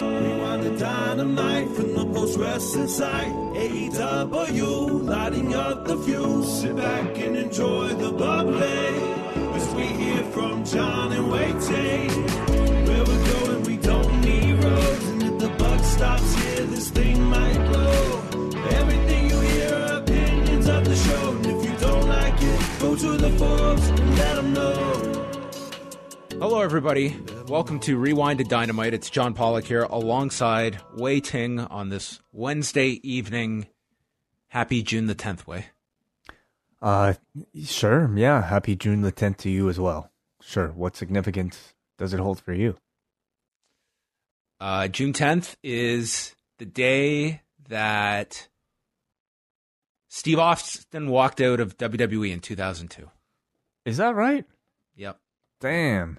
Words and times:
Rewind 0.00 0.62
the 0.64 0.76
dynamite 0.78 1.68
from 1.68 1.94
the 1.94 2.04
post 2.06 2.38
wrestling 2.38 2.88
site. 2.88 3.32
AEW, 3.54 5.04
lighting 5.04 5.54
up 5.54 5.84
the 5.84 5.96
fuse. 5.98 6.60
Sit 6.60 6.76
back 6.76 7.18
and 7.18 7.36
enjoy 7.36 7.88
the 7.88 8.10
bubbly. 8.10 8.88
As 9.54 9.74
we 9.74 9.82
hear 9.82 10.24
from 10.24 10.64
John 10.64 11.12
and 11.12 11.30
Wai 11.30 11.52
Ting. 11.60 12.10
Where 12.86 13.04
we're 13.04 13.32
going, 13.34 13.62
we 13.64 13.76
don't 13.76 14.20
need 14.22 14.64
roads. 14.64 15.08
And 15.08 15.22
if 15.22 15.38
the 15.38 15.48
buck 15.50 15.84
stops 15.84 16.34
here, 16.36 16.64
this 16.66 16.88
thing 16.90 17.22
might 17.22 17.58
blow. 17.68 18.22
Everything 18.80 19.30
you 19.30 19.40
hear 19.40 19.74
are 19.74 19.98
opinions 19.98 20.68
of 20.68 20.84
the 20.84 20.96
show. 20.96 21.30
And 21.36 21.46
if 21.46 21.64
you 21.64 21.76
don't 21.78 22.08
like 22.08 22.40
it, 22.40 22.60
go 22.80 22.96
to 22.96 23.16
the 23.18 23.30
forums 23.38 23.86
and 23.88 24.18
let 24.18 24.36
them 24.36 24.52
know. 24.54 25.21
Hello, 26.42 26.60
everybody. 26.60 27.16
Welcome 27.46 27.78
to 27.82 27.96
Rewind 27.96 28.38
to 28.38 28.44
Dynamite. 28.44 28.94
It's 28.94 29.10
John 29.10 29.32
Pollock 29.32 29.64
here 29.64 29.84
alongside 29.84 30.80
Wai 30.96 31.20
Ting 31.20 31.60
on 31.60 31.88
this 31.88 32.18
Wednesday 32.32 32.98
evening. 33.04 33.68
Happy 34.48 34.82
June 34.82 35.06
the 35.06 35.14
10th, 35.14 35.46
Wai. 35.46 35.66
Uh, 36.82 37.12
sure, 37.62 38.10
yeah. 38.18 38.42
Happy 38.42 38.74
June 38.74 39.02
the 39.02 39.12
10th 39.12 39.36
to 39.36 39.50
you 39.50 39.68
as 39.68 39.78
well. 39.78 40.10
Sure. 40.40 40.72
What 40.72 40.96
significance 40.96 41.74
does 41.96 42.12
it 42.12 42.18
hold 42.18 42.40
for 42.40 42.52
you? 42.52 42.74
Uh, 44.58 44.88
June 44.88 45.12
10th 45.12 45.54
is 45.62 46.34
the 46.58 46.66
day 46.66 47.42
that 47.68 48.48
Steve 50.08 50.40
Austin 50.40 51.08
walked 51.08 51.40
out 51.40 51.60
of 51.60 51.78
WWE 51.78 52.32
in 52.32 52.40
2002. 52.40 53.08
Is 53.84 53.98
that 53.98 54.16
right? 54.16 54.44
Yep. 54.96 55.20
Damn. 55.60 56.18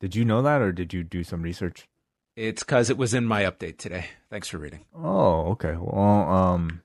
Did 0.00 0.14
you 0.14 0.24
know 0.24 0.42
that 0.42 0.60
or 0.60 0.72
did 0.72 0.92
you 0.92 1.02
do 1.02 1.24
some 1.24 1.42
research? 1.42 1.88
It's 2.36 2.62
because 2.62 2.90
it 2.90 2.98
was 2.98 3.14
in 3.14 3.24
my 3.24 3.44
update 3.44 3.78
today. 3.78 4.06
Thanks 4.28 4.48
for 4.48 4.58
reading. 4.58 4.84
Oh, 4.94 5.52
okay. 5.52 5.74
Well, 5.78 5.98
um, 6.30 6.82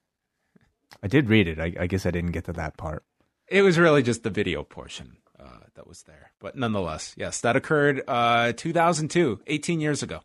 I 1.03 1.07
did 1.07 1.29
read 1.29 1.47
it. 1.47 1.59
I, 1.59 1.73
I 1.77 1.87
guess 1.87 2.05
I 2.05 2.11
didn't 2.11 2.31
get 2.31 2.45
to 2.45 2.53
that 2.53 2.77
part. 2.77 3.03
It 3.47 3.63
was 3.63 3.77
really 3.77 4.01
just 4.01 4.23
the 4.23 4.29
video 4.29 4.63
portion 4.63 5.17
uh, 5.37 5.65
that 5.75 5.87
was 5.87 6.03
there. 6.03 6.31
But 6.39 6.55
nonetheless, 6.55 7.13
yes, 7.17 7.41
that 7.41 7.57
occurred 7.57 8.01
uh, 8.07 8.53
2002, 8.55 9.41
18 9.45 9.81
years 9.81 10.01
ago. 10.01 10.21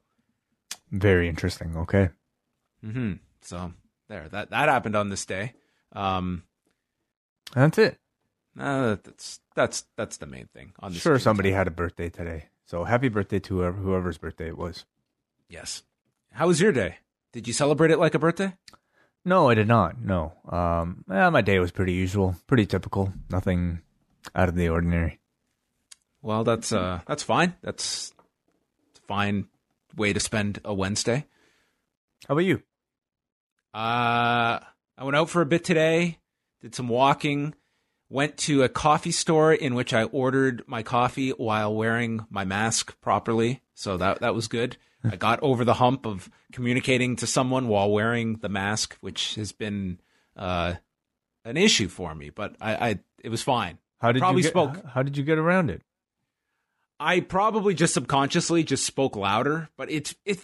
Very 0.93 1.29
interesting. 1.29 1.77
Okay. 1.77 2.11
hmm 2.81 3.15
So 3.43 3.73
there, 4.09 4.29
that 4.29 4.51
that 4.51 4.69
happened 4.69 4.95
on 4.95 5.09
this 5.09 5.27
day. 5.27 5.55
Um, 5.93 6.45
That's 7.53 7.79
it. 7.79 7.99
uh, 8.59 8.97
that's 9.03 9.41
that's 9.57 9.85
that's 9.97 10.19
the 10.19 10.27
main 10.27 10.47
thing 10.55 10.73
on 10.79 10.93
this. 10.93 11.03
Sure, 11.03 11.19
somebody 11.19 11.51
10th. 11.51 11.55
had 11.57 11.67
a 11.67 11.71
birthday 11.73 12.09
today. 12.11 12.45
So 12.67 12.85
happy 12.85 13.09
birthday 13.09 13.39
to 13.39 13.59
whoever, 13.59 13.79
whoever's 13.79 14.19
birthday 14.19 14.49
it 14.49 14.59
was. 14.59 14.85
Yes. 15.49 15.83
How 16.33 16.49
was 16.49 16.61
your 16.61 16.73
day? 16.73 16.97
Did 17.33 17.47
you 17.47 17.55
celebrate 17.55 17.91
it 17.93 17.99
like 17.99 18.15
a 18.15 18.19
birthday? 18.19 18.55
No, 19.25 19.49
I 19.49 19.55
did 19.55 19.69
not. 19.69 20.01
No. 20.01 20.33
Um, 20.49 21.05
yeah, 21.09 21.31
my 21.31 21.41
day 21.41 21.59
was 21.59 21.71
pretty 21.71 21.93
usual, 21.93 22.37
pretty 22.47 22.67
typical. 22.67 23.13
Nothing 23.31 23.81
out 24.35 24.49
of 24.49 24.57
the 24.57 24.69
ordinary. 24.69 25.21
Well, 26.23 26.43
that's 26.43 26.73
uh 26.73 27.01
that's 27.07 27.23
fine. 27.23 27.55
That's 27.63 28.13
a 28.97 29.07
fine 29.07 29.47
way 29.97 30.13
to 30.13 30.21
spend 30.21 30.61
a 30.65 30.75
Wednesday. 30.75 31.27
How 32.27 32.35
about 32.35 32.45
you? 32.45 32.63
Uh, 33.73 34.59
I 34.99 35.05
went 35.05 35.17
out 35.17 35.31
for 35.31 35.43
a 35.43 35.47
bit 35.47 35.63
today, 35.63 36.19
did 36.61 36.75
some 36.75 36.89
walking, 36.89 37.55
went 38.09 38.37
to 38.37 38.63
a 38.63 38.69
coffee 38.69 39.11
store 39.11 39.53
in 39.53 39.75
which 39.75 39.93
I 39.93 40.05
ordered 40.05 40.63
my 40.67 40.83
coffee 40.83 41.31
while 41.31 41.75
wearing 41.75 42.27
my 42.31 42.45
mask 42.45 43.01
properly. 43.01 43.63
So 43.75 43.97
that 43.97 44.21
that 44.21 44.35
was 44.35 44.49
good. 44.49 44.77
I 45.05 45.17
got 45.17 45.41
over 45.43 45.65
the 45.65 45.75
hump 45.75 46.05
of 46.05 46.29
communicating 46.53 47.17
to 47.17 47.27
someone 47.27 47.69
while 47.69 47.91
wearing 47.91 48.39
the 48.39 48.49
mask, 48.49 48.97
which 49.01 49.37
has 49.37 49.53
been 49.53 50.01
uh, 50.37 50.75
an 51.45 51.57
issue 51.57 51.89
for 51.89 52.15
me, 52.15 52.31
but 52.31 52.57
I, 52.61 52.75
I 52.75 52.99
it 53.23 53.29
was 53.29 53.43
fine. 53.43 53.79
How 53.99 54.13
did 54.13 54.21
Probably 54.21 54.41
you 54.41 54.43
get, 54.45 54.51
spoke. 54.51 54.85
How 54.85 55.03
did 55.03 55.17
you 55.17 55.23
get 55.23 55.39
around 55.39 55.71
it? 55.71 55.83
I 56.99 57.21
probably 57.21 57.75
just 57.75 57.95
subconsciously 57.95 58.65
just 58.65 58.85
spoke 58.85 59.17
louder, 59.17 59.69
but 59.77 59.91
it's 59.91 60.15
it 60.25 60.41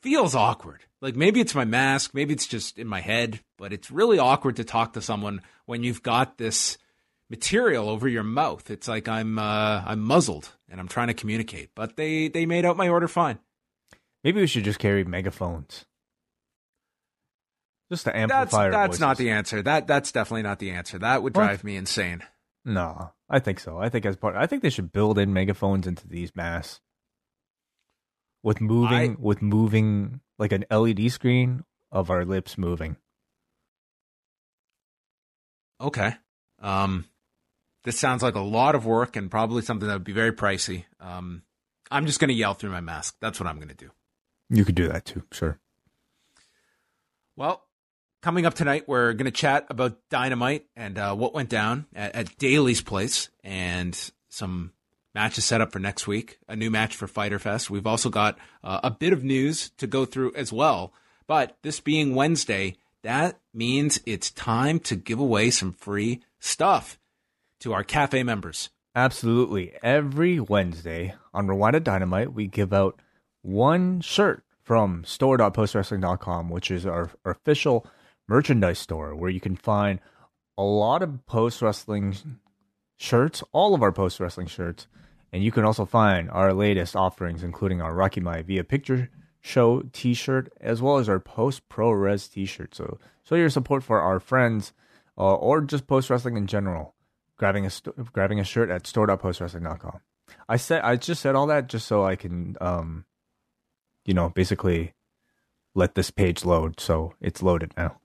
feels 0.00 0.34
awkward. 0.34 0.82
Like 1.00 1.16
maybe 1.16 1.40
it's 1.40 1.54
my 1.54 1.64
mask, 1.64 2.12
maybe 2.14 2.34
it's 2.34 2.46
just 2.46 2.78
in 2.78 2.86
my 2.86 3.00
head, 3.00 3.40
but 3.58 3.72
it's 3.72 3.90
really 3.90 4.18
awkward 4.18 4.56
to 4.56 4.64
talk 4.64 4.94
to 4.94 5.02
someone 5.02 5.42
when 5.66 5.82
you've 5.82 6.02
got 6.02 6.38
this 6.38 6.78
material 7.34 7.88
over 7.88 8.06
your 8.08 8.22
mouth. 8.22 8.70
It's 8.70 8.86
like 8.86 9.08
I'm 9.08 9.38
uh, 9.38 9.82
I'm 9.84 10.00
muzzled 10.00 10.50
and 10.68 10.78
I'm 10.80 10.88
trying 10.88 11.08
to 11.08 11.14
communicate. 11.14 11.70
But 11.74 11.96
they 11.96 12.28
they 12.28 12.46
made 12.46 12.64
out 12.64 12.76
my 12.76 12.88
order 12.88 13.08
fine. 13.08 13.38
Maybe 14.22 14.40
we 14.40 14.46
should 14.46 14.64
just 14.64 14.78
carry 14.78 15.04
megaphones. 15.04 15.84
Just 17.90 18.04
to 18.04 18.12
That's 18.12 18.32
amplify 18.32 18.64
our 18.66 18.70
that's 18.70 18.98
not 19.00 19.16
the 19.18 19.30
answer. 19.30 19.60
That 19.62 19.86
that's 19.86 20.12
definitely 20.12 20.42
not 20.42 20.58
the 20.58 20.70
answer. 20.70 20.98
That 20.98 21.22
would 21.22 21.36
What? 21.36 21.42
drive 21.44 21.64
me 21.64 21.76
insane. 21.76 22.22
No, 22.64 23.12
I 23.28 23.40
think 23.40 23.60
so. 23.60 23.78
I 23.78 23.88
think 23.90 24.06
as 24.06 24.16
part, 24.16 24.36
I 24.36 24.46
think 24.46 24.62
they 24.62 24.70
should 24.70 24.90
build 24.92 25.18
in 25.18 25.34
megaphones 25.34 25.86
into 25.86 26.08
these 26.08 26.34
masks 26.34 26.80
with 28.42 28.60
moving, 28.60 29.12
I- 29.12 29.16
with 29.18 29.42
moving 29.42 30.20
like 30.38 30.52
an 30.52 30.64
LED 30.70 31.10
screen 31.12 31.64
of 31.92 32.08
our 32.10 32.24
lips 32.24 32.56
moving. 32.56 32.96
Okay. 35.80 36.14
Um, 36.60 37.04
this 37.84 37.98
sounds 37.98 38.22
like 38.22 38.34
a 38.34 38.40
lot 38.40 38.74
of 38.74 38.86
work 38.86 39.14
and 39.14 39.30
probably 39.30 39.62
something 39.62 39.86
that 39.86 39.94
would 39.94 40.04
be 40.04 40.12
very 40.12 40.32
pricey. 40.32 40.84
Um, 41.00 41.42
I'm 41.90 42.06
just 42.06 42.18
going 42.18 42.28
to 42.28 42.34
yell 42.34 42.54
through 42.54 42.70
my 42.70 42.80
mask. 42.80 43.16
That's 43.20 43.38
what 43.38 43.46
I'm 43.46 43.56
going 43.56 43.68
to 43.68 43.74
do. 43.74 43.90
You 44.50 44.64
could 44.64 44.74
do 44.74 44.88
that 44.88 45.04
too, 45.04 45.22
sure. 45.30 45.58
Well, 47.36 47.64
coming 48.22 48.46
up 48.46 48.54
tonight, 48.54 48.88
we're 48.88 49.12
going 49.12 49.26
to 49.26 49.30
chat 49.30 49.66
about 49.68 49.98
Dynamite 50.08 50.66
and 50.76 50.98
uh, 50.98 51.14
what 51.14 51.34
went 51.34 51.50
down 51.50 51.86
at, 51.94 52.14
at 52.14 52.38
Daly's 52.38 52.80
place 52.80 53.28
and 53.42 53.98
some 54.28 54.72
matches 55.14 55.44
set 55.44 55.60
up 55.60 55.72
for 55.72 55.78
next 55.78 56.06
week, 56.06 56.38
a 56.48 56.56
new 56.56 56.70
match 56.70 56.96
for 56.96 57.06
Fyter 57.06 57.38
Fest. 57.38 57.70
We've 57.70 57.86
also 57.86 58.08
got 58.08 58.38
uh, 58.62 58.80
a 58.82 58.90
bit 58.90 59.12
of 59.12 59.22
news 59.22 59.70
to 59.78 59.86
go 59.86 60.04
through 60.04 60.34
as 60.34 60.52
well. 60.52 60.92
But 61.26 61.56
this 61.62 61.80
being 61.80 62.14
Wednesday, 62.14 62.76
that 63.02 63.38
means 63.52 64.00
it's 64.06 64.30
time 64.30 64.80
to 64.80 64.96
give 64.96 65.18
away 65.18 65.50
some 65.50 65.72
free 65.72 66.22
stuff 66.38 66.98
to 67.64 67.72
our 67.72 67.82
cafe 67.82 68.22
members. 68.22 68.68
Absolutely. 68.94 69.72
Every 69.82 70.38
Wednesday 70.38 71.14
on 71.32 71.48
Rewind 71.48 71.72
to 71.72 71.80
Dynamite, 71.80 72.32
we 72.32 72.46
give 72.46 72.72
out 72.72 73.00
one 73.40 74.02
shirt 74.02 74.44
from 74.62 75.02
store.postwrestling.com, 75.04 76.50
which 76.50 76.70
is 76.70 76.84
our, 76.86 77.10
our 77.24 77.32
official 77.32 77.86
merchandise 78.28 78.78
store 78.78 79.16
where 79.16 79.30
you 79.30 79.40
can 79.40 79.56
find 79.56 79.98
a 80.58 80.62
lot 80.62 81.02
of 81.02 81.24
post 81.26 81.62
wrestling 81.62 82.14
shirts, 82.98 83.42
all 83.52 83.74
of 83.74 83.82
our 83.82 83.92
post 83.92 84.20
wrestling 84.20 84.46
shirts, 84.46 84.86
and 85.32 85.42
you 85.42 85.50
can 85.50 85.64
also 85.64 85.86
find 85.86 86.30
our 86.30 86.52
latest 86.52 86.94
offerings, 86.94 87.42
including 87.42 87.80
our 87.80 87.94
Rocky 87.94 88.20
My 88.20 88.42
Via 88.42 88.62
Picture 88.62 89.10
Show 89.40 89.82
T-shirt, 89.92 90.52
as 90.60 90.82
well 90.82 90.98
as 90.98 91.08
our 91.08 91.18
post 91.18 91.68
pro 91.68 91.90
res 91.90 92.28
T-shirt. 92.28 92.74
So, 92.74 92.98
show 93.24 93.34
your 93.34 93.50
support 93.50 93.82
for 93.82 94.00
our 94.00 94.20
friends, 94.20 94.72
uh, 95.18 95.34
or 95.34 95.62
just 95.62 95.86
post 95.86 96.08
wrestling 96.08 96.36
in 96.36 96.46
general. 96.46 96.93
Grabbing 97.36 97.66
a 97.66 97.70
st- 97.70 98.12
grabbing 98.12 98.38
a 98.40 98.44
shirt 98.44 98.70
at 98.70 98.86
store.postwrestling.com. 98.86 100.00
I 100.48 100.56
said 100.56 100.82
I 100.82 100.96
just 100.96 101.20
said 101.20 101.34
all 101.34 101.46
that 101.48 101.68
just 101.68 101.86
so 101.86 102.04
I 102.04 102.16
can, 102.16 102.56
um, 102.60 103.04
you 104.04 104.14
know, 104.14 104.28
basically 104.30 104.94
let 105.74 105.94
this 105.94 106.10
page 106.10 106.44
load. 106.44 106.78
So 106.80 107.14
it's 107.20 107.42
loaded 107.42 107.72
now. 107.76 107.98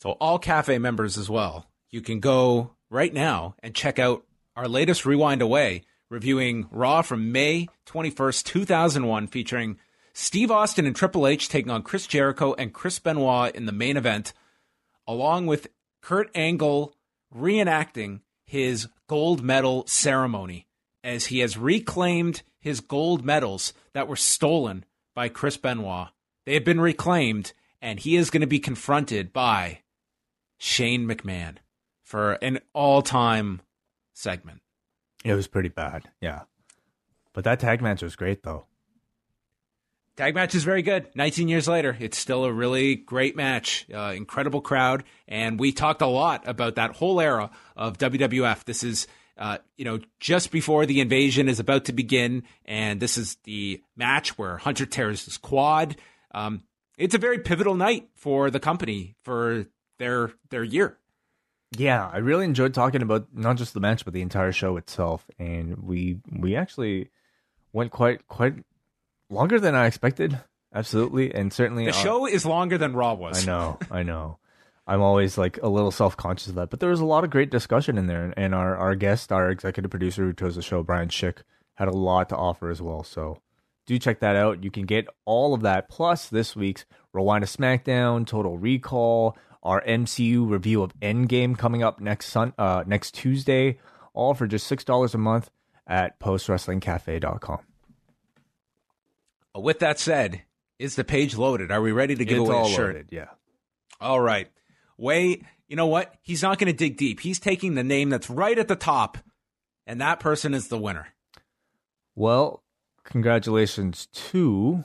So 0.00 0.12
all 0.12 0.38
cafe 0.38 0.78
members 0.78 1.16
as 1.16 1.30
well, 1.30 1.66
you 1.90 2.00
can 2.00 2.20
go 2.20 2.72
right 2.90 3.14
now 3.14 3.54
and 3.62 3.74
check 3.74 3.98
out 3.98 4.24
our 4.56 4.68
latest 4.68 5.06
Rewind 5.06 5.40
Away. 5.42 5.82
reviewing 6.10 6.68
Raw 6.70 7.00
from 7.00 7.32
May 7.32 7.68
21st, 7.86 8.44
2001, 8.44 9.28
featuring 9.28 9.78
Steve 10.12 10.50
Austin 10.50 10.84
and 10.84 10.94
Triple 10.94 11.26
H 11.26 11.48
taking 11.48 11.70
on 11.70 11.82
Chris 11.82 12.06
Jericho 12.06 12.52
and 12.58 12.74
Chris 12.74 12.98
Benoit 12.98 13.54
in 13.54 13.64
the 13.64 13.72
main 13.72 13.96
event, 13.96 14.34
along 15.06 15.46
with 15.46 15.68
Kurt 16.02 16.30
Angle 16.34 16.94
reenacting 17.34 18.20
his 18.46 18.88
gold 19.06 19.42
medal 19.42 19.86
ceremony 19.86 20.66
as 21.04 21.26
he 21.26 21.40
has 21.40 21.56
reclaimed 21.56 22.42
his 22.60 22.80
gold 22.80 23.24
medals 23.24 23.72
that 23.92 24.08
were 24.08 24.16
stolen 24.16 24.84
by 25.14 25.28
Chris 25.28 25.56
Benoit. 25.56 26.08
They 26.46 26.54
have 26.54 26.64
been 26.64 26.80
reclaimed, 26.80 27.52
and 27.80 27.98
he 28.00 28.16
is 28.16 28.30
going 28.30 28.40
to 28.40 28.46
be 28.46 28.58
confronted 28.58 29.32
by 29.32 29.80
Shane 30.58 31.06
McMahon 31.06 31.56
for 32.04 32.32
an 32.34 32.60
all 32.72 33.02
time 33.02 33.62
segment. 34.12 34.60
It 35.24 35.34
was 35.34 35.46
pretty 35.46 35.68
bad, 35.68 36.10
yeah. 36.20 36.42
But 37.32 37.44
that 37.44 37.60
tag 37.60 37.80
match 37.80 38.02
was 38.02 38.16
great, 38.16 38.42
though. 38.42 38.66
Tag 40.16 40.34
match 40.34 40.54
is 40.54 40.62
very 40.62 40.82
good. 40.82 41.08
19 41.14 41.48
years 41.48 41.66
later, 41.66 41.96
it's 41.98 42.18
still 42.18 42.44
a 42.44 42.52
really 42.52 42.96
great 42.96 43.34
match. 43.34 43.86
Uh, 43.92 44.12
incredible 44.14 44.60
crowd. 44.60 45.04
And 45.26 45.58
we 45.58 45.72
talked 45.72 46.02
a 46.02 46.06
lot 46.06 46.46
about 46.46 46.74
that 46.74 46.92
whole 46.92 47.18
era 47.18 47.50
of 47.76 47.96
WWF. 47.96 48.64
This 48.64 48.84
is, 48.84 49.06
uh, 49.38 49.58
you 49.78 49.86
know, 49.86 50.00
just 50.20 50.50
before 50.50 50.84
the 50.84 51.00
invasion 51.00 51.48
is 51.48 51.60
about 51.60 51.86
to 51.86 51.94
begin. 51.94 52.42
And 52.66 53.00
this 53.00 53.16
is 53.16 53.38
the 53.44 53.82
match 53.96 54.36
where 54.36 54.58
Hunter 54.58 54.84
tears 54.84 55.24
his 55.24 55.38
quad. 55.38 55.96
Um, 56.34 56.64
it's 56.98 57.14
a 57.14 57.18
very 57.18 57.38
pivotal 57.38 57.74
night 57.74 58.10
for 58.14 58.50
the 58.50 58.60
company 58.60 59.16
for 59.22 59.64
their 59.98 60.32
their 60.50 60.62
year. 60.62 60.98
Yeah, 61.74 62.06
I 62.12 62.18
really 62.18 62.44
enjoyed 62.44 62.74
talking 62.74 63.00
about 63.00 63.28
not 63.32 63.56
just 63.56 63.72
the 63.72 63.80
match 63.80 64.04
but 64.04 64.12
the 64.12 64.20
entire 64.20 64.52
show 64.52 64.76
itself, 64.76 65.24
and 65.38 65.78
we 65.78 66.18
we 66.30 66.54
actually 66.54 67.08
went 67.72 67.92
quite 67.92 68.28
quite 68.28 68.56
longer 69.32 69.58
than 69.58 69.74
I 69.74 69.86
expected. 69.86 70.38
Absolutely, 70.74 71.34
and 71.34 71.52
certainly 71.52 71.86
The 71.86 71.92
show 71.92 72.26
is 72.26 72.46
longer 72.46 72.78
than 72.78 72.94
Raw 72.94 73.14
was. 73.14 73.42
I 73.42 73.50
know, 73.50 73.78
I 73.90 74.02
know. 74.02 74.38
I'm 74.86 75.02
always 75.02 75.38
like 75.38 75.58
a 75.62 75.68
little 75.68 75.90
self 75.90 76.16
conscious 76.16 76.48
of 76.48 76.54
that, 76.56 76.70
but 76.70 76.80
there 76.80 76.90
was 76.90 77.00
a 77.00 77.04
lot 77.04 77.24
of 77.24 77.30
great 77.30 77.50
discussion 77.50 77.98
in 77.98 78.06
there, 78.06 78.32
and 78.36 78.54
our 78.54 78.76
our 78.76 78.94
guest, 78.94 79.30
our 79.32 79.50
executive 79.50 79.90
producer 79.90 80.24
who 80.24 80.32
chose 80.32 80.56
the 80.56 80.62
show, 80.62 80.82
Brian 80.82 81.08
Schick, 81.08 81.38
had 81.74 81.88
a 81.88 81.92
lot 81.92 82.28
to 82.30 82.36
offer 82.36 82.70
as 82.70 82.80
well. 82.82 83.04
So 83.04 83.38
do 83.86 83.98
check 83.98 84.20
that 84.20 84.36
out. 84.36 84.64
You 84.64 84.70
can 84.70 84.86
get 84.86 85.06
all 85.24 85.54
of 85.54 85.62
that 85.62 85.88
plus 85.88 86.28
this 86.28 86.56
week's 86.56 86.84
Rewind 87.12 87.46
to 87.46 87.58
SmackDown, 87.58 88.26
Total 88.26 88.56
Recall, 88.56 89.36
our 89.62 89.82
MCU 89.82 90.48
review 90.48 90.82
of 90.82 90.98
Endgame 91.00 91.56
coming 91.56 91.82
up 91.82 92.00
next 92.00 92.26
sun 92.26 92.52
uh, 92.58 92.82
next 92.86 93.12
Tuesday, 93.14 93.78
all 94.14 94.34
for 94.34 94.46
just 94.46 94.66
six 94.66 94.84
dollars 94.84 95.14
a 95.14 95.18
month 95.18 95.50
at 95.86 96.18
postwrestlingcafe.com. 96.18 97.58
With 99.54 99.80
that 99.80 99.98
said, 99.98 100.42
is 100.78 100.96
the 100.96 101.04
page 101.04 101.36
loaded? 101.36 101.70
Are 101.70 101.82
we 101.82 101.92
ready 101.92 102.14
to 102.14 102.24
give 102.24 102.40
It's 102.40 102.48
away 102.48 102.56
all 102.58 102.66
a 102.66 102.70
shirt? 102.70 102.94
loaded, 102.94 103.08
yeah. 103.10 103.28
All 104.00 104.20
right. 104.20 104.48
Wait, 104.96 105.44
you 105.68 105.76
know 105.76 105.86
what? 105.86 106.14
He's 106.22 106.42
not 106.42 106.58
going 106.58 106.72
to 106.72 106.76
dig 106.76 106.96
deep. 106.96 107.20
He's 107.20 107.38
taking 107.38 107.74
the 107.74 107.84
name 107.84 108.10
that's 108.10 108.30
right 108.30 108.58
at 108.58 108.68
the 108.68 108.76
top, 108.76 109.18
and 109.86 110.00
that 110.00 110.20
person 110.20 110.54
is 110.54 110.68
the 110.68 110.78
winner. 110.78 111.08
Well, 112.14 112.62
congratulations 113.04 114.06
to. 114.12 114.84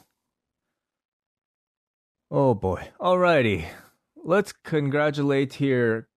Oh 2.29 2.53
boy. 2.53 2.89
Alrighty. 2.99 3.67
Let's 4.23 4.51
congratulate 4.51 5.53
here 5.55 6.07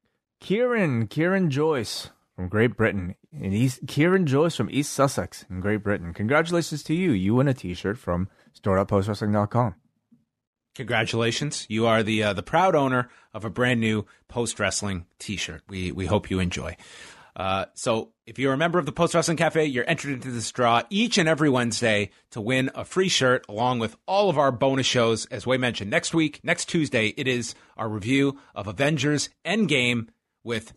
Kieran, 0.41 1.07
Kieran 1.07 1.51
Joyce 1.51 2.11
from 2.35 2.49
Great 2.49 2.77
Britain. 2.77 3.15
And 3.33 3.55
East, 3.55 3.81
Kieran 3.87 4.27
Joyce 4.27 4.57
from 4.57 4.69
East 4.73 4.93
Sussex 4.93 5.45
in 5.49 5.61
Great 5.61 5.85
Britain. 5.85 6.13
Congratulations 6.13 6.83
to 6.85 6.95
you. 6.95 7.13
You 7.13 7.37
win 7.37 7.47
a 7.49 7.55
t 7.55 7.75
shirt 7.75 7.97
from 7.99 8.29
store.postwrestling.com. 8.53 9.75
Congratulations. 10.75 11.67
You 11.69 11.87
are 11.87 12.03
the 12.03 12.23
uh, 12.23 12.33
the 12.33 12.43
proud 12.43 12.75
owner 12.75 13.11
of 13.35 13.45
a 13.45 13.51
brand 13.51 13.81
new 13.81 14.07
post 14.29 14.61
wrestling 14.61 15.07
t 15.19 15.37
shirt. 15.37 15.63
We, 15.69 15.91
we 15.93 16.07
hope 16.07 16.31
you 16.31 16.39
enjoy. 16.39 16.77
Uh, 17.35 17.67
so, 17.75 18.13
if 18.27 18.39
you're 18.39 18.53
a 18.53 18.59
member 18.59 18.79
of 18.79 18.87
the 18.87 18.93
Post 18.93 19.15
Wrestling 19.15 19.37
Cafe, 19.37 19.65
you're 19.65 19.89
entered 19.89 20.13
into 20.13 20.31
this 20.31 20.51
draw 20.51 20.83
each 20.91 21.17
and 21.17 21.29
every 21.29 21.49
Wednesday 21.49 22.11
to 22.31 22.41
win 22.41 22.71
a 22.75 22.85
free 22.85 23.09
shirt 23.09 23.47
along 23.49 23.79
with 23.79 23.97
all 24.07 24.29
of 24.29 24.39
our 24.39 24.53
bonus 24.53 24.87
shows. 24.87 25.27
As 25.27 25.47
Wai 25.47 25.57
mentioned, 25.57 25.91
next 25.91 26.13
week, 26.13 26.41
next 26.43 26.67
Tuesday, 26.67 27.09
it 27.17 27.29
is 27.29 27.55
our 27.77 27.89
review 27.89 28.39
of 28.55 28.67
Avengers 28.67 29.31
Endgame 29.45 30.09
with 30.45 30.73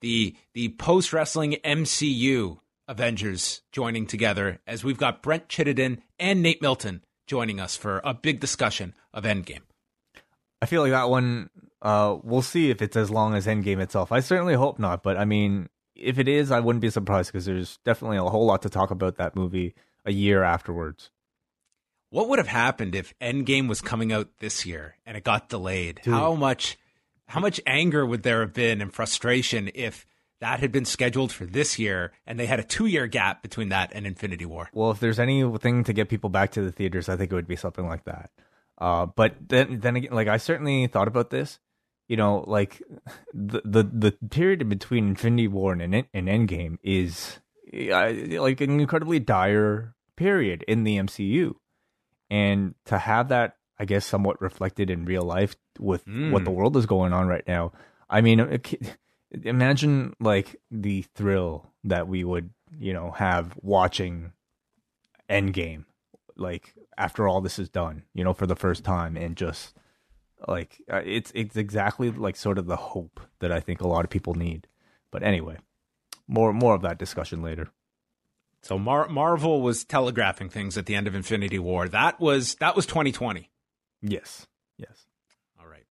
the 0.00 0.36
the 0.54 0.70
post 0.70 1.12
wrestling 1.12 1.56
MCU 1.64 2.58
Avengers 2.90 3.62
joining 3.70 4.04
together 4.04 4.58
as 4.66 4.82
we've 4.82 4.98
got 4.98 5.22
Brent 5.22 5.48
Chittenden 5.48 6.02
and 6.18 6.42
Nate 6.42 6.60
Milton 6.60 7.04
joining 7.28 7.60
us 7.60 7.76
for 7.76 8.00
a 8.02 8.12
big 8.12 8.40
discussion 8.40 8.94
of 9.14 9.22
Endgame. 9.22 9.60
I 10.60 10.66
feel 10.66 10.82
like 10.82 10.90
that 10.90 11.08
one, 11.08 11.50
uh, 11.80 12.16
we'll 12.24 12.42
see 12.42 12.68
if 12.68 12.82
it's 12.82 12.96
as 12.96 13.08
long 13.08 13.36
as 13.36 13.46
Endgame 13.46 13.80
itself. 13.80 14.10
I 14.10 14.18
certainly 14.18 14.54
hope 14.54 14.80
not, 14.80 15.04
but 15.04 15.16
I 15.16 15.24
mean, 15.24 15.68
if 15.94 16.18
it 16.18 16.26
is, 16.26 16.50
I 16.50 16.58
wouldn't 16.58 16.82
be 16.82 16.90
surprised 16.90 17.30
because 17.30 17.46
there's 17.46 17.78
definitely 17.84 18.16
a 18.16 18.24
whole 18.24 18.44
lot 18.44 18.62
to 18.62 18.68
talk 18.68 18.90
about 18.90 19.18
that 19.18 19.36
movie 19.36 19.76
a 20.04 20.10
year 20.10 20.42
afterwards. 20.42 21.12
What 22.10 22.28
would 22.28 22.40
have 22.40 22.48
happened 22.48 22.96
if 22.96 23.14
Endgame 23.20 23.68
was 23.68 23.80
coming 23.80 24.12
out 24.12 24.30
this 24.40 24.66
year 24.66 24.96
and 25.06 25.16
it 25.16 25.22
got 25.22 25.48
delayed? 25.48 26.00
Dude. 26.02 26.12
How 26.12 26.34
much 26.34 26.76
how 27.28 27.38
much 27.38 27.60
anger 27.64 28.04
would 28.04 28.24
there 28.24 28.40
have 28.40 28.52
been 28.52 28.80
and 28.80 28.92
frustration 28.92 29.70
if 29.76 30.04
that 30.40 30.60
had 30.60 30.72
been 30.72 30.84
scheduled 30.84 31.32
for 31.32 31.44
this 31.44 31.78
year 31.78 32.12
and 32.26 32.38
they 32.38 32.46
had 32.46 32.60
a 32.60 32.64
2-year 32.64 33.06
gap 33.06 33.42
between 33.42 33.68
that 33.68 33.92
and 33.94 34.06
Infinity 34.06 34.46
War? 34.46 34.70
Well, 34.72 34.90
if 34.90 35.00
there's 35.00 35.18
anything 35.18 35.84
to 35.84 35.92
get 35.92 36.08
people 36.08 36.30
back 36.30 36.52
to 36.52 36.62
the 36.62 36.72
theaters, 36.72 37.08
I 37.08 37.16
think 37.16 37.30
it 37.30 37.34
would 37.34 37.46
be 37.46 37.56
something 37.56 37.86
like 37.86 38.04
that. 38.04 38.30
Uh, 38.78 39.06
but 39.06 39.36
then, 39.46 39.80
then 39.80 39.96
again, 39.96 40.12
like 40.12 40.28
I 40.28 40.38
certainly 40.38 40.86
thought 40.86 41.08
about 41.08 41.30
this. 41.30 41.58
You 42.08 42.16
know, 42.16 42.44
like 42.48 42.82
the 43.32 43.62
the, 43.64 43.84
the 43.84 44.12
period 44.30 44.68
between 44.68 45.08
Infinity 45.10 45.46
War 45.46 45.72
and 45.72 45.94
and 46.12 46.28
Endgame 46.28 46.78
is 46.82 47.38
uh, 47.72 48.10
like 48.40 48.60
an 48.60 48.80
incredibly 48.80 49.20
dire 49.20 49.94
period 50.16 50.64
in 50.66 50.82
the 50.82 50.96
MCU, 50.96 51.54
and 52.28 52.74
to 52.86 52.98
have 52.98 53.28
that, 53.28 53.58
I 53.78 53.84
guess, 53.84 54.04
somewhat 54.04 54.42
reflected 54.42 54.90
in 54.90 55.04
real 55.04 55.22
life 55.22 55.54
with 55.78 56.02
what 56.04 56.44
the 56.44 56.50
world 56.50 56.76
is 56.76 56.86
going 56.86 57.12
on 57.12 57.28
right 57.28 57.46
now. 57.46 57.72
I 58.08 58.22
mean, 58.22 58.40
it 58.40 58.96
imagine 59.30 60.14
like 60.20 60.56
the 60.70 61.02
thrill 61.14 61.70
that 61.84 62.08
we 62.08 62.24
would, 62.24 62.50
you 62.78 62.92
know, 62.92 63.10
have 63.12 63.54
watching 63.62 64.32
Endgame, 65.28 65.84
like 66.36 66.74
after 66.98 67.28
all 67.28 67.40
this 67.40 67.58
is 67.58 67.68
done, 67.68 68.02
you 68.14 68.24
know, 68.24 68.34
for 68.34 68.46
the 68.46 68.56
first 68.56 68.84
time, 68.84 69.16
and 69.16 69.36
just 69.36 69.74
like 70.48 70.80
uh, 70.92 71.02
it's 71.04 71.30
it's 71.34 71.56
exactly 71.56 72.10
like 72.10 72.36
sort 72.36 72.58
of 72.58 72.66
the 72.66 72.76
hope 72.76 73.20
that 73.40 73.52
I 73.52 73.60
think 73.60 73.80
a 73.80 73.88
lot 73.88 74.04
of 74.04 74.10
people 74.10 74.34
need. 74.34 74.66
But 75.10 75.22
anyway, 75.22 75.58
more 76.26 76.52
more 76.52 76.74
of 76.74 76.82
that 76.82 76.98
discussion 76.98 77.42
later. 77.42 77.68
So 78.62 78.78
Mar- 78.78 79.08
Marvel 79.08 79.62
was 79.62 79.84
telegraphing 79.84 80.50
things 80.50 80.76
at 80.76 80.86
the 80.86 80.94
end 80.94 81.06
of 81.06 81.14
Infinity 81.14 81.58
War. 81.58 81.88
That 81.88 82.20
was 82.20 82.56
that 82.56 82.76
was 82.76 82.86
2020. 82.86 83.50
Yes, 84.02 84.46
yes. 84.76 85.06
All 85.58 85.66
right. 85.66 85.86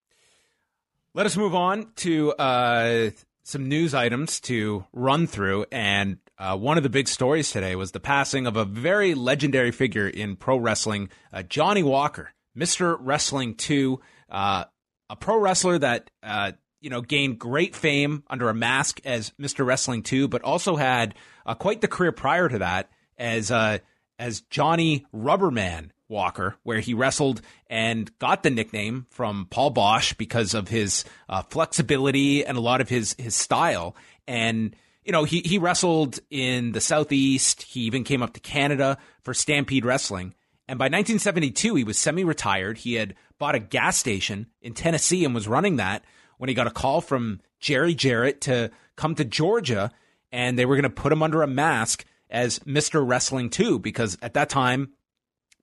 Let 1.13 1.25
us 1.25 1.35
move 1.35 1.55
on 1.55 1.91
to 1.97 2.33
uh, 2.33 3.09
some 3.49 3.67
news 3.67 3.95
items 3.95 4.39
to 4.41 4.85
run 4.93 5.25
through. 5.25 5.65
And 5.71 6.17
uh, 6.37 6.55
one 6.55 6.77
of 6.77 6.83
the 6.83 6.89
big 6.89 7.07
stories 7.07 7.49
today 7.51 7.75
was 7.75 7.91
the 7.91 7.99
passing 7.99 8.45
of 8.45 8.55
a 8.55 8.63
very 8.63 9.15
legendary 9.15 9.71
figure 9.71 10.07
in 10.07 10.35
pro 10.35 10.57
wrestling, 10.57 11.09
uh, 11.33 11.41
Johnny 11.41 11.81
Walker, 11.81 12.31
Mr. 12.55 12.95
Wrestling 12.99 13.55
2, 13.55 13.99
uh, 14.29 14.65
a 15.09 15.15
pro 15.15 15.39
wrestler 15.39 15.77
that. 15.79 16.09
Uh, 16.23 16.53
you 16.81 16.89
know, 16.89 17.01
gained 17.01 17.37
great 17.37 17.75
fame 17.75 18.23
under 18.29 18.47
a 18.47 18.53
mask 18.53 19.01
as 19.03 19.31
Mr. 19.31 19.65
Wrestling 19.65 20.01
2, 20.01 20.29
but 20.29 20.41
also 20.43 20.77
had 20.77 21.13
uh, 21.45 21.53
quite 21.53 21.81
the 21.81 21.89
career 21.89 22.13
prior 22.13 22.47
to 22.47 22.59
that 22.59 22.89
as 23.17 23.51
uh, 23.51 23.79
as 24.17 24.39
Johnny 24.49 25.05
Rubberman 25.13 25.89
Walker, 26.09 26.55
where 26.63 26.79
he 26.79 26.93
wrestled 26.93 27.41
and 27.67 28.11
got 28.19 28.43
the 28.43 28.49
nickname 28.49 29.05
from 29.09 29.47
Paul 29.49 29.73
Boesch 29.73 30.17
because 30.17 30.53
of 30.53 30.67
his 30.67 31.05
uh, 31.29 31.43
flexibility 31.43 32.45
and 32.45 32.57
a 32.57 32.61
lot 32.61 32.81
of 32.81 32.89
his 32.89 33.15
his 33.17 33.35
style. 33.35 33.95
And 34.27 34.75
you 35.05 35.11
know, 35.11 35.23
he 35.23 35.41
he 35.41 35.57
wrestled 35.57 36.19
in 36.29 36.73
the 36.73 36.81
southeast. 36.81 37.61
He 37.63 37.81
even 37.81 38.03
came 38.03 38.21
up 38.21 38.33
to 38.33 38.39
Canada 38.39 38.97
for 39.23 39.33
Stampede 39.33 39.85
Wrestling. 39.85 40.33
And 40.67 40.77
by 40.77 40.85
1972, 40.85 41.75
he 41.75 41.83
was 41.83 41.97
semi-retired. 41.97 42.77
He 42.79 42.93
had 42.93 43.15
bought 43.39 43.55
a 43.55 43.59
gas 43.59 43.97
station 43.97 44.47
in 44.61 44.73
Tennessee 44.73 45.25
and 45.25 45.33
was 45.33 45.47
running 45.47 45.77
that 45.77 46.03
when 46.37 46.47
he 46.47 46.53
got 46.53 46.67
a 46.67 46.71
call 46.71 47.01
from 47.01 47.41
Jerry 47.59 47.95
Jarrett 47.95 48.41
to 48.41 48.69
come 48.95 49.15
to 49.15 49.25
Georgia, 49.25 49.91
and 50.31 50.59
they 50.59 50.65
were 50.65 50.75
going 50.75 50.83
to 50.83 50.89
put 50.89 51.11
him 51.11 51.23
under 51.23 51.41
a 51.41 51.47
mask 51.47 52.05
as 52.29 52.59
Mr. 52.59 53.05
Wrestling 53.07 53.49
2 53.49 53.79
because 53.79 54.17
at 54.21 54.35
that 54.35 54.49
time 54.49 54.91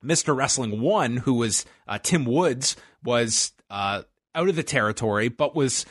Mr. 0.07 0.37
Wrestling 0.37 0.81
1, 0.81 1.19
who 1.19 1.35
was 1.35 1.65
uh, 1.89 1.99
Tim 2.03 2.25
Woods, 2.25 2.77
was 3.03 3.53
uh, 3.71 4.03
out 4.35 4.49
of 4.49 4.57
the 4.57 4.63
territory, 4.63 5.29
but 5.29 5.55
was 5.55 5.85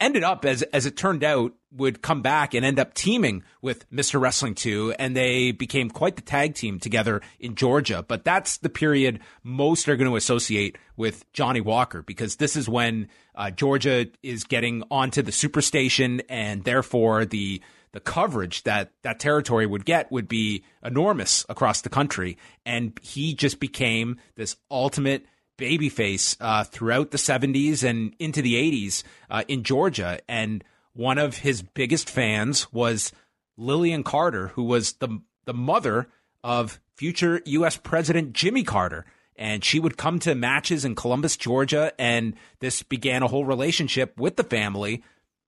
ended 0.00 0.22
up 0.22 0.44
as 0.44 0.62
as 0.62 0.86
it 0.86 0.96
turned 0.96 1.24
out 1.24 1.52
would 1.72 2.02
come 2.02 2.22
back 2.22 2.54
and 2.54 2.64
end 2.64 2.78
up 2.78 2.94
teaming 2.94 3.42
with 3.62 3.90
Mr. 3.90 4.20
Wrestling 4.20 4.54
2 4.54 4.94
and 4.98 5.16
they 5.16 5.50
became 5.50 5.90
quite 5.90 6.16
the 6.16 6.22
tag 6.22 6.54
team 6.54 6.78
together 6.78 7.20
in 7.40 7.54
Georgia 7.56 8.04
but 8.06 8.24
that's 8.24 8.58
the 8.58 8.68
period 8.68 9.18
most 9.42 9.88
are 9.88 9.96
going 9.96 10.08
to 10.08 10.16
associate 10.16 10.76
with 10.96 11.30
Johnny 11.32 11.60
Walker 11.60 12.02
because 12.02 12.36
this 12.36 12.54
is 12.54 12.68
when 12.68 13.08
uh, 13.34 13.50
Georgia 13.50 14.06
is 14.22 14.44
getting 14.44 14.84
onto 14.90 15.22
the 15.22 15.32
superstation 15.32 16.22
and 16.28 16.62
therefore 16.62 17.24
the 17.24 17.60
the 17.92 18.00
coverage 18.00 18.62
that 18.64 18.92
that 19.02 19.20
territory 19.20 19.66
would 19.66 19.84
get 19.84 20.10
would 20.10 20.28
be 20.28 20.64
enormous 20.82 21.44
across 21.48 21.82
the 21.82 21.88
country. 21.88 22.38
And 22.64 22.98
he 23.02 23.34
just 23.34 23.60
became 23.60 24.18
this 24.34 24.56
ultimate 24.70 25.26
babyface 25.58 26.36
uh, 26.40 26.64
throughout 26.64 27.10
the 27.10 27.18
70s 27.18 27.84
and 27.88 28.14
into 28.18 28.42
the 28.42 28.54
80s 28.54 29.02
uh, 29.30 29.44
in 29.46 29.62
Georgia. 29.62 30.20
And 30.28 30.64
one 30.94 31.18
of 31.18 31.38
his 31.38 31.62
biggest 31.62 32.08
fans 32.08 32.72
was 32.72 33.12
Lillian 33.56 34.02
Carter, 34.02 34.48
who 34.48 34.64
was 34.64 34.94
the 34.94 35.20
the 35.44 35.54
mother 35.54 36.08
of 36.44 36.80
future 36.94 37.40
U.S. 37.44 37.76
President 37.76 38.32
Jimmy 38.32 38.62
Carter. 38.62 39.04
And 39.34 39.64
she 39.64 39.80
would 39.80 39.96
come 39.96 40.18
to 40.20 40.34
matches 40.34 40.84
in 40.84 40.94
Columbus, 40.94 41.36
Georgia, 41.36 41.92
and 41.98 42.34
this 42.60 42.82
began 42.82 43.22
a 43.22 43.28
whole 43.28 43.44
relationship 43.44 44.18
with 44.18 44.36
the 44.36 44.44
family 44.44 45.02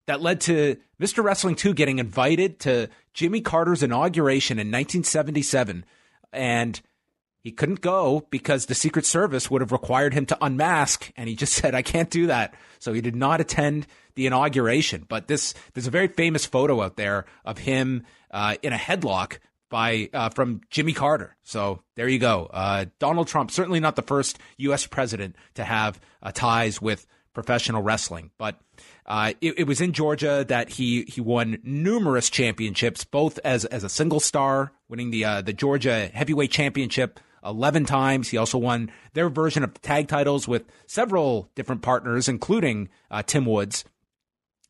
that 0.07 0.21
led 0.21 0.41
to 0.43 0.77
Mr. 1.01 1.25
Wrestling 1.25 1.55
2 1.55 1.75
getting 1.75 1.99
invited 1.99 2.61
to 2.61 2.89
Jimmy 3.13 3.41
Carter's 3.41 3.83
inauguration 3.83 4.59
in 4.59 4.69
1977. 4.69 5.85
And 6.33 6.81
he 7.41 7.53
couldn't 7.53 7.81
go 7.81 8.27
because 8.31 8.67
the 8.67 8.75
Secret 8.75 9.07
Service 9.07 9.51
would 9.51 9.61
have 9.61 9.73
required 9.73 10.15
him 10.15 10.27
to 10.27 10.39
unmask. 10.41 11.13
And 11.17 11.29
he 11.29 11.37
just 11.37 11.53
said, 11.61 11.75
I 11.75 11.83
can't 11.83 12.11
do 12.11 12.27
that. 12.27 12.55
So 12.79 12.93
he 12.93 13.01
did 13.01 13.17
not 13.17 13.41
attend 13.41 13.87
the 14.15 14.27
inauguration. 14.27 15.05
But 15.09 15.29
this, 15.29 15.55
there's 15.73 15.87
a 15.87 15.93
very 15.93 16.09
famous 16.09 16.47
photo 16.47 16.83
out 16.83 16.97
there 16.97 17.27
of 17.45 17.59
him 17.59 18.05
uh, 18.31 18.57
in 18.63 18.73
a 18.73 18.79
headlock 18.79 19.39
by 19.71 20.09
uh, 20.13 20.29
from 20.29 20.61
Jimmy 20.71 20.93
Carter. 20.93 21.37
So 21.43 21.83
there 21.97 22.09
you 22.09 22.19
go. 22.19 22.49
Uh, 22.53 22.87
Donald 22.99 23.27
Trump 23.27 23.51
certainly 23.51 23.81
not 23.81 23.97
the 23.97 24.03
first 24.03 24.39
U.S. 24.59 24.87
president 24.87 25.37
to 25.55 25.65
have 25.65 26.01
uh, 26.23 26.31
ties 26.33 26.81
with 26.81 27.07
professional 27.35 27.83
wrestling, 27.83 28.31
but 28.38 28.61
uh, 29.07 29.33
it, 29.41 29.59
it, 29.59 29.67
was 29.67 29.81
in 29.81 29.93
Georgia 29.93 30.45
that 30.49 30.71
he 30.71 31.03
he 31.03 31.21
won 31.21 31.59
numerous 31.62 32.31
championships, 32.31 33.05
both 33.05 33.38
as 33.45 33.64
as 33.67 33.85
a 33.85 33.88
single 33.88 34.21
star, 34.21 34.73
winning 34.88 35.11
the 35.11 35.25
uh, 35.25 35.43
the 35.43 35.53
Georgia 35.53 36.11
Heavyweight 36.14 36.50
Championship 36.50 37.21
eleven 37.45 37.85
times. 37.85 38.29
He 38.29 38.38
also 38.38 38.57
won 38.57 38.91
their 39.12 39.29
version 39.29 39.62
of 39.62 39.75
the 39.75 39.81
tag 39.81 40.09
titles 40.09 40.49
with 40.49 40.64
several 40.87 41.50
different 41.55 41.83
partners, 41.83 42.29
including 42.29 42.88
uh, 43.11 43.23
Tim 43.23 43.45
Woods. 43.45 43.85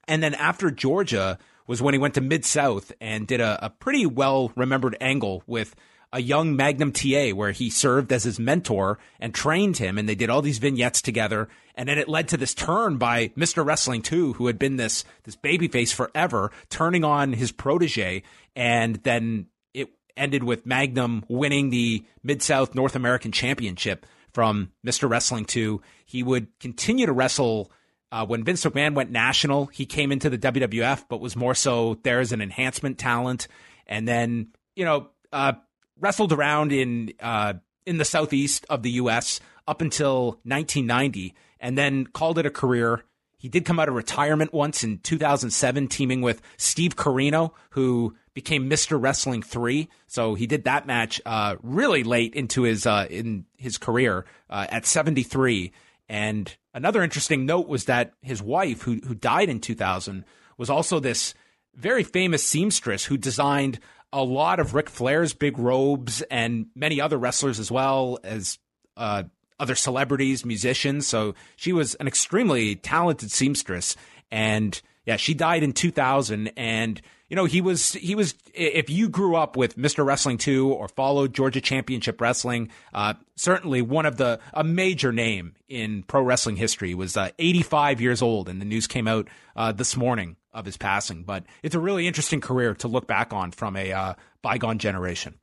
And 0.08 0.22
then 0.22 0.34
after 0.34 0.70
Georgia 0.70 1.38
was 1.66 1.80
when 1.80 1.94
he 1.94 1.98
went 1.98 2.14
to 2.14 2.20
Mid 2.20 2.44
South 2.44 2.92
and 3.00 3.26
did 3.26 3.40
a, 3.40 3.66
a 3.66 3.70
pretty 3.70 4.06
well 4.06 4.52
remembered 4.56 4.96
angle 5.00 5.42
with 5.46 5.74
a 6.14 6.22
young 6.22 6.54
Magnum 6.54 6.92
TA 6.92 7.30
where 7.30 7.50
he 7.50 7.68
served 7.68 8.12
as 8.12 8.22
his 8.22 8.38
mentor 8.38 9.00
and 9.18 9.34
trained 9.34 9.78
him, 9.78 9.98
and 9.98 10.08
they 10.08 10.14
did 10.14 10.30
all 10.30 10.42
these 10.42 10.58
vignettes 10.58 11.02
together. 11.02 11.48
And 11.74 11.88
then 11.88 11.98
it 11.98 12.08
led 12.08 12.28
to 12.28 12.36
this 12.36 12.54
turn 12.54 12.98
by 12.98 13.28
Mr. 13.36 13.66
Wrestling 13.66 14.00
2, 14.00 14.34
who 14.34 14.46
had 14.46 14.56
been 14.56 14.76
this 14.76 15.04
this 15.24 15.34
babyface 15.34 15.92
forever, 15.92 16.52
turning 16.70 17.02
on 17.02 17.32
his 17.32 17.50
protege, 17.50 18.22
and 18.54 18.94
then 19.02 19.46
it 19.74 19.90
ended 20.16 20.44
with 20.44 20.64
Magnum 20.64 21.24
winning 21.28 21.70
the 21.70 22.04
Mid 22.22 22.42
South 22.42 22.76
North 22.76 22.94
American 22.94 23.32
Championship 23.32 24.06
from 24.32 24.70
Mr. 24.86 25.10
Wrestling 25.10 25.46
2. 25.46 25.82
He 26.06 26.22
would 26.22 26.46
continue 26.60 27.06
to 27.06 27.12
wrestle. 27.12 27.72
Uh, 28.12 28.24
when 28.24 28.44
Vince 28.44 28.64
McMahon 28.64 28.94
went 28.94 29.10
national, 29.10 29.66
he 29.66 29.84
came 29.84 30.12
into 30.12 30.30
the 30.30 30.38
WWF, 30.38 31.06
but 31.08 31.20
was 31.20 31.34
more 31.34 31.56
so 31.56 31.98
there 32.04 32.20
as 32.20 32.30
an 32.30 32.40
enhancement 32.40 32.96
talent. 32.98 33.48
And 33.88 34.06
then, 34.06 34.52
you 34.76 34.84
know, 34.84 35.08
uh, 35.32 35.54
wrestled 35.98 36.32
around 36.32 36.72
in 36.72 37.12
uh, 37.20 37.54
in 37.86 37.98
the 37.98 38.04
southeast 38.04 38.66
of 38.70 38.82
the 38.82 38.92
U.S. 38.92 39.40
up 39.66 39.80
until 39.80 40.40
1990, 40.44 41.34
and 41.60 41.76
then 41.76 42.06
called 42.06 42.38
it 42.38 42.46
a 42.46 42.50
career. 42.50 43.04
He 43.36 43.48
did 43.48 43.66
come 43.66 43.78
out 43.78 43.90
of 43.90 43.94
retirement 43.94 44.54
once 44.54 44.82
in 44.84 44.98
2007, 44.98 45.88
teaming 45.88 46.22
with 46.22 46.40
Steve 46.56 46.96
Corino, 46.96 47.52
who 47.70 48.16
became 48.32 48.70
Mr. 48.70 49.00
Wrestling 49.00 49.42
Three. 49.42 49.88
So 50.06 50.34
he 50.34 50.46
did 50.46 50.64
that 50.64 50.86
match 50.86 51.20
uh, 51.26 51.56
really 51.62 52.04
late 52.04 52.34
into 52.34 52.62
his 52.62 52.86
uh, 52.86 53.06
in 53.10 53.44
his 53.56 53.78
career 53.78 54.24
uh, 54.48 54.66
at 54.70 54.86
73. 54.86 55.72
And 56.08 56.54
another 56.72 57.02
interesting 57.02 57.46
note 57.46 57.68
was 57.68 57.84
that 57.84 58.12
his 58.22 58.42
wife, 58.42 58.82
who 58.82 59.00
who 59.04 59.14
died 59.14 59.48
in 59.48 59.60
2000, 59.60 60.24
was 60.56 60.70
also 60.70 61.00
this 61.00 61.34
very 61.74 62.04
famous 62.04 62.44
seamstress 62.44 63.04
who 63.04 63.16
designed 63.16 63.80
a 64.14 64.22
lot 64.22 64.60
of 64.60 64.74
Ric 64.74 64.88
Flair's 64.88 65.34
big 65.34 65.58
robes 65.58 66.22
and 66.30 66.66
many 66.74 67.00
other 67.00 67.18
wrestlers 67.18 67.58
as 67.58 67.70
well 67.70 68.20
as 68.22 68.58
uh, 68.96 69.24
other 69.58 69.74
celebrities, 69.74 70.44
musicians. 70.44 71.06
So 71.06 71.34
she 71.56 71.72
was 71.72 71.96
an 71.96 72.06
extremely 72.06 72.76
talented 72.76 73.32
seamstress. 73.32 73.96
And 74.30 74.80
yeah, 75.04 75.16
she 75.16 75.34
died 75.34 75.64
in 75.64 75.72
2000. 75.72 76.52
And, 76.56 77.02
you 77.28 77.34
know, 77.34 77.44
he 77.44 77.60
was, 77.60 77.94
he 77.94 78.14
was, 78.14 78.36
if 78.54 78.88
you 78.88 79.08
grew 79.08 79.34
up 79.34 79.56
with 79.56 79.76
Mr. 79.76 80.06
Wrestling 80.06 80.38
2 80.38 80.72
or 80.72 80.86
followed 80.86 81.34
Georgia 81.34 81.60
Championship 81.60 82.20
Wrestling, 82.20 82.70
uh, 82.94 83.14
certainly 83.34 83.82
one 83.82 84.06
of 84.06 84.16
the, 84.16 84.38
a 84.52 84.62
major 84.62 85.10
name 85.10 85.54
in 85.68 86.04
pro 86.04 86.22
wrestling 86.22 86.54
history 86.54 86.94
was 86.94 87.16
uh, 87.16 87.30
85 87.40 88.00
years 88.00 88.22
old. 88.22 88.48
And 88.48 88.60
the 88.60 88.64
news 88.64 88.86
came 88.86 89.08
out 89.08 89.26
uh, 89.56 89.72
this 89.72 89.96
morning 89.96 90.36
of 90.54 90.64
his 90.64 90.76
passing. 90.76 91.24
But 91.24 91.44
it's 91.62 91.74
a 91.74 91.80
really 91.80 92.06
interesting 92.06 92.40
career 92.40 92.74
to 92.74 92.88
look 92.88 93.06
back 93.06 93.32
on 93.32 93.50
from 93.50 93.76
a 93.76 93.92
uh, 93.92 94.14
bygone 94.40 94.78
generation. 94.78 95.34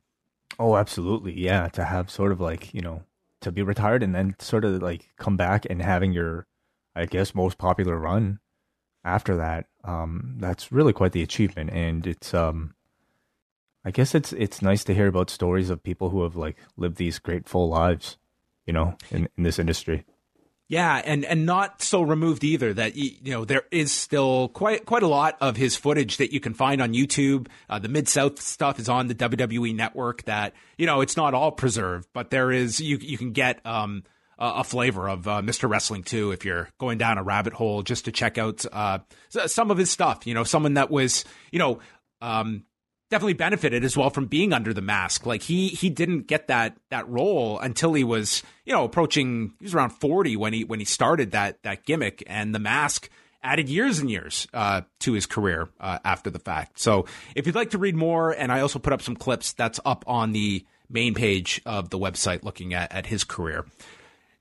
Oh, 0.58 0.76
absolutely. 0.76 1.38
Yeah. 1.38 1.68
To 1.68 1.84
have 1.84 2.10
sort 2.10 2.32
of 2.32 2.40
like, 2.40 2.74
you 2.74 2.80
know, 2.80 3.04
to 3.42 3.52
be 3.52 3.62
retired 3.62 4.02
and 4.02 4.14
then 4.14 4.34
sort 4.38 4.64
of 4.64 4.82
like 4.82 5.08
come 5.16 5.36
back 5.36 5.66
and 5.68 5.80
having 5.80 6.12
your, 6.12 6.46
I 6.96 7.06
guess, 7.06 7.34
most 7.34 7.58
popular 7.58 7.96
run 7.96 8.40
after 9.04 9.36
that. 9.36 9.66
Um, 9.84 10.36
that's 10.38 10.72
really 10.72 10.92
quite 10.92 11.12
the 11.12 11.22
achievement. 11.22 11.70
And 11.70 12.06
it's, 12.06 12.34
um, 12.34 12.74
I 13.84 13.90
guess 13.90 14.14
it's, 14.14 14.32
it's 14.32 14.62
nice 14.62 14.84
to 14.84 14.94
hear 14.94 15.08
about 15.08 15.30
stories 15.30 15.70
of 15.70 15.82
people 15.82 16.10
who 16.10 16.22
have 16.22 16.36
like 16.36 16.56
lived 16.76 16.96
these 16.96 17.18
great 17.18 17.48
full 17.48 17.68
lives, 17.68 18.16
you 18.64 18.72
know, 18.72 18.96
in, 19.10 19.28
in 19.36 19.44
this 19.44 19.58
industry. 19.58 20.04
Yeah, 20.72 21.02
and 21.04 21.26
and 21.26 21.44
not 21.44 21.82
so 21.82 22.00
removed 22.00 22.44
either. 22.44 22.72
That 22.72 22.96
you 22.96 23.30
know 23.30 23.44
there 23.44 23.64
is 23.70 23.92
still 23.92 24.48
quite 24.48 24.86
quite 24.86 25.02
a 25.02 25.06
lot 25.06 25.36
of 25.38 25.54
his 25.54 25.76
footage 25.76 26.16
that 26.16 26.32
you 26.32 26.40
can 26.40 26.54
find 26.54 26.80
on 26.80 26.94
YouTube. 26.94 27.48
Uh, 27.68 27.78
the 27.78 27.90
Mid 27.90 28.08
South 28.08 28.40
stuff 28.40 28.78
is 28.78 28.88
on 28.88 29.06
the 29.06 29.14
WWE 29.14 29.76
Network. 29.76 30.24
That 30.24 30.54
you 30.78 30.86
know 30.86 31.02
it's 31.02 31.14
not 31.14 31.34
all 31.34 31.52
preserved, 31.52 32.08
but 32.14 32.30
there 32.30 32.50
is 32.50 32.80
you 32.80 32.96
you 32.96 33.18
can 33.18 33.32
get 33.32 33.60
um, 33.66 34.04
a, 34.38 34.46
a, 34.46 34.64
flavor 34.64 35.10
of 35.10 35.28
uh, 35.28 35.42
Mr. 35.42 35.68
Wrestling 35.68 36.04
too 36.04 36.30
if 36.30 36.46
you're 36.46 36.70
going 36.78 36.96
down 36.96 37.18
a 37.18 37.22
rabbit 37.22 37.52
hole 37.52 37.82
just 37.82 38.06
to 38.06 38.10
check 38.12 38.38
out 38.38 38.64
uh, 38.72 39.00
some 39.28 39.70
of 39.70 39.76
his 39.76 39.90
stuff. 39.90 40.26
You 40.26 40.32
know, 40.32 40.42
someone 40.42 40.74
that 40.74 40.90
was 40.90 41.26
you 41.50 41.58
know. 41.58 41.80
Um, 42.22 42.64
definitely 43.12 43.34
benefited 43.34 43.84
as 43.84 43.94
well 43.94 44.08
from 44.08 44.24
being 44.24 44.54
under 44.54 44.72
the 44.72 44.80
mask. 44.80 45.26
Like 45.26 45.42
he 45.42 45.68
he 45.68 45.90
didn't 45.90 46.26
get 46.26 46.48
that 46.48 46.76
that 46.88 47.06
role 47.08 47.58
until 47.60 47.92
he 47.92 48.02
was 48.02 48.42
you 48.64 48.72
know 48.72 48.84
approaching. 48.84 49.52
He 49.60 49.66
was 49.66 49.74
around 49.74 49.90
forty 49.90 50.34
when 50.34 50.54
he 50.54 50.64
when 50.64 50.78
he 50.78 50.86
started 50.86 51.32
that 51.32 51.62
that 51.62 51.84
gimmick, 51.84 52.24
and 52.26 52.54
the 52.54 52.58
mask 52.58 53.10
added 53.42 53.68
years 53.68 53.98
and 53.98 54.10
years 54.10 54.48
uh, 54.54 54.80
to 55.00 55.12
his 55.12 55.26
career 55.26 55.68
uh, 55.78 55.98
after 56.04 56.30
the 56.30 56.38
fact. 56.38 56.80
So 56.80 57.06
if 57.34 57.46
you'd 57.46 57.54
like 57.54 57.70
to 57.70 57.78
read 57.78 57.96
more, 57.96 58.30
and 58.30 58.50
I 58.50 58.60
also 58.60 58.78
put 58.78 58.92
up 58.92 59.02
some 59.02 59.16
clips 59.16 59.52
that's 59.52 59.78
up 59.84 60.04
on 60.06 60.32
the 60.32 60.64
main 60.88 61.12
page 61.12 61.60
of 61.66 61.90
the 61.90 61.98
website 61.98 62.42
looking 62.42 62.72
at 62.72 62.90
at 62.92 63.06
his 63.06 63.24
career. 63.24 63.66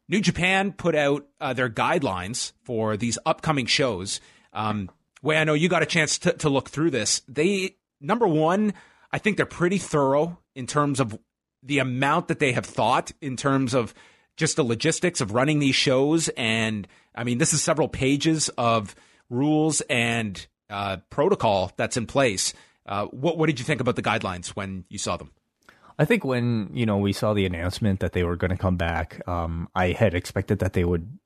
New 0.08 0.22
Japan 0.22 0.72
put 0.72 0.96
out 0.96 1.28
uh, 1.42 1.54
their 1.54 1.70
guidelines 1.70 2.54
for 2.64 2.96
these 2.96 3.18
upcoming 3.26 3.66
shows. 3.66 4.22
Um, 4.54 4.90
Wai 5.22 5.36
I 5.36 5.44
know 5.44 5.54
you 5.56 5.68
got 5.68 5.84
a 5.84 5.88
chance 5.88 6.18
to, 6.20 6.34
to 6.34 6.50
look 6.50 6.70
through 6.70 6.92
this. 6.92 7.22
They 7.28 7.76
number 8.02 8.28
one, 8.28 8.74
I 9.12 9.18
think 9.18 9.38
they're 9.38 9.46
pretty 9.46 9.78
thorough 9.78 10.40
in 10.56 10.68
terms 10.68 11.00
of 11.00 11.18
the 11.64 11.80
amount 11.80 12.28
that 12.28 12.40
they 12.40 12.54
have 12.54 12.66
thought 12.66 13.12
in 13.22 13.38
terms 13.38 13.74
of 13.74 13.94
just 14.38 14.56
the 14.56 14.64
logistics 14.64 15.22
of 15.22 15.34
running 15.34 15.60
these 15.60 15.76
shows. 15.76 16.30
And 16.30 16.88
I 17.14 17.24
mean, 17.24 17.38
this 17.38 17.54
is 17.54 17.62
several 17.62 17.88
pages 17.88 18.50
of 18.58 18.96
rules 19.30 19.82
and 19.82 20.46
uh, 20.70 20.98
protocol 21.10 21.72
that's 21.78 21.98
in 21.98 22.08
place. 22.08 22.54
Uh, 22.86 23.06
what 23.08 23.38
what 23.38 23.46
did 23.46 23.60
you 23.60 23.66
think 23.66 23.82
about 23.82 23.96
the 23.96 24.02
guidelines 24.02 24.50
when 24.50 24.86
you 24.90 24.98
saw 24.98 25.18
them? 25.18 25.32
I 26.00 26.06
think 26.06 26.26
when 26.26 26.72
you 26.74 26.86
know 26.86 26.98
we 26.98 27.14
saw 27.14 27.34
the 27.34 27.46
announcement 27.46 28.00
that 28.00 28.14
they 28.14 28.24
were 28.24 28.36
going 28.36 28.50
to 28.50 28.58
come 28.58 28.78
back, 28.78 29.22
um, 29.28 29.70
I 29.76 29.92
had 29.92 30.16
expected 30.16 30.60
that 30.60 30.74
they 30.74 30.84
would 30.84 31.20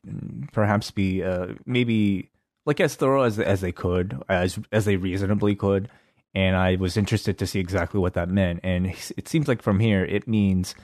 perhaps 0.51 0.91
be 0.91 1.23
uh, 1.23 1.53
maybe 1.65 2.29
like 2.65 2.81
as 2.81 2.95
thorough 2.95 3.23
as 3.23 3.39
as 3.39 3.61
they 3.61 3.71
could, 3.71 4.21
as 4.27 4.59
as 4.71 4.83
they 4.83 4.97
reasonably 4.97 5.55
could 5.55 5.89
and 6.35 6.55
I 6.57 6.75
was 6.75 6.97
interested 6.97 7.37
to 7.39 7.47
see 7.47 7.59
exactly 7.59 7.99
what 7.99 8.13
that 8.13 8.29
meant. 8.29 8.59
And 8.63 8.87
it 9.17 9.27
seems 9.27 9.47
like 9.47 9.61
from 9.61 9.79
here, 9.79 10.03
it 10.03 10.27
means, 10.27 10.75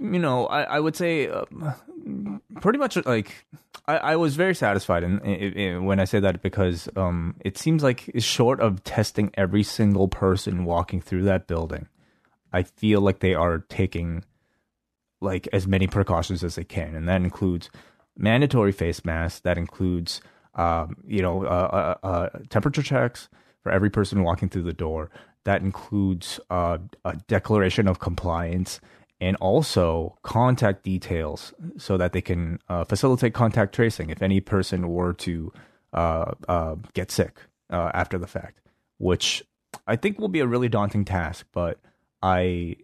you 0.00 0.18
know, 0.18 0.46
I, 0.46 0.62
I 0.62 0.80
would 0.80 0.96
say 0.96 1.28
uh, 1.28 1.44
pretty 2.60 2.78
much 2.78 2.96
like 3.04 3.46
I, 3.86 3.96
I 3.98 4.16
was 4.16 4.36
very 4.36 4.54
satisfied 4.54 5.02
in, 5.04 5.20
in, 5.20 5.52
in- 5.52 5.84
when 5.84 6.00
I 6.00 6.04
say 6.04 6.18
that 6.20 6.42
because 6.42 6.88
um, 6.96 7.36
it 7.44 7.58
seems 7.58 7.82
like 7.82 8.10
short 8.18 8.60
of 8.60 8.82
testing 8.84 9.30
every 9.34 9.62
single 9.62 10.08
person 10.08 10.64
walking 10.64 11.02
through 11.02 11.24
that 11.24 11.46
building, 11.46 11.86
I 12.52 12.62
feel 12.62 13.02
like 13.02 13.18
they 13.20 13.34
are 13.34 13.58
taking 13.68 14.24
like 15.20 15.46
as 15.52 15.66
many 15.66 15.86
precautions 15.86 16.42
as 16.42 16.54
they 16.54 16.64
can, 16.64 16.94
and 16.94 17.08
that 17.08 17.20
includes 17.22 17.68
mandatory 18.16 18.72
face 18.72 19.04
masks. 19.04 19.40
That 19.40 19.58
includes 19.58 20.20
um, 20.54 20.96
you 21.06 21.20
know 21.20 21.44
uh, 21.44 21.96
uh, 22.02 22.06
uh, 22.06 22.28
temperature 22.48 22.82
checks 22.82 23.28
for 23.64 23.72
every 23.72 23.90
person 23.90 24.22
walking 24.22 24.48
through 24.48 24.62
the 24.62 24.72
door. 24.72 25.10
That 25.42 25.62
includes 25.62 26.38
uh, 26.50 26.78
a 27.04 27.16
declaration 27.26 27.88
of 27.88 27.98
compliance 27.98 28.80
and 29.20 29.36
also 29.36 30.16
contact 30.22 30.84
details 30.84 31.52
so 31.76 31.96
that 31.96 32.12
they 32.12 32.20
can 32.20 32.60
uh, 32.68 32.84
facilitate 32.84 33.34
contact 33.34 33.74
tracing 33.74 34.10
if 34.10 34.22
any 34.22 34.40
person 34.40 34.88
were 34.88 35.12
to 35.14 35.52
uh, 35.92 36.32
uh, 36.48 36.76
get 36.92 37.10
sick 37.10 37.40
uh, 37.70 37.90
after 37.94 38.18
the 38.18 38.26
fact, 38.26 38.60
which 38.98 39.42
I 39.86 39.96
think 39.96 40.18
will 40.18 40.28
be 40.28 40.40
a 40.40 40.46
really 40.46 40.68
daunting 40.68 41.04
task. 41.04 41.46
But 41.52 41.78
I 42.22 42.76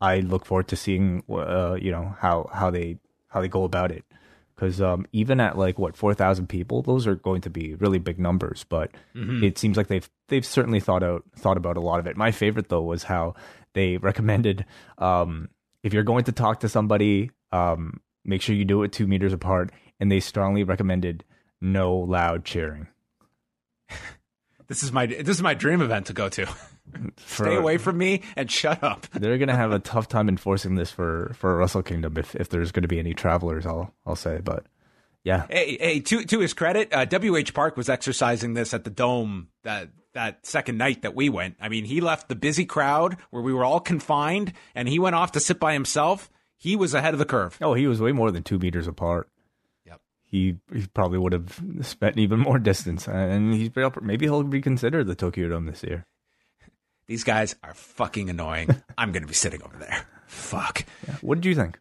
I 0.00 0.20
look 0.20 0.44
forward 0.44 0.68
to 0.68 0.76
seeing 0.76 1.22
uh, 1.30 1.76
you 1.80 1.90
know 1.90 2.14
how 2.18 2.50
how 2.52 2.70
they 2.70 2.98
how 3.28 3.40
they 3.40 3.48
go 3.48 3.64
about 3.64 3.90
it 3.90 4.04
because 4.56 4.80
um, 4.80 5.06
even 5.12 5.38
at 5.38 5.58
like 5.58 5.78
what 5.78 5.96
four 5.96 6.14
thousand 6.14 6.48
people, 6.48 6.82
those 6.82 7.06
are 7.06 7.14
going 7.14 7.42
to 7.42 7.50
be 7.50 7.74
really 7.74 7.98
big 7.98 8.18
numbers. 8.18 8.64
But 8.68 8.90
it 9.42 9.58
seems 9.58 9.76
like 9.76 9.88
they've 9.88 10.08
they've 10.28 10.44
certainly 10.46 10.80
thought 10.80 11.02
out 11.02 11.24
thought 11.36 11.56
about 11.56 11.76
a 11.76 11.80
lot 11.80 12.00
of 12.00 12.06
it. 12.06 12.16
My 12.16 12.32
favorite 12.32 12.68
though 12.68 12.82
was 12.82 13.02
how 13.04 13.34
they 13.74 13.96
recommended 13.98 14.64
um, 14.98 15.48
if 15.82 15.92
you're 15.94 16.02
going 16.02 16.24
to 16.24 16.32
talk 16.32 16.60
to 16.60 16.68
somebody, 16.68 17.30
um, 17.52 18.00
make 18.24 18.42
sure 18.42 18.56
you 18.56 18.64
do 18.64 18.82
it 18.82 18.92
two 18.92 19.06
meters 19.06 19.32
apart, 19.32 19.70
and 20.00 20.10
they 20.10 20.20
strongly 20.20 20.64
recommended 20.64 21.22
no 21.60 21.94
loud 21.94 22.44
cheering. 22.44 22.88
This 24.68 24.82
is 24.82 24.90
my 24.90 25.06
this 25.06 25.28
is 25.28 25.42
my 25.42 25.54
dream 25.54 25.80
event 25.80 26.06
to 26.06 26.12
go 26.12 26.28
to. 26.28 26.46
For- 27.16 27.44
Stay 27.44 27.56
away 27.56 27.76
from 27.78 27.98
me 27.98 28.22
and 28.36 28.50
shut 28.50 28.82
up. 28.82 29.06
They're 29.12 29.38
gonna 29.38 29.56
have 29.56 29.72
a 29.72 29.78
tough 29.78 30.08
time 30.08 30.28
enforcing 30.28 30.76
this 30.76 30.90
for 30.90 31.34
for 31.38 31.56
Wrestle 31.56 31.82
Kingdom 31.82 32.16
if 32.16 32.34
if 32.34 32.48
there's 32.48 32.72
gonna 32.72 32.88
be 32.88 32.98
any 32.98 33.14
travelers. 33.14 33.66
I'll 33.66 33.92
I'll 34.06 34.16
say, 34.16 34.40
but 34.42 34.66
yeah, 35.24 35.46
Hey, 35.50 35.76
hey, 35.80 36.00
to 36.00 36.24
to 36.24 36.40
his 36.40 36.54
credit, 36.54 36.92
uh, 36.92 37.04
WH 37.04 37.52
Park 37.52 37.76
was 37.76 37.88
exercising 37.88 38.54
this 38.54 38.72
at 38.72 38.84
the 38.84 38.90
Dome 38.90 39.48
that 39.64 39.88
that 40.14 40.46
second 40.46 40.78
night 40.78 41.02
that 41.02 41.14
we 41.14 41.28
went. 41.28 41.56
I 41.60 41.68
mean, 41.68 41.84
he 41.84 42.00
left 42.00 42.28
the 42.28 42.36
busy 42.36 42.64
crowd 42.64 43.16
where 43.30 43.42
we 43.42 43.52
were 43.52 43.64
all 43.64 43.80
confined, 43.80 44.52
and 44.74 44.88
he 44.88 44.98
went 44.98 45.16
off 45.16 45.32
to 45.32 45.40
sit 45.40 45.58
by 45.60 45.72
himself. 45.72 46.30
He 46.56 46.76
was 46.76 46.94
ahead 46.94 47.12
of 47.12 47.18
the 47.18 47.26
curve. 47.26 47.58
Oh, 47.60 47.74
he 47.74 47.86
was 47.86 48.00
way 48.00 48.12
more 48.12 48.30
than 48.30 48.42
two 48.42 48.58
meters 48.58 48.86
apart. 48.86 49.28
Yep. 49.84 50.00
He 50.24 50.56
he 50.72 50.86
probably 50.94 51.18
would 51.18 51.32
have 51.32 51.60
spent 51.82 52.16
even 52.18 52.38
more 52.38 52.58
distance, 52.70 53.06
and 53.08 53.52
he's 53.52 53.70
maybe 54.00 54.26
he'll 54.26 54.44
reconsider 54.44 55.02
the 55.04 55.14
Tokyo 55.16 55.48
Dome 55.48 55.66
this 55.66 55.82
year. 55.82 56.06
These 57.08 57.24
guys 57.24 57.54
are 57.62 57.74
fucking 57.74 58.30
annoying. 58.30 58.70
I'm 58.98 59.12
going 59.12 59.22
to 59.22 59.28
be 59.28 59.34
sitting 59.34 59.62
over 59.62 59.76
there. 59.76 60.06
Fuck. 60.26 60.84
What 61.20 61.36
did 61.36 61.44
you 61.44 61.54
think? 61.54 61.78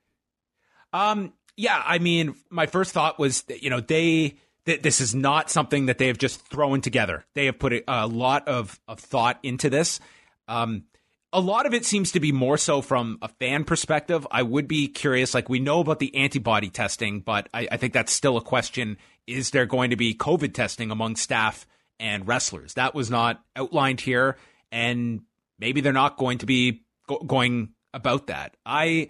Um, 0.93 1.33
yeah, 1.57 1.81
I 1.85 1.99
mean, 1.99 2.35
my 2.49 2.67
first 2.67 2.91
thought 2.91 3.17
was, 3.19 3.43
that, 3.43 3.63
you 3.63 3.69
know, 3.69 3.79
they 3.79 4.37
th- 4.65 4.81
this 4.81 5.01
is 5.01 5.15
not 5.15 5.49
something 5.49 5.87
that 5.87 5.97
they 5.97 6.07
have 6.07 6.17
just 6.17 6.41
thrown 6.41 6.81
together. 6.81 7.25
They 7.33 7.45
have 7.45 7.59
put 7.59 7.73
a, 7.73 7.83
a 7.87 8.07
lot 8.07 8.47
of, 8.47 8.79
of 8.87 8.99
thought 8.99 9.39
into 9.43 9.69
this. 9.69 9.99
Um, 10.47 10.85
a 11.33 11.39
lot 11.39 11.65
of 11.65 11.73
it 11.73 11.85
seems 11.85 12.13
to 12.13 12.19
be 12.19 12.31
more 12.31 12.57
so 12.57 12.81
from 12.81 13.17
a 13.21 13.27
fan 13.27 13.65
perspective. 13.65 14.25
I 14.31 14.41
would 14.41 14.67
be 14.67 14.87
curious, 14.87 15.33
like 15.33 15.49
we 15.49 15.59
know 15.59 15.81
about 15.81 15.99
the 15.99 16.15
antibody 16.15 16.69
testing, 16.69 17.19
but 17.19 17.49
I, 17.53 17.67
I 17.71 17.77
think 17.77 17.93
that's 17.93 18.13
still 18.13 18.37
a 18.37 18.41
question. 18.41 18.97
Is 19.27 19.49
there 19.49 19.65
going 19.65 19.89
to 19.89 19.97
be 19.97 20.13
COVID 20.13 20.53
testing 20.53 20.91
among 20.91 21.17
staff 21.17 21.67
and 21.99 22.27
wrestlers? 22.27 22.75
That 22.75 22.95
was 22.95 23.09
not 23.09 23.43
outlined 23.55 24.01
here, 24.01 24.37
and 24.75 25.21
maybe 25.57 25.79
they're 25.81 25.93
not 25.93 26.17
going 26.17 26.39
to 26.39 26.45
be 26.45 26.83
go- 27.07 27.19
going 27.19 27.69
about 27.93 28.27
that. 28.27 28.55
I 28.65 29.09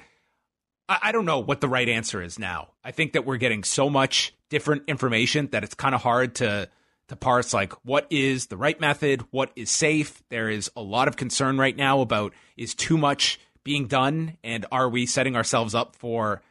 I, 0.88 1.12
don't 1.12 1.26
know 1.26 1.40
what 1.40 1.62
the 1.62 1.68
right 1.68 1.90
answer 1.90 2.22
is 2.22 2.38
now. 2.38 2.70
I 2.84 2.92
think 2.92 3.14
that 3.14 3.26
we're 3.26 3.38
getting 3.38 3.64
so 3.64 3.90
much 3.90 4.36
different 4.52 4.84
information 4.88 5.50
that 5.52 5.64
it's 5.64 5.74
kind 5.74 5.96
of 5.96 6.02
hard 6.04 6.36
to 6.36 6.70
to 7.08 7.16
parse 7.16 7.54
like 7.54 7.74
what 7.84 8.06
is 8.12 8.48
the 8.48 8.58
right 8.58 8.80
method, 8.80 9.24
what 9.32 9.52
is 9.56 9.72
safe. 9.72 10.22
There 10.30 10.48
is 10.48 10.72
a 10.76 10.82
lot 10.82 11.08
of 11.08 11.16
concern 11.16 11.58
right 11.58 11.76
now 11.76 12.02
about 12.02 12.34
is 12.56 12.76
too 12.76 13.00
much 13.00 13.40
being 13.64 13.88
done 13.88 14.38
and 14.44 14.68
are 14.72 14.88
we 14.88 15.08
setting 15.08 15.36
ourselves 15.36 15.74
up 15.74 15.96
for 15.96 16.44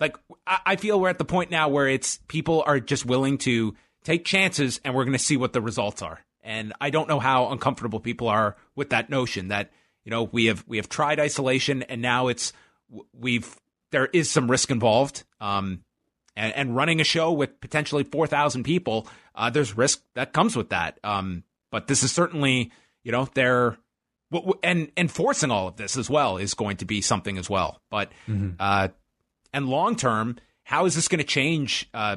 like 0.00 0.16
I, 0.44 0.58
I 0.66 0.76
feel 0.76 1.00
we're 1.00 1.10
at 1.10 1.18
the 1.18 1.24
point 1.24 1.52
now 1.52 1.68
where 1.68 1.86
it's 1.86 2.18
people 2.26 2.64
are 2.66 2.80
just 2.80 3.06
willing 3.06 3.38
to 3.38 3.76
take 4.02 4.24
chances 4.24 4.80
and 4.84 4.94
we're 4.94 5.04
going 5.04 5.12
to 5.12 5.20
see 5.20 5.36
what 5.36 5.52
the 5.52 5.60
results 5.60 6.02
are. 6.02 6.24
And 6.48 6.72
I 6.80 6.88
don't 6.88 7.08
know 7.08 7.20
how 7.20 7.50
uncomfortable 7.50 8.00
people 8.00 8.26
are 8.28 8.56
with 8.74 8.90
that 8.90 9.10
notion 9.10 9.48
that 9.48 9.70
you 10.04 10.10
know 10.10 10.22
we 10.24 10.46
have 10.46 10.64
we 10.66 10.78
have 10.78 10.88
tried 10.88 11.20
isolation 11.20 11.82
and 11.82 12.00
now 12.00 12.28
it's 12.28 12.54
we've 13.12 13.54
there 13.90 14.06
is 14.06 14.30
some 14.30 14.50
risk 14.50 14.70
involved. 14.70 15.24
Um, 15.40 15.84
and, 16.36 16.54
and 16.54 16.76
running 16.76 17.00
a 17.00 17.04
show 17.04 17.32
with 17.32 17.60
potentially 17.60 18.04
4,000 18.04 18.62
people, 18.62 19.08
uh, 19.34 19.50
there's 19.50 19.76
risk 19.76 20.02
that 20.14 20.32
comes 20.32 20.56
with 20.56 20.70
that. 20.70 20.98
Um, 21.02 21.42
but 21.70 21.88
this 21.88 22.02
is 22.02 22.12
certainly, 22.12 22.70
you 23.02 23.12
know, 23.12 23.28
they're, 23.34 23.76
and 24.62 24.90
enforcing 24.96 25.50
all 25.50 25.68
of 25.68 25.76
this 25.76 25.96
as 25.96 26.08
well 26.08 26.36
is 26.36 26.54
going 26.54 26.76
to 26.76 26.84
be 26.84 27.00
something 27.00 27.38
as 27.38 27.50
well. 27.50 27.80
But, 27.90 28.12
uh, 28.60 28.88
and 29.52 29.68
long 29.68 29.96
term, 29.96 30.36
how 30.62 30.86
is 30.86 30.94
this 30.94 31.08
going 31.08 31.18
to 31.18 31.24
change, 31.24 31.88
uh, 31.92 32.16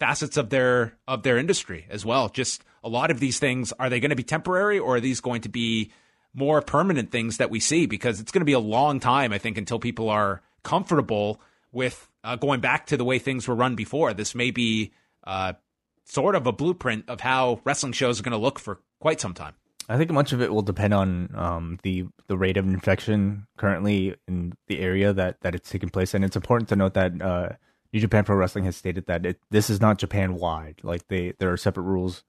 facets 0.00 0.36
of 0.36 0.50
their, 0.50 0.96
of 1.06 1.22
their 1.22 1.38
industry 1.38 1.86
as 1.88 2.04
well? 2.04 2.28
Just 2.28 2.64
a 2.84 2.88
lot 2.88 3.10
of 3.10 3.18
these 3.18 3.38
things, 3.38 3.72
are 3.80 3.88
they 3.88 3.98
going 3.98 4.10
to 4.10 4.16
be 4.16 4.22
temporary 4.22 4.78
or 4.78 4.96
are 4.96 5.00
these 5.00 5.20
going 5.20 5.40
to 5.40 5.48
be 5.48 5.90
more 6.34 6.60
permanent 6.60 7.10
things 7.10 7.38
that 7.38 7.50
we 7.50 7.58
see? 7.58 7.86
Because 7.86 8.20
it's 8.20 8.30
going 8.30 8.42
to 8.42 8.46
be 8.46 8.52
a 8.52 8.58
long 8.60 9.00
time, 9.00 9.32
I 9.32 9.38
think, 9.38 9.56
until 9.58 9.78
people 9.78 10.10
are 10.10 10.42
comfortable 10.62 11.40
with 11.72 12.08
uh, 12.22 12.36
going 12.36 12.60
back 12.60 12.86
to 12.86 12.96
the 12.96 13.04
way 13.04 13.18
things 13.18 13.48
were 13.48 13.54
run 13.54 13.74
before. 13.74 14.12
This 14.12 14.34
may 14.34 14.50
be 14.50 14.92
uh, 15.24 15.54
sort 16.04 16.34
of 16.34 16.46
a 16.46 16.52
blueprint 16.52 17.08
of 17.08 17.20
how 17.20 17.60
wrestling 17.64 17.92
shows 17.92 18.20
are 18.20 18.22
going 18.22 18.32
to 18.32 18.38
look 18.38 18.58
for 18.58 18.80
quite 19.00 19.20
some 19.20 19.34
time. 19.34 19.54
I 19.88 19.98
think 19.98 20.10
much 20.10 20.32
of 20.32 20.40
it 20.40 20.52
will 20.52 20.62
depend 20.62 20.94
on 20.94 21.28
um, 21.34 21.78
the 21.82 22.06
the 22.26 22.38
rate 22.38 22.56
of 22.56 22.66
infection 22.66 23.46
currently 23.58 24.14
in 24.26 24.54
the 24.66 24.80
area 24.80 25.12
that, 25.12 25.42
that 25.42 25.54
it's 25.54 25.68
taking 25.68 25.90
place, 25.90 26.14
and 26.14 26.24
it's 26.24 26.36
important 26.36 26.70
to 26.70 26.76
note 26.76 26.94
that 26.94 27.20
uh, 27.20 27.48
New 27.92 28.00
Japan 28.00 28.24
Pro 28.24 28.36
Wrestling 28.36 28.64
has 28.64 28.76
stated 28.76 29.06
that 29.06 29.26
it, 29.26 29.40
this 29.50 29.68
is 29.68 29.82
not 29.82 29.98
Japan 29.98 30.36
wide. 30.36 30.80
Like 30.82 31.06
they 31.08 31.34
there 31.38 31.52
are 31.52 31.58
separate 31.58 31.82
rules, 31.82 32.24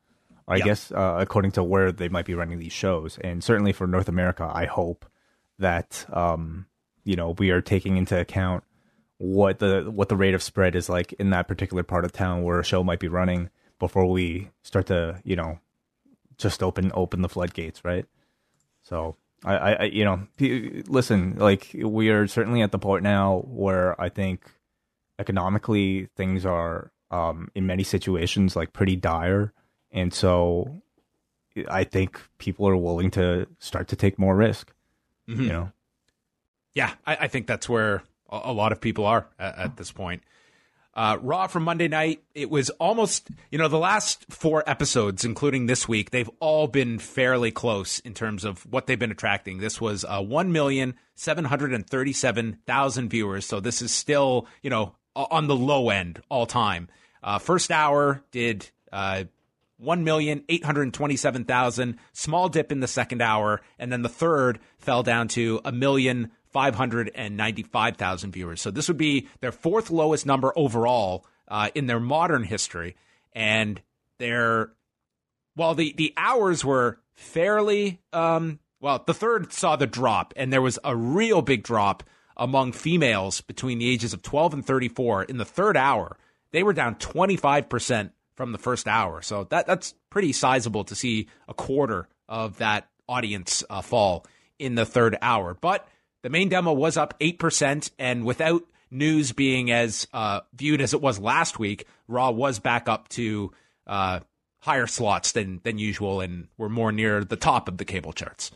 I 0.47 0.58
Yeah. 0.58 0.65
guess, 0.65 0.91
uh, 0.91 1.17
according 1.19 1.51
to 1.53 1.63
where 1.63 1.91
they 1.91 2.10
might 2.10 2.25
be 2.25 2.36
running 2.36 2.60
these 2.60 2.73
shows, 2.73 3.17
and 3.19 3.43
certainly 3.43 3.73
for 3.73 3.88
North 3.88 4.08
America, 4.08 4.49
I 4.53 4.65
hope 4.65 5.05
that 5.60 6.05
um, 6.13 6.65
you 7.03 7.15
know 7.15 7.31
we 7.38 7.49
are 7.51 7.62
taking 7.62 7.97
into 7.97 8.19
account 8.19 8.63
what 9.17 9.60
the 9.60 9.89
what 9.91 10.10
the 10.10 10.15
rate 10.17 10.34
of 10.34 10.43
spread 10.43 10.75
is 10.75 10.89
like 10.89 11.13
in 11.13 11.29
that 11.29 11.47
particular 11.47 11.84
part 11.84 12.03
of 12.05 12.12
town 12.12 12.43
where 12.43 12.60
a 12.60 12.63
show 12.63 12.84
might 12.84 12.99
be 12.99 13.08
running 13.08 13.49
before 13.79 14.05
we 14.05 14.49
start 14.62 14.86
to 14.88 15.21
you 15.23 15.36
know 15.36 15.58
just 16.38 16.62
open 16.62 16.91
open 16.93 17.21
the 17.21 17.29
floodgates, 17.29 17.84
right? 17.86 18.05
So 18.84 19.15
I, 19.43 19.55
I, 19.55 19.71
I 19.73 19.84
you 19.86 20.03
know, 20.03 20.27
listen, 20.88 21.38
like 21.38 21.71
we 21.73 22.10
are 22.10 22.27
certainly 22.27 22.62
at 22.62 22.71
the 22.71 22.79
point 22.79 23.03
now 23.03 23.43
where 23.47 23.99
I 23.99 24.10
think 24.10 24.41
economically 25.17 26.10
things 26.15 26.45
are 26.45 26.91
um 27.12 27.49
in 27.55 27.65
many 27.65 27.84
situations 27.84 28.55
like 28.55 28.73
pretty 28.73 28.95
dire, 28.95 29.53
and 29.95 30.13
so 30.13 30.84
I 31.69 31.86
think 31.86 32.21
people 32.38 32.67
are 32.67 32.77
willing 32.77 33.10
to 33.12 33.47
start 33.60 33.88
to 33.88 33.95
take 33.95 34.19
more 34.19 34.36
risk. 34.36 34.73
You 35.27 35.47
know, 35.47 35.71
Yeah, 36.75 36.93
I, 37.08 37.15
I 37.21 37.27
think 37.29 37.47
that's 37.47 37.67
where 37.67 38.03
a, 38.29 38.41
a 38.43 38.53
lot 38.53 38.71
of 38.71 38.79
people 38.81 39.08
are 39.08 39.25
at, 39.39 39.58
at 39.58 39.77
this 39.77 39.91
point. 39.91 40.21
Uh, 40.93 41.17
Raw 41.21 41.47
from 41.47 41.63
Monday 41.63 41.88
night, 41.88 42.21
it 42.34 42.49
was 42.49 42.69
almost, 42.71 43.29
you 43.51 43.58
know, 43.58 43.67
the 43.67 43.79
last 43.79 44.25
four 44.29 44.63
episodes, 44.67 45.25
including 45.25 45.65
this 45.65 45.88
week, 45.89 46.12
they've 46.12 46.29
all 46.39 46.67
been 46.67 46.99
fairly 46.99 47.51
close 47.51 47.99
in 47.99 48.13
terms 48.13 48.45
of 48.45 48.65
what 48.71 48.88
they've 48.88 48.99
been 48.99 49.12
attracting. 49.12 49.58
This 49.58 49.81
was 49.81 50.05
uh, 50.05 50.21
1,737,000 50.21 53.10
viewers. 53.10 53.45
So 53.45 53.60
this 53.60 53.81
is 53.81 53.91
still, 53.91 54.47
you 54.62 54.69
know, 54.69 54.95
on 55.15 55.47
the 55.47 55.55
low 55.55 55.89
end 55.89 56.21
all 56.29 56.45
time. 56.45 56.88
Uh, 57.23 57.39
first 57.39 57.71
hour 57.71 58.23
did 58.31 58.69
uh, 58.93 59.23
1,827,000. 59.83 61.97
Small 62.13 62.49
dip 62.49 62.71
in 62.71 62.79
the 62.79 62.88
second 62.88 63.21
hour. 63.21 63.61
And 63.77 63.91
then 63.91 64.01
the 64.01 64.09
third 64.09 64.59
fell 64.77 65.03
down 65.03 65.27
to 65.29 65.61
a 65.65 65.71
million 65.71 66.31
five 66.55 66.75
hundred 66.75 67.11
and 67.15 67.35
ninety-five 67.35 67.97
thousand 67.97 68.31
viewers. 68.31 68.61
So 68.61 68.71
this 68.71 68.88
would 68.88 68.95
be 68.95 69.27
their 69.41 69.51
fourth 69.51 69.89
lowest 69.89 70.25
number 70.25 70.53
overall 70.55 71.25
uh, 71.49 71.69
in 71.75 71.88
their 71.88 71.99
modern 71.99 72.43
history, 72.43 72.95
and 73.33 73.81
their 74.19 74.71
while 75.55 75.75
the 75.75 75.93
the 75.97 76.13
hours 76.15 76.63
were 76.63 77.01
fairly 77.13 77.99
um, 78.13 78.59
well, 78.79 79.03
the 79.05 79.13
third 79.13 79.51
saw 79.51 79.75
the 79.75 79.85
drop, 79.85 80.33
and 80.38 80.53
there 80.53 80.61
was 80.61 80.79
a 80.85 80.95
real 80.95 81.41
big 81.41 81.63
drop 81.63 82.03
among 82.38 82.71
females 82.71 83.41
between 83.41 83.79
the 83.79 83.89
ages 83.89 84.13
of 84.13 84.21
12 84.21 84.53
and 84.53 84.65
34 84.65 85.23
in 85.23 85.38
the 85.38 85.43
third 85.43 85.75
hour. 85.75 86.17
They 86.51 86.63
were 86.63 86.73
down 86.73 86.95
25% 86.95 88.11
from 88.35 88.51
the 88.51 88.57
first 88.57 88.87
hour. 88.87 89.21
So 89.21 89.45
that 89.45 89.65
that's 89.67 89.93
pretty 90.09 90.33
sizable 90.33 90.83
to 90.85 90.95
see 90.95 91.27
a 91.47 91.53
quarter 91.53 92.07
of 92.27 92.57
that 92.57 92.87
audience 93.07 93.63
uh, 93.69 93.81
fall 93.81 94.25
in 94.59 94.75
the 94.75 94.85
third 94.85 95.17
hour. 95.21 95.53
But 95.59 95.87
the 96.21 96.29
main 96.29 96.49
demo 96.49 96.73
was 96.73 96.97
up 96.97 97.19
8%, 97.19 97.91
and 97.99 98.25
without 98.25 98.63
news 98.89 99.31
being 99.31 99.71
as 99.71 100.07
uh, 100.13 100.41
viewed 100.53 100.81
as 100.81 100.93
it 100.93 101.01
was 101.01 101.19
last 101.19 101.59
week, 101.59 101.85
Raw 102.07 102.31
was 102.31 102.59
back 102.59 102.89
up 102.89 103.07
to 103.09 103.51
uh, 103.87 104.21
higher 104.59 104.87
slots 104.87 105.31
than 105.33 105.61
than 105.63 105.77
usual, 105.77 106.21
and 106.21 106.47
we're 106.57 106.69
more 106.69 106.91
near 106.91 107.23
the 107.23 107.35
top 107.35 107.67
of 107.67 107.77
the 107.77 107.85
cable 107.85 108.13
charts. 108.13 108.51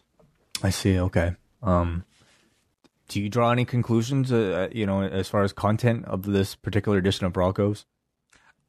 I 0.63 0.71
see. 0.71 0.99
Okay. 0.99 1.35
Um, 1.61 2.05
do 3.07 3.21
you 3.21 3.29
draw 3.29 3.51
any 3.51 3.65
conclusions? 3.65 4.31
Uh, 4.31 4.67
uh 4.69 4.73
you 4.75 4.85
know, 4.85 5.03
as 5.03 5.29
far 5.29 5.43
as 5.43 5.53
content 5.53 6.05
of 6.05 6.23
this 6.23 6.55
particular 6.55 6.97
edition 6.97 7.25
of 7.25 7.37
Raw 7.37 7.51
goes. 7.51 7.85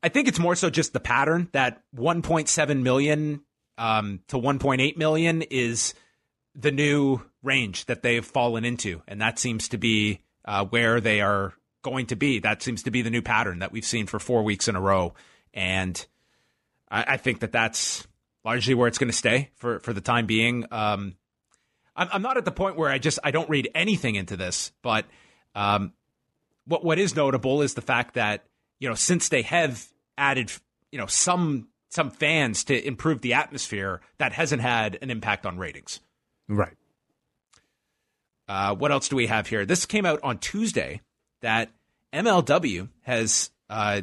I 0.02 0.08
think 0.08 0.28
it's 0.28 0.38
more 0.38 0.54
so 0.54 0.70
just 0.70 0.92
the 0.92 1.00
pattern 1.00 1.48
that 1.52 1.82
1.7 1.94 2.82
million 2.82 3.42
um, 3.76 4.20
to 4.28 4.36
1.8 4.36 4.96
million 4.96 5.42
is 5.42 5.94
the 6.54 6.70
new 6.70 7.22
range 7.42 7.86
that 7.86 8.02
they've 8.02 8.24
fallen 8.24 8.64
into, 8.64 9.02
and 9.06 9.20
that 9.20 9.38
seems 9.38 9.68
to 9.68 9.78
be 9.78 10.20
uh, 10.44 10.64
where 10.66 11.00
they 11.00 11.20
are 11.20 11.54
going 11.82 12.06
to 12.06 12.16
be. 12.16 12.38
That 12.38 12.62
seems 12.62 12.82
to 12.84 12.90
be 12.90 13.02
the 13.02 13.10
new 13.10 13.22
pattern 13.22 13.60
that 13.60 13.72
we've 13.72 13.84
seen 13.84 14.06
for 14.06 14.18
four 14.18 14.42
weeks 14.42 14.68
in 14.68 14.76
a 14.76 14.80
row, 14.80 15.14
and 15.54 16.04
I, 16.90 17.14
I 17.14 17.16
think 17.16 17.40
that 17.40 17.52
that's 17.52 18.06
largely 18.44 18.74
where 18.74 18.88
it's 18.88 18.98
going 18.98 19.10
to 19.10 19.16
stay 19.16 19.50
for 19.56 19.80
for 19.80 19.92
the 19.92 20.00
time 20.00 20.26
being. 20.26 20.66
Um, 20.70 21.16
I'm, 21.96 22.08
I'm, 22.12 22.22
not 22.22 22.36
at 22.36 22.44
the 22.44 22.52
point 22.52 22.76
where 22.76 22.90
I 22.90 22.98
just 22.98 23.18
I 23.24 23.30
don't 23.30 23.48
read 23.48 23.70
anything 23.74 24.14
into 24.14 24.36
this, 24.36 24.72
but 24.82 25.06
um, 25.54 25.92
what 26.66 26.84
what 26.84 26.98
is 26.98 27.14
notable 27.16 27.62
is 27.62 27.74
the 27.74 27.82
fact 27.82 28.14
that 28.14 28.44
you 28.80 28.88
know 28.88 28.96
since 28.96 29.28
they 29.28 29.42
have 29.42 29.86
added 30.18 30.50
you 30.90 30.98
know 30.98 31.06
some 31.06 31.68
some 31.90 32.10
fans 32.10 32.64
to 32.64 32.86
improve 32.86 33.20
the 33.20 33.34
atmosphere, 33.34 34.00
that 34.18 34.32
hasn't 34.32 34.62
had 34.62 34.96
an 35.02 35.10
impact 35.10 35.44
on 35.44 35.58
ratings. 35.58 36.00
Right. 36.48 36.76
Uh, 38.48 38.74
what 38.74 38.92
else 38.92 39.08
do 39.08 39.16
we 39.16 39.26
have 39.26 39.48
here? 39.48 39.66
This 39.66 39.86
came 39.86 40.06
out 40.06 40.20
on 40.22 40.38
Tuesday 40.38 41.00
that 41.40 41.70
MLW 42.12 42.88
has 43.02 43.50
uh, 43.68 44.02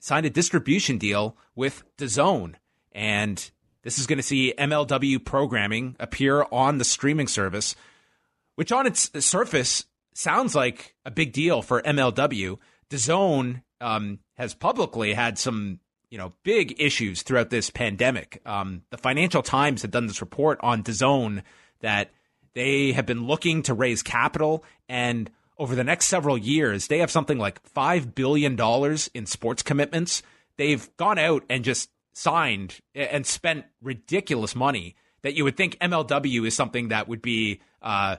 signed 0.00 0.26
a 0.26 0.30
distribution 0.30 0.98
deal 0.98 1.36
with 1.54 1.82
DAZN, 1.96 2.54
and 2.92 3.50
this 3.82 3.98
is 3.98 4.06
going 4.06 4.18
to 4.18 4.22
see 4.22 4.54
MLW 4.56 5.24
programming 5.24 5.96
appear 5.98 6.44
on 6.52 6.78
the 6.78 6.84
streaming 6.84 7.28
service, 7.28 7.74
which 8.56 8.72
on 8.72 8.86
its 8.86 9.10
surface 9.24 9.84
sounds 10.14 10.54
like 10.54 10.94
a 11.04 11.10
big 11.10 11.32
deal 11.32 11.62
for 11.62 11.80
MLW. 11.82 12.58
DAZN 12.90 13.62
um, 13.80 14.18
has 14.36 14.54
publicly 14.54 15.12
had 15.14 15.38
some 15.38 15.80
you 16.10 16.18
know 16.18 16.32
big 16.42 16.80
issues 16.80 17.22
throughout 17.22 17.50
this 17.50 17.70
pandemic. 17.70 18.40
Um, 18.44 18.82
the 18.90 18.98
Financial 18.98 19.42
Times 19.42 19.82
had 19.82 19.90
done 19.90 20.06
this 20.06 20.20
report 20.20 20.58
on 20.62 20.82
DAZN 20.82 21.42
that 21.80 22.10
they 22.54 22.92
have 22.92 23.06
been 23.06 23.26
looking 23.26 23.62
to 23.62 23.74
raise 23.74 24.02
capital 24.02 24.64
and 24.88 25.30
over 25.60 25.74
the 25.74 25.84
next 25.84 26.06
several 26.06 26.38
years, 26.38 26.86
they 26.86 26.98
have 27.00 27.10
something 27.10 27.36
like 27.36 27.62
$5 27.74 28.14
billion 28.14 28.58
in 29.12 29.26
sports 29.26 29.62
commitments. 29.62 30.22
They've 30.56 30.88
gone 30.96 31.18
out 31.18 31.44
and 31.50 31.62
just 31.62 31.90
signed 32.14 32.80
and 32.94 33.26
spent 33.26 33.66
ridiculous 33.82 34.56
money 34.56 34.96
that 35.20 35.34
you 35.34 35.44
would 35.44 35.58
think 35.58 35.78
MLW 35.78 36.46
is 36.46 36.56
something 36.56 36.88
that 36.88 37.08
would 37.08 37.20
be. 37.20 37.60
Uh, 37.82 38.16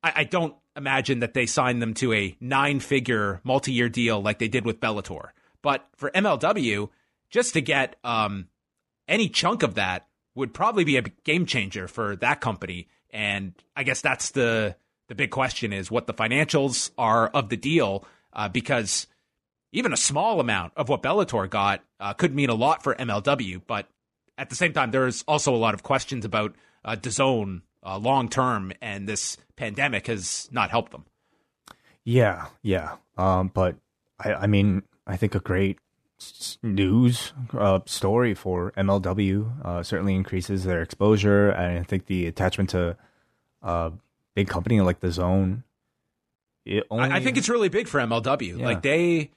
I, 0.00 0.12
I 0.14 0.24
don't 0.24 0.54
imagine 0.76 1.20
that 1.20 1.34
they 1.34 1.46
signed 1.46 1.80
them 1.80 1.94
to 1.94 2.12
a 2.12 2.36
nine 2.40 2.80
figure 2.80 3.40
multi 3.44 3.72
year 3.72 3.88
deal 3.88 4.20
like 4.20 4.38
they 4.38 4.48
did 4.48 4.64
with 4.64 4.80
Bellator. 4.80 5.30
But 5.62 5.88
for 5.96 6.10
MLW, 6.10 6.90
just 7.30 7.54
to 7.54 7.60
get 7.60 7.96
um, 8.04 8.48
any 9.08 9.28
chunk 9.28 9.62
of 9.62 9.74
that 9.74 10.06
would 10.34 10.54
probably 10.54 10.84
be 10.84 10.96
a 10.96 11.02
game 11.02 11.46
changer 11.46 11.88
for 11.88 12.16
that 12.16 12.40
company. 12.40 12.88
And 13.10 13.54
I 13.74 13.82
guess 13.82 14.00
that's 14.00 14.30
the 14.30 14.76
the 15.08 15.14
big 15.14 15.30
question 15.30 15.72
is 15.72 15.90
what 15.90 16.06
the 16.06 16.14
financials 16.14 16.90
are 16.98 17.28
of 17.28 17.48
the 17.48 17.56
deal, 17.56 18.04
uh, 18.32 18.48
because 18.48 19.06
even 19.72 19.92
a 19.92 19.96
small 19.96 20.40
amount 20.40 20.72
of 20.76 20.88
what 20.88 21.02
Bellator 21.02 21.48
got 21.48 21.82
uh, 22.00 22.12
could 22.12 22.34
mean 22.34 22.50
a 22.50 22.54
lot 22.54 22.82
for 22.82 22.94
MLW. 22.94 23.62
But 23.66 23.88
at 24.36 24.50
the 24.50 24.56
same 24.56 24.72
time, 24.72 24.90
there's 24.90 25.24
also 25.28 25.54
a 25.54 25.56
lot 25.56 25.74
of 25.74 25.82
questions 25.82 26.24
about 26.24 26.54
uh, 26.84 26.96
DAZN 26.96 27.62
uh, 27.86 27.98
long 27.98 28.28
term, 28.28 28.72
and 28.82 29.08
this 29.08 29.36
pandemic 29.54 30.08
has 30.08 30.48
not 30.50 30.70
helped 30.70 30.92
them. 30.92 31.04
Yeah, 32.04 32.46
yeah. 32.62 32.96
Um, 33.16 33.50
but 33.52 33.76
I, 34.18 34.34
I 34.34 34.46
mean, 34.46 34.82
I 35.06 35.16
think 35.16 35.34
a 35.34 35.40
great 35.40 35.78
news 36.62 37.32
uh, 37.56 37.80
story 37.86 38.34
for 38.34 38.72
MLW 38.72 39.64
uh, 39.64 39.82
certainly 39.82 40.14
increases 40.14 40.64
their 40.64 40.82
exposure, 40.82 41.50
and 41.50 41.78
I 41.78 41.82
think 41.82 42.06
the 42.06 42.26
attachment 42.26 42.70
to 42.70 42.96
uh, 43.62 43.90
big 44.34 44.48
company 44.48 44.80
like 44.80 45.00
DAZN. 45.00 45.62
Only... 46.90 47.04
I, 47.10 47.16
I, 47.16 47.20
think 47.20 47.36
it's 47.36 47.48
really 47.48 47.68
big 47.68 47.86
for 47.86 48.00
MLW. 48.00 48.58
Yeah. 48.58 48.64
Like 48.64 48.82
they 48.82 49.30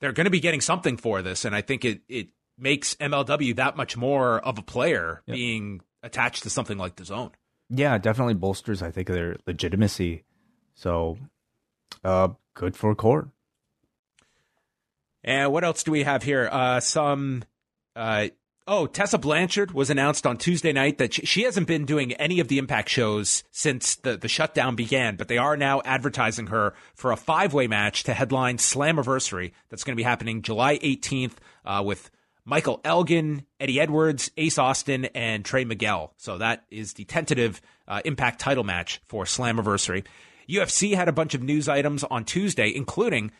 they're 0.00 0.12
going 0.12 0.26
to 0.26 0.30
be 0.30 0.40
getting 0.40 0.60
something 0.60 0.96
for 0.96 1.22
this, 1.22 1.44
and 1.44 1.54
I 1.54 1.60
think 1.60 1.84
it 1.84 2.02
it 2.08 2.28
makes 2.58 2.94
MLW 2.96 3.56
that 3.56 3.76
much 3.76 3.96
more 3.96 4.38
of 4.38 4.58
a 4.58 4.62
player 4.62 5.22
yep. 5.26 5.34
being 5.34 5.80
attached 6.02 6.44
to 6.44 6.50
something 6.50 6.78
like 6.78 6.96
DAZN. 6.96 7.32
Yeah, 7.68 7.98
definitely 7.98 8.34
bolsters. 8.34 8.82
I 8.82 8.90
think 8.90 9.08
their 9.08 9.36
legitimacy. 9.46 10.24
So, 10.74 11.18
uh, 12.04 12.28
good 12.54 12.76
for 12.76 12.94
Court. 12.94 13.28
And 15.24 15.52
what 15.52 15.64
else 15.64 15.82
do 15.82 15.90
we 15.90 16.04
have 16.04 16.22
here? 16.22 16.48
Uh, 16.50 16.78
some 16.80 17.42
uh, 17.96 18.28
Oh, 18.68 18.88
Tessa 18.88 19.16
Blanchard 19.16 19.70
was 19.70 19.90
announced 19.90 20.26
on 20.26 20.38
Tuesday 20.38 20.72
night 20.72 20.98
that 20.98 21.14
she, 21.14 21.24
she, 21.24 21.42
hasn't 21.42 21.68
been 21.68 21.84
doing 21.84 22.14
any 22.14 22.40
of 22.40 22.48
the 22.48 22.58
Impact 22.58 22.88
shows 22.88 23.44
since 23.52 23.94
the, 23.94 24.16
the 24.16 24.26
shutdown 24.26 24.74
began, 24.74 25.14
but 25.14 25.28
they 25.28 25.38
are 25.38 25.56
now 25.56 25.82
advertising 25.84 26.48
her 26.48 26.74
for 26.92 27.12
a 27.12 27.16
five 27.16 27.54
way 27.54 27.68
match 27.68 28.02
to 28.04 28.12
headline 28.12 28.56
Slammiversary 28.56 29.52
that's 29.68 29.84
going 29.84 29.92
to 29.92 29.96
be 29.96 30.02
happening 30.02 30.42
July 30.42 30.78
18th 30.78 31.34
uh, 31.64 31.80
with 31.86 32.10
Michael 32.48 32.80
Elgin, 32.84 33.44
Eddie 33.58 33.80
Edwards, 33.80 34.30
Ace 34.36 34.56
Austin, 34.56 35.06
and 35.06 35.44
Trey 35.44 35.64
Miguel. 35.64 36.14
So 36.16 36.38
that 36.38 36.64
is 36.70 36.94
the 36.94 37.04
tentative 37.04 37.60
uh, 37.88 38.00
Impact 38.04 38.38
title 38.38 38.64
match 38.64 39.02
for 39.08 39.24
Slammiversary. 39.24 40.06
UFC 40.48 40.94
had 40.94 41.08
a 41.08 41.12
bunch 41.12 41.34
of 41.34 41.42
news 41.42 41.68
items 41.68 42.04
on 42.04 42.24
Tuesday, 42.24 42.72
including 42.74 43.32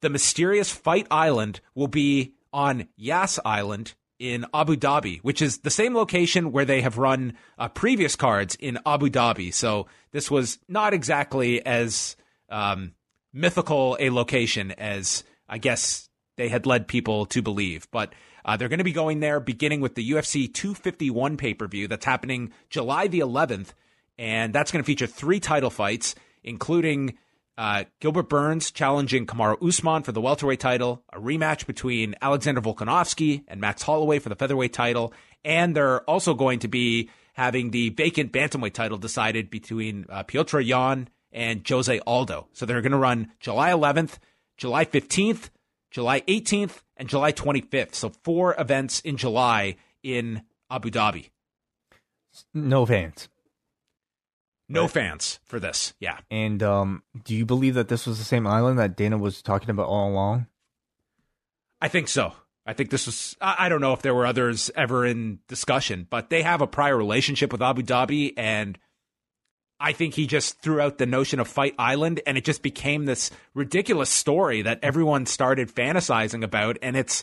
the 0.00 0.10
mysterious 0.10 0.70
Fight 0.72 1.06
Island 1.08 1.60
will 1.76 1.88
be 1.88 2.34
on 2.52 2.88
Yas 2.96 3.38
Island 3.44 3.94
in 4.18 4.44
Abu 4.52 4.74
Dhabi, 4.74 5.20
which 5.20 5.40
is 5.40 5.58
the 5.58 5.70
same 5.70 5.94
location 5.94 6.50
where 6.50 6.64
they 6.64 6.80
have 6.80 6.98
run 6.98 7.34
uh, 7.58 7.68
previous 7.68 8.16
cards 8.16 8.56
in 8.56 8.78
Abu 8.84 9.08
Dhabi. 9.08 9.54
So 9.54 9.86
this 10.10 10.30
was 10.30 10.58
not 10.68 10.92
exactly 10.92 11.64
as 11.64 12.16
um, 12.48 12.94
mythical 13.32 13.96
a 14.00 14.10
location 14.10 14.72
as 14.72 15.22
I 15.48 15.58
guess 15.58 16.08
they 16.36 16.48
had 16.48 16.66
led 16.66 16.88
people 16.88 17.26
to 17.26 17.42
believe. 17.42 17.88
But 17.92 18.12
uh, 18.48 18.56
they're 18.56 18.70
going 18.70 18.78
to 18.78 18.84
be 18.84 18.92
going 18.92 19.20
there 19.20 19.40
beginning 19.40 19.82
with 19.82 19.94
the 19.94 20.10
UFC 20.10 20.52
251 20.52 21.36
pay 21.36 21.52
per 21.52 21.68
view 21.68 21.86
that's 21.86 22.06
happening 22.06 22.50
July 22.70 23.06
the 23.06 23.20
11th. 23.20 23.74
And 24.16 24.54
that's 24.54 24.72
going 24.72 24.82
to 24.82 24.86
feature 24.86 25.06
three 25.06 25.38
title 25.38 25.68
fights, 25.68 26.14
including 26.42 27.18
uh, 27.58 27.84
Gilbert 28.00 28.30
Burns 28.30 28.70
challenging 28.70 29.26
Kamaru 29.26 29.62
Usman 29.62 30.02
for 30.02 30.12
the 30.12 30.22
welterweight 30.22 30.60
title, 30.60 31.04
a 31.12 31.20
rematch 31.20 31.66
between 31.66 32.14
Alexander 32.22 32.62
Volkanovski 32.62 33.44
and 33.48 33.60
Max 33.60 33.82
Holloway 33.82 34.18
for 34.18 34.30
the 34.30 34.36
featherweight 34.36 34.72
title, 34.72 35.12
and 35.44 35.76
they're 35.76 36.00
also 36.08 36.32
going 36.32 36.60
to 36.60 36.68
be 36.68 37.10
having 37.34 37.70
the 37.70 37.90
vacant 37.90 38.32
bantamweight 38.32 38.72
title 38.72 38.96
decided 38.96 39.50
between 39.50 40.06
uh, 40.08 40.24
Petr 40.24 40.64
Yan 40.64 41.10
and 41.32 41.68
Jose 41.68 42.00
Aldo. 42.06 42.48
So 42.54 42.64
they're 42.64 42.80
going 42.80 42.92
to 42.92 42.98
run 42.98 43.30
July 43.40 43.70
11th, 43.72 44.16
July 44.56 44.86
15th, 44.86 45.50
July 45.90 46.22
18th, 46.22 46.80
and 46.98 47.08
July 47.08 47.32
25th. 47.32 47.94
So 47.94 48.10
four 48.22 48.54
events 48.58 49.00
in 49.00 49.16
July 49.16 49.76
in 50.02 50.42
Abu 50.70 50.90
Dhabi. 50.90 51.30
No 52.52 52.84
fans. 52.84 53.28
No 54.68 54.82
right. 54.82 54.90
fans 54.90 55.40
for 55.44 55.58
this. 55.58 55.94
Yeah. 55.98 56.18
And 56.30 56.62
um, 56.62 57.02
do 57.24 57.34
you 57.34 57.46
believe 57.46 57.74
that 57.74 57.88
this 57.88 58.06
was 58.06 58.18
the 58.18 58.24
same 58.24 58.46
island 58.46 58.78
that 58.78 58.96
Dana 58.96 59.16
was 59.16 59.40
talking 59.40 59.70
about 59.70 59.86
all 59.86 60.10
along? 60.10 60.46
I 61.80 61.88
think 61.88 62.08
so. 62.08 62.34
I 62.66 62.74
think 62.74 62.90
this 62.90 63.06
was, 63.06 63.34
I 63.40 63.70
don't 63.70 63.80
know 63.80 63.94
if 63.94 64.02
there 64.02 64.14
were 64.14 64.26
others 64.26 64.70
ever 64.76 65.06
in 65.06 65.38
discussion, 65.48 66.06
but 66.10 66.28
they 66.28 66.42
have 66.42 66.60
a 66.60 66.66
prior 66.66 66.94
relationship 66.94 67.50
with 67.50 67.62
Abu 67.62 67.82
Dhabi. 67.82 68.34
And 68.36 68.78
I 69.80 69.92
think 69.92 70.14
he 70.14 70.26
just 70.26 70.60
threw 70.60 70.80
out 70.80 70.98
the 70.98 71.06
notion 71.06 71.40
of 71.40 71.48
Fight 71.48 71.74
Island 71.78 72.20
and 72.26 72.36
it 72.36 72.44
just 72.44 72.62
became 72.62 73.04
this 73.04 73.30
ridiculous 73.54 74.10
story 74.10 74.62
that 74.62 74.80
everyone 74.82 75.26
started 75.26 75.72
fantasizing 75.72 76.42
about. 76.42 76.78
And 76.82 76.96
it's, 76.96 77.22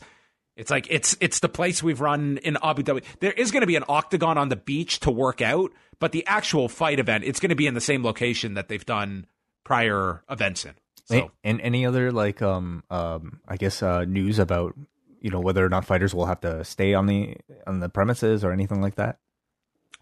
it's 0.56 0.72
like 0.72 0.88
it's 0.90 1.18
it's 1.20 1.40
the 1.40 1.50
place 1.50 1.84
we've 1.84 2.00
run 2.00 2.38
in 2.38 2.58
Abu 2.64 2.84
Dhabi. 2.84 3.04
There 3.20 3.34
is 3.34 3.52
going 3.52 3.62
to 3.62 3.68
be 3.68 3.76
an 3.76 3.84
octagon 3.90 4.38
on 4.38 4.48
the 4.48 4.56
beach 4.56 5.02
to 5.02 5.12
work 5.12 5.42
out, 5.42 5.74
but 6.00 6.14
the 6.14 6.26
actual 6.28 6.70
fight 6.70 6.98
event, 7.00 7.26
it's 7.26 7.42
going 7.42 7.50
to 7.50 7.56
be 7.56 7.68
in 7.68 7.74
the 7.74 7.82
same 7.82 8.04
location 8.04 8.54
that 8.54 8.70
they've 8.70 8.86
done 8.86 9.26
prior 9.66 10.24
events 10.30 10.64
in. 10.64 10.74
So 11.06 11.32
And 11.44 11.60
any 11.60 11.86
other 11.86 12.12
like 12.12 12.42
um 12.42 12.84
um 12.90 13.42
I 13.48 13.58
guess 13.58 13.84
uh 13.84 14.06
news 14.06 14.40
about 14.40 14.76
you 15.20 15.30
know 15.30 15.42
whether 15.42 15.64
or 15.64 15.70
not 15.70 15.84
fighters 15.86 16.16
will 16.16 16.26
have 16.26 16.40
to 16.42 16.64
stay 16.64 16.94
on 16.94 17.06
the 17.06 17.36
on 17.68 17.82
the 17.82 17.90
premises 17.90 18.46
or 18.46 18.52
anything 18.52 18.82
like 18.82 18.96
that? 18.96 19.20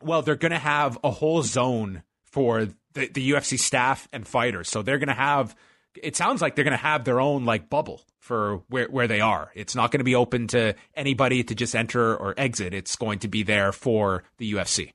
well, 0.03 0.21
they're 0.21 0.35
going 0.35 0.51
to 0.51 0.59
have 0.59 0.97
a 1.03 1.11
whole 1.11 1.41
zone 1.43 2.03
for 2.33 2.65
the, 2.93 3.07
the 3.07 3.31
UFC 3.31 3.57
staff 3.59 4.07
and 4.11 4.27
fighters. 4.27 4.67
So 4.67 4.81
they're 4.81 4.97
going 4.97 5.07
to 5.07 5.13
have, 5.13 5.55
it 6.01 6.15
sounds 6.15 6.41
like 6.41 6.55
they're 6.55 6.65
going 6.65 6.71
to 6.71 6.77
have 6.77 7.03
their 7.05 7.21
own 7.21 7.45
like 7.45 7.69
bubble 7.69 8.01
for 8.19 8.63
where, 8.69 8.87
where 8.87 9.07
they 9.07 9.21
are. 9.21 9.51
It's 9.53 9.75
not 9.75 9.91
going 9.91 9.99
to 9.99 10.03
be 10.03 10.15
open 10.15 10.47
to 10.47 10.73
anybody 10.95 11.43
to 11.43 11.53
just 11.53 11.75
enter 11.75 12.15
or 12.15 12.33
exit. 12.35 12.73
It's 12.73 12.95
going 12.95 13.19
to 13.19 13.27
be 13.27 13.43
there 13.43 13.71
for 13.71 14.23
the 14.39 14.51
UFC. 14.53 14.91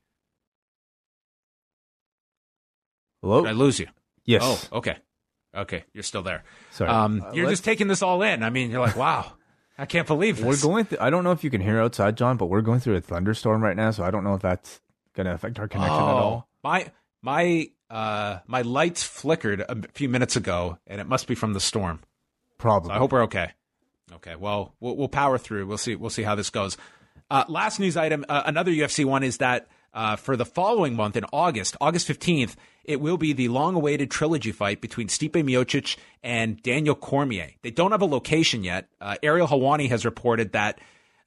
Hello. 3.23 3.43
Did 3.43 3.51
I 3.51 3.53
lose 3.53 3.79
you? 3.79 3.87
yes. 4.25 4.43
Oh, 4.73 4.79
okay. 4.79 4.97
Okay. 5.57 5.85
You're 5.93 6.03
still 6.03 6.23
there. 6.23 6.45
Sorry. 6.73 6.91
Um, 6.91 7.23
Uh, 7.23 7.33
you're 7.33 7.47
let's- 7.47 7.59
just 7.59 7.65
taking 7.65 7.89
this 7.89 8.03
all 8.03 8.23
in. 8.23 8.43
I 8.43 8.51
mean, 8.51 8.71
you're 8.71 8.81
like, 8.81 8.97
wow, 8.97 9.33
I 9.77 9.87
can't 9.87 10.07
believe 10.07 10.37
this. 10.39 10.45
We're 10.45 10.69
going. 10.69 10.87
Th- 10.87 11.01
I 11.01 11.11
don't 11.11 11.25
know 11.25 11.33
if 11.33 11.43
you 11.45 11.51
can 11.51 11.61
hear 11.61 11.81
outside, 11.81 12.17
John, 12.17 12.37
but 12.37 12.47
we're 12.47 12.61
going 12.63 12.81
through 12.81 12.97
a 12.97 13.01
thunderstorm 13.01 13.63
right 13.63 13.77
now, 13.77 13.91
so 13.93 14.05
I 14.05 14.11
don't 14.11 14.25
know 14.25 14.35
if 14.35 14.43
that's 14.43 14.81
going 15.15 15.27
to 15.27 15.33
affect 15.35 15.59
our 15.59 15.67
connection 15.69 15.95
at 15.95 16.01
all. 16.01 16.47
Oh, 16.47 16.49
My 16.63 16.91
my 17.23 17.71
uh 17.91 18.39
my 18.47 18.63
lights 18.63 19.03
flickered 19.03 19.61
a 19.61 19.77
few 19.95 20.09
minutes 20.09 20.37
ago, 20.37 20.79
and 20.87 21.01
it 21.01 21.07
must 21.07 21.27
be 21.27 21.35
from 21.35 21.53
the 21.53 21.61
storm. 21.61 22.01
Probably. 22.59 22.89
So 22.89 22.95
I 22.95 22.99
hope 22.99 23.13
we're 23.13 23.25
okay. 23.25 23.53
Okay, 24.15 24.37
well, 24.37 24.75
we'll, 24.81 24.97
we'll 24.97 25.09
power 25.09 25.39
through. 25.39 25.67
We'll 25.67 25.79
see. 25.79 25.95
We'll 25.95 26.11
see 26.11 26.23
how 26.23 26.35
this 26.35 26.51
goes. 26.51 26.77
Uh, 27.31 27.45
last 27.49 27.79
news 27.79 27.97
item. 27.97 28.25
Uh, 28.29 28.43
another 28.47 28.73
UFC 28.73 29.05
one 29.05 29.23
is 29.23 29.39
that 29.39 29.69
uh, 29.93 30.17
for 30.17 30.37
the 30.37 30.47
following 30.47 30.97
month 30.97 31.17
in 31.17 31.25
August, 31.33 31.77
August 31.81 32.07
fifteenth, 32.07 32.57
it 32.85 33.01
will 33.01 33.19
be 33.19 33.33
the 33.33 33.49
long-awaited 33.49 34.11
trilogy 34.11 34.53
fight 34.53 34.81
between 34.81 35.09
Stipe 35.09 35.33
Miocic 35.33 35.97
and 36.23 36.63
Daniel 36.63 36.95
Cormier. 36.95 37.51
They 37.63 37.71
don't 37.71 37.93
have 37.93 38.03
a 38.03 38.07
location 38.07 38.65
yet. 38.65 38.89
Uh, 39.01 39.17
Ariel 39.23 39.47
Helwani 39.47 39.91
has 39.91 40.05
reported 40.05 40.53
that 40.53 40.81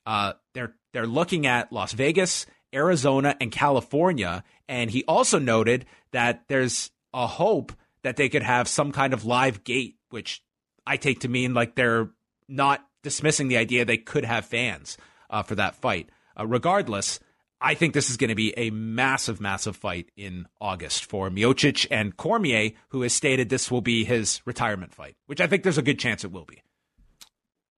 uh, 0.05 0.33
they're 0.53 0.73
they're 0.91 1.07
looking 1.07 1.45
at 1.45 1.71
Las 1.71 1.93
Vegas, 1.93 2.45
Arizona, 2.73 3.35
and 3.39 3.51
California. 3.51 4.43
And 4.71 4.89
he 4.89 5.03
also 5.03 5.37
noted 5.37 5.85
that 6.13 6.45
there's 6.47 6.91
a 7.13 7.27
hope 7.27 7.73
that 8.03 8.15
they 8.15 8.29
could 8.29 8.41
have 8.41 8.69
some 8.69 8.93
kind 8.93 9.13
of 9.13 9.25
live 9.25 9.65
gate, 9.65 9.97
which 10.11 10.41
I 10.87 10.95
take 10.95 11.19
to 11.19 11.27
mean 11.27 11.53
like 11.53 11.75
they're 11.75 12.09
not 12.47 12.87
dismissing 13.03 13.49
the 13.49 13.57
idea 13.57 13.83
they 13.83 13.97
could 13.97 14.23
have 14.23 14.45
fans 14.45 14.97
uh, 15.29 15.43
for 15.43 15.55
that 15.55 15.75
fight. 15.75 16.09
Uh, 16.39 16.47
regardless, 16.47 17.19
I 17.59 17.73
think 17.73 17.93
this 17.93 18.09
is 18.09 18.15
going 18.15 18.29
to 18.29 18.35
be 18.35 18.53
a 18.55 18.69
massive, 18.69 19.41
massive 19.41 19.75
fight 19.75 20.09
in 20.15 20.47
August 20.61 21.03
for 21.03 21.29
Miocic 21.29 21.85
and 21.91 22.15
Cormier, 22.15 22.71
who 22.89 23.01
has 23.01 23.11
stated 23.11 23.49
this 23.49 23.69
will 23.69 23.81
be 23.81 24.05
his 24.05 24.41
retirement 24.45 24.93
fight, 24.93 25.17
which 25.25 25.41
I 25.41 25.47
think 25.47 25.63
there's 25.63 25.77
a 25.77 25.83
good 25.83 25.99
chance 25.99 26.23
it 26.23 26.31
will 26.31 26.45
be. 26.45 26.61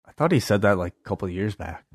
I 0.05 0.11
thought 0.11 0.31
he 0.31 0.39
said 0.39 0.61
that 0.61 0.77
like 0.77 0.93
a 0.99 1.09
couple 1.09 1.27
of 1.27 1.33
years 1.33 1.55
back. 1.55 1.85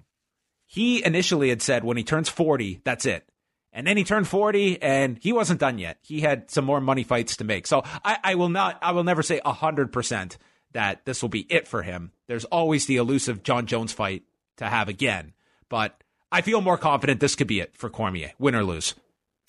he 0.67 1.05
initially 1.05 1.51
had 1.51 1.63
said 1.63 1.85
when 1.85 1.97
he 1.97 2.03
turns 2.03 2.29
40, 2.29 2.81
that's 2.83 3.07
it. 3.07 3.25
And 3.73 3.87
then 3.87 3.97
he 3.97 4.05
turned 4.05 4.27
40 4.27 4.83
and 4.83 5.19
he 5.21 5.33
wasn't 5.33 5.61
done 5.61 5.79
yet. 5.79 5.99
He 6.03 6.21
had 6.21 6.51
some 6.51 6.65
more 6.65 6.81
money 6.81 7.05
fights 7.05 7.37
to 7.37 7.45
make. 7.45 7.67
So 7.67 7.83
I, 8.05 8.19
I 8.25 8.35
will 8.35 8.49
not, 8.49 8.79
I 8.83 8.93
will 8.93 9.05
never 9.05 9.23
say 9.23 9.41
100% 9.45 10.37
that 10.73 11.05
this 11.05 11.23
will 11.23 11.29
be 11.29 11.47
it 11.51 11.69
for 11.69 11.83
him. 11.83 12.13
There's 12.27 12.45
always 12.47 12.87
the 12.87 12.97
elusive 12.97 13.43
Jon 13.43 13.67
Jones 13.67 13.93
fight 13.93 14.23
to 14.57 14.67
have 14.67 14.89
again. 14.89 15.33
But 15.69 16.03
I 16.31 16.41
feel 16.41 16.61
more 16.61 16.79
confident 16.79 17.21
this 17.21 17.35
could 17.35 17.47
be 17.47 17.61
it 17.61 17.77
for 17.77 17.89
Cormier, 17.89 18.33
win 18.39 18.55
or 18.55 18.65
lose. 18.65 18.95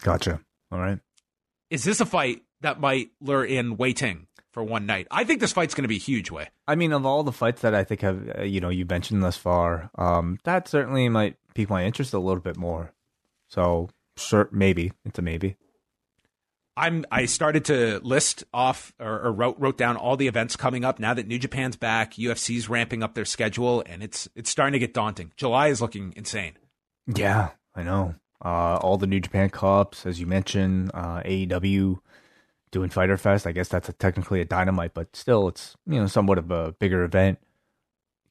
Gotcha. 0.02 0.40
All 0.72 0.80
right. 0.80 1.00
Is 1.70 1.84
this 1.84 2.02
a 2.02 2.06
fight 2.06 2.44
that 2.62 2.80
might 2.80 3.12
lure 3.22 3.46
in 3.46 3.78
Wai 3.78 3.92
Ting 3.92 4.28
for 4.52 4.64
one 4.64 4.86
night? 4.86 5.08
I 5.12 5.24
think 5.24 5.40
this 5.40 5.52
fight's 5.52 5.76
going 5.76 5.84
to 5.84 5.90
be 5.90 5.98
huge, 5.98 6.32
Wai. 6.32 6.50
I 6.68 6.76
mean, 6.76 6.94
of 6.94 7.06
all 7.06 7.24
the 7.24 7.32
fights 7.32 7.62
that 7.62 7.76
I 7.76 7.84
think 7.84 8.02
have 8.02 8.40
uh, 8.40 8.44
you 8.44 8.60
know 8.60 8.70
you 8.70 8.86
mentioned 8.86 9.24
thus 9.24 9.38
far, 9.38 9.92
um, 9.96 10.40
that 10.44 10.68
certainly 10.68 11.10
might 11.10 11.36
pique 11.54 11.70
my 11.70 11.86
interest 11.86 12.14
a 12.14 12.20
little 12.20 12.42
bit 12.42 12.58
more. 12.58 12.94
So 13.50 13.90
sure, 14.20 14.50
maybe 14.52 14.92
it's 15.06 15.20
a 15.20 15.22
maybe. 15.22 15.58
I'm 16.80 17.06
I 17.12 17.26
started 17.26 17.66
to 17.66 18.00
list 18.04 18.46
off 18.54 18.94
or, 19.00 19.20
or 19.20 19.32
wrote 19.34 19.60
wrote 19.60 19.78
down 19.78 19.98
all 19.98 20.16
the 20.16 20.28
events 20.28 20.56
coming 20.56 20.86
up 20.86 20.98
now 20.98 21.14
that 21.14 21.28
New 21.28 21.38
Japan's 21.38 21.76
back, 21.76 22.14
UFC's 22.14 22.70
ramping 22.70 23.04
up 23.04 23.16
their 23.16 23.26
schedule, 23.26 23.84
and 23.86 24.02
it's 24.02 24.30
it's 24.34 24.50
starting 24.50 24.74
to 24.74 24.80
get 24.80 24.94
daunting. 24.94 25.34
July 25.36 25.68
is 25.68 25.82
looking 25.82 26.14
insane. 26.16 26.54
Yeah, 27.08 27.50
I 27.76 27.84
know. 27.84 28.16
Uh, 28.44 28.78
all 28.78 28.98
the 28.98 29.08
New 29.08 29.20
Japan 29.20 29.50
Cups, 29.50 30.06
as 30.06 30.22
you 30.22 30.26
mentioned, 30.26 30.92
uh, 30.94 31.22
AEW 31.24 32.00
doing 32.72 32.90
Fyter 32.90 33.18
Fest. 33.18 33.46
I 33.46 33.52
guess 33.52 33.68
that's 33.68 33.90
a, 33.90 33.94
technically 33.94 34.40
a 34.40 34.46
dynamite, 34.46 34.94
but 34.94 35.14
still, 35.16 35.50
it's 35.50 35.76
you 35.86 36.00
know 36.00 36.08
somewhat 36.08 36.38
of 36.38 36.50
a 36.50 36.72
bigger 36.72 37.04
event. 37.04 37.40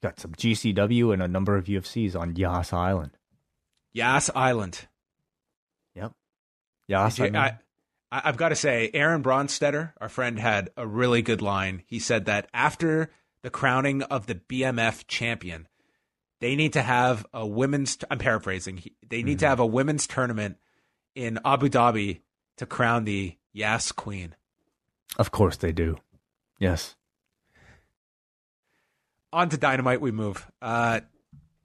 Got 0.02 0.20
some 0.20 0.32
GCW 0.32 1.12
and 1.12 1.22
a 1.22 1.28
number 1.28 1.56
of 1.56 1.66
UFCs 1.66 2.18
on 2.18 2.36
Yas 2.36 2.72
Island. 2.72 3.10
Yas 3.92 4.30
Island. 4.34 4.86
Yep. 6.88 6.98
Yas. 6.98 7.14
Did 7.16 7.22
you- 7.22 7.26
I 7.26 7.30
mean- 7.30 7.36
I, 8.10 8.16
I, 8.16 8.22
I've 8.24 8.36
got 8.36 8.48
to 8.50 8.56
say, 8.56 8.90
Aaron 8.94 9.22
Bronsteter, 9.22 9.92
our 10.00 10.08
friend, 10.08 10.38
had 10.38 10.70
a 10.76 10.86
really 10.86 11.22
good 11.22 11.42
line. 11.42 11.82
He 11.86 11.98
said 11.98 12.24
that 12.24 12.48
after 12.54 13.10
the 13.42 13.50
crowning 13.50 14.02
of 14.02 14.26
the 14.26 14.34
BMF 14.34 15.06
champion, 15.06 15.68
they 16.40 16.56
need 16.56 16.72
to 16.74 16.82
have 16.82 17.26
a 17.34 17.46
women's. 17.46 17.98
I'm 18.10 18.18
paraphrasing. 18.18 18.82
They 19.08 19.22
need 19.22 19.38
to 19.40 19.44
Mm-hmm. 19.44 19.50
have 19.50 19.60
a 19.60 19.66
women's 19.66 20.06
tournament 20.06 20.56
in 21.14 21.38
Abu 21.44 21.68
Dhabi 21.68 22.20
to 22.56 22.66
crown 22.66 23.04
the 23.04 23.36
Yas 23.52 23.92
Queen. 23.92 24.34
of 25.18 25.30
course 25.30 25.56
they 25.56 25.72
do. 25.72 25.96
Yes. 26.58 26.94
on 29.32 29.48
to 29.50 29.56
Dynamite 29.56 30.00
we 30.00 30.10
move. 30.10 30.46
Uh, 30.62 31.00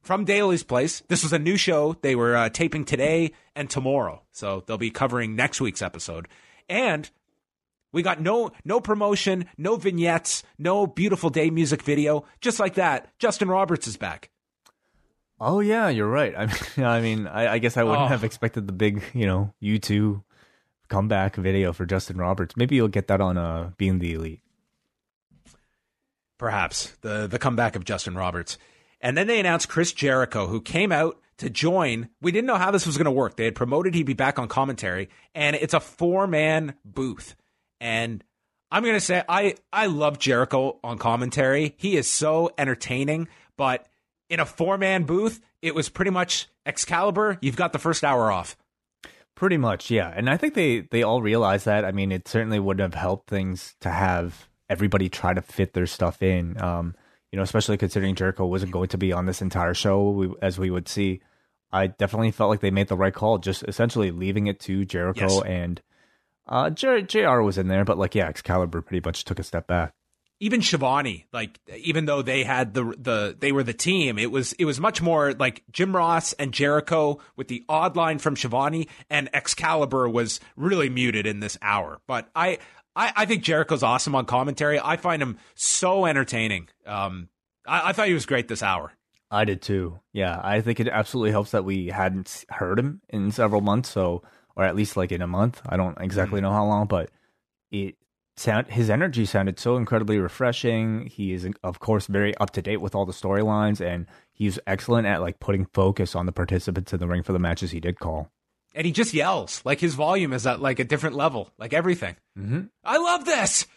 from 0.04 0.26
Daly's 0.26 0.62
Place. 0.64 1.02
This 1.08 1.24
was 1.24 1.34
a 1.34 1.40
new 1.40 1.58
show. 1.58 1.96
They 2.02 2.16
were 2.16 2.36
uh, 2.36 2.50
taping 2.50 2.86
today 2.86 3.32
and 3.56 3.70
tomorrow, 3.70 4.22
so 4.32 4.64
they'll 4.68 4.78
be 4.78 4.92
covering 4.92 5.36
next 5.36 5.60
week's 5.60 5.82
episode. 5.82 6.28
And 6.70 7.10
we 7.92 8.04
got 8.04 8.22
no 8.22 8.52
no 8.64 8.80
promotion, 8.80 9.46
no 9.58 9.76
vignettes, 9.78 10.44
no 10.58 10.86
beautiful 10.88 11.30
day 11.30 11.50
music 11.50 11.82
video. 11.82 12.26
Just 12.42 12.60
like 12.60 12.76
that, 12.76 13.10
Justin 13.18 13.48
Roberts 13.50 13.88
is 13.88 13.98
back. 13.98 14.30
Oh 15.40 15.60
yeah, 15.62 15.90
you're 15.90 16.08
right. 16.10 16.34
I 16.38 16.46
mean, 16.46 16.86
I 16.86 17.02
mean, 17.02 17.28
I, 17.28 17.54
I 17.54 17.58
guess 17.60 17.76
I 17.78 17.84
wouldn't 17.84 18.06
Oh. 18.06 18.08
have 18.08 18.24
expected 18.24 18.68
the 18.68 18.74
big, 18.74 19.02
you 19.14 19.26
know, 19.26 19.54
U 19.60 19.80
two 19.80 20.24
comeback 20.90 21.36
video 21.36 21.74
for 21.74 21.86
Justin 21.86 22.18
Roberts. 22.18 22.56
Maybe 22.58 22.76
you'll 22.76 22.88
get 22.88 23.08
that 23.08 23.20
on 23.22 23.38
uh, 23.38 23.72
Being 23.78 24.00
the 24.00 24.14
Elite. 24.14 24.42
Perhaps 26.38 26.94
the 27.02 27.28
the 27.28 27.40
comeback 27.40 27.76
of 27.76 27.84
Justin 27.86 28.16
Roberts. 28.16 28.58
And 29.04 29.18
then 29.18 29.28
they 29.28 29.40
announced 29.40 29.68
Chris 29.68 29.92
Jericho, 29.92 30.48
who 30.48 30.62
came 30.62 30.92
out 30.94 31.20
to 31.38 31.50
join. 31.50 32.10
We 32.22 32.32
didn't 32.32 32.48
know 32.48 32.56
how 32.56 32.72
this 32.72 32.88
was 32.88 32.98
going 32.98 33.06
to 33.06 33.12
work. 33.12 33.36
They 33.36 33.46
had 33.46 33.54
promoted 33.54 33.94
he'd 33.94 34.06
be 34.06 34.14
back 34.14 34.40
on 34.40 34.48
commentary, 34.48 35.10
and 35.36 35.58
it's 35.58 35.74
a 35.74 35.80
four 35.82 36.26
man 36.26 36.76
booth. 36.86 37.36
And 37.82 38.24
I'm 38.72 38.82
going 38.82 38.96
to 38.96 39.02
say 39.02 39.22
I 39.28 39.56
I 39.72 39.88
love 39.88 40.20
Jericho 40.20 40.80
on 40.84 40.98
commentary. 40.98 41.76
He 41.78 41.98
is 41.98 42.08
so 42.08 42.52
entertaining, 42.58 43.28
but 43.58 43.86
in 44.30 44.40
a 44.40 44.46
four 44.46 44.78
man 44.78 45.04
booth, 45.04 45.42
it 45.62 45.76
was 45.76 45.90
pretty 45.90 46.12
much 46.12 46.48
Excalibur. 46.66 47.38
You've 47.42 47.58
got 47.58 47.74
the 47.74 47.80
first 47.80 48.06
hour 48.06 48.32
off. 48.32 48.56
Pretty 49.36 49.58
much, 49.58 49.92
yeah. 49.92 50.14
And 50.16 50.30
I 50.30 50.38
think 50.38 50.54
they 50.54 50.82
they 50.92 51.04
all 51.04 51.22
realize 51.22 51.66
that. 51.66 51.84
I 51.84 51.92
mean, 51.92 52.12
it 52.14 52.28
certainly 52.28 52.60
would 52.60 52.80
have 52.80 52.94
helped 52.94 53.30
things 53.30 53.76
to 53.82 53.90
have 53.90 54.48
everybody 54.70 55.10
try 55.10 55.34
to 55.34 55.42
fit 55.42 55.74
their 55.74 55.88
stuff 55.88 56.24
in. 56.24 56.62
Um, 56.62 56.96
you 57.34 57.38
know, 57.38 57.44
especially 57.44 57.78
considering 57.78 58.14
Jericho 58.14 58.46
wasn't 58.46 58.72
going 58.72 58.90
to 58.90 58.98
be 58.98 59.12
on 59.12 59.26
this 59.26 59.42
entire 59.42 59.74
show, 59.74 60.12
we, 60.12 60.30
as 60.44 60.60
we 60.60 60.70
would 60.70 60.88
see. 60.88 61.20
I 61.72 61.88
definitely 61.88 62.30
felt 62.30 62.52
like 62.52 62.60
they 62.60 62.70
made 62.70 62.88
the 62.90 62.96
right 62.96 63.14
call, 63.14 63.40
just 63.40 63.64
essentially 63.68 64.12
leaving 64.12 64.46
it 64.46 64.60
to 64.62 64.86
Jericho 64.86 65.28
Yes. 65.28 65.42
and 65.44 65.82
uh, 66.48 66.70
J- 66.70 67.02
Jr. 67.02 67.42
was 67.42 67.58
in 67.58 67.68
there, 67.70 67.84
but 67.84 67.98
like, 67.98 68.14
yeah, 68.14 68.28
Excalibur 68.28 68.84
pretty 68.84 69.02
much 69.04 69.26
took 69.26 69.40
a 69.40 69.44
step 69.44 69.66
back. 69.66 69.94
even 70.40 70.62
Schiavone, 70.62 71.26
like 71.34 71.60
even 71.76 72.06
though 72.06 72.22
they 72.22 72.44
had 72.44 72.74
the 72.76 72.84
the 72.98 73.36
they 73.40 73.52
were 73.52 73.64
the 73.64 73.74
team, 73.74 74.20
it 74.20 74.30
was 74.30 74.54
it 74.60 74.66
was 74.66 74.80
much 74.80 75.02
more 75.02 75.34
like 75.34 75.64
Jim 75.72 75.96
Ross 75.96 76.34
and 76.34 76.54
Jericho 76.54 77.20
with 77.36 77.48
the 77.48 77.64
odd 77.68 77.96
line 77.96 78.20
from 78.20 78.36
Schiavone 78.36 78.88
and 79.10 79.30
Excalibur 79.34 80.08
was 80.10 80.40
really 80.56 80.90
muted 80.90 81.26
in 81.26 81.40
this 81.40 81.58
hour. 81.62 82.02
But 82.08 82.30
I 82.36 82.60
I, 82.96 83.14
I 83.16 83.26
think 83.26 83.44
Jericho's 83.44 83.84
awesome 83.84 84.16
on 84.16 84.26
commentary. 84.26 84.80
I 84.80 84.98
find 84.98 85.22
him 85.22 85.38
so 85.56 86.06
entertaining. 86.06 86.70
Um, 86.86 87.30
I, 87.66 87.90
I 87.90 87.94
thought 87.94 88.08
he 88.08 88.14
was 88.14 88.26
great 88.26 88.48
this 88.48 88.64
hour. 88.64 88.94
I 89.32 89.46
did 89.46 89.62
too. 89.62 90.00
Yeah, 90.12 90.40
I 90.44 90.62
think 90.62 90.80
it 90.80 90.88
absolutely 90.88 91.32
helps 91.32 91.52
that 91.52 91.66
we 91.66 91.88
hadn't 91.88 92.46
heard 92.50 92.78
him 92.78 93.02
in 93.10 93.32
several 93.32 93.62
months, 93.62 93.90
so 93.90 94.22
or 94.56 94.64
at 94.64 94.76
least 94.76 94.96
like 94.96 95.12
in 95.12 95.24
a 95.24 95.28
month. 95.28 95.62
I 95.66 95.76
don't 95.76 95.98
exactly 96.00 96.40
know 96.40 96.52
how 96.52 96.66
long, 96.66 96.86
but 96.86 97.10
it 97.72 97.96
sound 98.38 98.68
his 98.68 98.90
energy 98.90 99.26
sounded 99.26 99.60
so 99.60 99.76
incredibly 99.76 100.20
refreshing. 100.20 101.08
He 101.08 101.34
is 101.34 101.48
of 101.64 101.80
course 101.80 102.08
very 102.08 102.36
up 102.38 102.52
to 102.52 102.62
date 102.62 102.82
with 102.82 102.94
all 102.96 103.06
the 103.06 103.14
storylines 103.14 103.82
and 103.82 104.08
he's 104.32 104.60
excellent 104.68 105.08
at 105.08 105.22
like 105.22 105.40
putting 105.40 105.66
focus 105.66 106.16
on 106.16 106.26
the 106.26 106.32
participants 106.32 106.94
in 106.94 107.00
the 107.00 107.08
ring 107.08 107.24
for 107.24 107.34
the 107.34 107.40
matches 107.40 107.72
he 107.72 107.80
did 107.80 108.00
call. 108.00 108.32
And 108.74 108.86
he 108.86 108.92
just 108.92 109.14
yells 109.14 109.62
like 109.66 109.80
his 109.80 109.94
volume 109.94 110.34
is 110.34 110.48
at 110.48 110.62
like 110.62 110.80
a 110.80 110.84
different 110.84 111.16
level, 111.16 111.52
like 111.58 111.74
everything. 111.74 112.16
Mm-hmm. 112.38 112.62
I 112.84 112.98
love 112.98 113.26
this. 113.26 113.68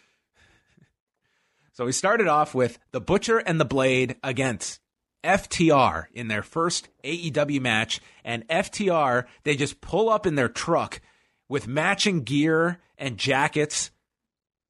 So 1.73 1.85
we 1.85 1.93
started 1.93 2.27
off 2.27 2.55
with 2.55 2.79
the 2.93 3.03
Butcher 3.03 3.37
and 3.39 3.61
the 3.61 3.67
Blade 3.67 4.17
against 4.23 4.81
FTR 5.23 6.07
in 6.15 6.29
their 6.29 6.43
first 6.43 6.89
AEW 7.05 7.61
match. 7.61 8.01
And 8.25 8.49
FTR, 8.49 9.27
they 9.43 9.57
just 9.57 9.83
pull 9.83 10.09
up 10.09 10.27
in 10.27 10.37
their 10.37 10.49
truck 10.49 11.03
with 11.49 11.69
matching 11.69 12.23
gear 12.23 12.81
and 12.97 13.19
jackets. 13.19 13.91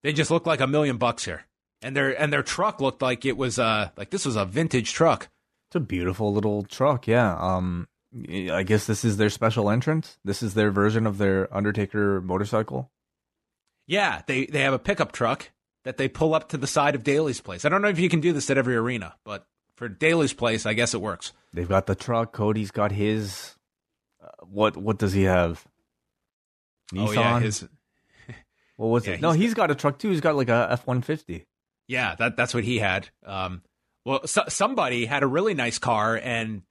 They 0.02 0.12
just 0.12 0.30
look 0.30 0.46
like 0.46 0.60
a 0.60 0.66
million 0.66 0.96
bucks 0.96 1.24
here. 1.24 1.46
And 1.82 1.96
their 1.96 2.20
and 2.20 2.32
their 2.32 2.42
truck 2.42 2.80
looked 2.80 3.02
like 3.02 3.24
it 3.24 3.36
was 3.36 3.58
uh 3.58 3.90
like 3.96 4.10
this 4.10 4.24
was 4.24 4.34
a 4.34 4.44
vintage 4.44 4.92
truck. 4.92 5.28
It's 5.68 5.76
a 5.76 5.80
beautiful 5.80 6.32
little 6.32 6.64
truck, 6.64 7.06
yeah. 7.06 7.36
Um 7.38 7.86
I 8.50 8.62
guess 8.62 8.86
this 8.86 9.04
is 9.04 9.16
their 9.16 9.30
special 9.30 9.70
entrance. 9.70 10.18
This 10.24 10.42
is 10.42 10.54
their 10.54 10.70
version 10.70 11.06
of 11.06 11.18
their 11.18 11.54
Undertaker 11.54 12.20
motorcycle. 12.20 12.90
Yeah, 13.86 14.22
they 14.26 14.46
they 14.46 14.60
have 14.60 14.72
a 14.72 14.78
pickup 14.78 15.12
truck 15.12 15.50
that 15.84 15.96
they 15.96 16.08
pull 16.08 16.34
up 16.34 16.48
to 16.48 16.56
the 16.56 16.66
side 16.66 16.94
of 16.94 17.04
Daily's 17.04 17.40
place. 17.40 17.64
I 17.64 17.68
don't 17.68 17.82
know 17.82 17.88
if 17.88 17.98
you 17.98 18.08
can 18.08 18.20
do 18.20 18.32
this 18.32 18.50
at 18.50 18.58
every 18.58 18.76
arena, 18.76 19.14
but 19.24 19.46
for 19.76 19.88
Daily's 19.88 20.32
place, 20.32 20.66
I 20.66 20.74
guess 20.74 20.94
it 20.94 21.00
works. 21.00 21.32
They've 21.52 21.68
got 21.68 21.86
the 21.86 21.94
truck. 21.94 22.32
Cody's 22.32 22.70
got 22.70 22.92
his. 22.92 23.54
Uh, 24.22 24.28
what 24.48 24.76
what 24.76 24.98
does 24.98 25.12
he 25.12 25.24
have? 25.24 25.66
Nissan. 26.92 27.08
Oh 27.08 27.12
yeah, 27.12 27.40
his 27.40 27.68
what 28.76 28.88
was 28.88 29.06
yeah, 29.06 29.14
it? 29.14 29.20
No, 29.20 29.32
he's 29.32 29.42
he's 29.42 29.54
got 29.54 29.70
a 29.70 29.74
truck 29.74 29.98
too. 29.98 30.10
He's 30.10 30.20
got 30.20 30.36
like 30.36 30.48
a 30.48 30.68
F 30.70 30.86
one 30.86 31.02
fifty. 31.02 31.46
yeah 31.86 32.14
that 32.16 32.36
that's 32.36 32.54
what 32.54 32.64
he 32.64 32.78
had. 32.78 33.08
Um, 33.24 33.62
well, 34.04 34.26
so, 34.26 34.44
somebody 34.48 35.04
had 35.06 35.22
a 35.22 35.26
really 35.26 35.54
nice 35.54 35.78
car 35.78 36.16
and 36.16 36.62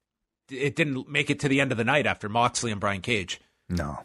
it 0.49 0.75
didn't 0.75 1.09
make 1.09 1.29
it 1.29 1.39
to 1.41 1.49
the 1.49 1.61
end 1.61 1.71
of 1.71 1.77
the 1.77 1.83
night 1.83 2.05
after 2.05 2.29
Moxley 2.29 2.71
and 2.71 2.79
Brian 2.81 3.01
Cage. 3.01 3.39
No, 3.69 3.99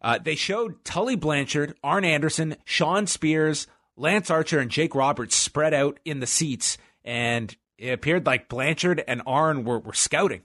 Uh, 0.00 0.18
they 0.18 0.34
showed 0.34 0.84
Tully 0.84 1.14
Blanchard, 1.16 1.76
Arn 1.84 2.04
Anderson, 2.04 2.56
Shawn 2.64 3.06
Spears, 3.06 3.66
Lance 3.96 4.30
Archer, 4.30 4.58
and 4.58 4.70
Jake 4.70 4.94
Roberts 4.96 5.36
spread 5.36 5.72
out 5.72 6.00
in 6.04 6.18
the 6.20 6.26
seats, 6.26 6.76
and 7.04 7.54
it 7.78 7.90
appeared 7.90 8.26
like 8.26 8.48
Blanchard 8.48 9.04
and 9.06 9.22
Arn 9.26 9.64
were, 9.64 9.78
were 9.78 9.92
scouting. 9.92 10.42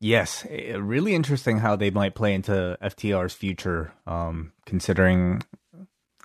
Yes, 0.00 0.44
eh, 0.50 0.76
really 0.76 1.14
interesting 1.14 1.58
how 1.58 1.76
they 1.76 1.88
might 1.90 2.14
play 2.14 2.34
into 2.34 2.76
FTR's 2.82 3.32
future, 3.32 3.94
um, 4.06 4.52
considering, 4.66 5.42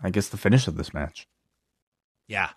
I 0.03 0.09
guess, 0.09 0.27
the 0.27 0.37
finish 0.37 0.67
of 0.67 0.75
this 0.75 0.93
match. 0.93 1.27
Yeah. 2.27 2.49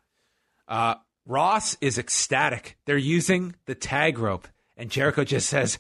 Uh, 0.67 0.97
Ross 1.27 1.77
is 1.81 1.97
ecstatic. 1.99 2.77
They're 2.87 2.97
using 2.99 3.55
the 3.67 3.75
tag 3.77 4.19
rope, 4.19 4.49
and 4.77 4.91
Jericho 4.91 5.25
just 5.25 5.49
says, 5.49 5.79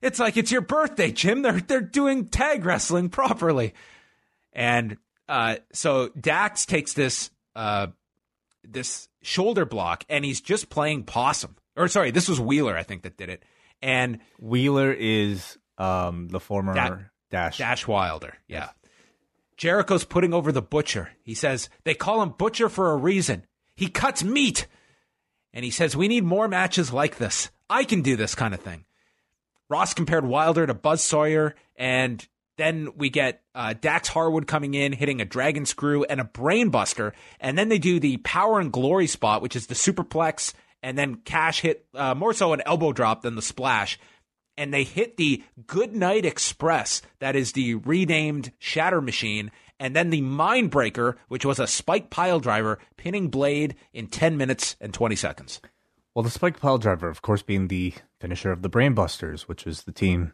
"It's 0.00 0.18
like 0.18 0.36
it's 0.36 0.52
your 0.52 0.60
birthday, 0.60 1.10
Jim. 1.10 1.42
They're 1.42 1.60
they're 1.60 1.80
doing 1.80 2.28
tag 2.28 2.64
wrestling 2.64 3.08
properly." 3.08 3.74
And 4.52 4.96
uh, 5.28 5.56
so 5.72 6.08
Dax 6.18 6.66
takes 6.66 6.92
this 6.94 7.30
uh, 7.54 7.88
this 8.64 9.08
shoulder 9.22 9.64
block, 9.64 10.04
and 10.08 10.24
he's 10.24 10.40
just 10.40 10.68
playing 10.70 11.04
possum. 11.04 11.56
Or 11.76 11.88
sorry, 11.88 12.10
this 12.10 12.28
was 12.28 12.40
Wheeler, 12.40 12.76
I 12.76 12.82
think, 12.82 13.02
that 13.02 13.16
did 13.16 13.28
it. 13.28 13.44
And 13.82 14.20
Wheeler 14.40 14.92
is 14.92 15.58
um, 15.78 16.28
the 16.28 16.40
former 16.40 16.74
Da- 16.74 16.98
Dash. 17.30 17.58
Dash 17.58 17.86
Wilder. 17.86 18.34
Yeah. 18.48 18.70
Jericho's 19.56 20.04
putting 20.04 20.34
over 20.34 20.52
the 20.52 20.62
butcher. 20.62 21.10
He 21.22 21.34
says, 21.34 21.68
they 21.84 21.94
call 21.94 22.22
him 22.22 22.30
butcher 22.30 22.68
for 22.68 22.92
a 22.92 22.96
reason. 22.96 23.44
He 23.74 23.88
cuts 23.88 24.22
meat. 24.22 24.66
And 25.52 25.64
he 25.64 25.70
says, 25.70 25.96
we 25.96 26.08
need 26.08 26.24
more 26.24 26.48
matches 26.48 26.92
like 26.92 27.16
this. 27.16 27.50
I 27.68 27.84
can 27.84 28.02
do 28.02 28.16
this 28.16 28.34
kind 28.34 28.54
of 28.54 28.60
thing. 28.60 28.84
Ross 29.68 29.94
compared 29.94 30.24
Wilder 30.24 30.66
to 30.66 30.74
Buzz 30.74 31.02
Sawyer. 31.02 31.54
And 31.76 32.26
then 32.56 32.90
we 32.96 33.10
get 33.10 33.42
uh, 33.54 33.74
Dax 33.78 34.08
Harwood 34.08 34.46
coming 34.46 34.74
in, 34.74 34.92
hitting 34.92 35.20
a 35.20 35.24
dragon 35.24 35.66
screw 35.66 36.04
and 36.04 36.20
a 36.20 36.24
brainbuster. 36.24 37.12
And 37.40 37.58
then 37.58 37.68
they 37.68 37.78
do 37.78 38.00
the 38.00 38.18
power 38.18 38.60
and 38.60 38.72
glory 38.72 39.06
spot, 39.06 39.42
which 39.42 39.56
is 39.56 39.66
the 39.66 39.74
superplex. 39.74 40.54
And 40.82 40.96
then 40.96 41.16
Cash 41.16 41.60
hit 41.60 41.86
uh, 41.94 42.14
more 42.14 42.32
so 42.32 42.52
an 42.52 42.62
elbow 42.64 42.92
drop 42.92 43.22
than 43.22 43.34
the 43.34 43.42
splash 43.42 43.98
and 44.56 44.72
they 44.72 44.84
hit 44.84 45.16
the 45.16 45.42
Goodnight 45.66 46.24
Express, 46.24 47.02
that 47.18 47.36
is 47.36 47.52
the 47.52 47.74
renamed 47.74 48.52
Shatter 48.58 49.00
Machine, 49.00 49.50
and 49.78 49.94
then 49.94 50.10
the 50.10 50.22
Mindbreaker, 50.22 51.16
which 51.28 51.44
was 51.44 51.58
a 51.58 51.66
spike 51.66 52.10
pile 52.10 52.40
driver, 52.40 52.78
pinning 52.96 53.28
Blade 53.28 53.76
in 53.92 54.06
10 54.06 54.36
minutes 54.36 54.76
and 54.80 54.94
20 54.94 55.16
seconds. 55.16 55.60
Well, 56.16 56.22
the 56.22 56.30
Spike 56.30 56.58
Pile 56.58 56.78
Driver, 56.78 57.10
of 57.10 57.20
course, 57.20 57.42
being 57.42 57.68
the 57.68 57.92
finisher 58.20 58.50
of 58.50 58.62
the 58.62 58.70
Brainbusters, 58.70 59.42
which 59.42 59.66
was 59.66 59.82
the 59.82 59.92
team 59.92 60.32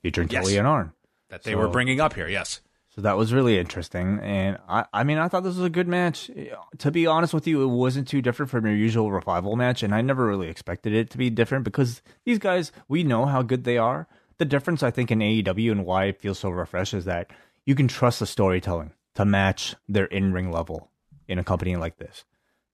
featuring 0.00 0.28
Yes. 0.30 0.44
Tully 0.44 0.56
and 0.58 0.64
Arn. 0.68 0.92
That 1.28 1.42
they 1.42 1.54
So- 1.54 1.58
were 1.58 1.66
bringing 1.66 2.00
up 2.00 2.14
here, 2.14 2.28
yes. 2.28 2.60
So 2.88 3.00
that 3.00 3.16
was 3.16 3.32
really 3.32 3.58
interesting, 3.58 4.20
and 4.20 4.58
I, 4.68 4.84
I 4.92 5.02
mean, 5.02 5.18
I 5.18 5.26
thought 5.26 5.42
this 5.42 5.56
was 5.56 5.64
a 5.64 5.70
good 5.70 5.88
match. 5.88 6.30
To 6.78 6.90
be 6.92 7.04
honest 7.08 7.34
with 7.34 7.48
you, 7.48 7.62
it 7.64 7.74
wasn't 7.74 8.06
too 8.06 8.22
different 8.22 8.48
from 8.48 8.64
your 8.64 8.76
usual 8.76 9.10
revival 9.10 9.56
match, 9.56 9.82
and 9.82 9.92
I 9.92 10.02
never 10.02 10.24
really 10.24 10.46
expected 10.48 10.92
it 10.92 11.10
to 11.10 11.18
be 11.18 11.30
different 11.30 11.64
because 11.64 12.00
these 12.24 12.38
guys, 12.38 12.70
we 12.86 13.02
know 13.02 13.26
how 13.26 13.42
good 13.42 13.64
they 13.64 13.78
are. 13.78 14.06
The 14.38 14.44
difference, 14.44 14.84
I 14.84 14.92
think, 14.92 15.10
in 15.10 15.18
AEW 15.20 15.72
and 15.72 15.84
why 15.84 16.04
it 16.04 16.20
feels 16.20 16.38
so 16.38 16.50
refreshed 16.50 16.94
is 16.94 17.06
that 17.06 17.28
you 17.66 17.74
can 17.74 17.88
trust 17.88 18.20
the 18.20 18.26
storytelling 18.26 18.92
to 19.16 19.24
match 19.24 19.74
their 19.88 20.04
in-ring 20.06 20.52
level 20.52 20.92
in 21.26 21.40
a 21.40 21.44
company 21.44 21.74
like 21.74 21.96
this. 21.96 22.24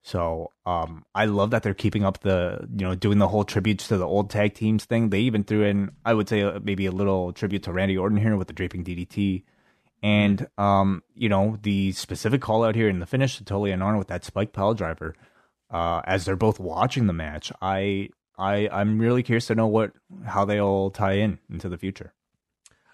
So 0.09 0.49
um, 0.65 1.05
I 1.13 1.25
love 1.25 1.51
that 1.51 1.61
they're 1.61 1.75
keeping 1.75 2.03
up 2.03 2.21
the, 2.21 2.67
you 2.75 2.83
know, 2.83 2.95
doing 2.95 3.19
the 3.19 3.27
whole 3.27 3.43
tributes 3.43 3.87
to 3.89 3.97
the 3.97 4.07
old 4.07 4.31
tag 4.31 4.55
teams 4.55 4.85
thing. 4.85 5.11
They 5.11 5.19
even 5.19 5.43
threw 5.43 5.63
in, 5.63 5.91
I 6.03 6.15
would 6.15 6.27
say, 6.27 6.41
uh, 6.41 6.59
maybe 6.63 6.87
a 6.87 6.91
little 6.91 7.31
tribute 7.31 7.61
to 7.63 7.71
Randy 7.71 7.95
Orton 7.95 8.17
here 8.17 8.35
with 8.35 8.47
the 8.47 8.53
draping 8.55 8.83
DDT. 8.83 9.43
And 10.01 10.47
um, 10.57 11.03
you 11.13 11.29
know, 11.29 11.59
the 11.61 11.91
specific 11.91 12.41
call 12.41 12.63
out 12.63 12.73
here 12.73 12.89
in 12.89 12.97
the 12.97 13.05
finish 13.05 13.37
to 13.37 13.43
Tully 13.43 13.69
and 13.69 13.83
Arn 13.83 13.99
with 13.99 14.07
that 14.07 14.25
spike 14.25 14.51
pile 14.51 14.73
driver, 14.73 15.13
uh, 15.69 16.01
as 16.05 16.25
they're 16.25 16.35
both 16.35 16.59
watching 16.59 17.05
the 17.05 17.13
match, 17.13 17.51
I 17.61 18.09
I 18.35 18.67
I'm 18.71 18.97
really 18.97 19.21
curious 19.21 19.45
to 19.47 19.55
know 19.55 19.67
what 19.67 19.91
how 20.25 20.43
they 20.43 20.59
all 20.59 20.89
tie 20.89 21.17
in 21.17 21.37
into 21.51 21.69
the 21.69 21.77
future. 21.77 22.13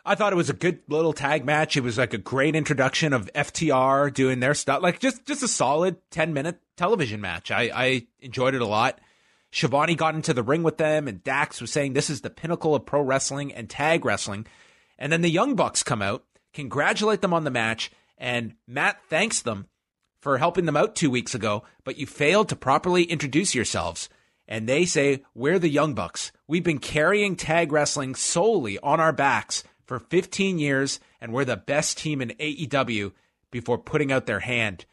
I 0.05 0.13
thought 0.13 0.33
it 0.33 0.37
was 0.37 0.51
a 0.51 0.53
good 0.53 0.79
little 0.87 1.13
tag 1.13 1.45
match. 1.45 1.75
It 1.75 1.83
was 1.83 1.97
like 1.97 2.13
a 2.13 2.19
great 2.19 2.55
introduction 2.55 3.11
of 3.11 3.31
FTR 3.33 4.13
doing 4.13 4.39
their 4.39 4.53
stuff. 4.53 4.83
Like 4.83 4.99
just 4.99 5.25
just 5.25 5.41
a 5.41 5.47
solid 5.47 5.97
10 6.11 6.33
minute 6.33 6.59
television 6.77 7.21
match. 7.21 7.49
I, 7.49 7.71
I 7.73 8.07
enjoyed 8.19 8.53
it 8.53 8.61
a 8.61 8.67
lot. 8.67 8.99
Schiavone 9.51 9.95
got 9.95 10.15
into 10.15 10.33
the 10.33 10.43
ring 10.43 10.63
with 10.63 10.77
them 10.77 11.07
and 11.07 11.23
Dax 11.23 11.59
was 11.59 11.71
saying 11.71 11.93
this 11.93 12.09
is 12.09 12.21
the 12.21 12.29
pinnacle 12.29 12.75
of 12.75 12.85
pro 12.85 13.01
wrestling 13.01 13.51
and 13.53 13.69
tag 13.69 14.05
wrestling. 14.05 14.45
And 14.99 15.11
then 15.11 15.21
the 15.21 15.29
Young 15.29 15.55
Bucks 15.55 15.81
come 15.81 16.01
out, 16.01 16.23
congratulate 16.53 17.21
them 17.21 17.33
on 17.33 17.43
the 17.43 17.51
match, 17.51 17.91
and 18.17 18.55
Matt 18.67 18.99
thanks 19.09 19.41
them 19.41 19.67
for 20.19 20.37
helping 20.37 20.65
them 20.65 20.77
out 20.77 20.95
two 20.95 21.09
weeks 21.09 21.35
ago, 21.35 21.63
but 21.83 21.97
you 21.97 22.05
failed 22.05 22.49
to 22.49 22.55
properly 22.55 23.03
introduce 23.03 23.53
yourselves. 23.53 24.09
And 24.47 24.67
they 24.67 24.85
say, 24.85 25.23
We're 25.33 25.59
the 25.59 25.69
Young 25.69 25.93
Bucks. 25.93 26.31
We've 26.47 26.63
been 26.63 26.79
carrying 26.79 27.35
tag 27.35 27.71
wrestling 27.71 28.15
solely 28.15 28.77
on 28.79 28.99
our 28.99 29.13
backs 29.13 29.63
for 29.85 29.99
15 29.99 30.59
years, 30.59 30.99
and 31.21 31.31
we're 31.31 31.45
the 31.45 31.57
best 31.57 31.97
team 31.97 32.21
in 32.21 32.29
AEW 32.39 33.11
before 33.51 33.77
putting 33.77 34.11
out 34.11 34.25
their 34.25 34.41
hand. 34.41 34.85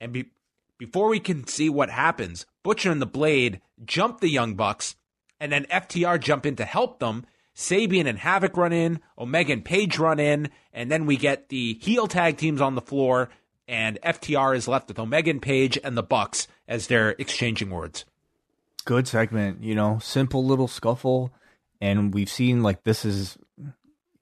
And 0.00 0.12
be- 0.12 0.30
before 0.78 1.08
we 1.08 1.20
can 1.20 1.46
see 1.46 1.68
what 1.68 1.90
happens, 1.90 2.46
Butcher 2.62 2.90
and 2.90 3.00
the 3.00 3.06
Blade 3.06 3.60
jump 3.84 4.20
the 4.20 4.28
Young 4.28 4.54
Bucks, 4.54 4.96
and 5.40 5.50
then 5.52 5.66
FTR 5.66 6.18
jump 6.20 6.46
in 6.46 6.56
to 6.56 6.64
help 6.64 6.98
them. 6.98 7.24
Sabian 7.54 8.06
and 8.06 8.18
Havoc 8.18 8.56
run 8.56 8.72
in, 8.72 9.00
Omega 9.16 9.52
and 9.52 9.64
Page 9.64 9.98
run 9.98 10.18
in, 10.18 10.50
and 10.72 10.90
then 10.90 11.06
we 11.06 11.16
get 11.16 11.48
the 11.48 11.78
heel 11.80 12.06
tag 12.06 12.36
teams 12.36 12.60
on 12.60 12.74
the 12.74 12.80
floor, 12.80 13.30
and 13.68 13.98
FTR 14.02 14.56
is 14.56 14.68
left 14.68 14.88
with 14.88 14.98
Omega 14.98 15.30
and 15.30 15.40
Page 15.40 15.78
and 15.82 15.96
the 15.96 16.02
Bucks 16.02 16.48
as 16.66 16.88
they're 16.88 17.10
exchanging 17.18 17.70
words. 17.70 18.04
Good 18.84 19.08
segment, 19.08 19.62
you 19.62 19.74
know, 19.74 19.98
simple 20.02 20.44
little 20.44 20.68
scuffle, 20.68 21.32
and 21.80 22.12
we've 22.12 22.28
seen 22.28 22.62
like 22.62 22.82
this 22.82 23.04
is 23.04 23.38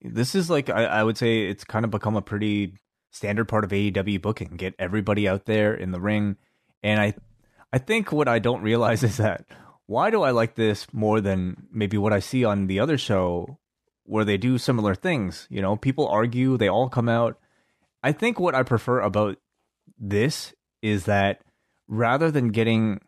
this 0.04 0.34
is 0.34 0.50
like 0.50 0.68
I, 0.68 0.84
I 0.84 1.02
would 1.04 1.16
say 1.16 1.46
it's 1.46 1.64
kind 1.64 1.84
of 1.84 1.90
become 1.90 2.16
a 2.16 2.22
pretty 2.22 2.74
standard 3.10 3.46
part 3.46 3.64
of 3.64 3.70
AEW 3.70 4.20
booking. 4.20 4.56
Get 4.56 4.74
everybody 4.78 5.28
out 5.28 5.46
there 5.46 5.74
in 5.74 5.92
the 5.92 6.00
ring, 6.00 6.36
and 6.82 7.00
I 7.00 7.14
I 7.72 7.78
think 7.78 8.12
what 8.12 8.28
I 8.28 8.38
don't 8.38 8.62
realize 8.62 9.02
is 9.02 9.16
that 9.18 9.44
why 9.86 10.10
do 10.10 10.22
I 10.22 10.30
like 10.30 10.54
this 10.54 10.86
more 10.92 11.20
than 11.20 11.68
maybe 11.70 11.98
what 11.98 12.12
I 12.12 12.20
see 12.20 12.44
on 12.44 12.66
the 12.66 12.80
other 12.80 12.98
show 12.98 13.58
where 14.04 14.24
they 14.24 14.36
do 14.36 14.58
similar 14.58 14.94
things? 14.94 15.46
You 15.50 15.62
know, 15.62 15.76
people 15.76 16.08
argue, 16.08 16.56
they 16.56 16.68
all 16.68 16.88
come 16.88 17.08
out. 17.08 17.38
I 18.02 18.12
think 18.12 18.40
what 18.40 18.54
I 18.54 18.62
prefer 18.62 19.00
about 19.00 19.38
this 19.98 20.54
is 20.80 21.04
that 21.04 21.42
rather 21.88 22.30
than 22.30 22.48
getting 22.48 23.00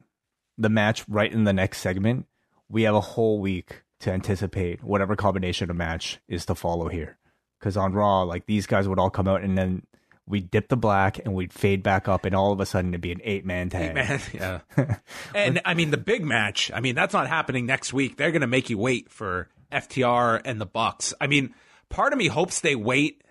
the 0.57 0.68
match 0.68 1.05
right 1.09 1.33
in 1.33 1.45
the 1.45 1.53
next 1.53 1.79
segment, 1.79 2.27
we 2.68 2.83
have 2.83 2.95
a 2.95 3.01
whole 3.01 3.41
week 3.41 3.84
to 4.05 4.13
anticipate 4.13 4.83
whatever 4.83 5.17
combination 5.17 5.71
of 5.71 5.77
match 5.77 6.21
is 6.29 6.47
to 6.47 6.55
follow 6.55 6.89
here. 6.89 7.19
Because 7.59 7.77
on 7.77 7.95
Raw, 7.95 8.23
like 8.23 8.47
these 8.47 8.67
guys 8.67 8.87
would 8.87 8.99
all 8.99 9.11
come 9.11 9.27
out 9.27 9.43
and 9.43 9.57
then 9.57 9.83
we'd 10.27 10.51
dip 10.51 10.69
the 10.69 10.77
black 10.77 11.19
and 11.19 11.35
we'd 11.35 11.53
fade 11.53 11.83
back 11.83 12.09
up, 12.09 12.25
and 12.25 12.35
all 12.35 12.53
of 12.53 12.61
a 12.61 12.67
sudden 12.67 12.91
it'd 12.91 13.01
be 13.01 13.13
an 13.13 13.21
eight 13.25 13.45
man 13.45 13.71
tag. 13.71 13.95
Man, 13.95 14.21
yeah. 14.33 14.61
and 15.35 15.61
I 15.65 15.75
mean 15.75 15.91
the 15.91 15.97
big 15.97 16.25
match. 16.25 16.71
I 16.75 16.81
mean 16.81 16.95
that's 16.95 17.15
not 17.15 17.29
happening 17.29 17.67
next 17.67 17.93
week. 17.93 18.17
They're 18.17 18.33
going 18.33 18.43
to 18.43 18.47
make 18.47 18.71
you 18.71 18.79
wait 18.79 19.11
for 19.11 19.49
FTR 19.73 20.43
and 20.45 20.61
the 20.61 20.67
Bucks. 20.67 21.15
I 21.21 21.27
mean, 21.27 21.55
part 21.89 22.13
of 22.13 22.19
me 22.19 22.29
hopes 22.29 22.61
they 22.61 22.77
wait 22.77 23.23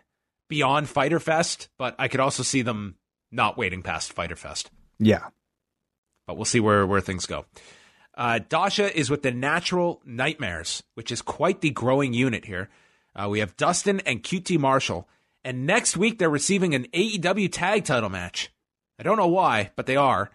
beyond 0.50 0.90
Fyter 0.90 1.20
Fest, 1.20 1.70
but 1.78 1.96
I 2.00 2.08
could 2.08 2.20
also 2.20 2.44
see 2.44 2.64
them 2.64 2.96
not 3.32 3.58
waiting 3.58 3.84
past 3.84 4.14
Fyter 4.14 4.36
Fest. 4.36 4.72
Yeah. 5.00 5.28
But 6.26 6.38
we'll 6.38 6.46
see 6.46 6.60
where, 6.60 6.86
where 6.88 7.02
things 7.02 7.26
go. 7.26 7.46
Uh, 8.16 8.39
Dasha 8.47 8.95
is 8.95 9.09
with 9.09 9.24
the 9.24 9.32
Natural 9.32 10.01
Nightmares, 10.05 10.84
which 10.93 11.11
is 11.11 11.22
quite 11.22 11.61
the 11.61 11.72
growing 11.72 12.14
unit 12.14 12.45
here. 12.45 12.70
Uh, 13.16 13.28
we 13.30 13.39
have 13.39 13.57
Dustin 13.57 13.99
and 14.01 14.24
QT 14.24 14.59
Marshall. 14.59 15.07
And 15.43 15.66
next 15.66 15.97
week, 15.97 16.20
they're 16.20 16.30
receiving 16.30 16.74
an 16.74 16.86
AEW 16.93 17.51
tag 17.51 17.86
title 17.86 18.09
match. 18.09 18.51
I 18.97 19.03
don't 19.03 19.18
know 19.18 19.28
why, 19.28 19.72
but 19.76 19.88
they 19.88 19.95
are. 19.95 20.32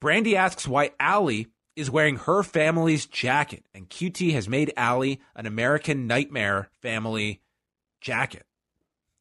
Brandi 0.00 0.34
asks 0.34 0.66
why 0.66 0.90
Allie 0.98 1.48
is 1.76 1.90
wearing 1.90 2.16
her 2.16 2.42
family's 2.42 3.06
jacket, 3.06 3.64
and 3.72 3.88
QT 3.88 4.32
has 4.32 4.48
made 4.48 4.72
Allie 4.76 5.20
an 5.34 5.46
American 5.46 6.06
Nightmare 6.06 6.68
family 6.82 7.40
jacket. 8.00 8.44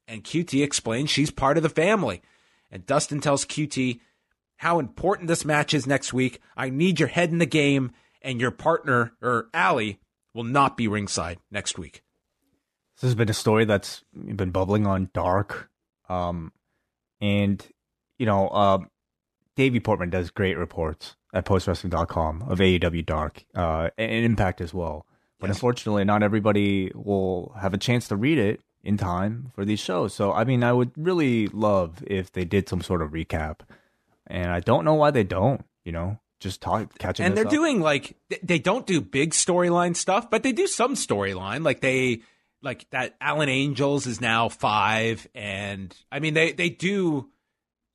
And 0.08 0.24
QT 0.24 0.62
explains 0.62 1.10
she's 1.10 1.32
part 1.32 1.56
of 1.56 1.64
the 1.64 1.70
family. 1.70 2.22
And 2.70 2.86
Dustin 2.86 3.22
tells 3.22 3.46
QT 3.46 4.00
how 4.62 4.78
important 4.78 5.28
this 5.28 5.44
match 5.44 5.74
is 5.74 5.88
next 5.88 6.14
week. 6.14 6.40
I 6.56 6.70
need 6.70 7.00
your 7.00 7.10
head 7.10 7.32
in 7.32 7.40
the 7.40 7.48
game, 7.48 7.94
and 8.22 8.40
your 8.40 8.52
partner, 8.52 9.12
or 9.20 9.50
Allie, 9.56 10.00
will 10.36 10.44
not 10.44 10.78
be 10.78 10.88
ringside 10.88 11.40
next 11.50 11.80
week. 11.80 12.04
This 12.96 13.08
has 13.08 13.16
been 13.16 13.28
a 13.28 13.34
story 13.34 13.66
that's 13.66 14.04
been 14.14 14.52
bubbling 14.52 14.86
on 14.86 15.10
Dark. 15.16 15.72
Um, 16.10 16.52
and, 17.20 17.66
you 18.20 18.28
know, 18.28 18.50
uh, 18.50 18.78
Davey 19.56 19.80
Portman 19.80 20.12
does 20.12 20.30
great 20.30 20.60
reports 20.60 21.16
at 21.34 21.44
postwrestling.com 21.44 22.44
of 22.44 22.60
AEW 22.60 23.04
Dark 23.04 23.44
uh, 23.56 23.90
and 23.98 24.26
Impact 24.26 24.62
as 24.62 24.76
well. 24.76 25.08
But 25.40 25.48
yes. 25.48 25.56
unfortunately, 25.56 26.04
not 26.04 26.22
everybody 26.22 26.92
will 26.94 27.56
have 27.60 27.74
a 27.74 27.80
chance 27.80 28.08
to 28.10 28.16
read 28.16 28.38
it 28.38 28.62
in 28.84 28.98
time 28.98 29.52
for 29.56 29.66
these 29.66 29.80
shows. 29.80 30.14
So, 30.14 30.32
I 30.32 30.44
mean, 30.44 30.64
I 30.64 30.72
would 30.72 30.92
really 30.96 31.48
love 31.48 32.04
if 32.06 32.32
they 32.32 32.46
did 32.46 32.70
some 32.70 32.82
sort 32.82 33.02
of 33.02 33.10
recap. 33.10 33.62
And 34.32 34.52
I 34.52 34.62
don't 34.62 34.86
know 34.86 34.96
why 34.96 35.12
they 35.12 35.24
don't, 35.24 35.64
you 35.84 35.92
know, 35.92 36.20
just 36.40 36.62
talk, 36.62 36.98
catching 36.98 37.26
And 37.26 37.38
they're 37.38 37.46
up. 37.46 37.52
doing 37.52 37.82
like, 37.82 38.16
they 38.42 38.60
don't 38.60 38.88
do 38.88 39.02
big 39.02 39.32
storyline 39.32 39.96
stuff, 39.96 40.30
but 40.30 40.42
they 40.42 40.54
do 40.54 40.68
some 40.68 40.96
storyline. 40.96 41.64
Like 41.64 41.82
they, 41.82 42.22
like 42.64 42.90
that 42.92 43.16
Alan 43.20 43.50
Angels 43.50 44.08
is 44.08 44.22
now 44.22 44.50
five. 44.50 45.28
And 45.36 45.96
I 46.12 46.20
mean, 46.20 46.34
they, 46.34 46.54
they 46.54 46.70
do 46.70 47.30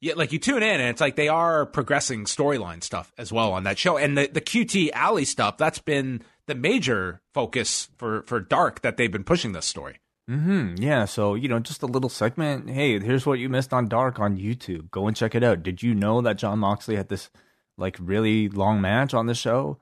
yeah, 0.00 0.14
like 0.14 0.32
you 0.32 0.38
tune 0.38 0.62
in 0.62 0.80
and 0.80 0.90
it's 0.90 1.00
like 1.00 1.16
they 1.16 1.28
are 1.28 1.64
progressing 1.64 2.24
storyline 2.24 2.82
stuff 2.82 3.12
as 3.16 3.32
well 3.32 3.52
on 3.52 3.64
that 3.64 3.78
show. 3.78 3.96
And 3.96 4.16
the, 4.16 4.28
the 4.28 4.40
QT 4.42 4.90
Allie 4.92 5.24
stuff, 5.24 5.56
that's 5.56 5.78
been 5.78 6.22
the 6.46 6.54
major 6.54 7.22
focus 7.32 7.88
for, 7.96 8.22
for 8.22 8.40
Dark 8.40 8.82
that 8.82 8.96
they've 8.98 9.10
been 9.10 9.24
pushing 9.24 9.52
this 9.52 9.66
story. 9.66 9.98
Hmm. 10.28 10.74
Yeah. 10.78 11.04
So 11.04 11.34
you 11.34 11.48
know, 11.48 11.60
just 11.60 11.82
a 11.82 11.86
little 11.86 12.08
segment. 12.08 12.68
Hey, 12.68 12.98
here's 12.98 13.26
what 13.26 13.38
you 13.38 13.48
missed 13.48 13.72
on 13.72 13.88
Dark 13.88 14.18
on 14.18 14.36
YouTube. 14.36 14.90
Go 14.90 15.06
and 15.06 15.16
check 15.16 15.34
it 15.34 15.44
out. 15.44 15.62
Did 15.62 15.82
you 15.82 15.94
know 15.94 16.20
that 16.20 16.38
Jon 16.38 16.58
Moxley 16.58 16.96
had 16.96 17.08
this 17.08 17.30
like 17.78 17.96
really 18.00 18.48
long 18.48 18.80
match 18.80 19.14
on 19.14 19.26
the 19.26 19.34
show? 19.34 19.78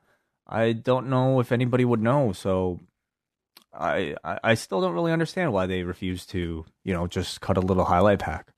I 0.46 0.72
don't 0.72 1.08
know 1.08 1.40
if 1.40 1.50
anybody 1.50 1.84
would 1.84 2.02
know. 2.02 2.32
So 2.32 2.80
I, 3.72 4.16
I 4.22 4.38
I 4.44 4.54
still 4.54 4.82
don't 4.82 4.92
really 4.94 5.12
understand 5.12 5.52
why 5.52 5.66
they 5.66 5.82
refuse 5.82 6.26
to 6.26 6.66
you 6.84 6.92
know 6.92 7.06
just 7.06 7.40
cut 7.40 7.56
a 7.56 7.62
little 7.62 7.84
highlight 7.84 8.18
pack. 8.18 8.48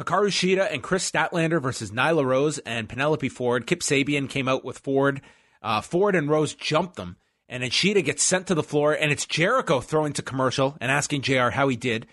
Hikaru 0.00 0.28
Shida 0.28 0.72
and 0.72 0.82
Kris 0.82 1.10
Statlander 1.10 1.60
versus 1.60 1.90
Nyla 1.90 2.24
Rose 2.24 2.58
and 2.60 2.88
Penelope 2.88 3.28
Ford. 3.28 3.66
Kip 3.66 3.80
Sabian 3.80 4.30
came 4.30 4.48
out 4.48 4.64
with 4.64 4.78
Ford. 4.78 5.20
Uh, 5.60 5.82
Ford 5.82 6.14
and 6.14 6.30
Rose 6.30 6.54
jumped 6.54 6.96
them, 6.96 7.18
and 7.50 7.64
then 7.64 7.70
Shida 7.70 8.04
gets 8.04 8.22
sent 8.22 8.46
to 8.46 8.54
the 8.54 8.62
floor, 8.62 8.94
and 8.94 9.10
it's 9.10 9.26
Jericho 9.26 9.80
throwing 9.80 10.12
to 10.14 10.22
commercial 10.22 10.78
and 10.80 10.90
asking 10.90 11.22
JR 11.22 11.50
how 11.50 11.66
he 11.66 11.76
did. 11.76 12.06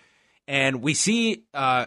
And 0.48 0.82
we 0.82 0.94
see 0.94 1.44
uh, 1.54 1.86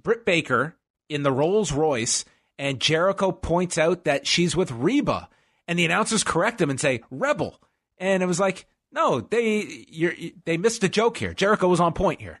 Britt 0.00 0.26
Baker 0.26 0.76
in 1.08 1.22
the 1.22 1.32
Rolls 1.32 1.72
Royce, 1.72 2.26
and 2.58 2.80
Jericho 2.80 3.32
points 3.32 3.78
out 3.78 4.04
that 4.04 4.26
she's 4.26 4.54
with 4.54 4.70
Reba, 4.70 5.30
and 5.66 5.78
the 5.78 5.86
announcers 5.86 6.22
correct 6.22 6.60
him 6.60 6.68
and 6.68 6.78
say 6.78 7.00
Rebel, 7.10 7.58
and 7.96 8.22
it 8.22 8.26
was 8.26 8.38
like, 8.38 8.66
no, 8.92 9.20
they 9.20 10.34
they 10.44 10.56
missed 10.58 10.84
a 10.84 10.88
joke 10.88 11.16
here. 11.16 11.34
Jericho 11.34 11.68
was 11.68 11.80
on 11.80 11.94
point 11.94 12.20
here. 12.20 12.40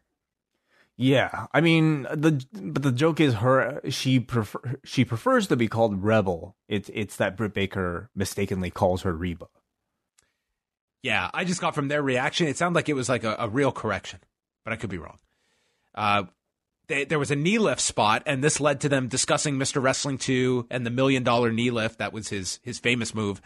Yeah, 0.96 1.46
I 1.52 1.60
mean 1.60 2.02
the 2.02 2.44
but 2.52 2.82
the 2.82 2.92
joke 2.92 3.18
is 3.18 3.34
her 3.34 3.80
she 3.88 4.20
prefer 4.20 4.78
she 4.84 5.04
prefers 5.04 5.48
to 5.48 5.56
be 5.56 5.66
called 5.66 6.04
Rebel. 6.04 6.54
It's 6.68 6.90
it's 6.94 7.16
that 7.16 7.36
Britt 7.36 7.54
Baker 7.54 8.10
mistakenly 8.14 8.70
calls 8.70 9.02
her 9.02 9.12
Reba. 9.12 9.46
Yeah, 11.04 11.28
I 11.34 11.44
just 11.44 11.60
got 11.60 11.74
from 11.74 11.88
their 11.88 12.02
reaction. 12.02 12.46
It 12.46 12.56
sounded 12.56 12.76
like 12.76 12.88
it 12.88 12.94
was 12.94 13.10
like 13.10 13.24
a, 13.24 13.36
a 13.38 13.46
real 13.46 13.72
correction, 13.72 14.20
but 14.64 14.72
I 14.72 14.76
could 14.76 14.88
be 14.88 14.96
wrong. 14.96 15.18
Uh, 15.94 16.22
they, 16.86 17.04
there 17.04 17.18
was 17.18 17.30
a 17.30 17.36
knee 17.36 17.58
lift 17.58 17.82
spot, 17.82 18.22
and 18.24 18.42
this 18.42 18.58
led 18.58 18.80
to 18.80 18.88
them 18.88 19.08
discussing 19.08 19.56
Mr. 19.56 19.82
Wrestling 19.82 20.16
2 20.16 20.68
and 20.70 20.86
the 20.86 20.90
million 20.90 21.22
dollar 21.22 21.52
knee 21.52 21.70
lift. 21.70 21.98
That 21.98 22.14
was 22.14 22.28
his 22.28 22.58
his 22.62 22.78
famous 22.78 23.14
move. 23.14 23.42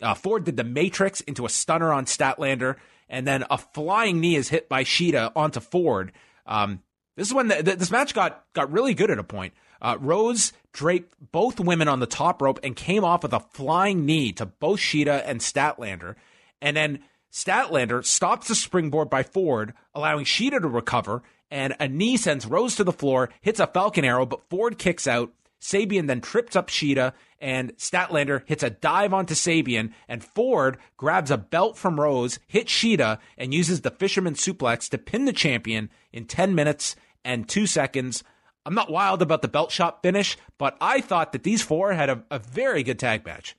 Uh, 0.00 0.14
Ford 0.14 0.44
did 0.44 0.56
the 0.56 0.62
Matrix 0.62 1.20
into 1.22 1.44
a 1.44 1.48
stunner 1.48 1.92
on 1.92 2.04
Statlander, 2.04 2.76
and 3.08 3.26
then 3.26 3.44
a 3.50 3.58
flying 3.58 4.20
knee 4.20 4.36
is 4.36 4.48
hit 4.48 4.68
by 4.68 4.84
Shida 4.84 5.32
onto 5.34 5.58
Ford. 5.58 6.12
Um, 6.46 6.80
this 7.16 7.26
is 7.26 7.34
when 7.34 7.48
the, 7.48 7.60
this 7.60 7.90
match 7.90 8.14
got 8.14 8.44
got 8.52 8.70
really 8.70 8.94
good 8.94 9.10
at 9.10 9.18
a 9.18 9.24
point. 9.24 9.52
Uh, 9.82 9.96
Rose 9.98 10.52
draped 10.72 11.16
both 11.32 11.58
women 11.58 11.88
on 11.88 11.98
the 11.98 12.06
top 12.06 12.40
rope 12.40 12.60
and 12.62 12.76
came 12.76 13.02
off 13.02 13.24
with 13.24 13.32
a 13.32 13.40
flying 13.40 14.06
knee 14.06 14.30
to 14.34 14.46
both 14.46 14.78
Shida 14.78 15.24
and 15.26 15.40
Statlander, 15.40 16.14
and 16.60 16.76
then 16.76 17.00
Statlander 17.32 18.04
stops 18.04 18.48
the 18.48 18.54
springboard 18.54 19.08
by 19.08 19.22
Ford, 19.22 19.72
allowing 19.94 20.24
Shida 20.24 20.60
to 20.60 20.68
recover, 20.68 21.22
and 21.50 21.74
a 21.78 21.88
knee 21.88 22.16
sends 22.16 22.46
Rose 22.46 22.76
to 22.76 22.84
the 22.84 22.92
floor, 22.92 23.30
hits 23.40 23.60
a 23.60 23.66
Falcon 23.66 24.04
Arrow, 24.04 24.26
but 24.26 24.48
Ford 24.48 24.78
kicks 24.78 25.06
out. 25.06 25.32
Sabian 25.60 26.06
then 26.06 26.22
trips 26.22 26.56
up 26.56 26.68
Shida, 26.68 27.12
and 27.38 27.76
Statlander 27.76 28.42
hits 28.46 28.62
a 28.62 28.70
dive 28.70 29.12
onto 29.12 29.34
Sabian, 29.34 29.92
and 30.08 30.24
Ford 30.24 30.78
grabs 30.96 31.30
a 31.30 31.36
belt 31.36 31.76
from 31.76 32.00
Rose, 32.00 32.38
hits 32.46 32.72
Shida, 32.72 33.18
and 33.36 33.52
uses 33.52 33.82
the 33.82 33.90
Fisherman 33.90 34.34
Suplex 34.34 34.88
to 34.88 34.98
pin 34.98 35.26
the 35.26 35.32
champion 35.32 35.90
in 36.12 36.24
10 36.24 36.54
minutes 36.54 36.96
and 37.24 37.48
two 37.48 37.66
seconds. 37.66 38.24
I'm 38.64 38.74
not 38.74 38.90
wild 38.90 39.22
about 39.22 39.42
the 39.42 39.48
belt 39.48 39.70
shot 39.70 40.02
finish, 40.02 40.36
but 40.58 40.76
I 40.80 41.00
thought 41.00 41.32
that 41.32 41.42
these 41.42 41.62
four 41.62 41.92
had 41.92 42.10
a, 42.10 42.24
a 42.30 42.38
very 42.38 42.82
good 42.82 42.98
tag 42.98 43.24
match. 43.24 43.54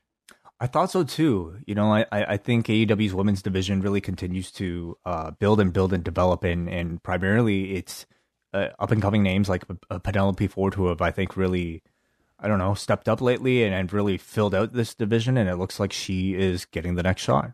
I 0.62 0.68
thought 0.68 0.92
so 0.92 1.04
too. 1.04 1.58
You 1.66 1.74
know, 1.74 1.92
I, 1.92 2.06
I 2.12 2.38
think 2.38 2.68
AEW's 2.68 3.16
women's 3.16 3.42
division 3.42 3.82
really 3.82 4.00
continues 4.00 4.52
to 4.54 4.96
uh, 5.04 5.32
build 5.32 5.60
and 5.60 5.74
build 5.74 5.92
and 5.92 6.04
develop, 6.04 6.44
and, 6.44 6.70
and 6.70 7.02
primarily 7.02 7.74
it's 7.74 8.06
uh, 8.54 8.68
up 8.78 8.92
and 8.92 9.02
coming 9.02 9.24
names 9.24 9.50
like 9.50 9.64
uh, 9.90 9.98
Penelope 9.98 10.46
Ford, 10.46 10.76
who 10.76 10.86
have, 10.90 11.02
I 11.02 11.10
think, 11.10 11.36
really, 11.36 11.82
I 12.40 12.48
don't 12.48 12.60
know, 12.60 12.76
stepped 12.76 13.10
up 13.10 13.22
lately 13.22 13.64
and, 13.64 13.74
and 13.74 13.92
really 13.92 14.20
filled 14.20 14.54
out 14.54 14.74
this 14.74 14.94
division, 14.94 15.36
and 15.36 15.50
it 15.50 15.56
looks 15.56 15.80
like 15.80 15.92
she 15.92 16.36
is 16.36 16.66
getting 16.66 16.94
the 16.94 17.04
next 17.04 17.24
shot. 17.24 17.54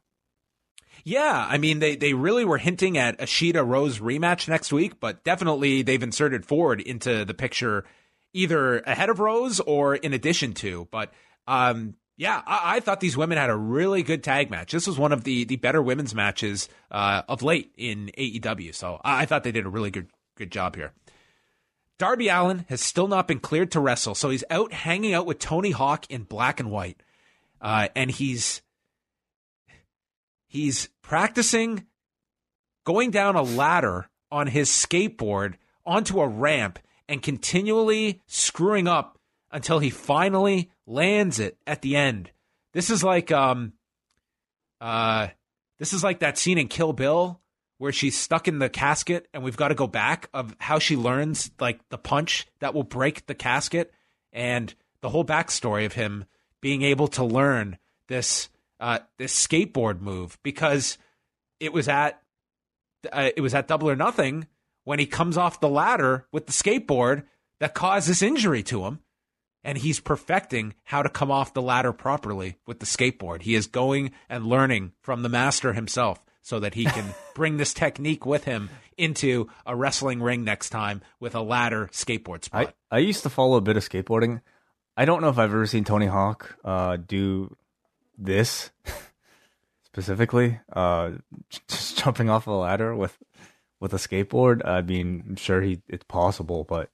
Yeah, 1.06 1.48
I 1.50 1.58
mean 1.58 1.80
they 1.80 1.96
they 1.96 2.14
really 2.14 2.44
were 2.44 2.58
hinting 2.58 2.98
at 2.98 3.22
a 3.22 3.26
Shida 3.26 3.66
Rose 3.66 4.00
rematch 4.00 4.50
next 4.50 4.74
week, 4.74 5.00
but 5.00 5.24
definitely 5.24 5.82
they've 5.82 6.04
inserted 6.04 6.46
Ford 6.46 6.82
into 6.82 7.24
the 7.24 7.34
picture 7.34 7.86
either 8.34 8.80
ahead 8.80 9.10
of 9.10 9.20
Rose 9.20 9.62
or 9.62 9.96
in 9.96 10.12
addition 10.12 10.54
to. 10.56 10.90
But 10.92 11.14
um, 11.48 11.94
yeah, 12.18 12.42
I, 12.48 12.78
I, 12.78 12.80
thought 12.80 13.00
these 13.00 13.16
women 13.16 13.38
had 13.38 13.52
a 13.52 13.56
really 13.56 14.02
good 14.02 14.24
tag 14.24 14.50
match. 14.50 14.72
This 14.72 14.88
was 14.88 14.98
one 14.98 15.12
of 15.12 15.24
the 15.24 15.46
the 15.46 15.56
better 15.56 15.82
women's 15.82 16.16
matches 16.16 16.68
uh, 16.90 17.22
of 17.30 17.44
late 17.44 17.72
in 17.78 18.12
AEW. 18.18 18.74
So 18.74 19.00
I, 19.04 19.22
I 19.22 19.26
thought 19.26 19.44
they 19.44 19.52
did 19.52 19.68
a 19.68 19.70
really 19.70 19.92
good 19.92 20.08
good 20.36 20.52
job 20.52 20.76
here. 20.76 20.94
Darby 22.00 22.28
Allin 22.28 22.66
has 22.70 22.82
still 22.82 23.08
not 23.08 23.28
been 23.28 23.40
cleared 23.40 23.72
to 23.72 23.80
wrestle, 23.80 24.16
so 24.16 24.30
he's 24.30 24.44
out 24.50 24.74
hanging 24.74 25.14
out 25.14 25.26
with 25.26 25.40
Tony 25.40 25.72
Hawk 25.72 26.10
in 26.10 26.24
black 26.24 26.60
and 26.60 26.72
white, 26.72 27.02
uh, 27.62 27.88
and 27.96 28.10
he's 28.10 28.64
he's 30.48 30.90
practicing 31.04 31.86
going 32.84 33.12
down 33.12 33.36
a 33.36 33.44
ladder 33.44 34.10
on 34.32 34.48
his 34.48 34.70
skateboard 34.70 35.54
onto 35.86 36.20
a 36.20 36.28
ramp 36.28 36.80
and 37.08 37.22
continually 37.22 38.22
screwing 38.26 38.88
up 38.88 39.20
until 39.52 39.80
he 39.80 39.90
finally 39.90 40.72
lands 40.88 41.40
it 41.40 41.58
at 41.68 41.84
the 41.84 41.96
end. 41.96 42.32
This 42.74 42.90
is 42.90 43.04
like 43.04 43.32
um 43.32 43.74
uh 44.82 45.28
this 45.78 45.94
is 45.94 46.04
like 46.04 46.20
that 46.20 46.38
scene 46.38 46.58
in 46.58 46.68
Kill 46.68 46.94
Bill 46.94 47.40
where 47.78 47.92
she's 47.92 48.18
stuck 48.18 48.48
in 48.48 48.58
the 48.58 48.70
casket 48.70 49.28
and 49.34 49.44
we've 49.44 49.58
got 49.58 49.68
to 49.68 49.76
go 49.76 49.86
back 49.86 50.30
of 50.34 50.56
how 50.60 50.80
she 50.80 50.96
learns 50.96 51.52
like 51.60 51.80
the 51.90 51.98
punch 51.98 52.48
that 52.60 52.74
will 52.74 52.84
break 52.84 53.28
the 53.28 53.36
casket 53.36 53.94
and 54.34 54.74
the 55.02 55.10
whole 55.10 55.26
backstory 55.26 55.86
of 55.86 55.94
him 55.94 56.26
being 56.62 56.82
able 56.82 57.08
to 57.08 57.24
learn 57.24 57.78
this 58.08 58.50
uh, 58.80 59.00
this 59.18 59.48
skateboard 59.48 60.02
move 60.02 60.38
because 60.44 60.98
it 61.60 61.74
was 61.74 61.88
at 61.88 62.22
uh, 63.12 63.30
it 63.36 63.42
was 63.42 63.54
at 63.54 63.68
Double 63.68 63.90
or 63.90 63.96
Nothing 63.96 64.48
when 64.84 65.00
he 65.00 65.06
comes 65.06 65.38
off 65.38 65.60
the 65.60 65.70
ladder 65.70 66.26
with 66.32 66.46
the 66.46 66.52
skateboard 66.52 67.24
that 67.60 67.74
caused 67.74 68.10
this 68.10 68.22
injury 68.22 68.64
to 68.64 68.86
him. 68.86 69.00
And 69.68 69.78
he's 69.78 70.00
perfecting 70.00 70.76
how 70.86 71.04
to 71.04 71.10
come 71.10 71.30
off 71.30 71.54
the 71.54 71.62
ladder 71.62 71.92
properly 71.92 72.56
with 72.66 72.80
the 72.80 72.86
skateboard. 72.86 73.42
He 73.42 73.54
is 73.54 73.68
going 73.68 74.14
and 74.30 74.46
learning 74.46 74.94
from 75.02 75.24
the 75.24 75.30
master 75.30 75.74
himself 75.74 76.24
so 76.42 76.62
that 76.62 76.74
he 76.74 76.86
can 76.86 77.14
bring 77.36 77.58
this 77.58 77.74
technique 77.74 78.26
with 78.26 78.46
him 78.46 78.70
into 78.98 79.50
a 79.66 79.76
wrestling 79.76 80.22
ring 80.22 80.46
next 80.46 80.70
time 80.70 81.02
with 81.20 81.36
a 81.36 81.42
ladder 81.42 81.90
skateboard 81.92 82.46
spot. 82.46 82.74
I, 82.90 82.96
I 82.96 83.00
used 83.00 83.24
to 83.24 83.30
follow 83.30 83.58
a 83.58 83.62
bit 83.62 83.76
of 83.76 83.88
skateboarding. 83.88 84.42
I 84.96 85.04
don't 85.04 85.22
know 85.22 85.28
if 85.28 85.38
I've 85.38 85.52
ever 85.52 85.68
seen 85.68 85.84
Tony 85.84 86.06
Hawk 86.06 86.58
uh, 86.64 86.96
do 86.96 87.54
this 88.18 88.72
specifically, 89.86 90.60
uh, 90.72 91.12
just 91.68 91.98
jumping 91.98 92.30
off 92.30 92.48
a 92.48 92.52
ladder 92.52 92.96
with 92.96 93.18
with 93.80 93.94
a 93.94 93.98
skateboard. 93.98 94.66
I 94.66 94.82
mean, 94.82 95.26
I'm 95.28 95.36
sure 95.36 95.62
he 95.62 95.82
it's 95.90 96.06
possible, 96.06 96.64
but 96.64 96.90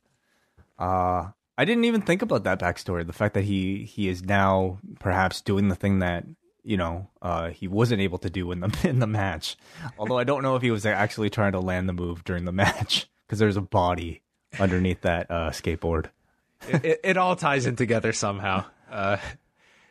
uh, 0.80 1.30
I 1.58 1.66
didn't 1.66 1.86
even 1.86 2.02
think 2.02 2.22
about 2.22 2.44
that 2.46 2.60
backstory. 2.60 3.06
The 3.06 3.14
fact 3.14 3.36
that 3.36 3.44
he 3.44 3.86
he 3.86 4.08
is 4.08 4.24
now 4.24 4.80
perhaps 5.00 5.42
doing 5.42 5.68
the 5.68 5.76
thing 5.76 6.00
that 6.00 6.26
you 6.64 6.78
know 6.78 7.10
uh, 7.22 7.50
he 7.50 7.68
wasn't 7.68 8.02
able 8.02 8.18
to 8.20 8.30
do 8.30 8.52
in 8.52 8.62
the 8.62 8.78
in 8.84 9.00
the 9.00 9.08
match. 9.08 9.56
Although 9.98 10.18
I 10.18 10.24
don't 10.24 10.44
know 10.44 10.56
if 10.56 10.62
he 10.62 10.72
was 10.72 10.86
actually 10.86 11.30
trying 11.30 11.52
to 11.52 11.60
land 11.60 11.88
the 11.88 11.94
move 11.94 12.24
during 12.24 12.46
the 12.46 12.52
match 12.52 13.08
because 13.28 13.40
there's 13.40 13.58
a 13.58 13.62
body 13.62 14.22
underneath 14.60 15.02
that 15.02 15.30
uh, 15.30 15.50
skateboard. 15.50 16.08
it, 16.68 16.86
it, 16.86 17.00
it, 17.04 17.18
all 17.18 17.36
ties 17.36 17.66
in 17.66 17.76
together 17.76 18.14
somehow. 18.14 18.64
Uh, 18.90 19.18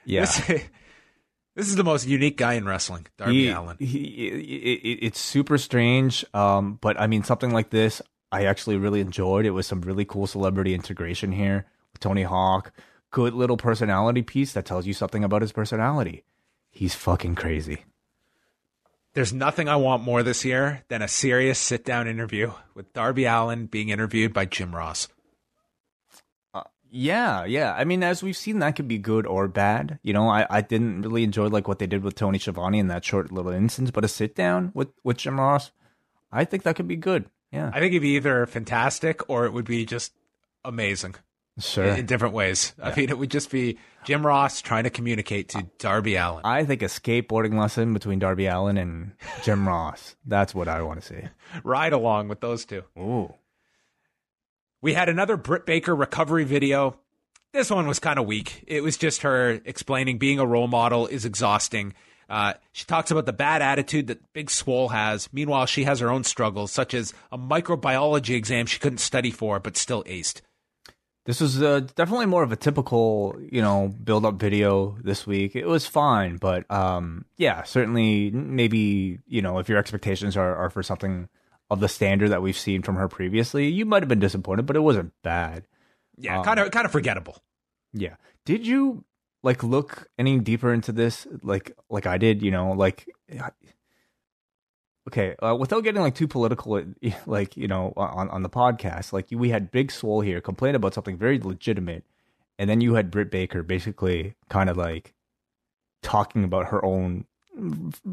yeah. 0.04 0.20
This, 0.20 0.38
this, 1.56 1.68
is 1.68 1.76
the 1.76 1.84
most 1.84 2.06
unique 2.06 2.36
guy 2.36 2.54
in 2.54 2.64
wrestling, 2.64 3.06
Darby 3.18 3.44
he, 3.44 3.48
Allin. 3.50 3.76
He, 3.78 3.96
it, 3.98 4.98
it's 5.02 5.20
super 5.20 5.58
strange, 5.58 6.24
um, 6.32 6.78
but 6.80 6.98
I 6.98 7.08
mean, 7.08 7.24
something 7.24 7.50
like 7.50 7.70
this, 7.70 8.00
I 8.33 8.47
actually 8.47 8.78
really 8.78 9.01
enjoyed. 9.01 9.45
It 9.45 9.51
was 9.51 9.66
some 9.66 9.83
really 9.83 10.07
cool 10.07 10.26
celebrity 10.26 10.74
integration 10.74 11.33
here 11.33 11.66
with 11.93 12.01
Tony 12.01 12.22
Hawk. 12.22 12.72
Good 13.11 13.35
little 13.35 13.59
personality 13.59 14.22
piece 14.22 14.55
that 14.55 14.64
tells 14.64 14.87
you 14.87 14.95
something 14.95 15.22
about 15.22 15.43
his 15.43 15.53
personality. 15.53 16.24
He's 16.70 16.95
fucking 16.95 17.35
crazy. 17.35 17.85
There's 19.12 19.35
nothing 19.35 19.68
I 19.68 19.76
want 19.76 20.03
more 20.03 20.22
this 20.22 20.47
year 20.47 20.85
than 20.89 21.03
a 21.03 21.09
serious 21.09 21.59
sit 21.59 21.85
down 21.85 22.09
interview 22.09 22.53
with 22.74 22.95
Darby 22.95 23.26
Allin 23.26 23.66
being 23.66 23.91
interviewed 23.91 24.33
by 24.33 24.47
Jim 24.47 24.74
Ross. 24.74 25.09
Uh, 26.55 26.62
yeah, 26.91 27.45
yeah. 27.45 27.74
I 27.74 27.85
mean, 27.85 28.03
as 28.03 28.22
we've 28.22 28.35
seen, 28.35 28.61
that 28.61 28.76
could 28.76 28.89
be 28.89 28.97
good 28.97 29.26
or 29.26 29.47
bad. 29.49 29.99
You 30.03 30.14
know, 30.14 30.30
I, 30.30 30.47
I 30.49 30.62
didn't 30.62 31.03
really 31.03 31.24
enjoy 31.24 31.49
like 31.49 31.68
what 31.68 31.78
they 31.78 31.87
did 31.87 32.03
with 32.03 32.14
Tony 32.14 32.39
Schiavone 32.39 32.78
in 32.78 32.87
that 32.87 33.05
short 33.05 33.30
little 33.30 33.53
instance, 33.53 33.91
but 33.91 34.07
a 34.07 34.09
sit 34.09 34.35
down 34.35 34.72
with, 34.74 34.89
with 35.05 35.18
Jim 35.18 35.39
Ross, 35.39 35.72
I 36.33 36.47
think 36.47 36.62
that 36.62 36.76
could 36.76 36.89
be 36.89 36.97
good. 36.97 37.26
Yeah. 37.53 37.70
I 37.72 37.80
think 37.80 37.92
it'd 37.92 38.03
be 38.03 38.16
either 38.16 38.46
fantastic 38.46 39.28
or 39.28 39.44
it 39.44 39.53
would 39.53 39.66
be 39.66 39.84
just 39.84 40.12
amazing. 40.64 41.14
Sure. 41.59 41.84
In, 41.84 42.00
in 42.00 42.07
different 42.07 42.34
ways. 42.34 42.72
Yeah. 42.78 42.88
I 42.88 42.96
mean, 42.96 43.11
it 43.11 43.18
would 43.18 43.30
just 43.30 43.50
be 43.50 43.78
Jim 44.05 44.26
Ross 44.26 44.62
trying 44.62 44.84
to 44.84 44.90
communicate 44.90 45.50
to 45.50 45.66
Darby 45.78 46.16
Allin. 46.16 46.40
I 46.44 46.64
think 46.64 46.80
a 46.82 46.86
skateboarding 46.86 47.59
lesson 47.59 47.92
between 47.92 48.18
Darby 48.18 48.46
Allin 48.46 48.78
and 48.78 49.12
Jim 49.42 49.68
Ross. 49.68 50.16
That's 50.24 50.55
what 50.55 50.66
I 50.66 50.82
want 50.82 51.03
to 51.03 51.07
see. 51.07 51.28
Ride 51.62 51.92
along 51.92 52.28
with 52.28 52.40
those 52.40 52.64
two. 52.64 52.84
Ooh. 52.98 53.34
We 54.80 54.94
had 54.94 55.09
another 55.09 55.36
Britt 55.36 55.66
Baker 55.66 55.94
recovery 55.94 56.44
video. 56.44 56.98
This 57.53 57.70
one 57.70 57.86
was 57.86 57.98
kind 57.98 58.18
of 58.18 58.26
weak. 58.26 58.64
It 58.66 58.82
was 58.82 58.96
just 58.96 59.22
her 59.22 59.61
explaining 59.66 60.16
being 60.16 60.38
a 60.38 60.46
role 60.46 60.68
model 60.68 61.07
is 61.07 61.26
exhausting. 61.26 61.92
Uh, 62.33 62.55
she 62.72 62.87
talks 62.87 63.11
about 63.11 63.26
the 63.26 63.33
bad 63.33 63.61
attitude 63.61 64.07
that 64.07 64.33
Big 64.33 64.49
Swole 64.49 64.89
has. 64.89 65.28
Meanwhile, 65.35 65.66
she 65.66 65.85
has 65.85 66.01
her 66.01 66.11
own 66.11 66.24
struggles, 66.24 66.72
such 66.72 66.95
as 66.95 67.12
a 67.30 67.37
microbiology 67.37 68.35
exam 68.35 68.64
she 68.64 68.78
couldn't 68.78 68.99
study 68.99 69.30
for, 69.30 69.61
but 69.61 69.76
still 69.76 70.03
aced. 70.05 70.41
This 71.26 71.43
was 71.43 71.62
uh, 71.62 71.80
definitely 71.95 72.24
more 72.24 72.43
of 72.43 72.51
a 72.51 72.57
typical, 72.57 73.37
you 73.39 73.61
know, 73.61 73.95
build 74.03 74.24
up 74.24 74.37
video 74.37 74.97
this 75.05 75.26
week. 75.26 75.55
It 75.55 75.66
was 75.66 75.87
fine, 75.87 76.39
but 76.39 76.68
um, 76.70 77.26
yeah, 77.37 77.64
certainly 77.64 78.30
maybe, 78.30 79.18
you 79.26 79.43
know, 79.43 79.59
if 79.59 79.68
your 79.68 79.76
expectations 79.76 80.35
are, 80.35 80.57
are 80.57 80.70
for 80.70 80.83
something 80.83 81.28
of 81.68 81.80
the 81.80 81.89
standard 81.89 82.30
that 82.30 82.41
we've 82.41 82.57
seen 82.59 82.80
from 82.80 82.97
her 82.97 83.09
previously, 83.09 83.68
you 83.68 83.85
might 83.85 84.03
have 84.03 84.09
been 84.09 84.20
disappointed, 84.20 84.64
but 84.64 84.74
it 84.74 84.80
wasn't 84.80 85.12
bad. 85.22 85.64
Yeah, 86.16 86.39
um, 86.39 86.45
kind 86.45 86.61
of 86.61 86.70
kind 86.70 86.87
of 86.87 86.93
forgettable. 86.93 87.37
Yeah. 87.93 88.16
Did 88.47 88.66
you 88.66 89.05
like 89.43 89.62
look 89.62 90.09
any 90.18 90.38
deeper 90.38 90.72
into 90.72 90.93
this 90.93 91.26
like 91.43 91.72
like 91.90 92.07
I 92.07 92.18
did, 92.18 92.43
you 92.43 92.51
know, 92.51 92.72
like 92.72 93.09
okay, 95.09 95.34
uh, 95.43 95.57
without 95.59 95.82
getting 95.84 96.01
like 96.01 96.14
too 96.14 96.28
political, 96.28 96.82
like 97.26 97.57
you 97.57 97.68
know, 97.68 97.93
on 97.97 98.28
on 98.30 98.43
the 98.43 98.51
podcast, 98.51 99.12
like 99.12 99.28
we 99.30 99.51
had 99.51 99.70
Big 99.70 99.90
Swole 99.90 100.20
here 100.20 100.40
complain 100.40 100.74
about 100.74 100.95
something 100.95 101.16
very 101.16 101.38
legitimate, 101.38 102.05
and 102.59 102.68
then 102.68 102.80
you 102.80 102.95
had 102.95 103.11
Britt 103.11 103.30
Baker 103.30 103.62
basically 103.62 104.34
kind 104.49 104.70
of 104.70 104.76
like 104.76 105.14
talking 106.03 106.45
about 106.45 106.68
her 106.68 106.84
own 106.84 107.26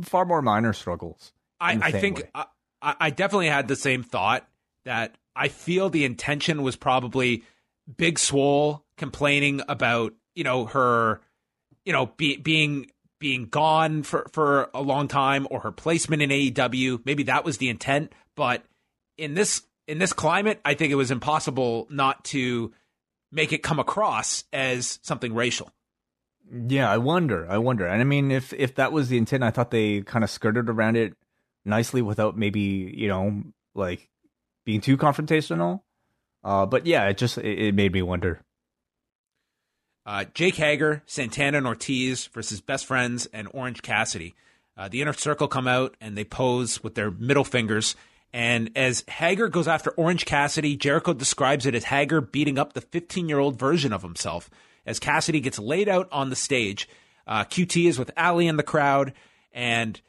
far 0.03 0.25
more 0.25 0.41
minor 0.41 0.73
struggles. 0.73 1.34
I, 1.59 1.77
I 1.82 1.91
think 1.91 2.30
I, 2.34 2.45
I 2.82 3.09
definitely 3.09 3.47
had 3.47 3.67
the 3.67 3.75
same 3.75 4.03
thought 4.03 4.47
that 4.86 5.15
I 5.36 5.49
feel 5.49 5.89
the 5.89 6.05
intention 6.05 6.63
was 6.63 6.75
probably 6.75 7.43
Big 7.97 8.19
Swole 8.19 8.86
complaining 8.97 9.61
about 9.67 10.13
you 10.39 10.45
know 10.45 10.65
her 10.67 11.19
you 11.83 11.91
know 11.91 12.05
be, 12.05 12.37
being 12.37 12.89
being 13.19 13.47
gone 13.47 14.03
for, 14.03 14.25
for 14.31 14.69
a 14.73 14.81
long 14.81 15.09
time 15.09 15.45
or 15.51 15.59
her 15.59 15.71
placement 15.73 16.21
in 16.21 16.29
AEW. 16.29 17.01
Maybe 17.03 17.23
that 17.23 17.43
was 17.43 17.57
the 17.57 17.67
intent, 17.67 18.13
but 18.37 18.63
in 19.17 19.33
this 19.33 19.63
in 19.85 19.99
this 19.99 20.13
climate, 20.13 20.61
I 20.63 20.75
think 20.75 20.93
it 20.93 20.95
was 20.95 21.11
impossible 21.11 21.87
not 21.89 22.23
to 22.25 22.71
make 23.33 23.51
it 23.51 23.61
come 23.61 23.79
across 23.79 24.45
as 24.53 24.99
something 25.01 25.35
racial. 25.35 25.69
Yeah, 26.49 26.89
I 26.89 26.97
wonder. 26.97 27.45
I 27.49 27.57
wonder. 27.57 27.85
And 27.85 27.99
I 27.99 28.05
mean, 28.05 28.31
if 28.31 28.53
if 28.53 28.75
that 28.75 28.93
was 28.93 29.09
the 29.09 29.17
intent, 29.17 29.43
I 29.43 29.51
thought 29.51 29.71
they 29.71 30.01
kind 30.03 30.23
of 30.23 30.29
skirted 30.29 30.69
around 30.69 30.95
it 30.95 31.15
nicely 31.65 32.01
without 32.01 32.37
maybe 32.37 32.93
you 32.95 33.09
know 33.09 33.43
like 33.75 34.07
being 34.63 34.79
too 34.79 34.95
confrontational. 34.95 35.81
Uh, 36.45 36.65
but 36.65 36.85
yeah, 36.85 37.09
it 37.09 37.17
just 37.17 37.37
it, 37.37 37.59
it 37.59 37.75
made 37.75 37.91
me 37.91 38.01
wonder. 38.01 38.41
Uh, 40.05 40.25
Jake 40.33 40.55
Hager, 40.55 41.03
Santana 41.05 41.57
and 41.57 41.67
Ortiz 41.67 42.27
versus 42.27 42.61
Best 42.61 42.85
Friends 42.85 43.27
and 43.27 43.47
Orange 43.53 43.81
Cassidy. 43.81 44.35
Uh, 44.75 44.87
the 44.87 45.01
inner 45.01 45.13
circle 45.13 45.47
come 45.47 45.67
out 45.67 45.95
and 45.99 46.17
they 46.17 46.23
pose 46.23 46.81
with 46.83 46.95
their 46.95 47.11
middle 47.11 47.43
fingers. 47.43 47.95
And 48.31 48.71
as 48.75 49.03
Hager 49.07 49.49
goes 49.49 49.67
after 49.67 49.91
Orange 49.91 50.25
Cassidy, 50.25 50.77
Jericho 50.77 51.13
describes 51.13 51.65
it 51.65 51.75
as 51.75 51.85
Hager 51.85 52.21
beating 52.21 52.57
up 52.57 52.73
the 52.73 52.81
15 52.81 53.27
year 53.27 53.39
old 53.39 53.59
version 53.59 53.91
of 53.91 54.01
himself. 54.01 54.49
As 54.85 54.99
Cassidy 54.99 55.41
gets 55.41 55.59
laid 55.59 55.89
out 55.89 56.07
on 56.11 56.29
the 56.29 56.35
stage, 56.35 56.87
uh, 57.27 57.43
QT 57.43 57.87
is 57.87 57.99
with 57.99 58.11
Allie 58.15 58.47
in 58.47 58.57
the 58.57 58.63
crowd, 58.63 59.13
and 59.51 59.99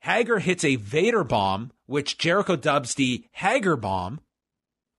Hager 0.00 0.38
hits 0.38 0.64
a 0.64 0.76
Vader 0.76 1.24
bomb, 1.24 1.72
which 1.86 2.16
Jericho 2.16 2.56
dubs 2.56 2.94
the 2.94 3.24
Hager 3.32 3.76
bomb. 3.76 4.20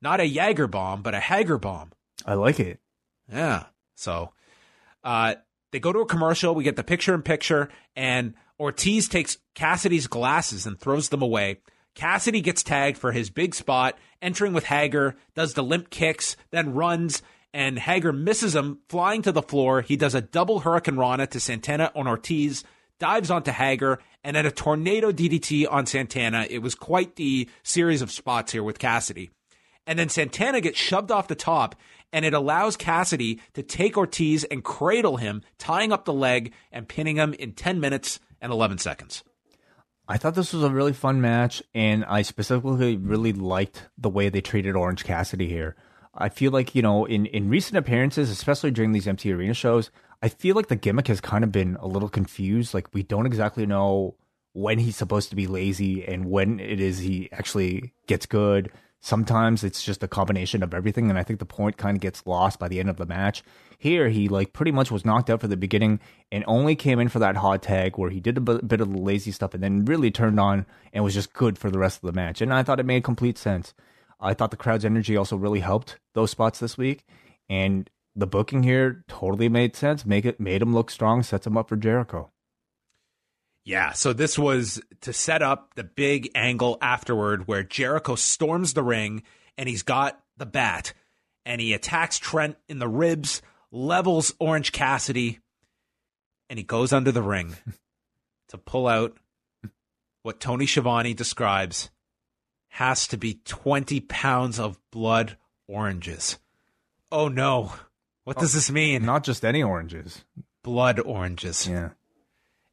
Not 0.02 0.20
a 0.20 0.28
Jaeger 0.28 0.68
bomb, 0.68 1.02
but 1.02 1.16
a 1.16 1.20
Hager 1.20 1.58
bomb. 1.58 1.92
I 2.26 2.34
like 2.34 2.60
it. 2.60 2.80
Yeah. 3.32 3.66
So 3.98 4.32
uh, 5.04 5.36
they 5.72 5.80
go 5.80 5.92
to 5.92 6.00
a 6.00 6.06
commercial. 6.06 6.56
We 6.56 6.64
get 6.64 6.76
the 6.76 6.84
picture 6.84 7.14
in 7.14 7.24
picture, 7.24 7.70
and 7.96 8.36
Ortiz 8.60 9.10
takes 9.10 9.38
Cassidy's 9.56 10.08
glasses 10.08 10.66
and 10.66 10.80
throws 10.80 11.10
them 11.10 11.22
away. 11.22 11.58
Cassidy 11.96 12.42
gets 12.42 12.62
tagged 12.62 12.98
for 12.98 13.12
his 13.12 13.32
big 13.32 13.56
spot, 13.56 13.98
entering 14.22 14.54
with 14.54 14.66
Hager, 14.66 15.16
does 15.34 15.56
the 15.56 15.64
limp 15.64 15.90
kicks, 15.90 16.38
then 16.52 16.74
runs, 16.74 17.24
and 17.54 17.80
Hager 17.80 18.14
misses 18.14 18.56
him, 18.56 18.80
flying 18.88 19.24
to 19.24 19.32
the 19.32 19.42
floor. 19.42 19.82
He 19.82 19.98
does 19.98 20.14
a 20.14 20.22
double 20.22 20.60
Hurricane 20.60 20.98
Rana 20.98 21.26
to 21.28 21.40
Santana 21.40 21.92
on 21.96 22.08
Ortiz, 22.08 22.64
dives 23.00 23.32
onto 23.32 23.52
Hager, 23.52 23.98
and 24.24 24.36
then 24.36 24.46
a 24.46 24.52
tornado 24.52 25.12
DDT 25.12 25.66
on 25.70 25.88
Santana. 25.88 26.46
It 26.48 26.60
was 26.60 26.76
quite 26.76 27.16
the 27.16 27.50
series 27.64 28.04
of 28.04 28.12
spots 28.12 28.52
here 28.52 28.64
with 28.64 28.78
Cassidy. 28.78 29.32
And 29.88 29.98
then 29.98 30.10
Santana 30.10 30.60
gets 30.62 30.78
shoved 30.78 31.10
off 31.12 31.30
the 31.30 31.36
top, 31.36 31.74
and 32.12 32.26
it 32.26 32.34
allows 32.34 32.76
Cassidy 32.76 33.40
to 33.54 33.64
take 33.64 33.98
Ortiz 33.98 34.44
and 34.44 34.64
cradle 34.64 35.18
him, 35.18 35.42
tying 35.58 35.94
up 35.94 36.06
the 36.06 36.14
leg 36.14 36.54
and 36.72 36.88
pinning 36.88 37.16
him 37.16 37.34
in 37.34 37.54
10 37.54 37.80
minutes 37.80 38.20
and 38.42 38.52
11 38.52 38.78
seconds. 38.78 39.24
I 40.10 40.18
thought 40.18 40.36
this 40.36 40.54
was 40.54 40.64
a 40.64 40.70
really 40.70 40.94
fun 40.94 41.22
match, 41.22 41.64
and 41.74 42.06
I 42.06 42.22
specifically 42.22 42.98
really 42.98 43.34
liked 43.34 43.90
the 43.98 44.10
way 44.10 44.30
they 44.30 44.42
treated 44.42 44.76
Orange 44.76 45.04
Cassidy 45.04 45.48
here. 45.48 45.76
I 46.14 46.30
feel 46.30 46.52
like, 46.52 46.76
you 46.76 46.82
know, 46.82 47.06
in, 47.06 47.26
in 47.28 47.50
recent 47.50 47.78
appearances, 47.78 48.30
especially 48.30 48.72
during 48.72 48.92
these 48.92 49.08
empty 49.08 49.32
arena 49.32 49.54
shows, 49.54 49.90
I 50.22 50.30
feel 50.30 50.56
like 50.56 50.68
the 50.68 50.76
gimmick 50.76 51.08
has 51.08 51.22
kind 51.22 51.44
of 51.44 51.52
been 51.52 51.78
a 51.80 51.88
little 51.88 52.10
confused. 52.10 52.74
Like, 52.74 52.94
we 52.94 53.04
don't 53.04 53.26
exactly 53.26 53.66
know 53.66 54.16
when 54.54 54.80
he's 54.80 54.96
supposed 54.96 55.30
to 55.30 55.36
be 55.36 55.46
lazy 55.46 56.04
and 56.06 56.26
when 56.26 56.60
it 56.60 56.80
is 56.80 56.98
he 57.00 57.30
actually 57.32 57.94
gets 58.08 58.26
good. 58.26 58.72
Sometimes 59.08 59.64
it's 59.64 59.84
just 59.84 60.04
a 60.04 60.08
combination 60.10 60.62
of 60.62 60.74
everything, 60.74 61.10
and 61.10 61.18
I 61.18 61.24
think 61.24 61.40
the 61.40 61.46
point 61.46 61.78
kind 61.78 61.96
of 61.96 62.02
gets 62.02 62.28
lost 62.28 62.60
by 62.60 62.68
the 62.68 62.82
end 62.82 62.90
of 62.90 62.98
the 62.98 63.06
match. 63.06 63.42
Here, 63.78 64.10
he 64.10 64.28
like 64.28 64.52
pretty 64.52 64.74
much 64.74 64.92
was 64.92 65.06
knocked 65.06 65.30
out 65.30 65.40
for 65.40 65.48
the 65.48 65.56
beginning 65.56 66.02
and 66.30 66.44
only 66.46 66.76
came 66.76 67.00
in 67.00 67.08
for 67.08 67.20
that 67.20 67.38
hot 67.38 67.64
tag 67.64 67.98
where 67.98 68.10
he 68.10 68.20
did 68.20 68.36
a 68.38 68.42
bit 68.42 68.82
of 68.82 68.92
the 68.92 69.00
lazy 69.00 69.32
stuff 69.32 69.54
and 69.54 69.64
then 69.64 69.86
really 69.86 70.12
turned 70.12 70.42
on 70.42 70.66
and 70.92 71.06
was 71.06 71.14
just 71.14 71.32
good 71.32 71.58
for 71.58 71.72
the 71.72 71.80
rest 71.80 72.04
of 72.04 72.08
the 72.08 72.12
match. 72.12 72.42
And 72.42 72.54
I 72.54 72.64
thought 72.64 72.82
it 72.82 72.86
made 72.86 73.06
complete 73.06 73.38
sense. 73.38 73.74
I 74.20 74.34
thought 74.34 74.52
the 74.52 74.58
crowd's 74.58 74.84
energy 74.84 75.16
also 75.16 75.38
really 75.38 75.62
helped 75.62 76.00
those 76.14 76.32
spots 76.32 76.60
this 76.60 76.78
week, 76.78 77.06
and 77.48 77.90
the 78.14 78.28
booking 78.28 78.64
here 78.64 79.06
totally 79.08 79.48
made 79.48 79.78
sense. 79.78 80.06
Make 80.06 80.26
it 80.26 80.38
made 80.38 80.62
him 80.62 80.74
look 80.74 80.92
strong, 80.92 81.24
sets 81.24 81.48
him 81.48 81.56
up 81.56 81.70
for 81.70 81.78
Jericho. 81.78 82.30
Yeah, 83.68 83.92
so 83.92 84.14
this 84.14 84.40
was 84.40 84.82
to 85.02 85.12
set 85.12 85.42
up 85.42 85.74
the 85.76 85.84
big 85.84 86.32
angle 86.34 86.78
afterward 86.82 87.50
where 87.50 87.64
Jericho 87.64 88.16
storms 88.16 88.74
the 88.74 88.82
ring 88.82 89.24
and 89.58 89.68
he's 89.68 89.84
got 89.84 90.24
the 90.38 90.46
bat 90.46 90.94
and 91.46 91.60
he 91.60 91.74
attacks 91.74 92.18
Trent 92.18 92.56
in 92.70 92.80
the 92.80 92.88
ribs, 92.88 93.42
levels 93.70 94.34
Orange 94.40 94.72
Cassidy, 94.72 95.40
and 96.50 96.58
he 96.58 96.64
goes 96.64 96.94
under 96.94 97.12
the 97.12 97.22
ring 97.22 97.58
to 98.48 98.58
pull 98.58 98.88
out 98.88 99.18
what 100.22 100.40
Tony 100.40 100.66
Schiavone 100.66 101.14
describes 101.14 101.90
has 102.70 103.06
to 103.08 103.18
be 103.18 103.42
20 103.44 104.00
pounds 104.00 104.62
of 104.62 104.80
blood 104.92 105.36
oranges. 105.68 106.38
Oh 107.12 107.28
no. 107.28 107.74
What 108.24 108.38
does 108.38 108.56
oh, 108.56 108.60
this 108.60 108.72
mean? 108.72 109.04
Not 109.04 109.26
just 109.26 109.44
any 109.44 109.62
oranges. 109.62 110.24
blood 110.64 111.02
oranges. 111.02 111.68
Yeah. 111.68 111.90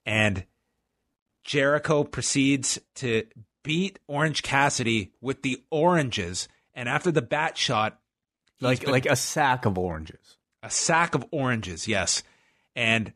And 0.06 0.44
Jericho 1.44 2.04
proceeds 2.04 2.78
to 2.96 3.24
beat 3.62 3.98
Orange 4.08 4.42
Cassidy 4.42 5.12
with 5.20 5.42
the 5.42 5.62
oranges. 5.70 6.48
And 6.74 6.88
after 6.88 7.10
the 7.10 7.22
bat 7.22 7.56
shot, 7.56 8.00
Like 8.60 8.80
been- 8.80 8.90
like 8.90 9.06
a 9.06 9.16
sack 9.16 9.64
of 9.66 9.76
oranges. 9.78 10.36
a 10.62 10.70
sack 10.70 11.14
of 11.14 11.24
oranges, 11.30 11.86
yes. 11.86 12.22
And 12.74 13.12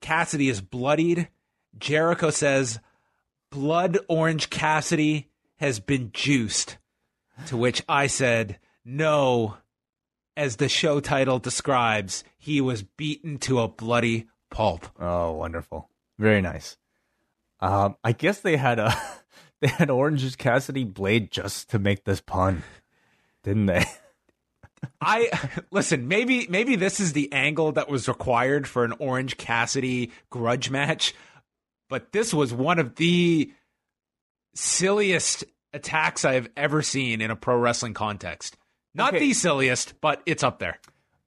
Cassidy 0.00 0.48
is 0.48 0.60
bloodied. 0.60 1.28
Jericho 1.78 2.30
says, 2.30 2.80
Blood 3.50 3.98
Orange 4.08 4.50
Cassidy 4.50 5.30
has 5.58 5.78
been 5.80 6.10
juiced. 6.12 6.78
To 7.46 7.56
which 7.56 7.82
I 7.88 8.06
said, 8.08 8.58
No, 8.84 9.56
as 10.36 10.56
the 10.56 10.68
show 10.68 11.00
title 11.00 11.38
describes, 11.38 12.22
he 12.36 12.60
was 12.60 12.82
beaten 12.82 13.38
to 13.38 13.60
a 13.60 13.68
bloody 13.68 14.26
pulp. 14.50 14.86
Oh, 15.00 15.32
wonderful. 15.32 15.88
Very 16.18 16.42
nice. 16.42 16.76
Um, 17.64 17.96
I 18.04 18.12
guess 18.12 18.40
they 18.40 18.56
had 18.56 18.78
a 18.78 18.94
they 19.60 19.68
had 19.68 19.90
Orange's 19.90 20.36
Cassidy 20.36 20.84
blade 20.84 21.30
just 21.30 21.70
to 21.70 21.78
make 21.78 22.04
this 22.04 22.20
pun, 22.20 22.62
didn't 23.42 23.66
they? 23.66 23.84
I 25.00 25.30
listen. 25.70 26.08
Maybe 26.08 26.46
maybe 26.48 26.76
this 26.76 27.00
is 27.00 27.14
the 27.14 27.32
angle 27.32 27.72
that 27.72 27.88
was 27.88 28.06
required 28.06 28.68
for 28.68 28.84
an 28.84 28.92
Orange 28.98 29.36
Cassidy 29.38 30.10
grudge 30.30 30.70
match, 30.70 31.14
but 31.88 32.12
this 32.12 32.34
was 32.34 32.52
one 32.52 32.78
of 32.78 32.96
the 32.96 33.50
silliest 34.54 35.44
attacks 35.72 36.24
I've 36.24 36.48
ever 36.56 36.82
seen 36.82 37.20
in 37.20 37.30
a 37.30 37.36
pro 37.36 37.56
wrestling 37.56 37.94
context. 37.94 38.56
Not 38.94 39.14
Okay. 39.14 39.28
the 39.28 39.32
silliest, 39.32 40.00
but 40.00 40.22
it's 40.26 40.42
up 40.42 40.58
there. 40.58 40.78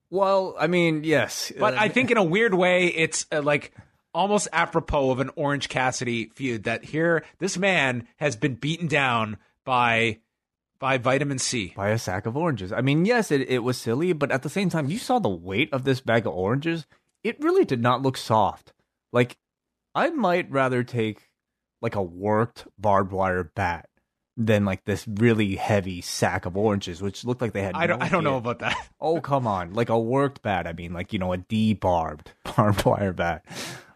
Well, 0.10 0.56
I 0.58 0.68
mean, 0.68 1.04
yes, 1.04 1.52
But 1.60 1.74
I 1.74 1.90
think 1.90 2.12
in 2.12 2.18
a 2.18 2.24
weird 2.24 2.54
way, 2.54 2.88
it's 2.88 3.26
uh, 3.32 3.42
like 3.42 3.74
almost 4.14 4.48
apropos 4.52 5.12
of 5.12 5.20
an 5.20 5.30
Orange 5.36 5.70
Cassidy 5.70 6.32
feud. 6.36 6.64
That 6.64 6.86
here, 6.86 7.24
this 7.40 7.58
man 7.58 8.08
has 8.18 8.36
been 8.36 8.56
beaten 8.56 8.88
down 8.88 9.38
by 9.64 10.20
by 10.80 10.98
vitamin 10.98 11.40
C. 11.40 11.74
by 11.76 11.90
a 11.90 12.00
sack 12.00 12.26
of 12.26 12.38
oranges. 12.38 12.72
I 12.72 12.82
mean, 12.82 13.06
yes, 13.06 13.32
it, 13.32 13.42
it 13.50 13.60
was 13.60 13.78
silly, 13.78 14.14
but 14.14 14.32
at 14.32 14.44
the 14.44 14.50
same 14.50 14.70
time, 14.70 14.90
you 14.90 14.98
saw 14.98 15.20
the 15.20 15.30
weight 15.30 15.72
of 15.74 15.84
this 15.84 16.02
bag 16.02 16.28
of 16.28 16.34
oranges. 16.34 16.86
It 17.24 17.42
really 17.42 17.66
did 17.66 17.82
not 17.82 18.02
look 18.02 18.18
soft. 18.18 18.74
Like, 19.12 19.38
I 19.96 20.10
might 20.10 20.52
rather 20.52 20.84
take 20.84 21.30
like 21.82 21.96
a 21.96 22.02
worked 22.02 22.68
barbed 22.78 23.12
wire 23.12 23.44
bat 23.44 23.90
than 24.36 24.66
like 24.66 24.86
this 24.86 25.08
really 25.08 25.56
heavy 25.56 26.02
sack 26.02 26.46
of 26.46 26.56
oranges, 26.56 27.02
which 27.02 27.26
looked 27.26 27.42
like 27.42 27.54
they 27.54 27.64
had. 27.64 27.76
I 27.76 27.88
don't. 27.88 28.00
no 28.00 28.06
I 28.06 28.10
don't 28.10 28.24
know 28.24 28.38
about 28.38 28.60
that. 28.60 28.76
Oh, 29.00 29.22
come 29.22 29.48
on. 29.48 29.74
Like 29.74 29.90
a 29.90 30.00
worked 30.00 30.42
bat. 30.42 30.68
I 30.68 30.74
mean, 30.74 30.94
like, 30.94 31.14
you 31.14 31.20
know, 31.20 31.34
a 31.34 31.38
debarbed 31.38 32.28
barbed 32.56 32.86
wire 32.86 33.14
bat. 33.14 33.46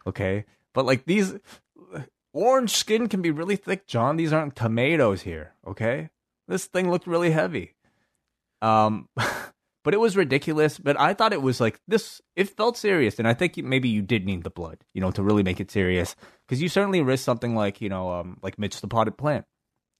Okay. 0.06 0.46
But 0.74 0.86
like 0.86 1.06
these 1.06 1.34
orange 2.34 2.72
skin 2.72 3.08
can 3.08 3.22
be 3.22 3.32
really 3.32 3.56
thick, 3.56 3.88
John. 3.88 4.18
These 4.18 4.34
aren't 4.34 4.56
tomatoes 4.56 5.22
here. 5.22 5.54
Okay. 5.68 6.10
This 6.48 6.66
thing 6.66 6.90
looked 6.90 7.08
really 7.08 7.32
heavy. 7.32 7.76
Um, 8.62 9.10
but 9.84 9.94
it 9.94 10.00
was 10.00 10.16
ridiculous. 10.18 10.78
But 10.78 11.00
I 11.00 11.14
thought 11.14 11.34
it 11.34 11.42
was 11.42 11.60
like 11.60 11.80
this, 11.88 12.22
it 12.36 12.50
felt 12.50 12.78
serious. 12.78 13.20
And 13.20 13.28
I 13.28 13.34
think 13.34 13.58
maybe 13.58 13.90
you 13.90 14.02
did 14.02 14.26
need 14.26 14.44
the 14.44 14.50
blood, 14.50 14.80
you 14.94 15.02
know, 15.02 15.12
to 15.12 15.24
really 15.24 15.44
make 15.44 15.60
it 15.60 15.72
serious. 15.72 16.16
Because 16.48 16.62
you 16.62 16.70
certainly 16.70 17.02
risk 17.02 17.24
something 17.24 17.56
like, 17.56 17.82
you 17.82 17.90
know, 17.90 18.12
um, 18.12 18.38
like 18.42 18.60
Mitch 18.60 18.80
the 18.82 18.88
Potted 18.88 19.18
Plant 19.18 19.46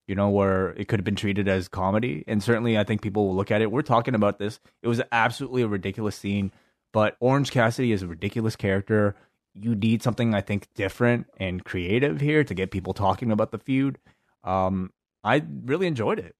you 0.06 0.14
know, 0.14 0.28
where 0.28 0.70
it 0.70 0.88
could 0.88 0.98
have 0.98 1.04
been 1.04 1.16
treated 1.16 1.48
as 1.48 1.68
comedy. 1.68 2.24
And 2.26 2.42
certainly, 2.42 2.76
I 2.76 2.84
think 2.84 3.02
people 3.02 3.28
will 3.28 3.36
look 3.36 3.50
at 3.50 3.62
it. 3.62 3.70
We're 3.70 3.82
talking 3.82 4.14
about 4.14 4.38
this. 4.38 4.60
It 4.82 4.88
was 4.88 5.00
absolutely 5.12 5.62
a 5.62 5.68
ridiculous 5.68 6.16
scene, 6.16 6.52
but 6.92 7.16
Orange 7.20 7.50
Cassidy 7.50 7.92
is 7.92 8.02
a 8.02 8.06
ridiculous 8.06 8.56
character. 8.56 9.14
You 9.54 9.74
need 9.74 10.02
something, 10.02 10.34
I 10.34 10.40
think, 10.40 10.68
different 10.74 11.26
and 11.36 11.64
creative 11.64 12.20
here 12.20 12.44
to 12.44 12.54
get 12.54 12.70
people 12.70 12.94
talking 12.94 13.30
about 13.30 13.50
the 13.50 13.58
feud. 13.58 13.98
Um, 14.44 14.90
I 15.22 15.42
really 15.64 15.86
enjoyed 15.86 16.18
it. 16.18 16.34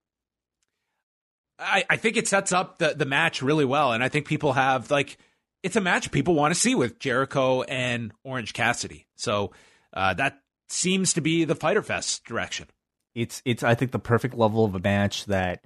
I, 1.59 1.85
I 1.89 1.97
think 1.97 2.17
it 2.17 2.27
sets 2.27 2.51
up 2.51 2.79
the, 2.79 2.93
the 2.95 3.05
match 3.05 3.41
really 3.41 3.65
well. 3.65 3.93
And 3.93 4.03
I 4.03 4.09
think 4.09 4.27
people 4.27 4.53
have, 4.53 4.89
like, 4.89 5.17
it's 5.61 5.75
a 5.75 5.81
match 5.81 6.11
people 6.11 6.35
want 6.35 6.53
to 6.53 6.59
see 6.59 6.75
with 6.75 6.99
Jericho 6.99 7.61
and 7.61 8.11
Orange 8.23 8.53
Cassidy. 8.53 9.07
So 9.15 9.51
uh, 9.93 10.13
that 10.15 10.41
seems 10.67 11.13
to 11.13 11.21
be 11.21 11.45
the 11.45 11.55
Fyter 11.55 11.81
Fest 11.81 12.25
direction. 12.25 12.67
It's 13.15 13.41
it's 13.45 13.63
I 13.63 13.75
think 13.75 13.91
the 13.91 13.99
perfect 13.99 14.33
level 14.33 14.65
of 14.65 14.75
a 14.75 14.79
match 14.79 15.25
that 15.25 15.63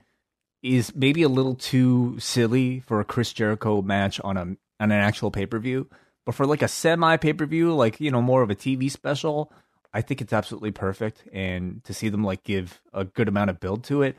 is 0.61 0.93
maybe 0.95 1.23
a 1.23 1.29
little 1.29 1.55
too 1.55 2.19
silly 2.19 2.81
for 2.81 2.99
a 2.99 3.05
Chris 3.05 3.31
Jericho 3.31 3.81
match 3.81 4.19
on 4.19 4.37
a 4.37 4.41
on 4.41 4.91
an 4.91 4.91
actual 4.91 5.31
pay 5.31 5.45
per 5.45 5.57
view, 5.57 5.89
but 6.27 6.35
for 6.35 6.45
like 6.45 6.61
a 6.61 6.67
semi 6.67 7.15
pay 7.15 7.31
per 7.31 7.45
view, 7.45 7.73
like 7.73 8.01
you 8.01 8.11
know 8.11 8.21
more 8.21 8.41
of 8.41 8.49
a 8.49 8.55
TV 8.55 8.91
special, 8.91 9.49
I 9.93 10.01
think 10.01 10.19
it's 10.19 10.33
absolutely 10.33 10.71
perfect. 10.71 11.23
And 11.31 11.81
to 11.85 11.93
see 11.93 12.09
them 12.09 12.25
like 12.25 12.43
give 12.43 12.81
a 12.93 13.05
good 13.05 13.29
amount 13.29 13.49
of 13.49 13.61
build 13.61 13.85
to 13.85 14.01
it, 14.01 14.17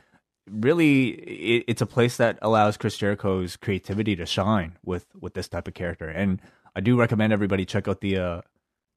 really, 0.50 1.08
it, 1.10 1.64
it's 1.68 1.82
a 1.82 1.86
place 1.86 2.16
that 2.16 2.38
allows 2.40 2.78
Chris 2.78 2.96
Jericho's 2.96 3.56
creativity 3.56 4.16
to 4.16 4.24
shine 4.24 4.78
with 4.82 5.04
with 5.20 5.34
this 5.34 5.50
type 5.50 5.68
of 5.68 5.74
character. 5.74 6.08
And 6.08 6.40
I 6.74 6.80
do 6.80 6.98
recommend 6.98 7.34
everybody 7.34 7.66
check 7.66 7.86
out 7.86 8.00
the 8.00 8.16
uh, 8.16 8.40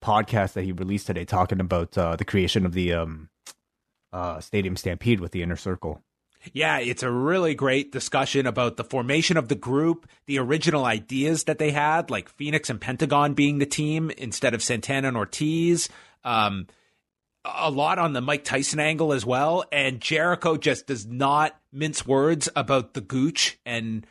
podcast 0.01 0.53
that 0.53 0.64
he 0.64 0.72
released 0.72 1.07
today, 1.07 1.26
talking 1.26 1.59
about 1.59 1.97
uh, 1.97 2.16
the 2.16 2.24
creation 2.24 2.66
of 2.66 2.72
the 2.72 2.93
um, 2.93 3.28
uh, 4.14 4.39
Stadium 4.39 4.78
Stampede 4.78 5.20
with 5.20 5.34
the 5.34 5.43
Inner 5.43 5.57
Circle. 5.57 6.01
Yeah, 6.54 6.80
it's 6.80 7.04
a 7.04 7.12
really 7.12 7.54
great 7.54 7.92
discussion 7.92 8.48
about 8.48 8.78
the 8.78 8.84
formation 8.84 9.38
of 9.38 9.48
the 9.48 9.56
group, 9.56 10.08
the 10.26 10.39
original 10.39 10.86
ideas 10.86 11.44
that 11.46 11.60
they 11.60 11.72
had, 11.72 12.10
like 12.10 12.30
Fenix 12.30 12.70
and 12.70 12.82
Pentagon 12.82 13.34
being 13.34 13.60
the 13.60 13.66
team 13.66 14.12
instead 14.18 14.54
of 14.54 14.64
Santana 14.64 15.10
and 15.10 15.18
Ortiz. 15.18 15.89
Um, 16.24 16.68
a 17.46 17.72
lot 17.72 18.00
on 18.00 18.14
the 18.14 18.22
Mike 18.22 18.44
Tyson 18.44 18.80
angle 18.80 19.14
as 19.14 19.26
well. 19.26 19.64
And 19.72 20.00
Jericho 20.00 20.58
just 20.58 20.88
does 20.88 21.06
not 21.06 21.60
mince 21.72 22.06
words 22.06 22.50
about 22.56 22.94
the 22.94 23.02
gooch 23.02 23.60
and 23.66 24.06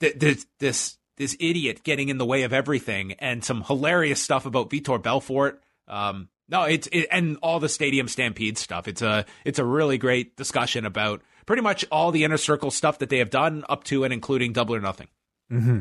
th- 0.00 0.18
this 0.18 0.46
this 0.58 0.98
this 1.16 1.36
idiot 1.38 1.84
getting 1.84 2.08
in 2.08 2.18
the 2.18 2.26
way 2.26 2.42
of 2.42 2.52
everything, 2.52 3.12
and 3.14 3.44
some 3.44 3.62
hilarious 3.62 4.20
stuff 4.20 4.46
about 4.46 4.70
Vitor 4.70 5.00
Belfort. 5.00 5.62
Um, 5.86 6.28
no, 6.48 6.64
it's 6.64 6.88
it, 6.90 7.06
and 7.10 7.38
all 7.42 7.60
the 7.60 7.68
Stadium 7.68 8.08
Stampede 8.08 8.58
stuff. 8.58 8.88
It's 8.88 9.02
a 9.02 9.24
it's 9.44 9.58
a 9.58 9.64
really 9.64 9.98
great 9.98 10.36
discussion 10.36 10.84
about 10.84 11.22
pretty 11.46 11.62
much 11.62 11.84
all 11.90 12.10
the 12.10 12.24
inner 12.24 12.36
circle 12.36 12.70
stuff 12.70 12.98
that 12.98 13.08
they 13.08 13.18
have 13.18 13.30
done 13.30 13.64
up 13.68 13.84
to 13.84 14.04
and 14.04 14.12
including 14.12 14.52
Double 14.52 14.74
or 14.74 14.80
Nothing. 14.80 15.08
Mm-hmm. 15.50 15.80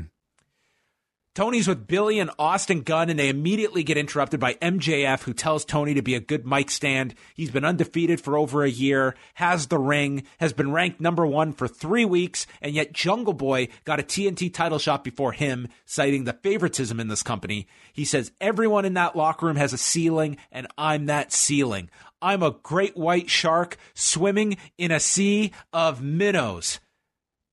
Tony's 1.36 1.68
with 1.68 1.88
Billy 1.88 2.20
and 2.20 2.30
Austin 2.38 2.82
Gunn, 2.82 3.10
and 3.10 3.18
they 3.18 3.28
immediately 3.28 3.82
get 3.82 3.98
interrupted 3.98 4.40
by 4.40 4.54
MJF, 4.56 5.24
who 5.24 5.34
tells 5.34 5.66
Tony 5.66 5.96
to 5.96 6.04
be 6.04 6.14
a 6.14 6.20
good 6.20 6.46
mic 6.46 6.70
stand. 6.70 7.16
He's 7.34 7.50
been 7.50 7.66
undefeated 7.66 8.22
for 8.22 8.38
over 8.38 8.64
a 8.64 8.70
year, 8.70 9.16
has 9.34 9.66
the 9.66 9.80
ring, 9.80 10.26
has 10.40 10.54
been 10.54 10.72
ranked 10.72 11.02
number 11.02 11.26
one 11.26 11.52
for 11.52 11.68
three 11.68 12.06
weeks, 12.06 12.46
and 12.62 12.76
yet 12.76 12.94
Jungle 12.94 13.34
Boy 13.34 13.70
got 13.84 14.00
a 14.00 14.04
TNT 14.04 14.54
title 14.54 14.78
shot 14.78 15.04
before 15.04 15.32
him, 15.32 15.70
citing 15.88 16.26
the 16.26 16.34
favoritism 16.34 17.00
in 17.00 17.08
this 17.08 17.24
company. 17.24 17.68
He 17.94 18.06
says, 18.06 18.32
Everyone 18.40 18.86
in 18.86 18.94
that 18.94 19.16
locker 19.16 19.48
room 19.48 19.56
has 19.56 19.74
a 19.74 19.78
ceiling, 19.80 20.38
and 20.52 20.68
I'm 20.78 21.08
that 21.08 21.34
ceiling. 21.34 21.90
I'm 22.22 22.44
a 22.44 22.58
great 22.62 22.96
white 22.96 23.32
shark 23.32 23.78
swimming 23.96 24.58
in 24.78 24.92
a 24.92 25.00
sea 25.00 25.52
of 25.74 26.00
minnows. 26.00 26.80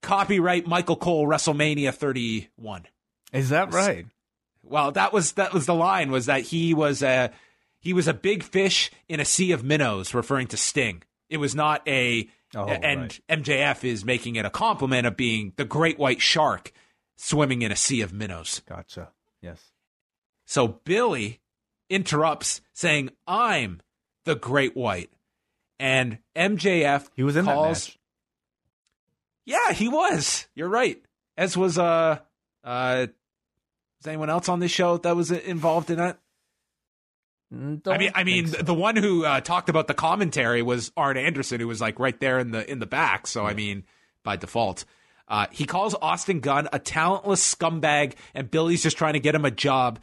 Copyright 0.03 0.67
Michael 0.67 0.97
Cole, 0.97 1.27
WrestleMania 1.27 1.95
31 1.95 2.87
Is 3.33 3.51
that 3.51 3.73
right? 3.73 4.07
well 4.63 4.93
that 4.93 5.13
was 5.13 5.33
that 5.33 5.53
was 5.53 5.67
the 5.67 5.75
line 5.75 6.11
was 6.11 6.27
that 6.27 6.43
he 6.43 6.75
was 6.75 7.03
a 7.03 7.31
he 7.81 7.93
was 7.95 8.07
a 8.07 8.13
big 8.15 8.43
fish 8.43 8.91
in 9.09 9.19
a 9.21 9.25
sea 9.25 9.53
of 9.53 9.65
minnows 9.65 10.13
referring 10.15 10.47
to 10.47 10.57
sting 10.57 11.03
it 11.29 11.39
was 11.39 11.55
not 11.55 11.87
a 11.89 12.29
Oh, 12.55 12.65
and 12.67 13.01
right. 13.29 13.43
mjf 13.43 13.85
is 13.85 14.05
making 14.05 14.35
it 14.37 14.45
a 14.45 14.51
compliment 14.51 15.07
of 15.07 15.17
being 15.17 15.53
the 15.57 15.65
great 15.65 15.99
white 16.01 16.21
shark 16.21 16.73
swimming 17.17 17.63
in 17.63 17.71
a 17.73 17.77
sea 17.77 18.01
of 18.03 18.13
minnows 18.13 18.61
Gotcha. 18.69 19.11
Yes. 19.41 19.63
so 20.47 20.67
billy 20.69 21.41
interrupts 21.89 22.61
saying 22.73 23.11
i'm 23.27 23.81
the 24.25 24.35
great 24.35 24.77
white 24.77 25.11
and 25.79 26.19
mjf 26.37 27.09
He 27.15 27.23
was 27.23 27.37
in 27.37 27.45
calls 27.47 27.87
that 27.87 27.91
match. 27.93 27.99
yeah 29.47 29.73
he 29.73 29.89
was 29.89 30.47
you're 30.55 30.69
right 30.69 31.01
as 31.37 31.57
was 31.57 31.79
uh 31.79 32.19
uh 32.65 33.07
is 34.01 34.07
anyone 34.07 34.31
else 34.31 34.49
on 34.49 34.61
this 34.61 34.71
show 34.71 34.97
that 34.99 35.17
was 35.17 35.31
involved 35.31 35.91
in 35.91 35.97
that 35.99 36.19
Mm, 37.53 37.85
I 37.89 37.99
mean, 37.99 38.13
I 38.15 38.23
mean, 38.23 38.47
so. 38.47 38.63
the 38.63 38.73
one 38.75 38.95
who 38.95 39.25
uh, 39.25 39.41
talked 39.41 39.69
about 39.69 39.89
the 39.89 39.95
commentary 39.95 40.63
was 40.63 40.93
Arn 40.97 41.17
Anderson, 41.17 41.59
who 41.61 41.67
was 41.67 41.81
like 41.81 41.99
right 41.99 42.19
there 42.21 42.39
in 42.39 42.53
the 42.53 42.71
in 42.71 42.79
the 42.79 42.87
back. 42.87 43.27
So 43.27 43.45
I 43.45 43.55
mean, 43.55 43.83
by 44.23 44.37
default, 44.37 44.85
Uh, 45.27 45.47
he 45.51 45.65
calls 45.65 45.97
Austin 46.01 46.39
Gunn 46.39 46.69
a 46.73 46.79
talentless 46.79 47.55
scumbag, 47.55 48.15
and 48.35 48.51
Billy's 48.51 48.85
just 48.85 48.97
trying 48.97 49.15
to 49.15 49.21
get 49.21 49.35
him 49.35 49.45
a 49.45 49.51
job. 49.51 49.99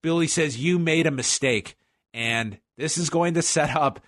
Billy 0.00 0.28
says, 0.28 0.58
You 0.58 0.78
made 0.78 1.06
a 1.08 1.10
mistake. 1.10 1.76
And 2.14 2.58
this 2.76 2.96
is 2.98 3.10
going 3.10 3.34
to 3.34 3.42
set 3.42 3.74
up 3.74 3.98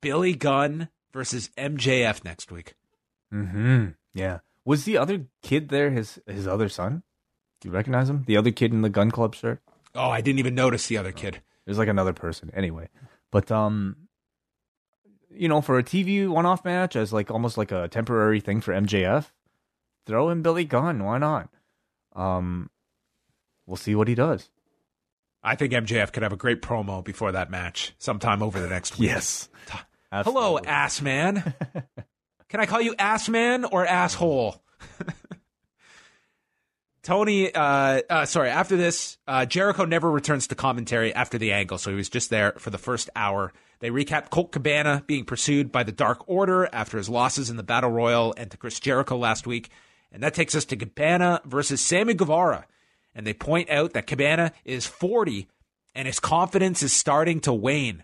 Billy 0.00 0.34
Gunn 0.34 0.88
versus 1.12 1.50
MJF 1.56 2.24
next 2.24 2.50
week. 2.50 2.74
Mm-hmm. 3.32 3.90
Yeah. 4.14 4.38
Was 4.64 4.84
the 4.84 4.98
other 4.98 5.26
kid 5.42 5.68
there 5.68 5.90
his 5.90 6.18
his 6.26 6.48
other 6.48 6.68
son? 6.68 7.04
Do 7.60 7.68
you 7.68 7.74
recognize 7.74 8.08
him? 8.10 8.24
The 8.26 8.36
other 8.36 8.50
kid 8.50 8.72
in 8.72 8.82
the 8.82 8.88
Gunn 8.90 9.10
Club 9.10 9.34
shirt? 9.34 9.60
Oh, 9.94 10.10
I 10.10 10.20
didn't 10.20 10.38
even 10.38 10.54
notice 10.54 10.86
the 10.86 10.98
other 10.98 11.12
kid. 11.12 11.40
There's 11.64 11.78
like 11.78 11.88
another 11.88 12.12
person. 12.12 12.50
Anyway. 12.54 12.88
But 13.30 13.50
um 13.50 13.96
you 15.30 15.48
know, 15.48 15.60
for 15.60 15.78
a 15.78 15.82
TV 15.82 16.28
one 16.28 16.46
off 16.46 16.64
match 16.64 16.96
as 16.96 17.12
like 17.12 17.30
almost 17.30 17.58
like 17.58 17.72
a 17.72 17.88
temporary 17.88 18.40
thing 18.40 18.60
for 18.60 18.72
MJF, 18.72 19.30
throw 20.06 20.30
in 20.30 20.42
Billy 20.42 20.64
Gunn. 20.64 21.04
Why 21.04 21.18
not? 21.18 21.48
Um 22.14 22.70
we'll 23.66 23.76
see 23.76 23.94
what 23.94 24.08
he 24.08 24.14
does. 24.14 24.50
I 25.42 25.54
think 25.54 25.72
MJF 25.72 26.12
could 26.12 26.22
have 26.22 26.32
a 26.32 26.36
great 26.36 26.60
promo 26.60 27.04
before 27.04 27.32
that 27.32 27.50
match 27.50 27.94
sometime 27.98 28.42
over 28.42 28.60
the 28.60 28.68
next 28.68 28.98
week. 28.98 29.10
Yes. 29.10 29.48
Hello, 30.12 30.58
ass 30.58 31.00
man. 31.02 31.54
Can 32.48 32.60
I 32.60 32.66
call 32.66 32.80
you 32.80 32.94
ass 32.98 33.28
man 33.28 33.64
or 33.64 33.84
asshole? 33.86 34.62
Tony, 37.06 37.54
uh, 37.54 38.02
uh, 38.10 38.26
sorry, 38.26 38.50
after 38.50 38.76
this, 38.76 39.16
uh, 39.28 39.46
Jericho 39.46 39.84
never 39.84 40.10
returns 40.10 40.48
to 40.48 40.56
commentary 40.56 41.14
after 41.14 41.38
the 41.38 41.52
angle, 41.52 41.78
so 41.78 41.90
he 41.90 41.96
was 41.96 42.08
just 42.08 42.30
there 42.30 42.54
for 42.58 42.70
the 42.70 42.78
first 42.78 43.08
hour. 43.14 43.52
They 43.78 43.90
recap 43.90 44.28
Colt 44.30 44.50
Cabana 44.50 45.04
being 45.06 45.24
pursued 45.24 45.70
by 45.70 45.84
the 45.84 45.92
Dark 45.92 46.28
Order 46.28 46.68
after 46.72 46.98
his 46.98 47.08
losses 47.08 47.48
in 47.48 47.56
the 47.56 47.62
Battle 47.62 47.92
Royal 47.92 48.34
and 48.36 48.50
to 48.50 48.56
Chris 48.56 48.80
Jericho 48.80 49.16
last 49.16 49.46
week. 49.46 49.70
And 50.10 50.20
that 50.24 50.34
takes 50.34 50.56
us 50.56 50.64
to 50.64 50.76
Cabana 50.76 51.42
versus 51.44 51.80
Sammy 51.80 52.14
Guevara. 52.14 52.66
And 53.14 53.24
they 53.24 53.34
point 53.34 53.70
out 53.70 53.92
that 53.92 54.08
Cabana 54.08 54.50
is 54.64 54.84
40 54.84 55.46
and 55.94 56.08
his 56.08 56.18
confidence 56.18 56.82
is 56.82 56.92
starting 56.92 57.38
to 57.42 57.52
wane. 57.52 58.02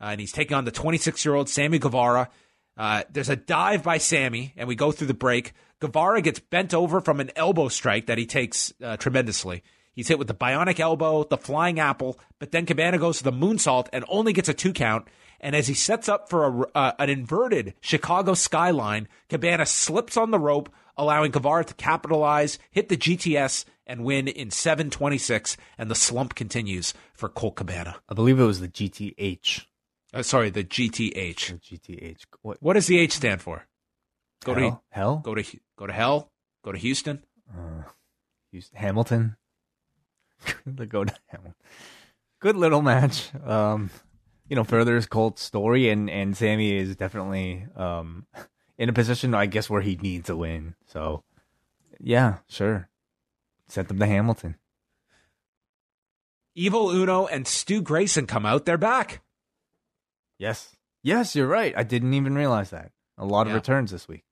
Uh, 0.00 0.06
and 0.06 0.20
he's 0.20 0.32
taking 0.32 0.56
on 0.56 0.64
the 0.64 0.72
26 0.72 1.24
year 1.24 1.36
old 1.36 1.48
Sammy 1.48 1.78
Guevara. 1.78 2.28
Uh, 2.76 3.04
there's 3.08 3.28
a 3.28 3.36
dive 3.36 3.84
by 3.84 3.98
Sammy, 3.98 4.52
and 4.56 4.66
we 4.66 4.74
go 4.74 4.90
through 4.90 5.06
the 5.06 5.14
break. 5.14 5.52
Guevara 5.82 6.22
gets 6.22 6.38
bent 6.38 6.72
over 6.72 7.00
from 7.00 7.18
an 7.18 7.32
elbow 7.34 7.66
strike 7.66 8.06
that 8.06 8.16
he 8.16 8.24
takes 8.24 8.72
uh, 8.80 8.96
tremendously. 8.96 9.64
He's 9.92 10.06
hit 10.06 10.16
with 10.16 10.28
the 10.28 10.34
bionic 10.34 10.78
elbow, 10.78 11.24
the 11.24 11.36
flying 11.36 11.80
apple, 11.80 12.20
but 12.38 12.52
then 12.52 12.66
Cabana 12.66 12.98
goes 12.98 13.18
to 13.18 13.24
the 13.24 13.32
moonsault 13.32 13.88
and 13.92 14.04
only 14.08 14.32
gets 14.32 14.48
a 14.48 14.54
two 14.54 14.72
count. 14.72 15.08
And 15.40 15.56
as 15.56 15.66
he 15.66 15.74
sets 15.74 16.08
up 16.08 16.30
for 16.30 16.44
a, 16.46 16.78
uh, 16.78 16.92
an 17.00 17.10
inverted 17.10 17.74
Chicago 17.80 18.34
skyline, 18.34 19.08
Cabana 19.28 19.66
slips 19.66 20.16
on 20.16 20.30
the 20.30 20.38
rope, 20.38 20.72
allowing 20.96 21.32
Guevara 21.32 21.64
to 21.64 21.74
capitalize, 21.74 22.60
hit 22.70 22.88
the 22.88 22.96
GTS, 22.96 23.64
and 23.84 24.04
win 24.04 24.28
in 24.28 24.52
726. 24.52 25.56
And 25.76 25.90
the 25.90 25.96
slump 25.96 26.36
continues 26.36 26.94
for 27.12 27.28
Colt 27.28 27.56
Cabana. 27.56 27.96
I 28.08 28.14
believe 28.14 28.38
it 28.38 28.44
was 28.44 28.60
the 28.60 28.68
GTH. 28.68 29.64
Uh, 30.14 30.22
sorry, 30.22 30.50
the 30.50 30.62
GTH. 30.62 31.58
The 31.60 31.76
GTH. 31.76 32.20
What? 32.42 32.58
What 32.62 32.74
does 32.74 32.86
the 32.86 33.00
H 33.00 33.14
stand 33.14 33.42
for? 33.42 33.66
Go 34.44 34.54
hell? 34.54 34.70
to 34.70 34.80
hell? 34.90 35.16
go 35.24 35.34
to 35.34 35.44
go 35.82 35.86
to 35.88 35.92
hell. 35.92 36.30
Go 36.64 36.70
to 36.70 36.78
Houston. 36.78 37.24
Uh, 37.52 37.82
Houston- 38.52 38.78
Hamilton. 38.78 39.36
go 40.88 41.04
to 41.04 41.14
Hamilton. 41.26 41.54
Good 42.40 42.56
little 42.56 42.82
match. 42.82 43.34
Um, 43.44 43.90
you 44.48 44.54
know, 44.54 44.62
furthers 44.62 45.06
Colt's 45.06 45.42
story, 45.42 45.88
and 45.88 46.08
and 46.08 46.36
Sammy 46.36 46.76
is 46.76 46.94
definitely 46.94 47.66
um 47.76 48.26
in 48.78 48.88
a 48.88 48.92
position, 48.92 49.34
I 49.34 49.46
guess, 49.46 49.68
where 49.68 49.80
he 49.80 49.96
needs 49.96 50.30
a 50.30 50.36
win. 50.36 50.74
So, 50.86 51.24
yeah, 52.00 52.38
sure, 52.48 52.88
sent 53.68 53.88
them 53.88 53.98
to 53.98 54.06
Hamilton. 54.06 54.56
Evil 56.54 56.90
Uno 56.90 57.26
and 57.26 57.46
Stu 57.46 57.80
Grayson 57.80 58.26
come 58.26 58.46
out. 58.46 58.66
They're 58.66 58.78
back. 58.78 59.20
Yes, 60.38 60.76
yes, 61.02 61.34
you're 61.34 61.46
right. 61.48 61.74
I 61.76 61.82
didn't 61.82 62.14
even 62.14 62.34
realize 62.34 62.70
that. 62.70 62.92
A 63.18 63.24
lot 63.24 63.46
of 63.46 63.54
returns 63.54 63.90
this 63.90 64.06
week. 64.06 64.24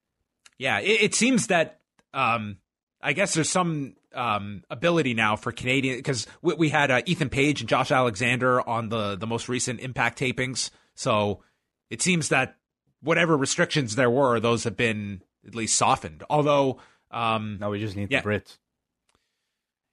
Yeah, 0.61 0.79
it, 0.81 1.01
it 1.03 1.15
seems 1.15 1.47
that 1.47 1.81
um, 2.13 2.59
I 3.01 3.15
guess 3.15 3.33
there's 3.33 3.49
some 3.49 3.95
um, 4.15 4.63
ability 4.69 5.15
now 5.15 5.37
for 5.37 5.53
Canadian 5.53 5.97
because 5.97 6.27
we, 6.43 6.53
we 6.55 6.69
had 6.69 6.91
uh, 6.91 7.01
Ethan 7.07 7.31
Page 7.31 7.61
and 7.63 7.69
Josh 7.69 7.91
Alexander 7.91 8.61
on 8.69 8.91
the 8.91 9.17
the 9.17 9.27
most 9.27 9.49
recent 9.49 9.81
Impact 9.81 10.19
tapings. 10.19 10.69
So 10.95 11.43
it 11.89 12.03
seems 12.03 12.29
that 12.29 12.59
whatever 13.03 13.39
restrictions 13.39 13.97
there 13.97 14.11
were, 14.11 14.39
those 14.39 14.65
have 14.65 14.77
been 14.77 15.23
at 15.47 15.55
least 15.55 15.77
softened. 15.77 16.25
Although, 16.29 16.79
um, 17.11 17.57
Now 17.59 17.71
we 17.71 17.81
just 17.81 17.97
need 17.97 18.11
Yeah. 18.11 18.21
the 18.21 18.29
Brits. 18.29 18.59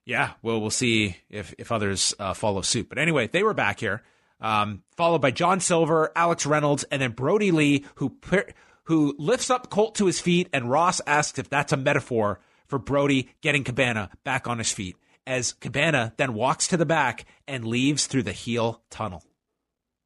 yeah, 0.04 0.32
well, 0.42 0.60
we'll 0.60 0.70
see 0.70 1.16
if 1.30 1.54
if 1.58 1.72
others 1.72 2.14
uh, 2.18 2.34
follow 2.34 2.60
suit. 2.60 2.90
But 2.90 2.98
anyway, 2.98 3.26
they 3.28 3.42
were 3.42 3.54
back 3.54 3.80
here, 3.80 4.02
um, 4.40 4.82
followed 4.96 5.20
by 5.22 5.30
John 5.30 5.60
Silver, 5.60 6.12
Alex 6.14 6.44
Reynolds, 6.44 6.84
and 6.84 7.00
then 7.00 7.12
Brodie 7.12 7.52
Lee, 7.52 7.84
who 7.96 8.10
per- 8.10 8.48
who 8.88 9.14
lifts 9.18 9.50
up 9.50 9.68
Colt 9.68 9.94
to 9.96 10.06
his 10.06 10.18
feet. 10.18 10.48
And 10.52 10.70
Ross 10.70 11.00
asks 11.06 11.38
if 11.38 11.50
that's 11.50 11.74
a 11.74 11.76
metaphor 11.76 12.40
for 12.66 12.78
Brodie 12.78 13.28
getting 13.42 13.62
Cabana 13.62 14.10
back 14.24 14.48
on 14.48 14.56
his 14.56 14.72
feet, 14.72 14.96
as 15.26 15.52
Cabana 15.52 16.14
then 16.16 16.32
walks 16.32 16.66
to 16.68 16.76
the 16.78 16.86
back 16.86 17.26
and 17.46 17.66
leaves 17.66 18.06
through 18.06 18.22
the 18.22 18.32
heel 18.32 18.82
tunnel, 18.90 19.22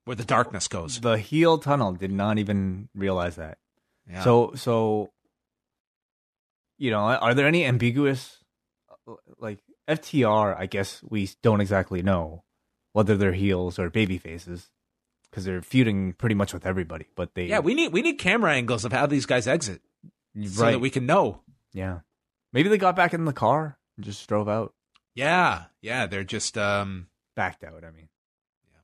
where 0.04 0.16
the 0.16 0.24
darkness 0.24 0.66
goes. 0.66 1.00
The 1.00 1.18
heel 1.18 1.58
tunnel 1.58 1.92
did 1.92 2.10
not 2.10 2.38
even 2.38 2.88
realize 2.94 3.36
that. 3.36 3.58
Yeah. 4.10 4.24
So 4.24 4.52
so 4.56 5.10
you 6.76 6.90
know, 6.90 6.98
are 6.98 7.34
there 7.34 7.46
any 7.46 7.64
ambiguous 7.64 8.38
like 9.38 9.60
FTR, 9.88 10.58
I 10.58 10.66
guess 10.66 11.00
we 11.08 11.30
don't 11.40 11.60
exactly 11.60 12.02
know 12.02 12.42
whether 12.92 13.16
they're 13.16 13.32
heels 13.32 13.78
or 13.78 13.90
baby 13.90 14.18
faces 14.18 14.70
because 15.32 15.44
they're 15.44 15.62
feuding 15.62 16.12
pretty 16.12 16.34
much 16.36 16.52
with 16.52 16.66
everybody, 16.66 17.06
but 17.16 17.34
they 17.34 17.46
yeah, 17.46 17.58
we 17.58 17.74
need 17.74 17.92
we 17.92 18.02
need 18.02 18.18
camera 18.18 18.52
angles 18.52 18.84
of 18.84 18.92
how 18.92 19.06
these 19.06 19.26
guys 19.26 19.48
exit 19.48 19.80
so 20.44 20.62
right. 20.62 20.72
that 20.72 20.78
we 20.78 20.90
can 20.90 21.06
know. 21.06 21.40
yeah. 21.72 22.00
Maybe 22.52 22.68
they 22.68 22.76
got 22.76 22.94
back 22.94 23.14
in 23.14 23.24
the 23.24 23.32
car 23.32 23.78
and 23.96 24.04
just 24.04 24.28
drove 24.28 24.46
out. 24.46 24.74
Yeah, 25.14 25.64
yeah, 25.80 26.06
they're 26.06 26.22
just 26.22 26.58
um 26.58 27.08
Backed 27.34 27.64
out, 27.64 27.84
I 27.84 27.90
mean. 27.90 28.08
Yeah. 28.70 28.80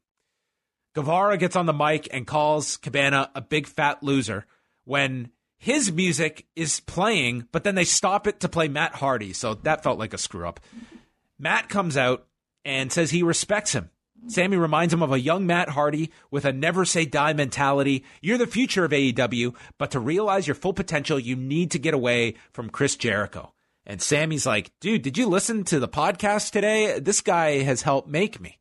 Guevara 0.95 1.37
gets 1.37 1.57
on 1.57 1.67
the 1.67 1.75
mic 1.75 2.09
and 2.13 2.27
calls 2.27 2.79
Cabana 2.79 3.31
a 3.35 3.41
big 3.41 3.67
fat 3.67 4.03
loser 4.03 4.47
when 4.85 5.31
his 5.59 5.93
music 5.93 6.47
is 6.57 6.81
playing, 6.81 7.47
but 7.53 7.65
then 7.65 7.75
they 7.75 7.85
stop 7.85 8.27
it 8.27 8.41
to 8.41 8.49
play 8.49 8.69
Matt 8.69 8.95
Hardy. 8.95 9.33
So 9.33 9.55
that 9.55 9.83
felt 9.83 9.99
like 9.99 10.15
a 10.15 10.19
screw 10.19 10.49
up. 10.49 10.61
Matt 11.39 11.69
comes 11.69 11.97
out 11.97 12.27
and 12.65 12.91
says 12.91 13.11
he 13.11 13.23
respects 13.23 13.73
him. 13.73 13.91
Sammy 14.27 14.57
reminds 14.57 14.93
him 14.93 15.03
of 15.03 15.13
a 15.13 15.21
young 15.21 15.47
Matt 15.47 15.71
Hardy 15.71 16.11
with 16.31 16.45
a 16.45 16.53
never 16.53 16.85
say 16.85 17.05
die 17.05 17.33
mentality. 17.33 18.05
You're 18.21 18.39
the 18.39 18.47
future 18.47 18.85
of 18.85 18.91
AEW, 18.91 19.55
but 19.79 19.93
to 19.93 20.01
realize 20.01 20.47
your 20.47 20.55
full 20.55 20.73
potential, 20.73 21.19
you 21.19 21.37
need 21.37 21.71
to 21.71 21.79
get 21.79 21.95
away 21.95 22.35
from 22.53 22.71
Chris 22.71 22.97
Jericho. 22.97 23.53
And 23.87 24.03
Sammy's 24.03 24.45
like, 24.45 24.71
dude, 24.81 25.03
did 25.03 25.17
you 25.17 25.27
listen 25.27 25.65
to 25.65 25.81
the 25.81 25.89
podcast 25.89 26.51
today? 26.51 26.99
This 26.99 27.23
guy 27.23 27.63
has 27.63 27.83
helped 27.83 28.09
make 28.09 28.39
me. 28.41 28.59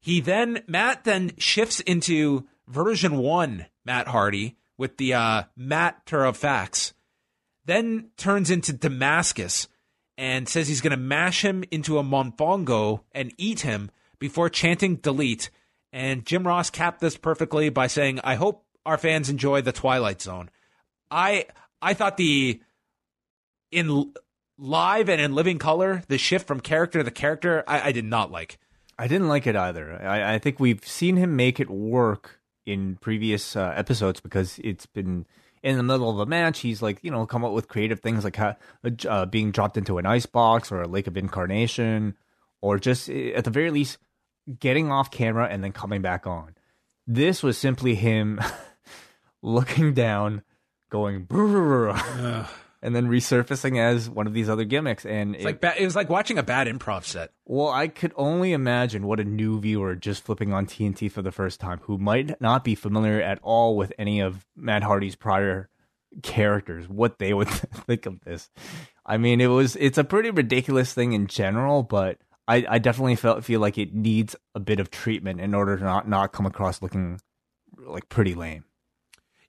He 0.00 0.20
then 0.20 0.62
Matt 0.66 1.04
then 1.04 1.32
shifts 1.36 1.80
into 1.80 2.46
version 2.66 3.18
one 3.18 3.66
Matt 3.84 4.08
Hardy 4.08 4.56
with 4.78 4.96
the 4.96 5.12
uh, 5.12 5.42
matter 5.56 6.24
of 6.24 6.36
facts, 6.36 6.94
then 7.66 8.10
turns 8.16 8.50
into 8.50 8.72
Damascus 8.72 9.68
and 10.18 10.48
says 10.48 10.66
he's 10.66 10.80
going 10.80 10.90
to 10.90 10.96
mash 10.96 11.44
him 11.44 11.62
into 11.70 11.96
a 11.96 12.02
mofongo 12.02 13.02
and 13.12 13.32
eat 13.38 13.60
him 13.60 13.90
before 14.18 14.50
chanting 14.50 14.96
delete. 14.96 15.48
And 15.92 16.26
Jim 16.26 16.46
Ross 16.46 16.68
capped 16.68 17.00
this 17.00 17.16
perfectly 17.16 17.70
by 17.70 17.86
saying, 17.86 18.20
"I 18.24 18.34
hope 18.34 18.66
our 18.84 18.98
fans 18.98 19.30
enjoy 19.30 19.62
the 19.62 19.72
Twilight 19.72 20.20
Zone." 20.20 20.50
I 21.10 21.46
I 21.80 21.94
thought 21.94 22.16
the 22.16 22.60
in 23.70 24.12
live 24.58 25.08
and 25.08 25.20
in 25.20 25.34
living 25.34 25.58
color 25.58 26.02
the 26.08 26.18
shift 26.18 26.46
from 26.46 26.60
character 26.60 27.02
to 27.02 27.10
character 27.10 27.62
I, 27.66 27.88
I 27.88 27.92
did 27.92 28.04
not 28.04 28.30
like. 28.30 28.58
I 28.98 29.06
didn't 29.06 29.28
like 29.28 29.46
it 29.46 29.54
either. 29.54 30.02
I, 30.02 30.34
I 30.34 30.38
think 30.40 30.58
we've 30.58 30.84
seen 30.84 31.16
him 31.16 31.36
make 31.36 31.60
it 31.60 31.70
work 31.70 32.40
in 32.66 32.96
previous 32.96 33.54
uh, 33.54 33.72
episodes 33.76 34.20
because 34.20 34.58
it's 34.64 34.86
been 34.86 35.24
in 35.62 35.76
the 35.76 35.82
middle 35.82 36.10
of 36.10 36.18
a 36.18 36.26
match. 36.26 36.60
He's 36.60 36.82
like, 36.82 36.98
you 37.02 37.10
know, 37.10 37.26
come 37.26 37.44
up 37.44 37.52
with 37.52 37.68
creative 37.68 38.00
things 38.00 38.24
like 38.24 38.36
how, 38.36 38.56
uh, 39.08 39.26
being 39.26 39.50
dropped 39.50 39.76
into 39.76 39.98
an 39.98 40.06
ice 40.06 40.26
box 40.26 40.70
or 40.72 40.82
a 40.82 40.88
lake 40.88 41.06
of 41.06 41.16
incarnation, 41.16 42.16
or 42.60 42.78
just 42.78 43.08
eh, 43.08 43.32
at 43.34 43.44
the 43.44 43.50
very 43.50 43.70
least 43.70 43.98
getting 44.58 44.90
off 44.90 45.10
camera 45.10 45.48
and 45.48 45.62
then 45.62 45.72
coming 45.72 46.02
back 46.02 46.26
on. 46.26 46.54
This 47.06 47.42
was 47.42 47.56
simply 47.58 47.94
him 47.94 48.40
looking 49.42 49.94
down, 49.94 50.42
going, 50.90 51.26
and 52.82 52.94
then 52.94 53.08
resurfacing 53.08 53.78
as 53.78 54.08
one 54.08 54.26
of 54.26 54.34
these 54.34 54.48
other 54.48 54.64
gimmicks. 54.64 55.04
And 55.04 55.34
It's 55.34 55.44
like 55.44 55.60
ba- 55.60 55.80
it 55.80 55.84
was 55.84 55.96
like 55.96 56.08
watching 56.08 56.38
a 56.38 56.42
bad 56.42 56.66
improv 56.66 57.04
set. 57.04 57.30
well, 57.44 57.68
I 57.68 57.88
could 57.88 58.12
only 58.16 58.52
imagine 58.52 59.06
what 59.06 59.18
a 59.20 59.24
new 59.24 59.60
viewer 59.60 59.94
just 59.96 60.22
flipping 60.22 60.52
on 60.52 60.66
TNT 60.66 61.10
for 61.10 61.22
the 61.22 61.32
first 61.32 61.58
time, 61.60 61.80
who 61.82 61.98
might 61.98 62.40
not 62.40 62.62
be 62.64 62.74
familiar 62.74 63.20
at 63.20 63.38
all 63.42 63.76
with 63.76 63.92
any 63.98 64.20
of 64.20 64.46
Matt 64.56 64.82
Hardy's 64.82 65.16
prior 65.16 65.68
characters 66.22 66.88
what 66.88 67.18
they 67.18 67.34
would 67.34 67.48
think 67.50 68.06
of 68.06 68.20
this. 68.24 68.50
I 69.04 69.18
mean, 69.18 69.40
it 69.40 69.46
was 69.48 69.76
it's 69.76 69.98
a 69.98 70.04
pretty 70.04 70.30
ridiculous 70.30 70.92
thing 70.92 71.12
in 71.12 71.26
general, 71.26 71.82
but 71.82 72.18
I, 72.46 72.64
I 72.68 72.78
definitely 72.78 73.16
felt 73.16 73.44
feel 73.44 73.60
like 73.60 73.76
it 73.76 73.94
needs 73.94 74.34
a 74.54 74.60
bit 74.60 74.80
of 74.80 74.90
treatment 74.90 75.40
in 75.40 75.54
order 75.54 75.76
to 75.76 75.84
not 75.84 76.08
not 76.08 76.32
come 76.32 76.46
across 76.46 76.80
looking 76.80 77.20
like 77.76 78.08
pretty 78.08 78.34
lame. 78.34 78.64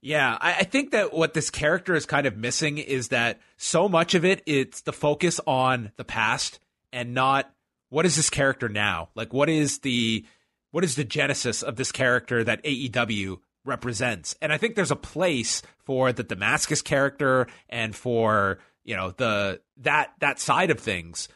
Yeah, 0.02 0.38
I, 0.40 0.56
I 0.60 0.64
think 0.64 0.92
that 0.92 1.14
what 1.14 1.34
this 1.34 1.50
character 1.50 1.96
is 1.96 2.06
kind 2.06 2.26
of 2.26 2.38
missing 2.38 2.78
is 2.78 3.10
that 3.10 3.40
so 3.58 3.90
much 3.90 4.16
of 4.16 4.24
it 4.24 4.42
it's 4.46 4.82
the 4.82 4.94
focus 4.94 5.40
on 5.46 5.92
the 5.98 6.06
past 6.06 6.60
and 6.94 7.14
not 7.14 7.54
what 7.90 8.06
is 8.06 8.16
this 8.16 8.30
character 8.30 8.70
now? 8.70 9.10
Like 9.16 9.34
what 9.34 9.50
is 9.50 9.80
the 9.80 10.26
what 10.72 10.84
is 10.84 10.96
the 10.96 11.04
genesis 11.04 11.64
of 11.64 11.76
this 11.76 11.92
character 11.92 12.44
that 12.44 12.64
AEW 12.64 13.40
represents? 13.66 14.36
And 14.42 14.54
I 14.54 14.58
think 14.58 14.76
there's 14.76 14.92
a 14.92 14.96
place 14.96 15.62
for 15.86 16.14
the 16.14 16.24
Damascus 16.24 16.82
character 16.82 17.48
and 17.68 17.96
for, 17.96 18.60
you 18.84 18.96
know, 18.96 19.12
the 19.12 19.62
that 19.78 20.14
that 20.20 20.40
side 20.40 20.72
of 20.72 20.80
things. 20.80 21.28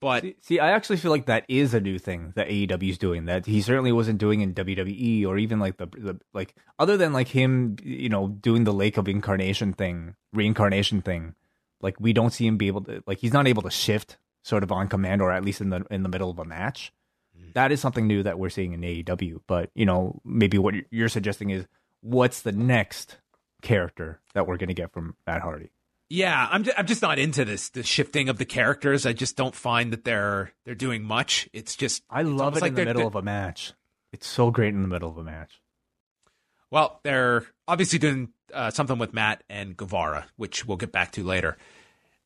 But 0.00 0.22
see, 0.22 0.36
see, 0.40 0.58
I 0.60 0.70
actually 0.70 0.98
feel 0.98 1.10
like 1.10 1.26
that 1.26 1.44
is 1.48 1.74
a 1.74 1.80
new 1.80 1.98
thing 1.98 2.32
that 2.36 2.48
AEW 2.48 2.90
is 2.90 2.98
doing 2.98 3.24
that 3.24 3.46
he 3.46 3.60
certainly 3.60 3.90
wasn't 3.90 4.18
doing 4.18 4.40
in 4.40 4.54
WWE 4.54 5.26
or 5.26 5.38
even 5.38 5.58
like 5.58 5.76
the, 5.76 5.86
the 5.86 6.20
like 6.32 6.54
other 6.78 6.96
than 6.96 7.12
like 7.12 7.28
him, 7.28 7.76
you 7.82 8.08
know, 8.08 8.28
doing 8.28 8.64
the 8.64 8.72
Lake 8.72 8.96
of 8.96 9.08
Incarnation 9.08 9.72
thing, 9.72 10.14
reincarnation 10.32 11.02
thing. 11.02 11.34
Like 11.80 11.96
we 11.98 12.12
don't 12.12 12.32
see 12.32 12.46
him 12.46 12.56
be 12.56 12.68
able 12.68 12.82
to 12.82 13.02
like 13.06 13.18
he's 13.18 13.32
not 13.32 13.48
able 13.48 13.62
to 13.62 13.70
shift 13.70 14.18
sort 14.42 14.62
of 14.62 14.70
on 14.70 14.88
command 14.88 15.20
or 15.20 15.32
at 15.32 15.44
least 15.44 15.60
in 15.60 15.70
the 15.70 15.84
in 15.90 16.04
the 16.04 16.08
middle 16.08 16.30
of 16.30 16.38
a 16.38 16.44
match. 16.44 16.92
Mm. 17.36 17.54
That 17.54 17.72
is 17.72 17.80
something 17.80 18.06
new 18.06 18.22
that 18.22 18.38
we're 18.38 18.50
seeing 18.50 18.72
in 18.72 18.82
AEW. 18.82 19.40
But 19.48 19.70
you 19.74 19.86
know, 19.86 20.20
maybe 20.24 20.58
what 20.58 20.74
you're 20.90 21.08
suggesting 21.08 21.50
is 21.50 21.66
what's 22.02 22.42
the 22.42 22.52
next 22.52 23.18
character 23.62 24.20
that 24.34 24.46
we're 24.46 24.58
going 24.58 24.68
to 24.68 24.74
get 24.74 24.92
from 24.92 25.16
Matt 25.26 25.42
Hardy? 25.42 25.70
Yeah, 26.10 26.48
I'm 26.50 26.64
just, 26.64 26.78
I'm 26.78 26.86
just 26.86 27.02
not 27.02 27.18
into 27.18 27.44
this 27.44 27.68
the 27.68 27.82
shifting 27.82 28.28
of 28.28 28.38
the 28.38 28.46
characters. 28.46 29.04
I 29.04 29.12
just 29.12 29.36
don't 29.36 29.54
find 29.54 29.92
that 29.92 30.04
they're 30.04 30.52
they're 30.64 30.74
doing 30.74 31.04
much. 31.04 31.48
It's 31.52 31.76
just 31.76 32.02
I 32.08 32.22
love 32.22 32.56
it 32.56 32.62
like 32.62 32.70
in 32.70 32.74
the 32.76 32.84
middle 32.84 33.06
of 33.06 33.14
a 33.14 33.22
match. 33.22 33.72
It's 34.12 34.26
so 34.26 34.50
great 34.50 34.72
in 34.72 34.82
the 34.82 34.88
middle 34.88 35.10
of 35.10 35.18
a 35.18 35.24
match. 35.24 35.60
Well, 36.70 37.00
they're 37.02 37.46
obviously 37.66 37.98
doing 37.98 38.30
uh, 38.52 38.70
something 38.70 38.98
with 38.98 39.12
Matt 39.12 39.42
and 39.50 39.76
Guevara, 39.76 40.26
which 40.36 40.66
we'll 40.66 40.76
get 40.78 40.92
back 40.92 41.12
to 41.12 41.24
later. 41.24 41.58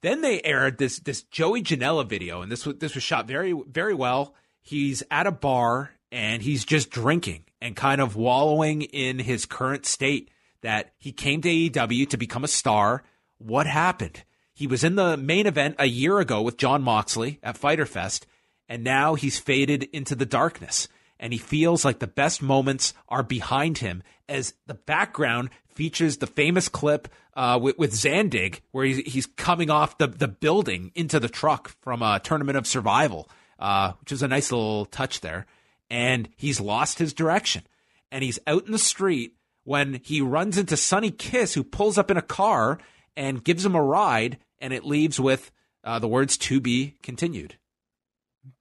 Then 0.00 0.20
they 0.20 0.40
aired 0.42 0.78
this 0.78 1.00
this 1.00 1.22
Joey 1.24 1.62
Janela 1.62 2.08
video, 2.08 2.40
and 2.40 2.52
this 2.52 2.64
was 2.64 2.76
this 2.76 2.94
was 2.94 3.02
shot 3.02 3.26
very 3.26 3.52
very 3.68 3.94
well. 3.94 4.34
He's 4.60 5.02
at 5.10 5.26
a 5.26 5.32
bar 5.32 5.90
and 6.12 6.42
he's 6.42 6.64
just 6.64 6.90
drinking 6.90 7.44
and 7.60 7.74
kind 7.74 8.00
of 8.00 8.14
wallowing 8.14 8.82
in 8.82 9.18
his 9.18 9.44
current 9.46 9.86
state 9.86 10.30
that 10.60 10.92
he 10.98 11.10
came 11.10 11.40
to 11.40 11.48
AEW 11.48 12.08
to 12.10 12.16
become 12.16 12.44
a 12.44 12.48
star 12.48 13.02
what 13.44 13.66
happened? 13.66 14.24
He 14.54 14.66
was 14.66 14.84
in 14.84 14.96
the 14.96 15.16
main 15.16 15.46
event 15.46 15.76
a 15.78 15.86
year 15.86 16.18
ago 16.18 16.42
with 16.42 16.56
Jon 16.56 16.82
Moxley 16.82 17.38
at 17.42 17.56
Fyter 17.56 17.86
Fest, 17.86 18.26
and 18.68 18.84
now 18.84 19.14
he's 19.14 19.38
faded 19.38 19.84
into 19.92 20.14
the 20.14 20.26
darkness. 20.26 20.88
And 21.18 21.32
he 21.32 21.38
feels 21.38 21.84
like 21.84 22.00
the 22.00 22.06
best 22.06 22.42
moments 22.42 22.94
are 23.08 23.22
behind 23.22 23.78
him 23.78 24.02
as 24.28 24.54
the 24.66 24.74
background 24.74 25.50
features 25.68 26.16
the 26.16 26.26
famous 26.26 26.68
clip 26.68 27.08
uh, 27.34 27.58
with, 27.62 27.78
with 27.78 27.92
Zandig, 27.92 28.60
where 28.72 28.84
he's, 28.84 28.98
he's 29.12 29.26
coming 29.26 29.70
off 29.70 29.98
the, 29.98 30.08
the 30.08 30.28
building 30.28 30.90
into 30.94 31.20
the 31.20 31.28
truck 31.28 31.68
from 31.80 32.02
a 32.02 32.20
tournament 32.20 32.58
of 32.58 32.66
survival, 32.66 33.28
uh, 33.58 33.92
which 34.00 34.12
is 34.12 34.22
a 34.22 34.28
nice 34.28 34.50
little 34.50 34.84
touch 34.86 35.20
there. 35.20 35.46
And 35.88 36.28
he's 36.36 36.60
lost 36.60 36.98
his 36.98 37.12
direction. 37.12 37.62
And 38.10 38.24
he's 38.24 38.40
out 38.46 38.66
in 38.66 38.72
the 38.72 38.78
street 38.78 39.36
when 39.64 40.00
he 40.02 40.20
runs 40.20 40.58
into 40.58 40.76
Sonny 40.76 41.10
Kiss, 41.10 41.54
who 41.54 41.62
pulls 41.62 41.98
up 41.98 42.10
in 42.10 42.16
a 42.16 42.22
car 42.22 42.78
and 43.16 43.44
gives 43.44 43.64
him 43.64 43.74
a 43.74 43.82
ride, 43.82 44.38
and 44.60 44.72
it 44.72 44.84
leaves 44.84 45.18
with 45.20 45.50
uh, 45.84 45.98
the 45.98 46.08
words 46.08 46.36
"to 46.38 46.60
be 46.60 46.96
continued." 47.02 47.56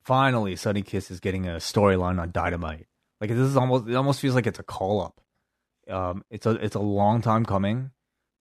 Finally, 0.03 0.55
Sonny 0.55 0.81
Kiss 0.81 1.09
is 1.09 1.19
getting 1.19 1.47
a 1.47 1.55
storyline 1.55 2.19
on 2.19 2.31
Dynamite. 2.31 2.87
Like 3.19 3.29
this 3.29 3.39
is 3.39 3.57
almost 3.57 3.87
it 3.87 3.95
almost 3.95 4.19
feels 4.19 4.35
like 4.35 4.47
it's 4.47 4.59
a 4.59 4.63
call 4.63 5.01
up. 5.01 5.21
Um, 5.89 6.23
it's 6.29 6.45
a 6.45 6.51
it's 6.51 6.75
a 6.75 6.79
long 6.79 7.21
time 7.21 7.45
coming. 7.45 7.91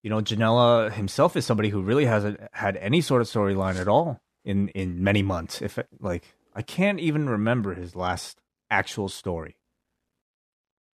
You 0.02 0.10
know, 0.10 0.20
Janela 0.20 0.90
himself 0.90 1.36
is 1.36 1.44
somebody 1.44 1.68
who 1.68 1.82
really 1.82 2.06
hasn't 2.06 2.40
had 2.52 2.76
any 2.78 3.02
sort 3.02 3.20
of 3.20 3.28
storyline 3.28 3.76
at 3.76 3.88
all 3.88 4.20
in 4.44 4.68
in 4.68 5.02
many 5.02 5.22
months. 5.22 5.60
If 5.60 5.78
like 6.00 6.24
I 6.54 6.62
can't 6.62 7.00
even 7.00 7.28
remember 7.28 7.74
his 7.74 7.94
last 7.94 8.40
actual 8.70 9.08
story. 9.08 9.56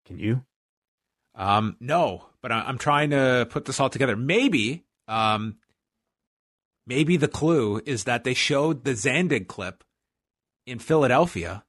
Can 0.04 0.18
you? 0.18 0.44
Um, 1.34 1.76
no, 1.80 2.26
but 2.40 2.50
I, 2.50 2.68
am 2.68 2.78
trying 2.78 3.10
to 3.10 3.46
put 3.50 3.66
this 3.66 3.78
all 3.78 3.90
together. 3.90 4.16
Maybe 4.16 4.85
um, 5.08 5.56
maybe 6.86 7.16
the 7.16 7.28
clue 7.28 7.80
is 7.86 8.04
that 8.04 8.24
they 8.24 8.34
showed 8.34 8.84
the 8.84 8.92
Zandig 8.92 9.46
clip 9.46 9.84
in 10.66 10.78
Philadelphia, 10.78 11.64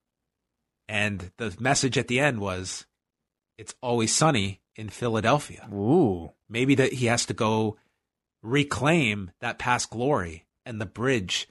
and 0.88 1.32
the 1.38 1.56
message 1.60 1.98
at 1.98 2.08
the 2.08 2.20
end 2.20 2.40
was, 2.40 2.86
"It's 3.58 3.76
always 3.82 4.16
sunny 4.16 4.62
in 4.76 4.90
Philadelphia." 4.90 5.70
Ooh, 5.74 6.34
maybe 6.50 6.76
that 6.76 6.94
he 6.94 7.08
has 7.08 7.26
to 7.28 7.34
go 7.34 7.78
reclaim 8.42 9.32
that 9.42 9.60
past 9.60 9.90
glory 9.90 10.46
and 10.66 10.80
the 10.80 10.86
bridge 10.86 11.48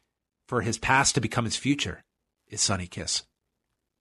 for 0.49 0.63
his 0.63 0.79
past 0.79 1.15
to 1.15 1.21
become 1.21 1.45
his 1.45 1.57
future 1.57 2.05
is 2.49 2.61
Sunny 2.61 2.87
Kiss. 2.87 3.25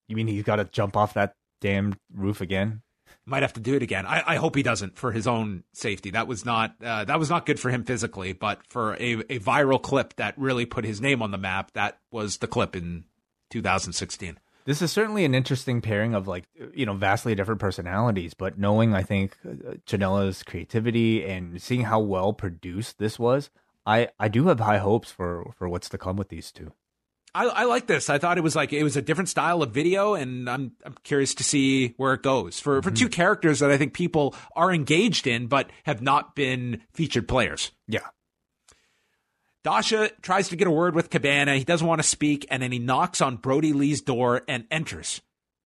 You 0.08 0.16
mean 0.16 0.28
he's 0.28 0.44
got 0.44 0.58
to 0.58 0.66
jump 0.66 0.96
off 0.96 1.14
that 1.16 1.34
damn 1.62 1.96
roof 2.14 2.42
again? 2.42 2.82
Might 3.26 3.42
have 3.42 3.54
to 3.54 3.60
do 3.60 3.76
it 3.76 3.84
again. 3.84 4.06
I, 4.06 4.24
I 4.26 4.36
hope 4.36 4.56
he 4.56 4.64
doesn't 4.64 4.98
for 4.98 5.12
his 5.12 5.28
own 5.28 5.64
safety. 5.74 6.12
That 6.12 6.28
was 6.28 6.46
not 6.46 6.76
uh, 6.84 7.06
that 7.06 7.20
was 7.20 7.30
not 7.30 7.46
good 7.46 7.60
for 7.60 7.70
him 7.70 7.84
physically, 7.84 8.34
but 8.34 8.66
for 8.68 8.94
a, 8.96 9.14
a 9.30 9.40
viral 9.40 9.82
clip 9.82 10.16
that 10.16 10.38
really 10.38 10.66
put 10.66 10.86
his 10.86 11.02
name 11.02 11.22
on 11.22 11.32
the 11.32 11.38
map, 11.38 11.72
that 11.74 12.00
was 12.12 12.38
the 12.38 12.48
clip 12.48 12.76
in 12.76 13.06
2016. 13.50 14.38
This 14.66 14.82
is 14.82 14.92
certainly 14.92 15.26
an 15.26 15.36
interesting 15.36 15.82
pairing 15.82 16.14
of 16.16 16.28
like 16.28 16.46
you 16.74 16.86
know 16.86 16.94
vastly 16.94 17.36
different 17.36 17.62
personalities, 17.62 18.34
but 18.34 18.58
knowing 18.58 18.94
I 18.94 19.04
think 19.04 19.38
uh, 19.46 19.76
Janela's 19.86 20.44
creativity 20.44 21.26
and 21.26 21.62
seeing 21.62 21.82
how 21.82 22.00
well 22.00 22.34
produced 22.34 23.00
this 23.00 23.18
was, 23.18 23.50
I 23.86 24.10
I 24.20 24.28
do 24.28 24.48
have 24.48 24.60
high 24.60 24.80
hopes 24.80 25.12
for 25.12 25.54
for 25.58 25.68
what's 25.68 25.90
to 25.90 25.98
come 25.98 26.18
with 26.18 26.30
these 26.30 26.52
two. 26.52 26.72
I, 27.36 27.48
I 27.48 27.64
like 27.66 27.86
this. 27.86 28.10
I 28.10 28.18
thought 28.18 28.38
it 28.38 28.46
was 28.46 28.56
like 28.56 28.72
it 28.72 28.82
was 28.82 28.96
a 28.96 29.02
different 29.02 29.28
style 29.28 29.62
of 29.62 29.72
video, 29.72 30.14
and 30.14 30.50
I'm 30.50 30.72
I'm 30.86 30.96
curious 31.04 31.36
to 31.36 31.44
see 31.44 31.90
where 31.98 32.14
it 32.14 32.24
goes 32.24 32.62
for 32.62 32.82
for 32.82 32.90
mm-hmm. 32.90 32.96
two 32.96 33.10
characters 33.10 33.60
that 33.60 33.70
I 33.70 33.78
think 33.78 33.94
people 33.94 34.34
are 34.56 34.74
engaged 34.74 35.28
in, 35.28 35.48
but 35.48 35.70
have 35.84 36.02
not 36.02 36.34
been 36.34 36.82
featured 36.94 37.28
players. 37.28 37.72
Yeah. 37.90 38.08
Dasha 39.66 40.12
tries 40.22 40.48
to 40.50 40.56
get 40.56 40.68
a 40.68 40.72
word 40.72 40.96
with 40.96 41.10
Cabana. 41.10 41.58
He 41.58 41.66
doesn't 41.66 41.86
want 41.86 42.00
to 42.00 42.08
speak, 42.08 42.48
and 42.50 42.64
then 42.64 42.72
he 42.72 42.80
knocks 42.80 43.20
on 43.20 43.36
Brodie 43.36 43.74
Lee's 43.74 44.02
door 44.02 44.44
and 44.48 44.66
enters. 44.72 45.22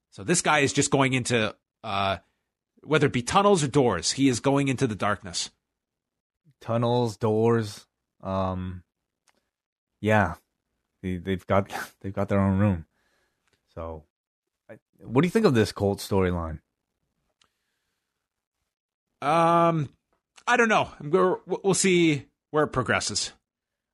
So 0.09 0.23
this 0.23 0.41
guy 0.41 0.59
is 0.59 0.73
just 0.73 0.89
going 0.89 1.13
into 1.13 1.55
uh, 1.83 2.17
whether 2.81 3.05
it 3.05 3.13
be 3.13 3.21
tunnels 3.21 3.63
or 3.63 3.67
doors. 3.67 4.11
He 4.11 4.27
is 4.27 4.39
going 4.39 4.69
into 4.69 4.87
the 4.87 4.95
darkness. 4.95 5.51
Tunnels, 6.61 7.17
doors. 7.17 7.85
Um, 8.23 8.83
yeah, 10.01 10.35
they, 11.01 11.17
they've 11.17 11.45
got 11.45 11.71
they've 12.01 12.13
got 12.13 12.29
their 12.29 12.39
own 12.39 12.59
room. 12.59 12.85
So, 13.75 14.03
what 14.99 15.21
do 15.21 15.27
you 15.27 15.31
think 15.31 15.45
of 15.45 15.53
this 15.53 15.71
Colt 15.71 15.99
storyline? 15.99 16.59
Um, 19.21 19.89
I 20.47 20.57
don't 20.57 20.69
know. 20.69 20.89
We'll 21.45 21.73
see 21.73 22.25
where 22.51 22.63
it 22.63 22.69
progresses. 22.69 23.33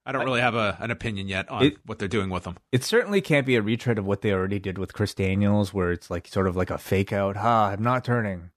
I 0.08 0.12
don't 0.12 0.24
really 0.24 0.42
have 0.42 0.54
a, 0.54 0.78
an 0.80 0.92
opinion 0.92 1.28
yet 1.28 1.50
on 1.50 1.64
it, 1.64 1.78
what 1.84 1.98
they're 1.98 2.08
doing 2.08 2.30
with 2.30 2.44
them. 2.44 2.58
It 2.72 2.84
certainly 2.84 3.22
can't 3.22 3.48
be 3.48 3.56
a 3.56 3.62
retread 3.62 3.98
of 3.98 4.06
what 4.06 4.22
they 4.22 4.32
already 4.32 4.60
did 4.60 4.78
with 4.78 4.94
Chris 4.94 5.16
Daniels, 5.16 5.74
where 5.74 5.92
it's 5.92 6.12
like 6.12 6.28
sort 6.28 6.46
of 6.46 6.56
like 6.56 6.70
a 6.70 6.78
fake 6.78 7.12
out. 7.12 7.38
Ha, 7.38 7.70
I'm 7.70 7.82
not 7.82 8.06
turning. 8.06 8.52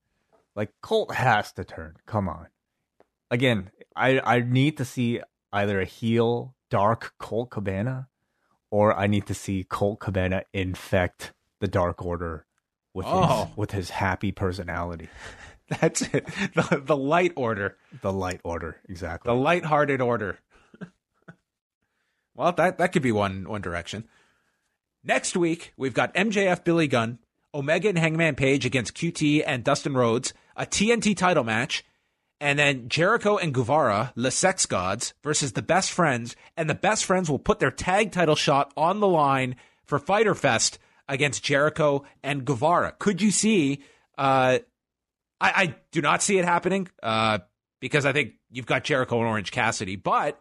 Like 0.55 0.72
Colt 0.82 1.14
has 1.14 1.53
to 1.53 1.64
turn. 1.64 1.96
Come 2.05 2.28
on. 2.28 2.49
Again, 3.30 3.70
I 3.96 4.20
I 4.20 4.40
need 4.40 4.76
to 4.76 4.84
see 4.84 5.20
either 5.51 5.80
a 5.80 5.86
heel 5.86 6.55
dark 6.68 7.14
Colt 7.18 7.49
Cabana 7.51 8.09
or 8.71 8.97
I 8.97 9.07
need 9.07 9.27
to 9.27 9.35
see 9.35 9.64
Colt 9.64 10.01
Cabana 10.01 10.43
infect 10.53 11.33
the 11.61 11.69
Dark 11.69 12.05
Order 12.05 12.47
with 12.95 13.07
oh. 13.09 13.47
his 13.47 13.57
with 13.57 13.71
his 13.73 13.91
happy 13.91 14.33
personality. 14.33 15.09
That's 15.69 16.03
it. 16.03 16.27
The, 16.55 16.83
the 16.85 16.97
light 16.97 17.33
order. 17.37 17.77
The 18.01 18.12
light 18.12 18.41
order, 18.43 18.77
exactly. 18.89 19.31
The 19.31 19.39
light-hearted 19.39 20.01
order. 20.01 20.39
well, 22.35 22.53
that 22.53 22.79
that 22.79 22.93
could 22.93 23.03
be 23.03 23.12
one 23.12 23.49
one 23.49 23.61
direction. 23.61 24.05
Next 25.05 25.37
week, 25.37 25.73
we've 25.77 25.95
got 25.95 26.14
MJF 26.14 26.64
Billy 26.64 26.89
Gunn, 26.89 27.19
Omega 27.55 27.89
and 27.89 27.99
Hangman 27.99 28.35
Page 28.35 28.66
against 28.66 28.95
QT 28.95 29.43
and 29.47 29.62
Dustin 29.62 29.95
Rhodes, 29.95 30.35
a 30.57 30.66
TNT 30.66 31.16
title 31.16 31.45
match, 31.45 31.85
and 32.41 32.59
then 32.59 32.89
Jericho 32.89 33.36
and 33.36 33.53
Guevara, 33.53 34.12
the 34.16 34.30
Sex 34.30 34.66
Gods, 34.66 35.14
versus 35.22 35.53
the 35.53 35.62
Best 35.62 35.91
Friends, 35.91 36.36
and 36.57 36.68
the 36.68 36.74
Best 36.74 37.05
Friends 37.05 37.28
will 37.28 37.39
put 37.39 37.59
their 37.59 37.70
tag 37.70 38.12
title 38.12 38.36
shot 38.36 38.72
on 38.76 39.01
the 39.01 39.09
line 39.09 39.57
for 39.84 39.99
Fyter 39.99 40.34
Fest 40.34 40.78
against 41.09 41.43
Jericho 41.43 42.05
and 42.22 42.45
Guevara. 42.45 42.95
Could 42.99 43.20
you 43.22 43.30
see? 43.30 43.82
Uh, 44.16 44.59
I, 45.41 45.53
I, 45.62 45.74
do 45.93 46.03
not 46.03 46.22
see 46.22 46.39
it 46.39 46.45
happening. 46.45 46.89
Uh, 47.03 47.39
because 47.80 48.07
I 48.07 48.12
think 48.12 48.34
you've 48.51 48.66
got 48.66 48.84
Jericho 48.84 49.18
and 49.18 49.28
Orange 49.28 49.51
Cassidy. 49.51 49.97
But 49.97 50.41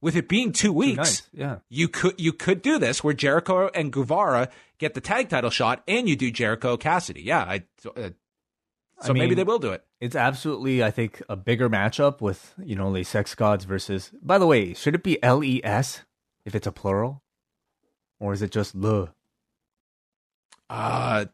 with 0.00 0.16
it 0.16 0.28
being 0.28 0.52
two 0.52 0.72
weeks, 0.72 0.96
nice, 0.96 1.22
yeah. 1.32 1.58
you 1.68 1.88
could 1.88 2.14
you 2.18 2.32
could 2.32 2.62
do 2.62 2.78
this 2.78 3.02
where 3.02 3.14
Jericho 3.14 3.68
and 3.74 3.92
Guevara 3.92 4.48
get 4.78 4.94
the 4.94 5.00
tag 5.00 5.28
title 5.28 5.50
shot, 5.50 5.82
and 5.88 6.08
you 6.08 6.16
do 6.16 6.30
Jericho 6.30 6.76
Cassidy. 6.76 7.22
Yeah, 7.22 7.40
I. 7.40 7.64
Uh, 7.96 8.10
so 9.00 9.10
I 9.10 9.12
mean, 9.12 9.22
maybe 9.22 9.34
they 9.34 9.44
will 9.44 9.58
do 9.58 9.72
it. 9.72 9.84
It's 10.00 10.16
absolutely, 10.16 10.82
I 10.82 10.90
think, 10.90 11.22
a 11.28 11.36
bigger 11.36 11.70
matchup 11.70 12.20
with 12.20 12.54
you 12.62 12.76
know 12.76 12.92
the 12.92 13.04
sex 13.04 13.34
gods 13.34 13.64
versus. 13.64 14.10
By 14.22 14.38
the 14.38 14.46
way, 14.46 14.74
should 14.74 14.94
it 14.94 15.02
be 15.02 15.22
L 15.22 15.42
E 15.44 15.60
S 15.64 16.02
if 16.44 16.54
it's 16.54 16.66
a 16.66 16.72
plural, 16.72 17.22
or 18.18 18.32
is 18.32 18.42
it 18.42 18.50
just 18.50 18.74
le? 18.74 19.12
Uh 20.68 21.26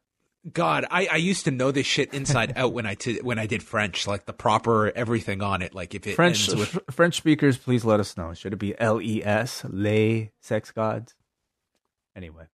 God, 0.53 0.85
I, 0.91 1.07
I 1.07 1.17
used 1.17 1.47
to 1.47 1.51
know 1.51 1.71
this 1.71 1.87
shit 1.87 2.13
inside 2.13 2.53
out 2.57 2.75
when 2.75 2.85
I 2.85 2.95
t- 2.95 3.21
when 3.23 3.39
I 3.39 3.47
did 3.47 3.63
French, 3.63 4.07
like 4.07 4.27
the 4.27 4.35
proper 4.35 4.93
everything 4.95 5.43
on 5.43 5.63
it. 5.63 5.75
Like 5.75 5.95
if 5.95 6.07
it 6.07 6.17
French 6.17 6.49
with 6.49 6.79
French 6.91 7.17
speakers, 7.17 7.57
please 7.57 7.85
let 7.85 8.01
us 8.01 8.17
know. 8.17 8.35
Should 8.35 8.53
it 8.53 8.59
be 8.59 8.79
L 8.79 9.01
E 9.01 9.25
S 9.25 9.65
les 9.69 10.33
sex 10.41 10.71
gods? 10.71 11.15
Anyway, 12.15 12.45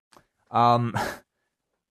um, 0.50 0.96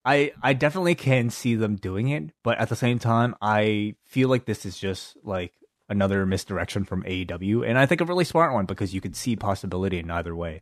I 0.10 0.32
I 0.42 0.54
definitely 0.54 0.96
can 0.96 1.30
see 1.30 1.54
them 1.54 1.76
doing 1.76 2.10
it, 2.10 2.32
but 2.42 2.58
at 2.58 2.70
the 2.70 2.76
same 2.76 2.98
time, 2.98 3.36
I 3.42 3.94
feel 4.06 4.28
like 4.28 4.46
this 4.46 4.66
is 4.66 4.78
just 4.78 5.16
like 5.24 5.54
another 5.88 6.26
misdirection 6.26 6.84
from 6.84 7.04
AEW, 7.04 7.68
and 7.68 7.78
I 7.78 7.86
think 7.86 8.02
a 8.02 8.06
really 8.06 8.24
smart 8.24 8.54
one 8.54 8.66
because 8.66 8.92
you 8.92 9.02
could 9.02 9.16
see 9.16 9.36
possibility 9.36 10.00
in 10.00 10.10
either 10.10 10.36
way, 10.36 10.62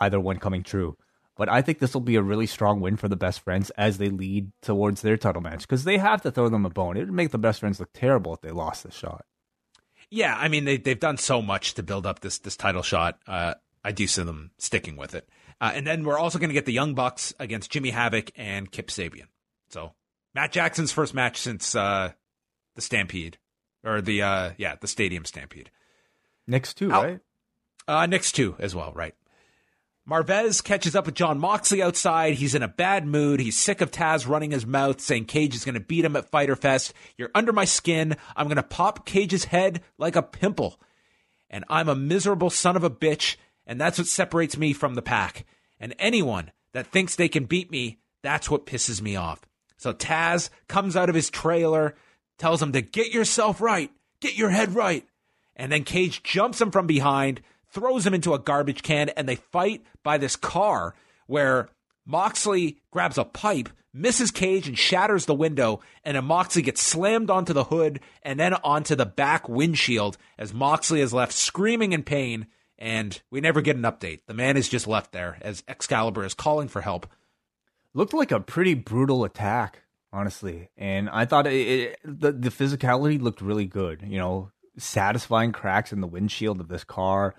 either 0.00 0.18
one 0.18 0.38
coming 0.38 0.64
true. 0.64 0.96
But 1.36 1.48
I 1.48 1.62
think 1.62 1.78
this 1.78 1.94
will 1.94 2.00
be 2.00 2.16
a 2.16 2.22
really 2.22 2.46
strong 2.46 2.80
win 2.80 2.96
for 2.96 3.06
the 3.06 3.16
best 3.16 3.40
friends 3.40 3.70
as 3.70 3.98
they 3.98 4.08
lead 4.08 4.50
towards 4.60 5.02
their 5.02 5.16
title 5.16 5.40
match 5.40 5.60
because 5.60 5.84
they 5.84 5.98
have 5.98 6.20
to 6.22 6.32
throw 6.32 6.48
them 6.48 6.66
a 6.66 6.70
bone. 6.70 6.96
It 6.96 7.00
would 7.00 7.12
make 7.12 7.30
the 7.30 7.38
best 7.38 7.60
friends 7.60 7.78
look 7.78 7.92
terrible 7.94 8.34
if 8.34 8.40
they 8.40 8.50
lost 8.50 8.82
this 8.82 8.94
shot. 8.94 9.24
yeah, 10.10 10.34
I 10.36 10.48
mean 10.48 10.64
they 10.64 10.78
they've 10.78 10.98
done 10.98 11.16
so 11.16 11.40
much 11.40 11.74
to 11.74 11.84
build 11.84 12.06
up 12.06 12.20
this 12.20 12.38
this 12.38 12.56
title 12.56 12.82
shot. 12.82 13.20
Uh, 13.24 13.54
I 13.84 13.92
do 13.92 14.08
see 14.08 14.24
them 14.24 14.50
sticking 14.58 14.96
with 14.96 15.14
it, 15.14 15.28
uh, 15.60 15.72
and 15.74 15.86
then 15.86 16.04
we're 16.04 16.18
also 16.18 16.38
going 16.38 16.50
to 16.50 16.54
get 16.54 16.66
the 16.66 16.72
Young 16.72 16.94
Bucks 16.94 17.34
against 17.38 17.70
Jimmy 17.70 17.90
Havoc 17.90 18.30
and 18.36 18.70
Kip 18.70 18.88
Sabian. 18.88 19.26
So 19.68 19.92
Matt 20.34 20.52
Jackson's 20.52 20.92
first 20.92 21.14
match 21.14 21.38
since 21.38 21.74
uh, 21.74 22.12
the 22.74 22.82
Stampede 22.82 23.38
or 23.84 24.00
the 24.00 24.22
uh, 24.22 24.50
yeah 24.56 24.76
the 24.80 24.88
Stadium 24.88 25.24
Stampede. 25.24 25.70
Next 26.46 26.74
two, 26.74 26.92
Ow. 26.92 27.02
right? 27.02 27.20
Uh, 27.86 28.06
next 28.06 28.32
two 28.32 28.56
as 28.58 28.74
well, 28.74 28.92
right? 28.94 29.14
Marvez 30.08 30.64
catches 30.64 30.96
up 30.96 31.06
with 31.06 31.14
Jon 31.14 31.38
Moxley 31.38 31.82
outside. 31.82 32.34
He's 32.34 32.54
in 32.54 32.62
a 32.62 32.68
bad 32.68 33.06
mood. 33.06 33.38
He's 33.38 33.58
sick 33.58 33.80
of 33.80 33.90
Taz 33.90 34.26
running 34.26 34.50
his 34.50 34.66
mouth, 34.66 35.00
saying 35.00 35.26
Cage 35.26 35.54
is 35.54 35.64
going 35.64 35.74
to 35.74 35.80
beat 35.80 36.04
him 36.04 36.16
at 36.16 36.30
Fyter 36.30 36.56
Fest. 36.56 36.94
You're 37.16 37.30
under 37.34 37.52
my 37.52 37.64
skin. 37.64 38.16
I'm 38.34 38.46
going 38.46 38.56
to 38.56 38.62
pop 38.62 39.06
Cage's 39.06 39.44
head 39.44 39.82
like 39.98 40.16
a 40.16 40.22
pimple. 40.22 40.80
And 41.48 41.64
I'm 41.68 41.88
a 41.88 41.94
miserable 41.94 42.50
son 42.50 42.76
of 42.76 42.82
a 42.82 42.90
bitch. 42.90 43.36
And 43.66 43.80
that's 43.80 43.98
what 43.98 44.06
separates 44.06 44.56
me 44.56 44.72
from 44.72 44.94
the 44.94 45.02
pack. 45.02 45.44
And 45.78 45.94
anyone 45.98 46.50
that 46.72 46.86
thinks 46.86 47.16
they 47.16 47.28
can 47.28 47.44
beat 47.44 47.70
me, 47.70 47.98
that's 48.22 48.50
what 48.50 48.66
pisses 48.66 49.00
me 49.00 49.16
off. 49.16 49.42
So 49.76 49.92
Taz 49.92 50.50
comes 50.68 50.96
out 50.96 51.08
of 51.08 51.14
his 51.14 51.30
trailer, 51.30 51.94
tells 52.38 52.62
him 52.62 52.72
to 52.72 52.82
get 52.82 53.12
yourself 53.12 53.60
right, 53.60 53.90
get 54.20 54.36
your 54.36 54.50
head 54.50 54.74
right. 54.74 55.06
And 55.56 55.70
then 55.72 55.84
Cage 55.84 56.22
jumps 56.22 56.60
him 56.60 56.70
from 56.70 56.86
behind, 56.86 57.40
throws 57.70 58.06
him 58.06 58.14
into 58.14 58.34
a 58.34 58.38
garbage 58.38 58.82
can, 58.82 59.08
and 59.10 59.28
they 59.28 59.36
fight 59.36 59.84
by 60.02 60.18
this 60.18 60.36
car 60.36 60.94
where 61.26 61.68
Moxley 62.06 62.78
grabs 62.90 63.18
a 63.18 63.24
pipe, 63.24 63.68
misses 63.92 64.30
Cage, 64.30 64.66
and 64.66 64.78
shatters 64.78 65.26
the 65.26 65.34
window. 65.34 65.80
And 66.04 66.16
then 66.16 66.24
Moxley 66.24 66.62
gets 66.62 66.82
slammed 66.82 67.30
onto 67.30 67.52
the 67.52 67.64
hood 67.64 68.00
and 68.22 68.38
then 68.38 68.54
onto 68.54 68.94
the 68.94 69.06
back 69.06 69.48
windshield 69.48 70.18
as 70.38 70.52
Moxley 70.52 71.00
is 71.00 71.12
left 71.12 71.32
screaming 71.32 71.92
in 71.92 72.02
pain. 72.02 72.46
And 72.80 73.20
we 73.30 73.42
never 73.42 73.60
get 73.60 73.76
an 73.76 73.82
update. 73.82 74.20
The 74.26 74.34
man 74.34 74.56
is 74.56 74.68
just 74.68 74.86
left 74.86 75.12
there 75.12 75.38
as 75.42 75.62
Excalibur 75.68 76.24
is 76.24 76.34
calling 76.34 76.68
for 76.68 76.80
help. 76.80 77.06
looked 77.92 78.14
like 78.14 78.32
a 78.32 78.40
pretty 78.40 78.72
brutal 78.74 79.24
attack, 79.24 79.82
honestly. 80.12 80.70
And 80.78 81.10
I 81.10 81.26
thought 81.26 81.46
it, 81.46 81.52
it, 81.52 81.98
the 82.02 82.32
the 82.32 82.48
physicality 82.48 83.20
looked 83.20 83.42
really 83.42 83.66
good. 83.66 84.02
You 84.06 84.18
know, 84.18 84.50
satisfying 84.78 85.52
cracks 85.52 85.92
in 85.92 86.00
the 86.00 86.06
windshield 86.06 86.60
of 86.60 86.68
this 86.68 86.84
car. 86.84 87.34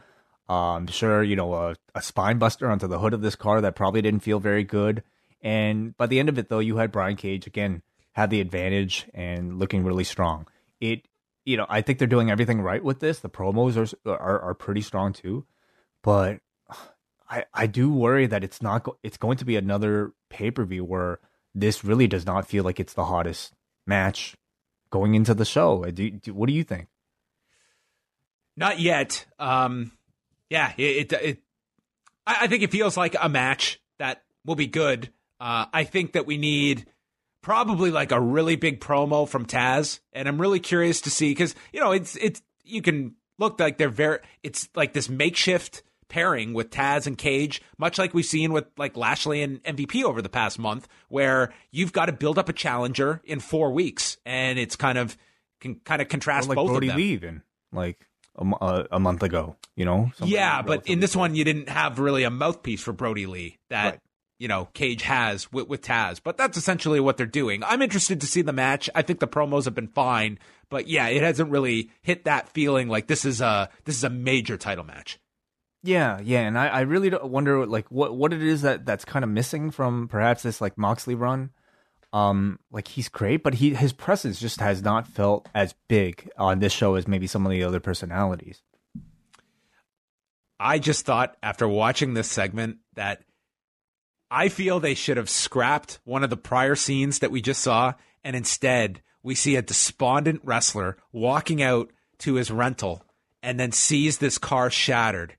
Um, 0.48 0.86
sure, 0.88 1.24
you 1.24 1.36
know, 1.36 1.54
a, 1.54 1.76
a 1.96 2.02
spine 2.02 2.38
buster 2.38 2.70
onto 2.70 2.88
the 2.88 3.00
hood 3.00 3.14
of 3.14 3.22
this 3.22 3.36
car 3.36 3.62
that 3.62 3.76
probably 3.76 4.02
didn't 4.02 4.20
feel 4.20 4.40
very 4.40 4.64
good. 4.64 5.02
And 5.42 5.96
by 5.98 6.08
the 6.08 6.20
end 6.20 6.30
of 6.30 6.38
it, 6.38 6.50
though, 6.50 6.60
you 6.60 6.78
had 6.78 6.92
Brian 6.92 7.16
Cage 7.16 7.48
again 7.48 7.82
had 8.14 8.30
the 8.30 8.42
advantage 8.42 9.08
and 9.14 9.58
looking 9.58 9.84
really 9.84 10.04
strong. 10.04 10.46
It, 10.82 11.08
you 11.46 11.58
know, 11.58 11.66
I 11.70 11.82
think 11.82 12.00
they're 12.00 12.08
doing 12.08 12.30
everything 12.30 12.62
right 12.62 12.84
with 12.84 13.00
this. 13.00 13.20
The 13.20 13.30
promos 13.30 13.78
are 14.06 14.12
are, 14.12 14.40
are 14.42 14.54
pretty 14.54 14.82
strong 14.82 15.14
too, 15.14 15.46
but 16.04 16.40
I, 17.30 17.46
I 17.54 17.68
do 17.68 17.92
worry 17.92 18.28
that 18.28 18.44
it's 18.44 18.62
not 18.62 18.84
go- 18.84 18.98
it's 19.04 19.18
going 19.18 19.38
to 19.38 19.46
be 19.46 19.56
another 19.56 20.14
pay 20.30 20.52
per 20.52 20.66
view 20.66 20.84
where 20.84 21.20
this 21.56 21.84
really 21.84 22.08
does 22.08 22.26
not 22.26 22.48
feel 22.48 22.64
like 22.64 22.80
it's 22.80 22.94
the 22.94 23.06
hottest 23.06 23.54
match 23.88 24.36
going 24.90 25.16
into 25.16 25.34
the 25.34 25.46
show. 25.46 25.86
Do, 25.86 26.10
do, 26.12 26.34
what 26.34 26.48
do 26.48 26.54
you 26.54 26.64
think? 26.64 26.88
Not 28.58 28.80
yet. 28.80 29.26
Um, 29.40 29.94
yeah, 30.50 30.74
it, 30.78 31.12
it, 31.12 31.22
it 31.22 31.44
I, 32.28 32.38
I 32.42 32.48
think 32.48 32.64
it 32.64 32.72
feels 32.72 32.98
like 32.98 33.16
a 33.20 33.30
match 33.30 33.82
that 33.98 34.24
will 34.46 34.56
be 34.56 34.68
good. 34.68 35.10
Uh, 35.40 35.66
I 35.74 35.86
think 35.86 36.14
that 36.14 36.26
we 36.26 36.38
need 36.38 36.86
probably 37.42 37.92
like 37.92 38.12
a 38.12 38.20
really 38.20 38.56
big 38.56 38.80
promo 38.80 39.28
from 39.28 39.46
Taz, 39.46 40.00
and 40.14 40.28
I'm 40.28 40.40
really 40.40 40.60
curious 40.60 41.02
to 41.02 41.10
see 41.10 41.32
because 41.32 41.56
you 41.74 41.80
know 41.80 41.92
it's 41.92 42.16
it's 42.18 42.42
you 42.64 42.82
can 42.82 43.16
look 43.40 43.60
like 43.60 43.78
they're 43.78 43.90
very 43.90 44.20
it's 44.44 44.70
like 44.76 44.94
this 44.94 45.10
makeshift 45.10 45.84
pairing 46.08 46.54
with 46.54 46.70
Taz 46.70 47.08
and 47.08 47.18
Cage, 47.18 47.62
much 47.78 47.98
like 47.98 48.14
we've 48.14 48.26
seen 48.26 48.52
with 48.52 48.66
like 48.78 48.98
Lashley 48.98 49.42
and 49.42 49.64
MVP 49.64 50.04
over 50.04 50.22
the 50.22 50.30
past 50.30 50.60
month, 50.60 50.88
where 51.08 51.54
you've 51.72 51.94
got 51.94 52.08
to 52.08 52.12
build 52.12 52.38
up 52.38 52.50
a 52.50 52.54
challenger 52.54 53.22
in 53.24 53.40
four 53.40 53.72
weeks, 53.72 54.18
and 54.26 54.60
it's 54.60 54.76
kind 54.76 54.98
of 54.98 55.18
can 55.62 55.76
kind 55.76 56.02
of 56.02 56.10
contrast 56.10 56.50
like 56.50 56.56
both 56.56 56.68
Brody 56.70 56.88
of 56.88 56.92
them. 56.92 56.98
Lee 56.98 57.12
even 57.14 57.42
like 57.72 58.08
a, 58.36 58.46
a, 58.46 58.56
uh, 58.56 58.88
a 58.92 59.00
month 59.00 59.24
ago, 59.24 59.56
you 59.76 59.86
know? 59.86 60.12
Yeah, 60.24 60.62
but 60.62 60.88
in 60.88 61.00
this 61.00 61.16
one, 61.16 61.36
you 61.36 61.44
didn't 61.44 61.70
have 61.70 62.00
really 62.00 62.24
a 62.24 62.30
mouthpiece 62.30 62.82
for 62.82 62.92
Brodie 62.94 63.28
Lee 63.28 63.58
that 63.70 63.86
Right. 63.86 64.00
You 64.42 64.48
know 64.48 64.66
Cage 64.74 65.04
has 65.04 65.52
with, 65.52 65.68
with 65.68 65.84
Taz. 65.84 66.20
But 66.22 66.36
that's 66.36 66.58
essentially 66.58 67.00
what 67.00 67.16
they're 67.16 67.28
doing. 67.28 67.64
I'm 67.64 67.84
interested 67.84 68.20
to 68.22 68.28
see 68.28 68.42
the 68.42 68.52
match. 68.52 68.90
I 68.96 69.04
think 69.04 69.20
the 69.20 69.28
promos 69.28 69.66
have 69.66 69.76
been 69.76 69.88
fine, 69.88 70.40
but 70.70 70.88
yeah, 70.88 71.08
it 71.08 71.22
hasn't 71.22 71.52
really 71.52 71.92
hit 72.02 72.26
that 72.26 72.50
feeling 72.50 72.90
like 72.90 73.06
this 73.06 73.24
is 73.24 73.40
a 73.40 73.70
this 73.86 73.96
is 73.96 74.04
a 74.04 74.10
major 74.10 74.58
title 74.58 74.84
match. 74.84 75.20
Yeah, 75.84 76.20
yeah, 76.24 76.42
and 76.42 76.58
I, 76.58 76.68
I 76.68 76.82
really 76.82 77.12
wonder 77.24 77.68
like 77.68 77.90
what 77.90 78.16
what 78.16 78.34
it 78.34 78.42
is 78.42 78.64
that 78.64 78.84
that's 78.84 79.06
kind 79.06 79.24
of 79.24 79.30
missing 79.30 79.70
from 79.70 80.08
perhaps 80.08 80.42
this 80.42 80.60
like 80.60 80.78
Moxley 80.78 81.16
run. 81.16 81.52
Um, 82.12 82.60
like 82.72 82.90
he's 82.90 83.10
great, 83.10 83.44
but 83.44 83.54
he 83.54 83.76
his 83.76 83.94
presence 83.94 84.40
just 84.40 84.60
has 84.60 84.82
not 84.82 85.08
felt 85.08 85.48
as 85.54 85.76
big 85.88 86.30
on 86.36 86.60
this 86.60 86.74
show 86.74 86.96
as 86.96 87.08
maybe 87.08 87.28
some 87.28 87.46
of 87.46 87.52
the 87.52 87.64
other 87.64 87.80
personalities. 87.80 88.64
I 90.60 90.78
just 90.78 91.06
thought 91.06 91.38
after 91.42 91.68
watching 91.68 92.14
this 92.14 92.30
segment 92.30 92.78
that 92.96 93.24
I 94.32 94.48
feel 94.48 94.80
they 94.80 94.94
should 94.94 95.18
have 95.18 95.30
scrapped 95.30 96.00
one 96.06 96.24
of 96.24 96.30
the 96.30 96.38
prior 96.38 96.76
scenes 96.76 97.20
that 97.20 97.32
we 97.32 97.42
just 97.42 97.62
saw, 97.62 97.94
and 98.24 98.34
instead 98.34 99.02
we 99.22 99.36
see 99.36 99.58
a 99.58 99.62
despondent 99.62 100.42
wrestler 100.46 100.98
walking 101.12 101.62
out 101.62 101.92
to 102.20 102.36
his 102.36 102.50
rental 102.50 103.04
and 103.44 103.60
then 103.60 103.74
sees 103.74 104.18
this 104.18 104.38
car 104.38 104.70
shattered. 104.70 105.36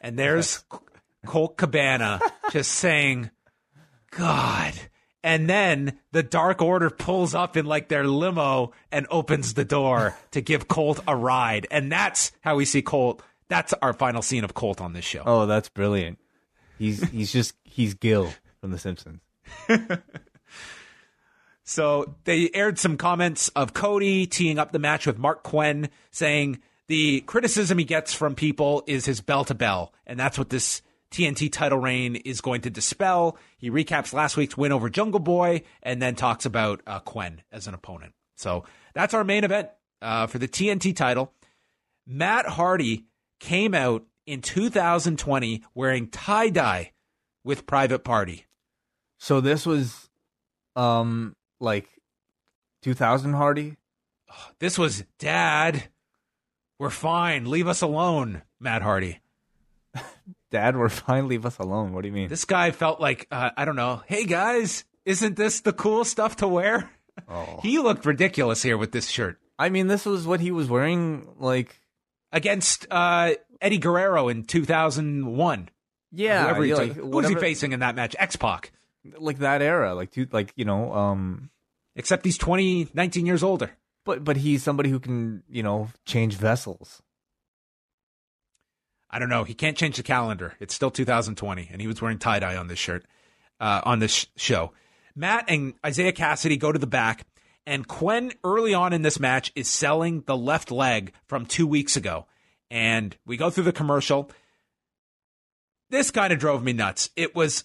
And 0.00 0.18
there's 0.18 0.64
Colt 1.26 1.58
Cabana 1.58 2.20
just 2.50 2.72
saying, 2.72 3.30
God. 4.10 4.72
And 5.22 5.48
then 5.48 5.98
the 6.12 6.22
Dark 6.22 6.62
Order 6.62 6.88
pulls 6.88 7.34
up 7.34 7.58
in 7.58 7.66
like 7.66 7.88
their 7.88 8.04
limo 8.04 8.72
and 8.90 9.06
opens 9.10 9.52
the 9.52 9.66
door 9.66 10.16
to 10.30 10.40
give 10.40 10.66
Colt 10.66 11.00
a 11.06 11.14
ride. 11.14 11.66
And 11.70 11.92
that's 11.92 12.32
how 12.40 12.56
we 12.56 12.64
see 12.64 12.80
Colt. 12.80 13.22
That's 13.48 13.74
our 13.82 13.92
final 13.92 14.22
scene 14.22 14.44
of 14.44 14.54
Colt 14.54 14.80
on 14.80 14.94
this 14.94 15.04
show. 15.04 15.22
Oh, 15.26 15.44
that's 15.44 15.68
brilliant. 15.68 16.18
He's 16.80 17.08
he's 17.10 17.32
just 17.32 17.54
he's 17.62 17.94
Gil 17.94 18.32
from 18.60 18.72
The 18.72 18.78
Simpsons. 18.78 19.20
So 21.70 22.16
they 22.24 22.50
aired 22.52 22.80
some 22.80 22.96
comments 22.96 23.48
of 23.50 23.72
Cody 23.72 24.26
teeing 24.26 24.58
up 24.58 24.72
the 24.72 24.80
match 24.80 25.06
with 25.06 25.20
Marq 25.20 25.44
Quen, 25.44 25.88
saying 26.10 26.58
the 26.88 27.20
criticism 27.20 27.78
he 27.78 27.84
gets 27.84 28.12
from 28.12 28.34
people 28.34 28.82
is 28.88 29.06
his 29.06 29.20
bell 29.20 29.44
to 29.44 29.54
bell, 29.54 29.94
and 30.04 30.18
that's 30.18 30.36
what 30.36 30.50
this 30.50 30.82
TNT 31.12 31.52
title 31.52 31.78
reign 31.78 32.16
is 32.16 32.40
going 32.40 32.62
to 32.62 32.70
dispel. 32.70 33.38
He 33.56 33.70
recaps 33.70 34.12
last 34.12 34.36
week's 34.36 34.56
win 34.56 34.72
over 34.72 34.90
Jungle 34.90 35.20
Boy, 35.20 35.62
and 35.80 36.02
then 36.02 36.16
talks 36.16 36.44
about 36.44 36.80
uh, 36.88 36.98
Quen 36.98 37.40
as 37.52 37.68
an 37.68 37.74
opponent. 37.74 38.14
So 38.34 38.64
that's 38.92 39.14
our 39.14 39.22
main 39.22 39.44
event 39.44 39.68
uh, 40.02 40.26
for 40.26 40.40
the 40.40 40.48
TNT 40.48 40.96
title. 40.96 41.32
Matt 42.04 42.46
Hardy 42.46 43.04
came 43.38 43.74
out 43.74 44.02
in 44.30 44.40
2020 44.42 45.64
wearing 45.74 46.08
tie 46.08 46.50
dye 46.50 46.92
with 47.44 47.66
Private 47.66 48.04
Party. 48.04 48.46
So 49.18 49.40
this 49.40 49.66
was, 49.66 50.08
um, 50.76 51.34
like, 51.58 51.88
two 52.82 52.94
thousand 52.94 53.34
Hardy. 53.34 53.76
This 54.60 54.78
was 54.78 55.04
Dad. 55.18 55.88
We're 56.78 56.90
fine. 56.90 57.50
Leave 57.50 57.66
us 57.66 57.82
alone, 57.82 58.42
Matt 58.60 58.82
Hardy. 58.82 59.20
Dad, 60.50 60.76
we're 60.76 60.88
fine. 60.88 61.28
Leave 61.28 61.44
us 61.44 61.58
alone. 61.58 61.92
What 61.92 62.02
do 62.02 62.08
you 62.08 62.14
mean? 62.14 62.28
This 62.28 62.44
guy 62.44 62.70
felt 62.70 63.00
like, 63.00 63.26
uh, 63.30 63.50
I 63.56 63.64
don't 63.64 63.76
know, 63.76 64.02
hey 64.06 64.24
guys, 64.24 64.84
isn't 65.04 65.36
this 65.36 65.60
the 65.60 65.72
cool 65.72 66.04
stuff 66.04 66.36
to 66.36 66.48
wear? 66.48 66.90
Oh. 67.28 67.58
He 67.62 67.78
looked 67.78 68.06
ridiculous 68.06 68.62
here 68.62 68.78
with 68.78 68.92
this 68.92 69.08
shirt 69.08 69.38
I 69.58 69.68
mean, 69.68 69.88
this 69.88 70.06
was 70.06 70.26
what 70.26 70.40
he 70.40 70.52
was 70.52 70.70
wearing. 70.70 71.28
Like, 71.38 71.78
against 72.32 72.86
uh, 72.90 73.32
Eddie 73.60 73.78
Guerrero 73.78 74.28
in 74.28 74.44
2001. 74.44 75.68
yeah, 76.12 76.42
Whoever 76.44 76.64
yeah, 76.64 76.80
he's 76.84 76.96
like, 76.96 76.96
who's 77.12 77.28
he 77.28 77.34
facing 77.34 77.72
in 77.72 77.80
that 77.80 77.94
match? 77.94 78.16
X 78.18 78.36
Pac. 78.36 78.72
like 79.18 79.38
that 79.38 79.62
era, 79.62 79.94
like, 79.94 80.10
two, 80.10 80.26
like 80.32 80.52
you 80.56 80.64
know, 80.64 80.92
um, 80.92 81.50
Except 81.96 82.24
he's 82.24 82.38
20, 82.38 82.88
19 82.94 83.26
years 83.26 83.42
older. 83.42 83.72
but 84.04 84.22
but 84.24 84.36
he's 84.36 84.62
somebody 84.62 84.88
who 84.90 85.00
can, 85.00 85.42
you 85.48 85.62
know, 85.62 85.88
change 86.06 86.34
vessels. 86.36 87.02
I 89.10 89.18
don't 89.18 89.28
know. 89.28 89.42
He 89.44 89.54
can't 89.54 89.76
change 89.76 89.96
the 89.96 90.02
calendar. 90.04 90.54
It's 90.60 90.72
still 90.74 90.90
2020, 90.90 91.68
and 91.72 91.80
he 91.80 91.86
was 91.88 92.00
wearing 92.00 92.18
tie 92.18 92.38
dye 92.38 92.56
on 92.56 92.68
this 92.68 92.78
shirt, 92.78 93.04
uh, 93.58 93.80
on 93.84 93.98
this 93.98 94.12
sh- 94.14 94.26
show. 94.36 94.72
Matt 95.16 95.46
and 95.48 95.74
Isiah 95.84 96.12
Kassidy 96.12 96.56
go 96.58 96.70
to 96.70 96.78
the 96.78 96.86
back, 96.86 97.26
and 97.66 97.86
Quen 97.88 98.32
early 98.44 98.72
on 98.72 98.92
in 98.92 99.02
this 99.02 99.18
match 99.18 99.50
is 99.56 99.66
selling 99.68 100.22
the 100.26 100.36
left 100.36 100.70
leg 100.70 101.12
from 101.26 101.44
two 101.44 101.66
weeks 101.66 101.96
ago. 101.96 102.26
And 102.70 103.16
we 103.26 103.36
go 103.36 103.50
through 103.50 103.64
the 103.64 103.72
commercial. 103.72 104.30
This 105.90 106.10
kind 106.10 106.32
of 106.32 106.38
drove 106.38 106.62
me 106.62 106.72
nuts. 106.72 107.10
It 107.16 107.34
was 107.34 107.64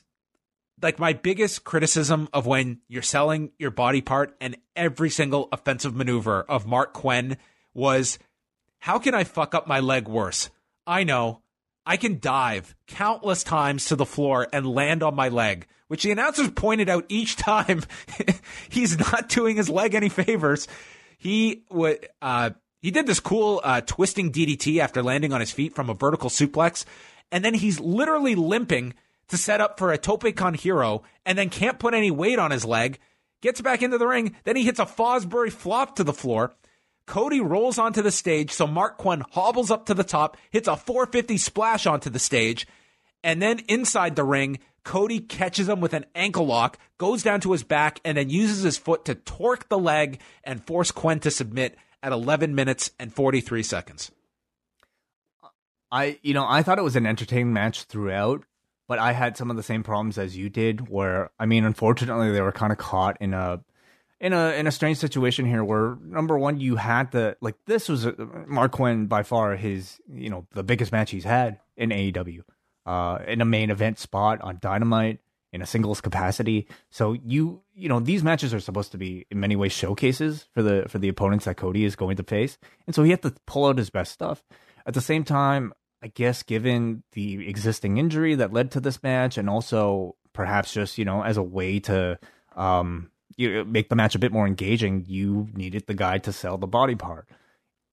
like 0.82 1.00
my 1.00 1.14
biggest 1.14 1.64
criticism 1.64 2.28
of 2.34 2.46
when 2.46 2.80
you're 2.88 3.02
selling 3.02 3.52
your 3.58 3.72
body 3.72 4.02
part, 4.02 4.36
and 4.42 4.58
every 4.76 5.10
single 5.10 5.48
offensive 5.52 5.96
maneuver 5.96 6.42
of 6.44 6.66
Marq 6.66 6.94
Quen 6.94 7.38
was 7.74 8.20
how 8.80 9.00
can 9.00 9.14
I 9.14 9.24
fuck 9.24 9.56
up 9.56 9.68
my 9.68 9.80
leg 9.80 10.08
worse? 10.08 10.50
I 10.86 11.04
know. 11.04 11.42
I 11.86 11.98
can 11.98 12.20
dive 12.20 12.76
countless 12.88 13.44
times 13.44 13.86
to 13.86 13.96
the 13.96 14.06
floor 14.06 14.48
and 14.52 14.66
land 14.66 15.04
on 15.04 15.16
my 15.16 15.30
leg, 15.30 15.68
which 15.88 16.04
the 16.04 16.12
announcers 16.12 16.50
pointed 16.50 16.90
out 16.90 17.06
each 17.10 17.36
time 17.38 17.84
he's 18.70 18.98
not 18.98 19.30
doing 19.30 19.58
his 19.58 19.70
leg 19.70 19.94
any 19.94 20.10
favors. 20.10 20.68
He 21.18 21.64
would, 21.70 22.08
uh, 22.22 22.52
he 22.86 22.92
did 22.92 23.08
this 23.08 23.20
cool, 23.20 23.62
uh, 23.64 23.82
twisting 23.82 24.32
DDT 24.32 24.78
after 24.78 25.02
landing 25.02 25.34
on 25.34 25.40
his 25.40 25.50
feet 25.50 25.74
from 25.74 25.90
a 25.90 25.96
vertical 25.96 26.30
suplex. 26.30 26.86
And 27.32 27.44
then 27.44 27.56
he's 27.56 27.80
literally 27.80 28.36
limping 28.36 28.94
to 29.30 29.38
set 29.40 29.60
up 29.60 29.80
for 29.80 29.92
a 29.92 29.98
Tope 29.98 30.36
Con 30.36 30.54
Hilo 30.54 31.02
and 31.26 31.36
then 31.36 31.50
can't 31.50 31.80
put 31.80 31.96
any 31.96 32.12
weight 32.12 32.38
on 32.38 32.52
his 32.52 32.64
leg, 32.64 33.00
gets 33.42 33.60
back 33.60 33.82
into 33.82 33.98
the 33.98 34.06
ring. 34.06 34.36
Then 34.44 34.56
he 34.56 34.64
hits 34.64 34.78
a 34.78 34.86
Fosbury 34.86 35.52
flop 35.52 35.96
to 35.96 36.04
the 36.04 36.14
floor. 36.14 36.54
Cody 37.08 37.42
rolls 37.42 37.80
onto 37.80 38.04
the 38.04 38.12
stage, 38.12 38.52
so 38.52 38.68
Marq 38.68 38.98
Quen 38.98 39.24
hobbles 39.32 39.72
up 39.72 39.88
to 39.88 39.96
the 39.96 40.04
top, 40.04 40.38
hits 40.52 40.68
a 40.68 40.76
450 40.76 41.38
splash 41.38 41.88
onto 41.88 42.12
the 42.12 42.20
stage, 42.20 42.68
and 43.24 43.42
then 43.42 43.62
inside 43.68 44.16
the 44.16 44.24
ring, 44.24 44.60
Cody 44.84 45.22
catches 45.22 45.68
him 45.68 45.82
with 45.82 45.96
an 45.96 46.06
ankle 46.14 46.46
lock, 46.46 46.78
goes 47.00 47.24
down 47.24 47.42
to 47.42 47.52
his 47.52 47.64
back, 47.64 48.00
and 48.06 48.16
then 48.16 48.30
uses 48.30 48.62
his 48.62 48.78
foot 48.78 49.06
to 49.06 49.16
torque 49.16 49.70
the 49.70 49.80
leg 49.80 50.20
and 50.44 50.64
force 50.64 50.92
Quen 50.92 51.20
to 51.22 51.32
submit 51.32 51.76
at 52.06 52.12
11 52.12 52.54
minutes 52.54 52.92
and 53.00 53.12
43 53.12 53.64
seconds. 53.64 54.12
I, 55.92 56.20
you 56.22 56.36
know, 56.36 56.46
I 56.48 56.62
thought 56.62 56.78
it 56.78 56.84
was 56.84 56.96
an 56.96 57.08
entertaining 57.08 57.52
match 57.52 57.86
throughout, 57.86 58.44
but 58.88 59.00
I 59.00 59.14
had 59.14 59.36
some 59.36 59.50
of 59.50 59.58
the 59.58 59.64
same 59.64 59.82
problems 59.82 60.20
as 60.20 60.38
you 60.38 60.50
did. 60.50 60.88
Where, 60.88 61.32
I 61.40 61.48
mean, 61.48 61.66
unfortunately, 61.66 62.32
they 62.32 62.42
were 62.42 62.52
kind 62.52 62.72
of 62.72 62.78
caught 62.78 63.18
in 63.20 63.34
a, 63.34 63.62
in 64.20 64.34
a, 64.34 64.52
in 64.52 64.68
a 64.68 64.72
strange 64.72 65.00
situation 65.00 65.48
here. 65.48 65.64
Where 65.64 65.98
number 66.00 66.38
one, 66.38 66.60
you 66.60 66.76
had 66.76 67.12
the 67.12 67.38
like 67.42 67.56
this 67.66 67.90
was 67.90 68.06
a, 68.06 68.12
Marq 68.14 68.72
Quen 68.72 69.08
by 69.08 69.24
far 69.24 69.56
his, 69.56 70.00
you 70.08 70.30
know, 70.30 70.46
the 70.52 70.64
biggest 70.64 70.92
match 70.92 71.10
he's 71.10 71.24
had 71.24 71.60
in 71.76 71.90
AEW, 71.90 72.44
uh, 72.86 73.20
in 73.28 73.42
a 73.42 73.46
main 73.46 73.72
event 73.72 73.98
spot 73.98 74.42
on 74.42 74.60
Dynamite 74.62 75.22
in 75.56 75.62
a 75.62 75.66
singles 75.66 76.02
capacity. 76.02 76.68
So 76.92 77.14
you, 77.14 77.62
you 77.74 77.90
know, 77.90 78.00
these 78.00 78.24
matches 78.24 78.54
are 78.54 78.60
supposed 78.60 78.92
to 78.92 78.98
be 78.98 79.26
in 79.32 79.40
many 79.40 79.56
ways 79.56 79.72
showcases 79.72 80.48
for 80.54 80.62
the 80.62 80.86
for 80.90 81.00
the 81.00 81.08
opponents 81.08 81.46
that 81.46 81.58
Cody 81.58 81.86
is 81.86 81.96
going 81.96 82.18
to 82.18 82.24
face, 82.24 82.58
and 82.86 82.94
so 82.94 83.04
he 83.04 83.12
had 83.12 83.22
to 83.24 83.34
pull 83.48 83.66
out 83.66 83.78
his 83.78 83.90
best 83.90 84.12
stuff. 84.12 84.44
At 84.86 84.94
the 84.94 85.02
same 85.02 85.24
time, 85.24 85.74
I 86.04 86.08
guess 86.08 86.44
given 86.44 87.04
the 87.14 87.48
existing 87.48 87.98
injury 87.98 88.36
that 88.36 88.54
led 88.54 88.70
to 88.72 88.80
this 88.80 89.02
match, 89.02 89.38
and 89.38 89.50
also 89.50 90.16
perhaps 90.34 90.74
just 90.74 90.98
you 90.98 91.06
know 91.06 91.24
as 91.24 91.38
a 91.38 91.44
way 91.44 91.80
to 91.80 92.20
um 92.56 93.10
you 93.38 93.54
know, 93.54 93.64
make 93.64 93.90
the 93.90 93.96
match 93.96 94.16
a 94.16 94.20
bit 94.20 94.32
more 94.32 94.48
engaging, 94.48 95.06
you 95.08 95.48
needed 95.54 95.88
the 95.88 95.94
guy 95.94 96.18
to 96.20 96.32
sell 96.32 96.58
the 96.58 96.68
body 96.68 96.96
part. 96.96 97.28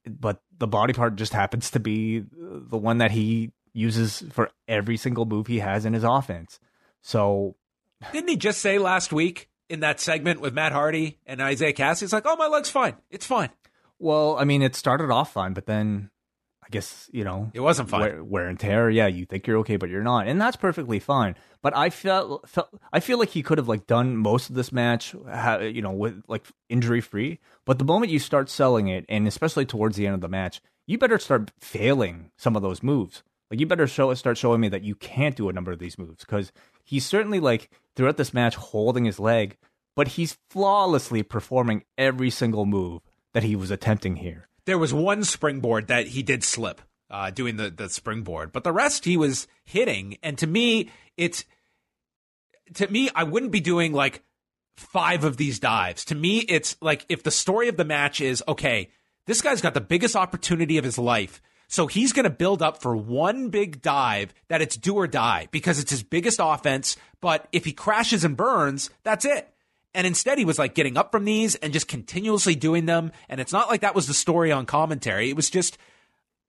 But 0.07 0.43
the 0.59 0.67
body 0.67 0.93
part 0.93 1.17
just 1.17 1.33
happens 1.33 1.71
to 1.71 1.81
be 1.81 2.25
the 2.33 2.79
one 2.79 2.99
that 2.99 3.13
he 3.13 3.53
uses 3.73 4.23
for 4.31 4.51
every 4.69 4.97
single 4.97 5.25
move 5.25 5.47
he 5.47 5.61
has 5.61 5.85
in 5.85 5.93
his 5.93 6.05
offense. 6.05 6.59
So 7.03 7.57
Didn't 8.13 8.29
he 8.29 8.37
just 8.37 8.61
say 8.61 8.79
last 8.79 9.13
week 9.13 9.49
in 9.69 9.81
that 9.81 10.01
segment 10.01 10.41
with 10.41 10.55
Matt 10.55 10.73
Hardy 10.73 11.19
and 11.27 11.41
Isiah 11.41 11.73
Kassidy, 11.73 12.05
it's 12.05 12.13
like, 12.13 12.27
oh, 12.27 12.37
my 12.37 12.47
leg's 12.47 12.71
fine. 12.71 12.97
It's 13.11 13.27
fine. 13.27 13.51
Well, 13.99 14.37
I 14.39 14.45
mean, 14.45 14.63
it 14.63 14.75
started 14.75 15.11
off 15.11 15.33
fine, 15.33 15.53
but 15.53 15.67
then 15.67 16.11
I 16.65 16.69
guess 16.71 17.09
you 17.13 17.25
know 17.25 17.51
It 17.55 17.61
wasn't 17.61 17.89
fine. 17.89 18.01
Wear, 18.01 18.25
wear 18.25 18.47
and 18.49 18.59
tear. 18.59 18.91
Yeah, 18.91 19.07
you 19.07 19.27
think 19.27 19.47
you're 19.47 19.59
okay, 19.59 19.77
but 19.77 19.91
you're 19.91 20.03
not, 20.03 20.27
and 20.27 20.41
that's 20.41 20.57
perfectly 20.57 20.99
fine. 20.99 21.37
But 21.61 21.77
I 21.77 21.91
felt, 21.91 22.49
felt 22.49 22.69
I 22.93 23.01
feel 23.01 23.19
like 23.19 23.31
he 23.31 23.43
could 23.43 23.59
have 23.59 23.69
like 23.69 23.87
done 23.87 24.17
most 24.17 24.49
of 24.51 24.57
this 24.57 24.73
match, 24.73 25.15
you 25.15 25.83
know, 25.83 25.93
with 25.93 26.23
like 26.29 26.45
injury 26.69 27.01
free. 27.01 27.39
But 27.65 27.79
the 27.79 27.85
moment 27.85 28.11
you 28.13 28.19
start 28.19 28.51
selling 28.51 28.89
it, 28.89 29.05
and 29.09 29.29
especially 29.29 29.67
towards 29.67 29.97
the 29.97 30.07
end 30.07 30.15
of 30.15 30.21
the 30.21 30.29
match, 30.29 30.61
you 30.87 30.99
better 30.99 31.19
start 31.19 31.53
failing 31.61 32.31
some 32.37 32.57
of 32.57 32.63
those 32.63 32.83
moves. 32.83 33.23
Like 33.51 33.61
you 33.61 33.67
better 33.67 33.87
show 33.87 34.13
start 34.15 34.39
showing 34.39 34.61
me 34.61 34.69
that 34.71 34.83
you 34.83 34.95
can't 34.95 35.37
do 35.37 35.49
a 35.49 35.53
number 35.53 35.73
of 35.73 35.79
these 35.79 35.99
moves 35.99 36.25
because 36.25 36.53
he's 36.85 37.07
certainly 37.07 37.41
like 37.41 37.71
throughout 37.97 38.17
this 38.17 38.35
match 38.35 38.57
holding 38.57 39.05
his 39.05 39.19
leg, 39.21 39.57
but 39.95 40.09
he's 40.09 40.39
flawlessly 40.51 41.23
performing 41.23 41.85
every 41.99 42.31
single 42.31 42.67
move 42.67 43.03
that 43.35 43.43
he 43.43 43.57
was 43.57 43.71
attempting 43.71 44.17
here. 44.17 44.49
there 44.65 44.79
was 44.79 44.95
one 44.95 45.25
springboard 45.25 45.89
that 45.89 46.09
he 46.09 46.23
did 46.23 46.45
slip 46.45 46.81
uh, 47.11 47.31
doing 47.31 47.57
the, 47.57 47.71
the 47.71 47.89
springboard, 47.89 48.53
but 48.53 48.65
the 48.65 48.73
rest 48.73 49.05
he 49.05 49.17
was 49.17 49.47
hitting. 49.65 50.17
And 50.23 50.39
to 50.39 50.47
me, 50.47 50.91
it's 51.17 51.45
to 52.75 52.89
me, 52.89 53.11
I 53.15 53.25
wouldn't 53.25 53.53
be 53.53 53.61
doing 53.61 53.93
like 53.93 54.23
five 54.77 55.25
of 55.25 55.37
these 55.37 55.59
dives. 55.59 56.05
To 56.07 56.15
me, 56.15 56.39
it's 56.39 56.77
like 56.81 57.05
if 57.09 57.23
the 57.23 57.31
story 57.31 57.69
of 57.69 57.77
the 57.77 57.85
match 57.85 58.21
is 58.21 58.43
okay, 58.49 58.91
this 59.27 59.43
guy's 59.43 59.61
got 59.61 59.75
the 59.75 59.81
biggest 59.81 60.17
opportunity 60.17 60.79
of 60.79 60.85
his 60.85 60.99
life. 60.99 61.43
So 61.73 61.87
he's 61.87 62.13
going 62.13 62.25
to 62.25 62.31
build 62.31 62.61
up 62.61 62.83
for 62.83 62.95
one 62.95 63.49
big 63.49 63.81
dive 63.81 64.35
that 64.49 64.61
it's 64.61 64.77
do 64.77 64.95
or 64.97 65.07
die 65.07 65.49
because 65.53 65.79
it's 65.79 65.91
his 65.91 66.03
biggest 66.03 66.39
offense. 66.39 66.99
But 67.23 67.49
if 67.51 67.65
he 67.65 67.73
crashes 67.73 68.25
and 68.25 68.37
burns, 68.37 68.91
that's 69.05 69.25
it. 69.25 69.49
And 69.95 70.07
instead, 70.07 70.37
he 70.37 70.45
was 70.45 70.59
like 70.59 70.75
getting 70.75 70.99
up 70.99 71.11
from 71.13 71.25
these 71.25 71.55
and 71.55 71.73
just 71.73 71.89
continuously 71.89 72.55
doing 72.55 72.85
them. 72.85 73.11
And 73.27 73.41
it's 73.41 73.55
not 73.55 73.71
like 73.71 73.81
that 73.81 73.95
was 73.95 74.07
the 74.07 74.13
story 74.13 74.53
on 74.53 74.67
commentary. 74.67 75.31
It 75.31 75.35
was 75.35 75.49
just, 75.49 75.79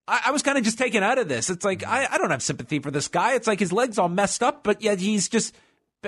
I, 0.09 0.23
I 0.25 0.31
was 0.31 0.41
kind 0.43 0.57
of 0.57 0.65
just 0.65 0.77
taken 0.77 1.03
out 1.03 1.17
of 1.17 1.29
this. 1.29 1.49
It's 1.49 1.63
like, 1.63 1.87
I, 1.87 2.05
I 2.11 2.17
don't 2.17 2.31
have 2.31 2.43
sympathy 2.43 2.79
for 2.79 2.91
this 2.91 3.07
guy. 3.07 3.35
It's 3.35 3.47
like 3.47 3.61
his 3.61 3.71
legs 3.71 3.97
all 3.97 4.09
messed 4.09 4.43
up, 4.43 4.61
but 4.65 4.81
yet 4.81 4.99
he's 4.99 5.29
just, 5.29 5.55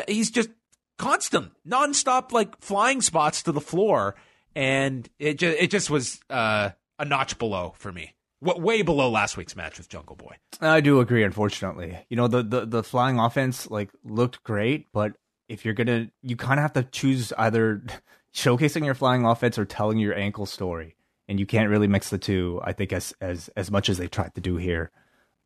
he's 0.10 0.30
just 0.30 0.50
constant, 0.98 1.54
nonstop, 1.66 2.34
like 2.34 2.60
flying 2.60 3.00
spots 3.00 3.44
to 3.44 3.54
the 3.54 3.62
floor. 3.62 4.16
And 4.58 5.10
it 5.20 5.40
just, 5.40 5.58
it 5.58 5.72
just 5.72 5.90
was 5.90 6.20
uh, 6.30 6.72
a 7.00 7.06
notch 7.06 7.40
below 7.40 7.76
for 7.78 7.94
me. 7.94 8.12
Way 8.46 8.82
below 8.84 9.10
last 9.10 9.38
week's 9.38 9.56
match 9.56 9.78
with 9.78 9.90
Jungle 9.90 10.16
Boy. 10.16 10.36
I 10.62 10.80
do 10.82 11.00
agree. 11.00 11.24
Unfortunately, 11.24 11.98
you 12.10 12.16
know 12.18 12.28
the 12.28 12.44
the 12.44 12.66
the 12.66 12.84
flying 12.84 13.20
offense 13.20 13.70
like 13.70 13.90
looked 14.04 14.44
great, 14.44 14.88
but 14.94 15.14
if 15.50 15.66
you're 15.66 15.74
gonna, 15.74 16.08
you 16.22 16.36
kind 16.36 16.60
of 16.60 16.64
have 16.64 16.74
to 16.74 16.84
choose 16.84 17.34
either 17.38 17.84
showcasing 18.34 18.86
your 18.86 18.96
flying 18.96 19.26
offense 19.26 19.58
or 19.58 19.66
telling 19.66 19.98
your 19.98 20.16
ankle 20.16 20.46
story, 20.46 20.96
and 21.28 21.40
you 21.40 21.46
can't 21.46 21.70
really 21.70 21.88
mix 21.88 22.10
the 22.10 22.18
two. 22.18 22.60
I 22.64 22.74
think 22.74 22.94
as 22.94 23.14
as 23.20 23.50
as 23.56 23.72
much 23.72 23.90
as 23.90 23.98
they 23.98 24.08
tried 24.08 24.36
to 24.36 24.42
do 24.42 24.58
here, 24.58 24.92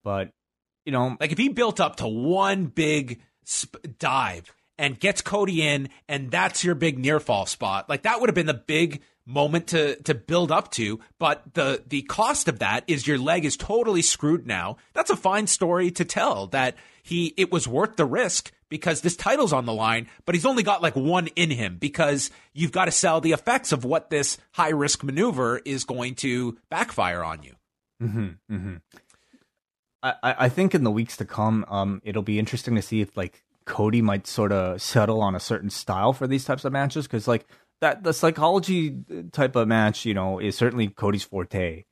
but 0.04 0.32
you 0.86 0.92
know, 0.92 1.16
Like 1.20 1.32
if 1.32 1.38
he 1.38 1.50
built 1.50 1.80
up 1.80 1.98
to 1.98 2.08
one 2.08 2.66
big 2.66 3.22
sp- 3.46 3.78
dive 4.00 4.54
and 4.78 5.00
gets 5.00 5.22
Cody 5.22 5.62
in, 5.62 5.90
and 6.08 6.32
that's 6.32 6.64
your 6.64 6.76
big 6.76 6.98
near 6.98 7.20
fall 7.20 7.46
spot, 7.46 7.90
like 7.90 8.04
that 8.04 8.20
would 8.20 8.30
have 8.30 8.36
been 8.36 8.46
the 8.46 8.54
big 8.54 9.02
moment 9.30 9.68
to 9.68 9.96
to 10.04 10.16
build 10.16 10.52
up 10.52 10.72
to. 10.72 11.00
But 11.20 11.54
the 11.54 11.84
the 11.88 12.02
cost 12.04 12.48
of 12.48 12.60
that 12.60 12.84
is 12.88 13.08
your 13.08 13.18
leg 13.18 13.46
is 13.46 13.56
totally 13.56 14.02
screwed 14.02 14.46
now. 14.46 14.78
That's 14.94 15.10
a 15.10 15.16
fine 15.16 15.48
story 15.48 15.92
to 15.92 16.06
tell 16.06 16.48
that 16.48 16.76
he 17.04 17.34
it 17.38 17.52
was 17.52 17.68
worth 17.68 17.96
the 17.96 18.06
risk 18.06 18.52
because 18.70 19.02
this 19.02 19.16
title's 19.16 19.54
on 19.54 19.66
the 19.66 19.74
line, 19.74 20.08
but 20.26 20.36
he's 20.36 20.46
only 20.46 20.64
got 20.64 20.82
like 20.82 20.96
one 20.96 21.28
in 21.36 21.50
him 21.50 21.78
because 21.78 22.30
you've 22.54 22.72
got 22.72 22.86
to 22.86 22.92
sell 22.92 23.20
the 23.20 23.32
effects 23.32 23.72
of 23.72 23.84
what 23.84 24.10
this 24.10 24.38
high 24.52 24.70
risk 24.70 25.04
maneuver 25.04 25.60
is 25.66 25.84
going 25.84 26.16
to 26.16 26.58
backfire 26.70 27.24
on 27.24 27.42
you. 27.42 27.56
Mm-hmm, 28.02 28.28
mm-hmm. 28.52 28.76
I, 30.02 30.14
I 30.24 30.50
think 30.50 30.74
in 30.74 30.84
the 30.84 30.92
weeks 30.92 31.18
to 31.18 31.26
come, 31.26 31.66
um, 31.68 32.02
it'll 32.06 32.22
be 32.22 32.40
interesting 32.40 32.76
to 32.76 32.82
see 32.82 33.02
if 33.02 33.18
like 33.18 33.44
Cody 33.66 34.02
might 34.02 34.28
sort 34.28 34.52
of 34.52 34.82
settle 34.82 35.22
on 35.22 35.36
a 35.36 35.40
certain 35.40 35.70
style 35.70 36.14
for 36.14 36.26
these 36.26 36.46
types 36.46 36.64
of 36.64 36.72
matches 36.72 37.06
because 37.06 37.28
like 37.28 37.46
that 37.82 38.04
the 38.04 38.14
psychology 38.14 38.98
type 39.32 39.56
of 39.56 39.68
match, 39.68 40.06
you 40.06 40.14
know, 40.14 40.40
is 40.40 40.58
certainly 40.58 40.88
Cody's 40.88 41.24
forte. 41.24 41.86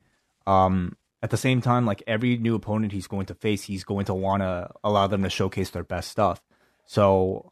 Um, 0.46 0.98
at 1.22 1.30
the 1.30 1.38
same 1.38 1.62
time, 1.62 1.86
like 1.86 2.04
every 2.08 2.38
new 2.38 2.56
opponent 2.56 2.92
he's 2.92 3.08
going 3.08 3.26
to 3.28 3.36
face, 3.36 3.64
he's 3.64 3.84
going 3.84 4.06
to 4.06 4.14
want 4.14 4.44
to 4.44 4.70
allow 4.84 5.08
them 5.08 5.24
to 5.24 5.30
showcase 5.30 5.72
their 5.72 5.84
best 5.84 6.12
stuff. 6.12 6.42
So, 6.86 7.52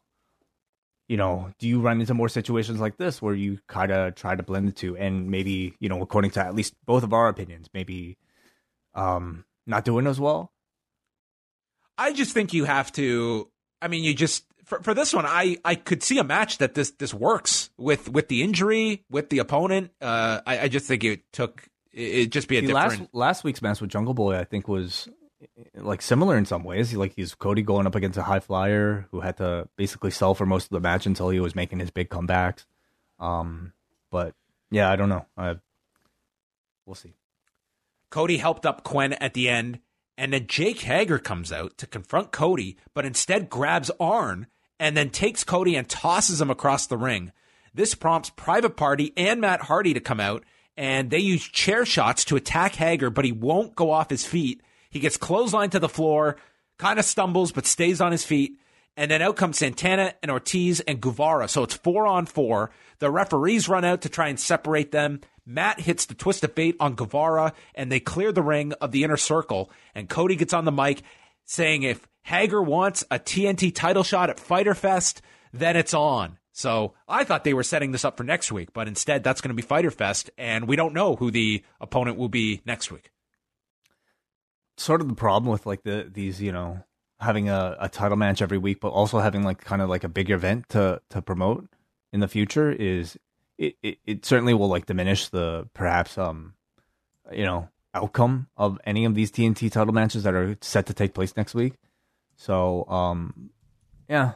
you 1.08 1.16
know, 1.16 1.50
do 1.58 1.68
you 1.68 1.80
run 1.80 2.00
into 2.00 2.14
more 2.14 2.28
situations 2.28 2.80
like 2.80 2.96
this 2.96 3.20
where 3.20 3.34
you 3.34 3.58
kind 3.66 3.92
of 3.92 4.14
try 4.14 4.34
to 4.34 4.42
blend 4.42 4.68
the 4.68 4.72
two 4.72 4.96
and 4.96 5.30
maybe, 5.30 5.74
you 5.78 5.88
know, 5.88 6.00
according 6.00 6.30
to 6.32 6.40
at 6.40 6.54
least 6.54 6.74
both 6.84 7.02
of 7.02 7.12
our 7.12 7.28
opinions, 7.28 7.68
maybe 7.74 8.16
um 8.94 9.44
not 9.66 9.84
doing 9.84 10.06
as 10.06 10.20
well? 10.20 10.52
I 11.98 12.12
just 12.12 12.32
think 12.32 12.52
you 12.52 12.64
have 12.64 12.92
to. 12.92 13.50
I 13.80 13.88
mean, 13.88 14.04
you 14.04 14.14
just 14.14 14.44
for, 14.66 14.82
for 14.82 14.94
this 14.94 15.14
one, 15.14 15.24
I, 15.26 15.56
I 15.64 15.76
could 15.76 16.02
see 16.02 16.18
a 16.18 16.24
match 16.24 16.58
that 16.58 16.74
this 16.74 16.90
this 16.92 17.14
works 17.14 17.70
with 17.78 18.08
with 18.08 18.28
the 18.28 18.42
injury 18.42 19.04
with 19.08 19.30
the 19.30 19.38
opponent. 19.38 19.92
Uh, 20.00 20.40
I, 20.46 20.60
I 20.60 20.68
just 20.68 20.86
think 20.86 21.04
it 21.04 21.22
took 21.32 21.66
it 21.92 22.26
just 22.26 22.48
be 22.48 22.58
a 22.58 22.60
See, 22.60 22.66
different. 22.66 23.00
last 23.00 23.14
last 23.14 23.44
week's 23.44 23.62
match 23.62 23.80
with 23.80 23.90
Jungle 23.90 24.12
Boy, 24.14 24.36
I 24.36 24.44
think 24.44 24.68
was 24.68 25.08
like 25.74 26.02
similar 26.02 26.36
in 26.36 26.44
some 26.44 26.64
ways. 26.64 26.94
Like 26.94 27.14
he's 27.14 27.34
Cody 27.34 27.62
going 27.62 27.86
up 27.86 27.94
against 27.94 28.18
a 28.18 28.22
high 28.22 28.40
flyer 28.40 29.06
who 29.10 29.20
had 29.20 29.36
to 29.38 29.68
basically 29.76 30.10
sell 30.10 30.34
for 30.34 30.46
most 30.46 30.64
of 30.64 30.70
the 30.70 30.80
match 30.80 31.06
until 31.06 31.30
he 31.30 31.40
was 31.40 31.54
making 31.54 31.78
his 31.78 31.90
big 31.90 32.08
comebacks. 32.08 32.64
Um, 33.18 33.72
but 34.10 34.34
yeah, 34.70 34.90
I 34.90 34.96
don't 34.96 35.08
know. 35.08 35.26
I, 35.36 35.56
we'll 36.84 36.94
see. 36.94 37.14
Cody 38.10 38.38
helped 38.38 38.66
up 38.66 38.82
Quen 38.82 39.12
at 39.14 39.34
the 39.34 39.48
end, 39.48 39.80
and 40.16 40.32
then 40.32 40.46
Jake 40.46 40.80
Hager 40.80 41.18
comes 41.18 41.52
out 41.52 41.76
to 41.78 41.86
confront 41.86 42.32
Cody, 42.32 42.76
but 42.94 43.04
instead 43.04 43.48
grabs 43.48 43.90
Arn 44.00 44.46
and 44.78 44.96
then 44.96 45.10
takes 45.10 45.44
Cody 45.44 45.76
and 45.76 45.88
tosses 45.88 46.40
him 46.40 46.50
across 46.50 46.86
the 46.86 46.96
ring. 46.96 47.32
This 47.74 47.94
prompts 47.94 48.30
Private 48.30 48.76
Party 48.76 49.12
and 49.16 49.40
Matt 49.40 49.62
Hardy 49.62 49.94
to 49.94 50.00
come 50.00 50.20
out, 50.20 50.44
and 50.76 51.10
they 51.10 51.18
use 51.18 51.42
chair 51.42 51.84
shots 51.84 52.24
to 52.26 52.36
attack 52.36 52.74
Hager, 52.74 53.10
but 53.10 53.24
he 53.24 53.32
won't 53.32 53.74
go 53.74 53.90
off 53.90 54.10
his 54.10 54.26
feet. 54.26 54.62
He 54.90 55.00
gets 55.00 55.18
clotheslined 55.18 55.72
to 55.72 55.78
the 55.78 55.88
floor, 55.88 56.36
kind 56.78 56.98
of 56.98 57.04
stumbles, 57.04 57.52
but 57.52 57.66
stays 57.66 58.00
on 58.00 58.12
his 58.12 58.24
feet. 58.24 58.58
And 58.96 59.10
then 59.10 59.20
out 59.20 59.36
comes 59.36 59.58
Santana 59.58 60.14
and 60.22 60.30
Ortiz 60.30 60.80
and 60.80 61.02
Guevara. 61.02 61.48
So 61.48 61.62
it's 61.62 61.74
four 61.74 62.06
on 62.06 62.24
four. 62.24 62.70
The 62.98 63.10
referees 63.10 63.68
run 63.68 63.84
out 63.84 64.00
to 64.02 64.08
try 64.08 64.28
and 64.28 64.40
separate 64.40 64.90
them. 64.90 65.20
Matt 65.44 65.80
hits 65.80 66.06
the 66.06 66.14
twist 66.14 66.42
of 66.44 66.54
fate 66.54 66.76
on 66.80 66.94
Guevara 66.94 67.52
and 67.74 67.92
they 67.92 68.00
clear 68.00 68.32
the 68.32 68.42
ring 68.42 68.72
of 68.80 68.92
the 68.92 69.04
inner 69.04 69.18
circle. 69.18 69.70
And 69.94 70.08
Cody 70.08 70.34
gets 70.34 70.54
on 70.54 70.64
the 70.64 70.72
mic 70.72 71.02
saying 71.44 71.82
if 71.82 72.08
Hager 72.26 72.60
wants 72.60 73.04
a 73.08 73.20
TNT 73.20 73.72
title 73.72 74.02
shot 74.02 74.30
at 74.30 74.40
Fyter 74.40 74.74
Fest, 74.74 75.22
then 75.52 75.76
it's 75.76 75.94
on. 75.94 76.38
So 76.50 76.94
I 77.06 77.22
thought 77.22 77.44
they 77.44 77.54
were 77.54 77.62
setting 77.62 77.92
this 77.92 78.04
up 78.04 78.16
for 78.16 78.24
next 78.24 78.50
week, 78.50 78.72
but 78.72 78.88
instead 78.88 79.22
that's 79.22 79.40
going 79.40 79.50
to 79.50 79.54
be 79.54 79.62
Fyter 79.62 79.92
Fest. 79.92 80.28
And 80.36 80.66
we 80.66 80.74
don't 80.74 80.92
know 80.92 81.14
who 81.14 81.30
the 81.30 81.62
opponent 81.80 82.16
will 82.16 82.28
be 82.28 82.62
next 82.66 82.90
week. 82.90 83.12
Sort 84.76 85.00
of 85.00 85.08
the 85.08 85.14
problem 85.14 85.52
with 85.52 85.66
like 85.66 85.84
the 85.84 86.10
these 86.12 86.42
you 86.42 86.50
know 86.50 86.82
having 87.20 87.48
a, 87.48 87.76
a 87.78 87.88
title 87.88 88.16
match 88.16 88.42
every 88.42 88.58
week, 88.58 88.80
but 88.80 88.88
also 88.88 89.20
having 89.20 89.44
like 89.44 89.62
kind 89.62 89.80
of 89.80 89.88
like 89.88 90.02
a 90.02 90.08
big 90.08 90.28
event 90.28 90.68
to 90.70 91.00
to 91.10 91.22
promote 91.22 91.68
in 92.12 92.18
the 92.18 92.28
future 92.28 92.72
is 92.72 93.16
it, 93.56 93.76
it, 93.84 93.98
it 94.04 94.26
certainly 94.26 94.52
will 94.52 94.68
like 94.68 94.86
diminish 94.86 95.28
the 95.28 95.68
perhaps 95.74 96.18
um 96.18 96.54
you 97.30 97.44
know 97.44 97.68
outcome 97.94 98.48
of 98.56 98.80
any 98.84 99.04
of 99.04 99.14
these 99.14 99.30
TNT 99.30 99.70
title 99.70 99.94
matches 99.94 100.24
that 100.24 100.34
are 100.34 100.58
set 100.60 100.86
to 100.86 100.92
take 100.92 101.14
place 101.14 101.36
next 101.36 101.54
week. 101.54 101.74
So 102.36 102.84
um 102.88 103.50
yeah, 104.08 104.34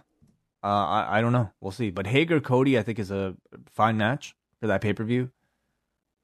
uh, 0.64 0.66
I 0.66 1.18
I 1.18 1.20
don't 1.20 1.32
know. 1.32 1.50
We'll 1.60 1.70
see. 1.70 1.90
But 1.90 2.06
Hager 2.06 2.40
Cody 2.40 2.78
I 2.78 2.82
think 2.82 2.98
is 2.98 3.10
a 3.10 3.36
fine 3.66 3.96
match 3.96 4.34
for 4.60 4.66
that 4.66 4.80
pay 4.80 4.92
per 4.92 5.04
view, 5.04 5.30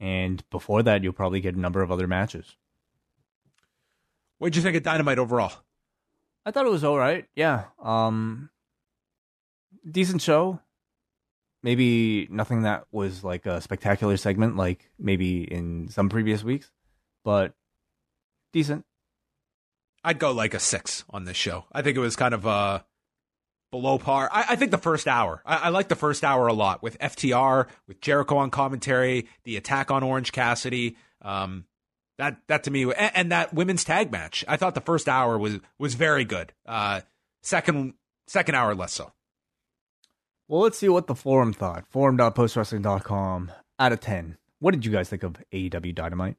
and 0.00 0.42
before 0.50 0.82
that 0.82 1.02
you'll 1.02 1.12
probably 1.12 1.40
get 1.40 1.54
a 1.54 1.60
number 1.60 1.82
of 1.82 1.92
other 1.92 2.06
matches. 2.06 2.56
What 4.38 4.48
did 4.48 4.56
you 4.56 4.62
think 4.62 4.76
of 4.76 4.82
Dynamite 4.82 5.18
overall? 5.18 5.52
I 6.44 6.50
thought 6.50 6.66
it 6.66 6.72
was 6.72 6.84
all 6.84 6.98
right. 6.98 7.26
Yeah. 7.34 7.64
Um 7.82 8.50
decent 9.88 10.22
show. 10.22 10.60
Maybe 11.62 12.26
nothing 12.30 12.62
that 12.62 12.86
was 12.90 13.22
like 13.22 13.44
a 13.44 13.60
spectacular 13.60 14.16
segment 14.16 14.56
like 14.56 14.90
maybe 14.98 15.42
in 15.42 15.88
some 15.88 16.08
previous 16.08 16.42
weeks, 16.42 16.70
but 17.22 17.54
decent. 18.52 18.85
I'd 20.06 20.20
go 20.20 20.30
like 20.30 20.54
a 20.54 20.60
six 20.60 21.04
on 21.10 21.24
this 21.24 21.36
show. 21.36 21.64
I 21.72 21.82
think 21.82 21.96
it 21.96 22.00
was 22.00 22.14
kind 22.14 22.32
of 22.32 22.46
uh, 22.46 22.78
below 23.72 23.98
par. 23.98 24.30
I, 24.32 24.46
I 24.50 24.56
think 24.56 24.70
the 24.70 24.78
first 24.78 25.08
hour. 25.08 25.42
I, 25.44 25.56
I 25.56 25.68
like 25.70 25.88
the 25.88 25.96
first 25.96 26.22
hour 26.22 26.46
a 26.46 26.52
lot 26.52 26.80
with 26.80 26.96
FTR, 27.00 27.66
with 27.88 28.00
Jericho 28.00 28.36
on 28.36 28.50
commentary, 28.50 29.26
the 29.42 29.56
attack 29.56 29.90
on 29.90 30.04
Orange 30.04 30.30
Cassidy. 30.30 30.96
Um, 31.22 31.64
that 32.18 32.38
that 32.46 32.62
to 32.64 32.70
me, 32.70 32.84
and, 32.84 33.10
and 33.14 33.32
that 33.32 33.52
women's 33.52 33.82
tag 33.82 34.12
match. 34.12 34.44
I 34.46 34.56
thought 34.56 34.76
the 34.76 34.80
first 34.80 35.08
hour 35.08 35.36
was 35.36 35.58
was 35.76 35.94
very 35.94 36.24
good. 36.24 36.52
Uh, 36.64 37.00
second 37.42 37.94
second 38.28 38.54
hour 38.54 38.76
less 38.76 38.92
so. 38.92 39.12
Well, 40.46 40.60
let's 40.60 40.78
see 40.78 40.88
what 40.88 41.08
the 41.08 41.16
forum 41.16 41.52
thought. 41.52 41.84
Forum.postwrestling.com 41.90 43.50
out 43.80 43.92
of 43.92 43.98
10. 43.98 44.36
What 44.60 44.70
did 44.70 44.86
you 44.86 44.92
guys 44.92 45.08
think 45.08 45.24
of 45.24 45.36
AEW 45.52 45.92
Dynamite? 45.92 46.36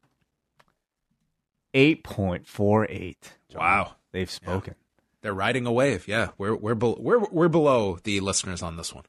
8.48. 1.73 3.15
Wow. 3.55 3.95
They've 4.11 4.29
spoken. 4.29 4.75
They're 5.21 5.33
riding 5.33 5.65
a 5.65 5.71
wave. 5.71 6.07
Yeah, 6.07 6.29
we're 6.37 6.55
we're 6.55 6.75
be- 6.75 6.95
we're 6.97 7.19
we're 7.31 7.49
below 7.49 7.99
the 8.03 8.19
listeners 8.19 8.61
on 8.61 8.77
this 8.77 8.93
one. 8.93 9.03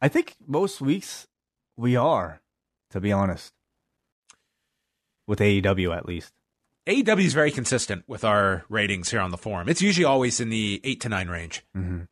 I 0.00 0.08
think 0.08 0.36
most 0.46 0.80
weeks 0.80 1.26
we 1.76 1.96
are, 1.96 2.40
to 2.90 3.00
be 3.00 3.12
honest. 3.12 3.52
With 5.26 5.40
AEW 5.40 5.94
at 5.94 6.06
least. 6.06 6.32
AEW 6.86 7.24
is 7.24 7.34
very 7.34 7.50
consistent 7.50 8.04
with 8.06 8.24
our 8.24 8.64
ratings 8.70 9.10
here 9.10 9.20
on 9.20 9.30
the 9.30 9.36
forum. 9.36 9.68
It's 9.68 9.82
usually 9.82 10.06
always 10.06 10.40
in 10.40 10.48
the 10.48 10.80
eight 10.84 11.02
to 11.02 11.10
nine 11.10 11.28
range. 11.28 11.62
Mm-hmm. 11.76 12.04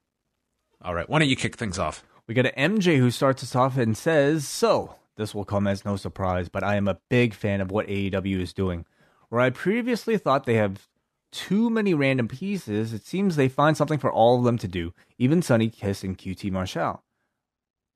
All 0.83 0.95
right, 0.95 1.09
why 1.09 1.19
don't 1.19 1.29
you 1.29 1.37
kick 1.37 1.57
things 1.57 1.79
off? 1.79 2.05
We 2.27 2.35
got 2.35 2.47
an 2.47 2.77
MJ 2.77 2.99
who 2.99 3.11
starts 3.11 3.43
us 3.43 3.57
off 3.57 3.79
and 3.79 3.97
says, 3.97 4.47
So, 4.47 4.97
this 5.17 5.35
will 5.35 5.47
come 5.47 5.67
as 5.67 5.85
no 5.85 5.97
surprise, 5.97 6.51
but 6.51 6.63
I 6.63 6.77
am 6.77 6.89
a 6.89 6.99
big 7.09 7.33
fan 7.33 7.63
of 7.63 7.71
what 7.71 7.87
AEW 7.87 8.39
is 8.41 8.53
doing. 8.53 8.85
Where 9.29 9.41
I 9.41 9.51
previously 9.51 10.19
thought 10.19 10.45
they 10.45 10.55
have 10.55 10.89
too 11.33 11.69
many 11.69 11.95
random 11.95 12.29
pieces, 12.29 12.93
it 12.93 13.07
seems 13.07 13.37
they 13.37 13.49
find 13.49 13.77
something 13.77 13.99
for 13.99 14.13
all 14.13 14.39
of 14.39 14.45
them 14.45 14.59
to 14.59 14.69
do, 14.69 14.95
even 15.19 15.43
Sunny 15.43 15.69
Kiss 15.69 16.05
and 16.05 16.17
QT 16.17 16.51
Marshall. 16.51 17.03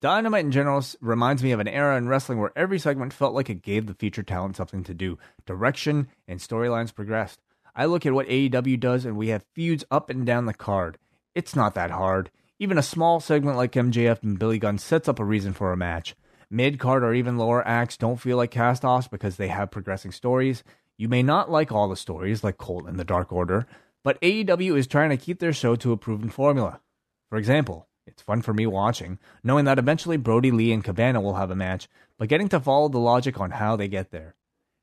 Dynamite 0.00 0.46
in 0.46 0.50
general 0.50 0.82
reminds 1.00 1.42
me 1.42 1.52
of 1.52 1.60
an 1.60 1.68
era 1.68 1.96
in 1.96 2.08
wrestling 2.08 2.38
where 2.38 2.52
every 2.56 2.78
segment 2.78 3.12
felt 3.12 3.34
like 3.34 3.50
it 3.50 3.62
gave 3.62 3.86
the 3.86 3.94
featured 3.94 4.26
talent 4.26 4.56
something 4.56 4.82
to 4.84 4.94
do. 4.94 5.18
Direction 5.44 6.08
and 6.26 6.40
storylines 6.40 6.94
progressed. 6.94 7.40
I 7.76 7.84
look 7.84 8.06
at 8.06 8.14
what 8.14 8.26
AEW 8.26 8.80
does 8.80 9.04
and 9.04 9.16
we 9.16 9.28
have 9.28 9.44
feuds 9.54 9.84
up 9.90 10.08
and 10.08 10.24
down 10.24 10.46
the 10.46 10.54
card. 10.54 10.96
It's 11.34 11.54
not 11.54 11.74
that 11.74 11.90
hard. 11.90 12.30
Even 12.58 12.78
a 12.78 12.82
small 12.82 13.20
segment 13.20 13.56
like 13.56 13.72
MJF 13.72 14.22
and 14.22 14.38
Billy 14.38 14.58
Gunn 14.58 14.78
sets 14.78 15.08
up 15.08 15.18
a 15.18 15.24
reason 15.24 15.52
for 15.52 15.70
a 15.70 15.76
match. 15.76 16.16
Mid 16.50 16.78
card 16.78 17.04
or 17.04 17.14
even 17.14 17.38
lower 17.38 17.66
acts 17.66 17.96
don't 17.96 18.20
feel 18.20 18.36
like 18.38 18.50
cast 18.50 18.84
offs 18.84 19.06
because 19.06 19.36
they 19.36 19.48
have 19.48 19.70
progressing 19.70 20.12
stories. 20.12 20.64
You 21.00 21.08
may 21.08 21.22
not 21.22 21.50
like 21.50 21.72
all 21.72 21.88
the 21.88 21.96
stories, 21.96 22.44
like 22.44 22.58
Colt 22.58 22.86
and 22.86 22.98
the 22.98 23.06
Dark 23.06 23.32
Order, 23.32 23.66
but 24.04 24.20
AEW 24.20 24.76
is 24.76 24.86
trying 24.86 25.08
to 25.08 25.16
keep 25.16 25.38
their 25.38 25.54
show 25.54 25.74
to 25.76 25.92
a 25.92 25.96
proven 25.96 26.28
formula. 26.28 26.82
For 27.30 27.38
example, 27.38 27.88
it's 28.06 28.20
fun 28.20 28.42
for 28.42 28.52
me 28.52 28.66
watching, 28.66 29.18
knowing 29.42 29.64
that 29.64 29.78
eventually 29.78 30.18
Brodie 30.18 30.50
Lee 30.50 30.72
and 30.72 30.84
Cabana 30.84 31.22
will 31.22 31.36
have 31.36 31.50
a 31.50 31.56
match, 31.56 31.88
but 32.18 32.28
getting 32.28 32.50
to 32.50 32.60
follow 32.60 32.90
the 32.90 32.98
logic 32.98 33.40
on 33.40 33.52
how 33.52 33.76
they 33.76 33.88
get 33.88 34.10
there. 34.10 34.34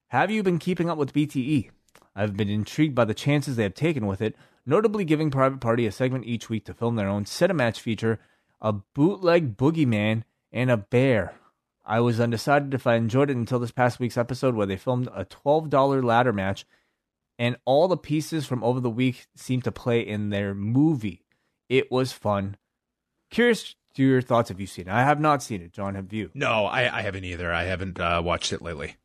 Have 0.07 0.31
you 0.31 0.41
been 0.41 0.57
keeping 0.57 0.89
up 0.89 0.97
with 0.97 1.13
BTE? 1.13 1.69
I've 2.15 2.35
been 2.35 2.49
intrigued 2.49 2.95
by 2.95 3.05
the 3.05 3.13
chances 3.13 3.55
they 3.55 3.61
have 3.61 3.75
taken 3.75 4.07
with 4.07 4.19
it, 4.19 4.35
notably 4.65 5.05
giving 5.05 5.29
Private 5.29 5.59
Party 5.59 5.85
a 5.85 5.91
segment 5.91 6.25
each 6.25 6.49
week 6.49 6.65
to 6.65 6.73
film 6.73 6.95
their 6.95 7.07
own 7.07 7.27
set 7.27 7.51
a 7.51 7.53
match 7.53 7.79
feature, 7.79 8.19
a 8.59 8.73
bootleg 8.73 9.55
boogeyman, 9.55 10.23
and 10.51 10.71
a 10.71 10.77
bear. 10.77 11.35
I 11.87 12.01
was 12.01 12.19
undecided 12.19 12.73
if 12.73 12.85
I 12.85 12.95
enjoyed 12.95 13.29
it 13.29 13.37
until 13.37 13.59
this 13.59 13.71
past 13.71 13.99
week's 13.99 14.17
episode 14.17 14.55
where 14.55 14.67
they 14.67 14.75
filmed 14.75 15.07
a 15.15 15.25
$12 15.25 16.03
ladder 16.03 16.33
match, 16.33 16.65
and 17.39 17.55
all 17.65 17.87
the 17.87 17.97
pieces 17.97 18.45
from 18.45 18.63
over 18.63 18.81
the 18.81 18.89
week 18.89 19.27
seemed 19.35 19.63
to 19.63 19.71
play 19.71 20.01
in 20.01 20.29
their 20.29 20.53
movie. 20.53 21.23
It 21.69 21.89
was 21.89 22.11
fun. 22.11 22.57
Curious 23.29 23.75
to 23.95 24.03
your 24.03 24.21
thoughts 24.21 24.49
Have 24.49 24.59
you've 24.59 24.69
seen 24.69 24.87
it. 24.87 24.91
I 24.91 25.03
have 25.03 25.19
not 25.21 25.41
seen 25.41 25.61
it. 25.61 25.71
John, 25.71 25.95
have 25.95 26.11
you? 26.11 26.29
No, 26.33 26.65
I, 26.65 26.99
I 26.99 27.01
haven't 27.01 27.23
either. 27.23 27.51
I 27.51 27.63
haven't 27.63 27.99
uh, 27.99 28.21
watched 28.23 28.51
it 28.51 28.61
lately. 28.61 28.95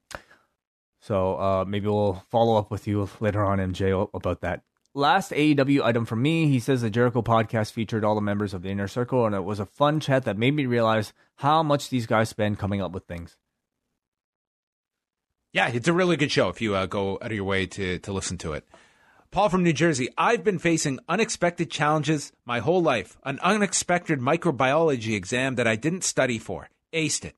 So 1.00 1.36
uh, 1.36 1.64
maybe 1.66 1.86
we'll 1.88 2.24
follow 2.30 2.56
up 2.56 2.70
with 2.70 2.86
you 2.86 3.08
later 3.20 3.44
on, 3.44 3.58
MJ, 3.58 4.08
about 4.14 4.40
that. 4.42 4.62
Last 4.94 5.30
AEW 5.30 5.82
item 5.82 6.04
from 6.04 6.20
me, 6.20 6.48
he 6.48 6.60
says 6.60 6.82
the 6.82 6.90
Jericho 6.90 7.22
podcast 7.22 7.72
featured 7.72 8.04
all 8.04 8.14
the 8.14 8.20
members 8.20 8.52
of 8.52 8.60
the 8.60 8.68
Inner 8.68 8.88
Circle, 8.88 9.24
and 9.24 9.34
it 9.34 9.42
was 9.42 9.58
a 9.58 9.64
fun 9.64 10.00
chat 10.00 10.24
that 10.24 10.36
made 10.36 10.54
me 10.54 10.66
realize 10.66 11.14
how 11.36 11.62
much 11.62 11.88
these 11.88 12.06
guys 12.06 12.28
spend 12.28 12.58
coming 12.58 12.82
up 12.82 12.92
with 12.92 13.06
things. 13.06 13.38
Yeah, 15.54 15.68
it's 15.68 15.88
a 15.88 15.94
really 15.94 16.18
good 16.18 16.30
show 16.30 16.50
if 16.50 16.60
you 16.60 16.74
uh, 16.74 16.84
go 16.84 17.14
out 17.22 17.30
of 17.30 17.32
your 17.32 17.44
way 17.44 17.64
to, 17.64 18.00
to 18.00 18.12
listen 18.12 18.36
to 18.38 18.52
it. 18.52 18.68
Paul 19.30 19.48
from 19.48 19.62
New 19.62 19.72
Jersey, 19.72 20.10
I've 20.18 20.44
been 20.44 20.58
facing 20.58 20.98
unexpected 21.08 21.70
challenges 21.70 22.30
my 22.44 22.58
whole 22.58 22.82
life. 22.82 23.16
An 23.24 23.38
unexpected 23.40 24.18
microbiology 24.18 25.14
exam 25.14 25.54
that 25.54 25.66
I 25.66 25.74
didn't 25.74 26.04
study 26.04 26.38
for. 26.38 26.68
Aced 26.92 27.24
it. 27.24 27.36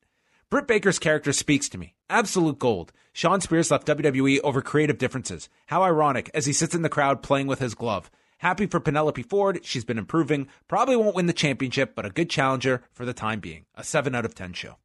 Britt 0.49 0.67
Baker's 0.67 0.99
character 0.99 1.31
speaks 1.31 1.69
to 1.69 1.77
me. 1.77 1.94
Absolute 2.09 2.59
gold. 2.59 2.93
Shawn 3.13 3.41
Spears 3.41 3.71
left 3.71 3.87
WWE 3.87 4.39
over 4.43 4.61
creative 4.61 4.99
differences. 4.99 5.49
How 5.67 5.81
ironic 5.81 6.29
as 6.33 6.45
he 6.45 6.53
sits 6.53 6.75
in 6.75 6.83
the 6.83 6.89
crowd 6.89 7.23
playing 7.23 7.47
with 7.47 7.59
his 7.59 7.73
glove. 7.73 8.11
Happy 8.39 8.67
for 8.67 8.79
Penelope 8.79 9.23
Ford. 9.23 9.61
She's 9.63 9.85
been 9.85 9.97
improving. 9.97 10.47
Probably 10.67 10.95
won't 10.95 11.15
win 11.15 11.25
the 11.25 11.33
championship, 11.33 11.95
but 11.95 12.05
a 12.05 12.11
good 12.11 12.29
challenger 12.29 12.83
for 12.91 13.05
the 13.05 13.13
time 13.13 13.39
being. 13.39 13.65
A 13.73 13.83
7 13.83 14.13
out 14.13 14.25
of 14.25 14.35
10 14.35 14.53
show. 14.53 14.75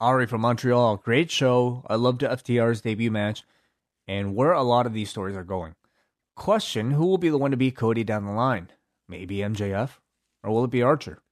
Ari 0.00 0.26
from 0.26 0.42
Montreal, 0.42 0.96
great 0.96 1.30
show. 1.30 1.82
I 1.86 1.94
loved 1.94 2.22
FTR's 2.22 2.80
debut 2.80 3.10
match 3.10 3.44
and 4.06 4.34
where 4.34 4.52
a 4.52 4.62
lot 4.62 4.84
of 4.84 4.92
these 4.92 5.08
stories 5.08 5.36
are 5.36 5.44
going. 5.44 5.76
Question 6.36 6.90
Who 6.90 7.06
will 7.06 7.18
be 7.18 7.30
the 7.30 7.38
one 7.38 7.52
to 7.52 7.56
beat 7.56 7.76
Cody 7.76 8.04
down 8.04 8.26
the 8.26 8.32
line? 8.32 8.68
Maybe 9.08 9.36
MJF? 9.36 9.90
Or 10.42 10.50
will 10.50 10.64
it 10.64 10.70
be 10.70 10.82
Archer? 10.82 11.22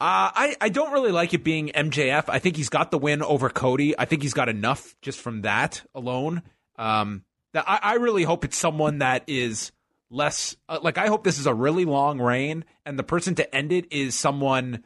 Uh, 0.00 0.32
I, 0.34 0.56
I 0.62 0.70
don't 0.70 0.92
really 0.92 1.12
like 1.12 1.34
it 1.34 1.44
being 1.44 1.68
MJF. 1.68 2.24
I 2.28 2.38
think 2.38 2.56
he's 2.56 2.70
got 2.70 2.90
the 2.90 2.96
win 2.96 3.22
over 3.22 3.50
Cody. 3.50 3.98
I 3.98 4.06
think 4.06 4.22
he's 4.22 4.32
got 4.32 4.48
enough 4.48 4.96
just 5.02 5.20
from 5.20 5.42
that 5.42 5.82
alone. 5.94 6.40
Um, 6.76 7.24
that 7.52 7.64
I, 7.68 7.80
I 7.82 7.94
really 7.96 8.22
hope 8.22 8.46
it's 8.46 8.56
someone 8.56 8.98
that 8.98 9.24
is 9.26 9.72
less 10.10 10.56
uh, 10.70 10.78
like 10.82 10.96
I 10.96 11.08
hope 11.08 11.22
this 11.22 11.38
is 11.38 11.46
a 11.46 11.52
really 11.52 11.84
long 11.84 12.18
reign, 12.18 12.64
and 12.86 12.98
the 12.98 13.02
person 13.02 13.34
to 13.34 13.54
end 13.54 13.72
it 13.72 13.92
is 13.92 14.14
someone 14.14 14.84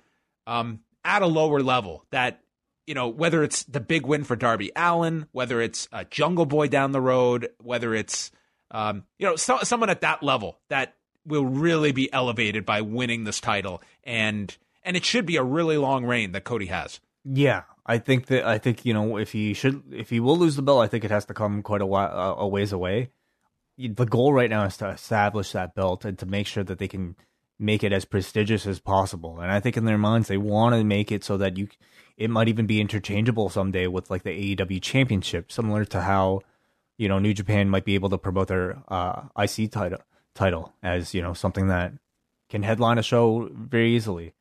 um, 0.48 0.80
at 1.04 1.22
a 1.22 1.26
lower 1.26 1.62
level 1.62 2.04
that 2.10 2.40
you 2.86 2.94
know 2.94 3.06
whether 3.06 3.44
it's 3.44 3.62
the 3.64 3.80
big 3.80 4.06
win 4.06 4.24
for 4.24 4.34
Darby 4.34 4.72
Allin, 4.74 5.26
whether 5.30 5.60
it's 5.60 5.88
a 5.92 6.04
Jungle 6.04 6.46
Boy 6.46 6.66
down 6.66 6.90
the 6.90 7.00
road, 7.00 7.50
whether 7.60 7.94
it's 7.94 8.32
um, 8.72 9.04
you 9.20 9.28
know 9.28 9.36
so, 9.36 9.58
someone 9.62 9.90
at 9.90 10.00
that 10.00 10.24
level 10.24 10.58
that 10.70 10.96
will 11.24 11.46
really 11.46 11.92
be 11.92 12.12
elevated 12.12 12.66
by 12.66 12.80
winning 12.80 13.22
this 13.22 13.40
title 13.40 13.80
and 14.02 14.56
and 14.84 14.96
it 14.96 15.04
should 15.04 15.26
be 15.26 15.36
a 15.36 15.42
really 15.42 15.76
long 15.78 16.04
reign 16.04 16.32
that 16.32 16.44
Cody 16.44 16.66
has. 16.66 17.00
Yeah, 17.24 17.62
I 17.86 17.98
think 17.98 18.26
that 18.26 18.44
I 18.46 18.58
think 18.58 18.84
you 18.84 18.94
know 18.94 19.16
if 19.16 19.32
he 19.32 19.54
should 19.54 19.82
if 19.92 20.10
he 20.10 20.20
will 20.20 20.36
lose 20.36 20.56
the 20.56 20.62
belt, 20.62 20.82
I 20.82 20.88
think 20.88 21.04
it 21.04 21.10
has 21.10 21.24
to 21.26 21.34
come 21.34 21.62
quite 21.62 21.80
a 21.80 21.86
while 21.86 22.36
a 22.38 22.46
ways 22.46 22.72
away. 22.72 23.10
The 23.78 24.06
goal 24.06 24.32
right 24.32 24.50
now 24.50 24.64
is 24.64 24.76
to 24.78 24.88
establish 24.88 25.52
that 25.52 25.74
belt 25.74 26.04
and 26.04 26.18
to 26.18 26.26
make 26.26 26.46
sure 26.46 26.62
that 26.62 26.78
they 26.78 26.86
can 26.86 27.16
make 27.58 27.82
it 27.82 27.92
as 27.92 28.04
prestigious 28.04 28.66
as 28.66 28.78
possible. 28.78 29.40
And 29.40 29.50
I 29.50 29.58
think 29.60 29.76
in 29.76 29.84
their 29.84 29.98
minds 29.98 30.28
they 30.28 30.36
want 30.36 30.74
to 30.74 30.84
make 30.84 31.10
it 31.10 31.24
so 31.24 31.36
that 31.38 31.56
you 31.56 31.68
it 32.16 32.30
might 32.30 32.48
even 32.48 32.66
be 32.66 32.80
interchangeable 32.80 33.48
someday 33.48 33.86
with 33.86 34.10
like 34.10 34.22
the 34.22 34.56
AEW 34.56 34.80
championship, 34.80 35.50
similar 35.50 35.84
to 35.86 36.02
how 36.02 36.42
you 36.98 37.08
know 37.08 37.18
New 37.18 37.34
Japan 37.34 37.70
might 37.70 37.84
be 37.84 37.94
able 37.94 38.10
to 38.10 38.18
promote 38.18 38.48
their 38.48 38.82
uh, 38.88 39.22
IC 39.36 39.72
title 39.72 40.00
title 40.34 40.72
as 40.82 41.14
you 41.14 41.22
know 41.22 41.32
something 41.32 41.68
that 41.68 41.92
can 42.48 42.62
headline 42.62 42.98
a 42.98 43.02
show 43.02 43.48
very 43.52 43.94
easily. 43.96 44.34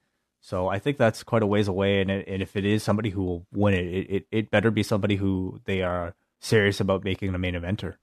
So 0.44 0.68
I 0.68 0.78
think 0.78 0.98
that's 0.98 1.24
quite 1.24 1.42
a 1.42 1.48
ways 1.48 1.70
away, 1.70 2.02
and, 2.02 2.12
and 2.12 2.42
if 2.42 2.58
it 2.58 2.66
is 2.66 2.84
somebody 2.84 3.10
who 3.10 3.24
will 3.24 3.48
win 3.54 3.74
it, 3.74 3.86
it, 3.86 4.10
it, 4.10 4.28
it 4.30 4.52
better 4.52 4.72
be 4.72 4.84
somebody 4.84 5.16
who 5.16 5.62
they 5.64 5.84
are 5.84 6.16
serious 6.42 6.82
about 6.82 7.06
making 7.06 7.32
the 7.32 7.38
main 7.38 7.54
eventer. 7.54 7.96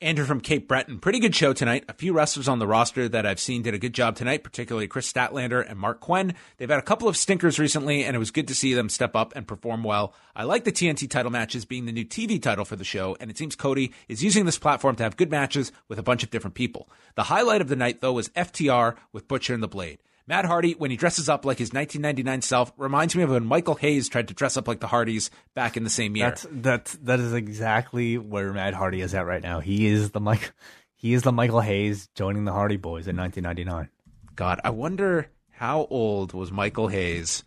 Andrew 0.00 0.24
from 0.24 0.40
Cape 0.40 0.66
Breton. 0.66 1.00
Pretty 1.00 1.18
good 1.18 1.34
show 1.34 1.52
tonight. 1.52 1.84
A 1.86 1.92
few 1.92 2.14
wrestlers 2.14 2.48
on 2.48 2.60
the 2.60 2.66
roster 2.66 3.10
that 3.10 3.26
I've 3.26 3.40
seen 3.40 3.60
did 3.60 3.74
a 3.74 3.78
good 3.78 3.92
job 3.92 4.16
tonight, 4.16 4.42
particularly 4.42 4.88
Kris 4.88 5.12
Statlander 5.12 5.68
and 5.68 5.78
Marq 5.78 6.00
Quen. 6.00 6.32
They've 6.56 6.70
had 6.70 6.78
a 6.78 6.82
couple 6.82 7.08
of 7.08 7.16
stinkers 7.16 7.58
recently, 7.58 8.04
and 8.04 8.16
it 8.16 8.18
was 8.18 8.30
good 8.30 8.48
to 8.48 8.54
see 8.54 8.72
them 8.72 8.88
step 8.88 9.14
up 9.14 9.36
and 9.36 9.46
perform 9.46 9.84
well. 9.84 10.14
I 10.34 10.44
like 10.44 10.64
the 10.64 10.72
TNT 10.72 11.10
title 11.10 11.30
matches 11.30 11.66
being 11.66 11.84
the 11.84 11.92
new 11.92 12.06
TV 12.06 12.40
title 12.40 12.64
for 12.64 12.76
the 12.76 12.84
show, 12.84 13.18
and 13.20 13.30
it 13.30 13.36
seems 13.36 13.54
Cody 13.54 13.92
is 14.08 14.24
using 14.24 14.46
this 14.46 14.58
platform 14.58 14.96
to 14.96 15.02
have 15.02 15.18
good 15.18 15.30
matches 15.30 15.72
with 15.88 15.98
a 15.98 16.02
bunch 16.02 16.22
of 16.22 16.30
different 16.30 16.54
people. 16.54 16.88
The 17.16 17.24
highlight 17.24 17.60
of 17.60 17.68
the 17.68 17.76
night, 17.76 18.00
though, 18.00 18.14
was 18.14 18.30
FTR 18.30 18.96
with 19.12 19.28
Butcher 19.28 19.52
and 19.52 19.62
the 19.62 19.68
Blade. 19.68 19.98
Matt 20.28 20.44
Hardy, 20.44 20.74
when 20.74 20.90
he 20.90 20.98
dresses 20.98 21.30
up 21.30 21.46
like 21.46 21.58
his 21.58 21.72
1999 21.72 22.42
self, 22.42 22.70
reminds 22.76 23.16
me 23.16 23.22
of 23.22 23.30
when 23.30 23.46
Michael 23.46 23.76
Hayes 23.76 24.10
tried 24.10 24.28
to 24.28 24.34
dress 24.34 24.58
up 24.58 24.68
like 24.68 24.78
the 24.78 24.86
Hardys 24.86 25.30
back 25.54 25.78
in 25.78 25.84
the 25.84 25.90
same 25.90 26.14
year. 26.16 26.28
That's 26.28 26.46
that's 26.50 26.92
that 26.96 27.18
is 27.18 27.32
exactly 27.32 28.18
where 28.18 28.52
Matt 28.52 28.74
Hardy 28.74 29.00
is 29.00 29.14
at 29.14 29.24
right 29.24 29.42
now. 29.42 29.60
He 29.60 29.86
is 29.86 30.10
the 30.10 30.20
Mike, 30.20 30.52
he 30.94 31.14
is 31.14 31.22
the 31.22 31.32
Michael 31.32 31.62
Hayes 31.62 32.10
joining 32.14 32.44
the 32.44 32.52
Hardy 32.52 32.76
Boys 32.76 33.08
in 33.08 33.16
1999. 33.16 33.88
God, 34.36 34.60
I 34.62 34.70
wonder 34.70 35.30
how 35.48 35.86
old 35.88 36.34
was 36.34 36.52
Michael 36.52 36.88
Hayes 36.88 37.42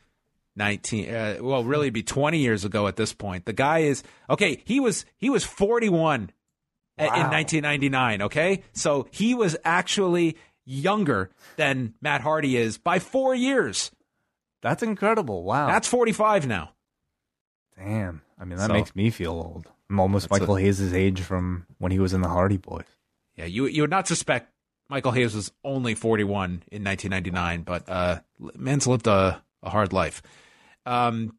19 0.57 1.13
uh, 1.13 1.37
well 1.39 1.63
really 1.63 1.89
be 1.89 2.03
20 2.03 2.37
years 2.37 2.65
ago 2.65 2.85
at 2.85 2.97
this 2.97 3.13
point 3.13 3.45
the 3.45 3.53
guy 3.53 3.79
is 3.79 4.03
okay 4.29 4.61
he 4.65 4.81
was 4.81 5.05
he 5.15 5.29
was 5.29 5.45
41 5.45 6.29
wow. 6.97 7.05
in 7.05 7.09
1999 7.09 8.21
okay 8.23 8.61
so 8.73 9.07
he 9.11 9.33
was 9.33 9.55
actually 9.63 10.35
younger 10.71 11.29
than 11.57 11.93
Matt 12.01 12.21
Hardy 12.21 12.57
is 12.57 12.77
by 12.77 12.99
four 12.99 13.35
years. 13.35 13.91
That's 14.61 14.83
incredible. 14.83 15.43
Wow. 15.43 15.67
That's 15.67 15.87
45 15.87 16.47
now. 16.47 16.71
Damn. 17.77 18.21
I 18.39 18.45
mean, 18.45 18.57
that 18.57 18.67
so, 18.67 18.73
makes 18.73 18.95
me 18.95 19.09
feel 19.09 19.31
old. 19.31 19.67
I'm 19.89 19.99
almost 19.99 20.29
Michael 20.29 20.57
a, 20.57 20.61
Hayes' 20.61 20.93
age 20.93 21.21
from 21.21 21.65
when 21.77 21.91
he 21.91 21.99
was 21.99 22.13
in 22.13 22.21
the 22.21 22.29
Hardy 22.29 22.57
Boys. 22.57 22.85
Yeah, 23.35 23.45
you 23.45 23.65
you 23.65 23.81
would 23.81 23.89
not 23.89 24.07
suspect 24.07 24.51
Michael 24.89 25.11
Hayes 25.11 25.35
was 25.35 25.51
only 25.63 25.95
41 25.95 26.63
in 26.71 26.83
1999, 26.83 27.63
but 27.63 27.89
uh, 27.89 28.19
man's 28.55 28.87
lived 28.87 29.07
a, 29.07 29.41
a 29.63 29.69
hard 29.69 29.93
life. 29.93 30.21
Um, 30.85 31.35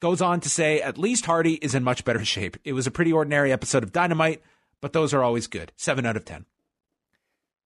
goes 0.00 0.20
on 0.20 0.40
to 0.40 0.50
say, 0.50 0.80
at 0.80 0.98
least 0.98 1.26
Hardy 1.26 1.54
is 1.54 1.74
in 1.74 1.84
much 1.84 2.04
better 2.04 2.24
shape. 2.24 2.56
It 2.64 2.72
was 2.72 2.86
a 2.86 2.90
pretty 2.90 3.12
ordinary 3.12 3.52
episode 3.52 3.82
of 3.82 3.92
Dynamite, 3.92 4.42
but 4.80 4.92
those 4.92 5.14
are 5.14 5.22
always 5.22 5.46
good. 5.46 5.72
7 5.76 6.04
out 6.04 6.16
of 6.16 6.24
10. 6.24 6.46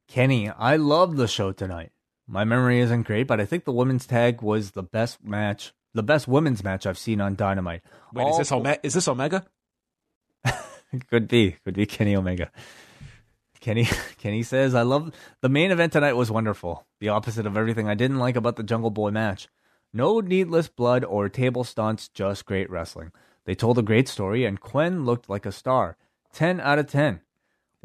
Kenny, 0.09 0.49
I 0.51 0.77
love 0.77 1.17
the 1.17 1.29
show 1.29 1.53
tonight. 1.53 1.91
My 2.27 2.45
memory 2.45 2.81
isn't 2.81 3.03
great, 3.03 3.27
but 3.27 3.41
I 3.41 3.45
think 3.45 3.65
the 3.65 3.73
women's 3.73 4.07
tag 4.07 4.43
was 4.43 4.71
the 4.73 4.83
best 4.83 5.23
match, 5.25 5.73
the 5.93 6.03
best 6.03 6.27
women's 6.27 6.65
match 6.65 6.87
I've 6.87 6.99
seen 6.99 7.21
on 7.21 7.37
Dynamite. 7.37 7.83
Wait, 8.13 8.23
All 8.23 8.33
is 8.33 8.39
this 8.39 8.53
Ome- 8.53 8.77
is 8.83 8.95
this 8.95 9.09
Omega? 9.09 9.45
could 11.11 11.29
be, 11.29 11.57
could 11.65 11.75
be 11.75 11.87
Kenny 11.87 12.17
Omega. 12.17 12.51
Kenny 13.61 13.87
Kenny 14.19 14.43
says, 14.43 14.75
"I 14.75 14.83
love 14.83 15.13
the 15.41 15.49
main 15.49 15.71
event 15.71 15.93
tonight 15.93 16.13
was 16.15 16.31
wonderful. 16.31 16.87
The 17.01 17.09
opposite 17.09 17.47
of 17.47 17.57
everything 17.57 17.89
I 17.89 17.95
didn't 17.95 18.19
like 18.19 18.37
about 18.37 18.57
the 18.57 18.63
Jungle 18.63 18.91
Boy 18.91 19.11
match. 19.11 19.49
No 19.93 20.21
needless 20.21 20.69
blood 20.69 21.05
or 21.05 21.29
table 21.29 21.65
stunts, 21.65 22.09
just 22.09 22.47
great 22.47 22.69
wrestling. 22.69 23.13
They 23.47 23.55
told 23.55 23.79
a 23.79 23.83
great 23.83 24.09
story, 24.09 24.45
and 24.45 24.61
Quen 24.61 25.05
looked 25.05 25.29
like 25.31 25.47
a 25.47 25.53
star. 25.53 25.97
Ten 26.33 26.61
out 26.61 26.79
of 26.79 26.89
ten. 26.89 27.21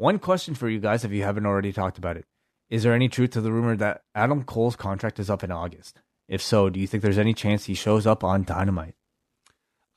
One 0.00 0.18
question 0.18 0.54
for 0.54 0.66
you 0.66 0.80
guys, 0.80 1.04
if 1.04 1.12
you 1.12 1.24
haven't 1.24 1.44
already 1.44 1.74
talked 1.74 1.98
about 1.98 2.16
it. 2.16 2.24
Is 2.70 2.84
there 2.84 2.94
any 2.94 3.10
truth 3.10 3.32
to 3.32 3.42
the 3.42 3.52
rumor 3.52 3.76
that 3.76 4.02
Adam 4.14 4.44
Cole's 4.44 4.74
contract 4.74 5.18
is 5.18 5.28
up 5.28 5.44
in 5.44 5.52
August? 5.52 6.00
If 6.26 6.40
so, 6.40 6.70
do 6.70 6.80
you 6.80 6.86
think 6.86 7.02
there's 7.02 7.18
any 7.18 7.34
chance 7.34 7.66
he 7.66 7.74
shows 7.74 8.06
up 8.06 8.24
on 8.24 8.44
Dynamite? 8.44 8.94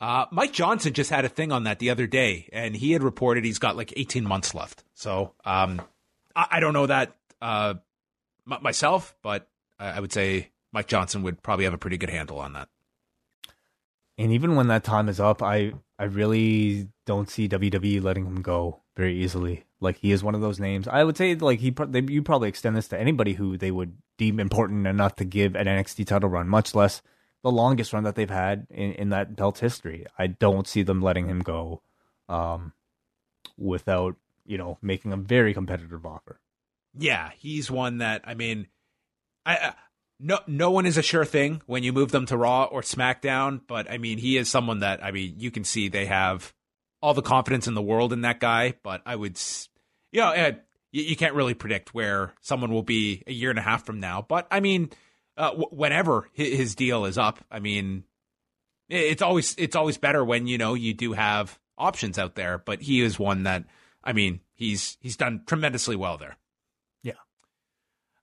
Uh, 0.02 0.26
Mike 0.30 0.52
Johnson 0.52 0.92
just 0.92 1.10
had 1.10 1.24
a 1.24 1.30
thing 1.30 1.54
on 1.54 1.64
that 1.64 1.80
the 1.80 1.90
other 1.90 2.06
day, 2.06 2.50
and 2.52 2.76
he 2.76 2.92
had 2.92 3.02
reported 3.02 3.46
he's 3.46 3.60
got 3.60 3.78
like 3.78 3.94
18 3.96 4.26
months 4.26 4.54
left. 4.54 4.84
So 4.94 5.36
um, 5.46 5.82
I, 6.36 6.48
I, 6.52 6.60
don't 6.60 6.74
know 6.74 6.88
that 6.88 7.16
uh, 7.42 7.76
m- 8.52 8.60
myself, 8.62 9.16
but 9.24 9.48
I 9.80 10.02
would 10.02 10.12
say 10.12 10.50
Mike 10.74 10.88
Johnson 10.88 11.24
would 11.24 11.42
probably 11.42 11.64
have 11.64 11.74
a 11.74 11.78
pretty 11.78 11.98
good 11.98 12.10
handle 12.10 12.40
on 12.40 12.52
that. 12.52 12.68
And 14.18 14.34
even 14.34 14.58
when 14.58 14.68
that 14.68 14.84
time 14.84 15.08
is 15.08 15.22
up, 15.22 15.42
I 15.42 15.72
I 15.98 16.04
really 16.04 16.90
don't 17.06 17.30
see 17.30 17.48
WWE 17.48 18.04
letting 18.04 18.26
him 18.26 18.42
go 18.42 18.83
very 18.96 19.22
easily. 19.24 19.66
Like 19.80 19.98
he 19.98 20.12
is 20.12 20.24
one 20.24 20.36
of 20.36 20.42
those 20.42 20.60
names. 20.60 20.88
I 20.88 21.04
would 21.04 21.18
say 21.18 21.36
like 21.36 21.60
he 21.60 21.72
they, 21.72 22.02
you 22.02 22.22
probably 22.22 22.50
extend 22.50 22.76
this 22.76 22.88
to 22.90 23.00
anybody 23.00 23.34
who 23.34 23.58
they 23.58 23.72
would 23.72 23.98
deem 24.18 24.40
important 24.40 24.88
enough 24.88 25.16
to 25.18 25.26
give 25.26 25.56
an 25.56 25.68
NXT 25.68 26.08
title 26.08 26.30
run, 26.30 26.48
much 26.48 26.74
less 26.74 27.02
the 27.44 27.52
longest 27.52 27.92
run 27.92 28.04
that 28.04 28.16
they've 28.16 28.30
had 28.30 28.68
in, 28.70 28.94
in 28.94 29.10
that 29.10 29.36
belt's 29.36 29.60
history. 29.60 30.06
I 30.18 30.28
don't 30.28 30.68
see 30.68 30.84
them 30.84 31.02
letting 31.02 31.28
him 31.28 31.42
go 31.42 31.82
um, 32.30 32.74
without 33.58 34.16
you 34.46 34.58
know 34.58 34.78
making 34.82 35.12
a 35.12 35.18
very 35.18 35.54
competitive 35.54 36.06
offer. 36.06 36.40
Yeah, 36.98 37.32
he's 37.38 37.70
one 37.70 37.98
that 37.98 38.22
I 38.26 38.36
mean, 38.36 38.68
I, 39.46 39.56
I 39.56 39.74
no 40.20 40.40
no 40.48 40.72
one 40.72 40.86
is 40.86 40.98
a 40.98 41.04
sure 41.04 41.26
thing 41.26 41.62
when 41.66 41.84
you 41.84 41.92
move 41.92 42.12
them 42.12 42.26
to 42.28 42.38
Raw 42.38 42.66
or 42.66 42.82
SmackDown, 42.82 43.62
but 43.68 43.92
I 43.92 43.98
mean 43.98 44.18
he 44.18 44.38
is 44.38 44.50
someone 44.50 44.80
that 44.80 45.04
I 45.04 45.12
mean 45.12 45.36
you 45.38 45.52
can 45.52 45.64
see 45.64 45.90
they 45.90 46.06
have 46.06 46.54
all 47.04 47.14
the 47.14 47.22
confidence 47.22 47.68
in 47.68 47.74
the 47.74 47.82
world 47.82 48.14
in 48.14 48.22
that 48.22 48.40
guy, 48.40 48.76
but 48.82 49.02
I 49.06 49.18
would 49.18 49.38
you 50.14 50.22
know, 50.22 50.30
uh, 50.30 50.54
you, 50.90 51.04
you, 51.04 51.16
can't 51.18 51.34
really 51.34 51.54
predict 51.54 51.94
where 51.94 52.34
someone 52.40 52.72
will 52.72 52.82
be 52.82 53.24
a 53.28 53.34
year 53.34 53.50
and 53.50 53.60
a 53.60 53.62
half 53.62 53.86
from 53.86 54.00
now. 54.00 54.26
But 54.26 54.48
I 54.50 54.62
mean, 54.62 54.90
uh, 55.36 55.50
w- 55.50 55.68
whenever 55.72 56.30
his, 56.32 56.58
his 56.58 56.76
deal 56.76 57.04
is 57.04 57.18
up, 57.18 57.44
I 57.52 57.60
mean, 57.60 58.06
it's 58.88 59.22
always 59.22 59.54
it's 59.58 59.76
always 59.76 59.98
better 59.98 60.24
when 60.24 60.48
you 60.48 60.58
know 60.58 60.76
you 60.76 60.94
do 60.94 61.12
have 61.12 61.60
options 61.78 62.18
out 62.18 62.36
there. 62.36 62.58
But 62.58 62.82
he 62.82 63.02
is 63.02 63.20
one 63.20 63.44
that 63.44 63.66
I 64.02 64.14
mean, 64.14 64.40
he's 64.54 64.98
he's 65.02 65.18
done 65.18 65.42
tremendously 65.46 65.98
well 65.98 66.18
there. 66.18 66.38
Yeah. 67.02 67.14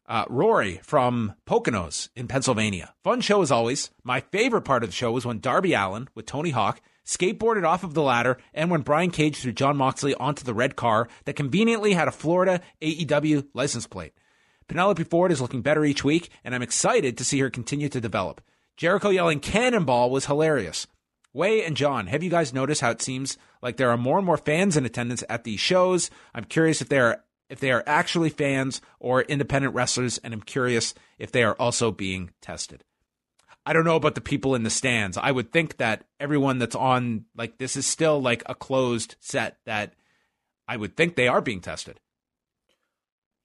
Uh, 0.09 0.25
Rory 0.31 0.81
from 0.83 1.35
Poconos 1.47 2.09
in 2.17 2.29
Pennsylvania. 2.29 2.95
Fun 3.05 3.21
show 3.21 3.43
as 3.43 3.51
always. 3.51 3.91
My 4.05 4.21
favorite 4.21 4.63
part 4.63 4.85
of 4.85 4.89
the 4.89 4.97
show 4.97 5.13
was 5.13 5.27
when 5.27 5.41
Darby 5.41 5.75
Allin 5.75 6.09
with 6.15 6.25
Tony 6.25 6.51
Hawk 6.51 6.81
skateboarded 7.05 7.65
off 7.65 7.85
of 7.85 7.95
the 7.95 8.03
ladder, 8.03 8.39
and 8.55 8.71
when 8.71 8.83
Brian 8.83 9.11
Cage 9.11 9.37
threw 9.37 9.53
Jon 9.53 9.77
Moxley 9.77 10.15
onto 10.15 10.45
the 10.45 10.55
red 10.55 10.77
car 10.77 11.09
that 11.25 11.37
conveniently 11.37 11.93
had 11.93 12.09
a 12.09 12.13
Florida 12.13 12.61
AEW 12.81 13.49
license 13.55 13.87
plate. 13.87 14.13
Penelope 14.69 15.05
Ford 15.05 15.33
is 15.33 15.41
looking 15.41 15.63
better 15.63 15.85
each 15.85 16.05
week, 16.05 16.31
and 16.45 16.55
I'm 16.55 16.63
excited 16.63 17.19
to 17.19 17.25
see 17.25 17.41
her 17.41 17.51
continue 17.51 17.89
to 17.89 18.01
develop. 18.01 18.41
Jericho 18.77 19.11
yelling 19.11 19.41
cannonball 19.41 20.11
was 20.11 20.27
hilarious. 20.27 20.87
Wai 21.33 21.63
and 21.65 21.77
John, 21.77 22.07
have 22.07 22.23
you 22.23 22.31
guys 22.31 22.55
noticed 22.55 22.81
how 22.81 22.91
it 22.91 23.03
seems 23.03 23.37
like 23.63 23.77
there 23.77 23.91
are 23.91 23.97
more 23.97 24.19
and 24.19 24.27
more 24.27 24.37
fans 24.37 24.77
in 24.77 24.85
attendance 24.85 25.23
at 25.29 25.45
these 25.45 25.61
shows? 25.61 26.11
I'm 26.35 26.45
curious 26.45 26.81
if 26.81 26.89
they 26.89 26.99
are 26.99 27.23
if 27.49 27.59
they 27.59 27.73
are 27.73 27.83
actually 27.85 28.31
fans 28.31 28.81
or 29.01 29.23
independent 29.23 29.75
wrestlers, 29.75 30.19
and 30.19 30.33
I'm 30.33 30.41
curious 30.41 30.95
if 31.19 31.33
they 31.33 31.43
are 31.43 31.55
also 31.55 31.91
being 31.91 32.31
tested. 32.41 32.85
I 33.67 33.73
don't 33.73 33.85
know 33.85 33.97
about 33.97 34.15
the 34.15 34.21
people 34.21 34.55
in 34.55 34.63
the 34.63 34.71
stands. 34.71 35.17
I 35.17 35.31
would 35.31 35.53
think 35.53 35.77
that 35.77 36.05
everyone 36.19 36.59
that's 36.59 36.77
on 36.77 37.27
like 37.37 37.59
this 37.59 37.77
is 37.77 37.87
still 37.87 38.21
like 38.21 38.43
a 38.47 38.55
closed 38.55 39.17
set 39.21 39.59
that 39.67 39.95
I 40.67 40.77
would 40.77 40.97
think 40.97 41.17
they 41.17 41.29
are 41.29 41.41
being 41.41 41.61
tested. 41.61 42.01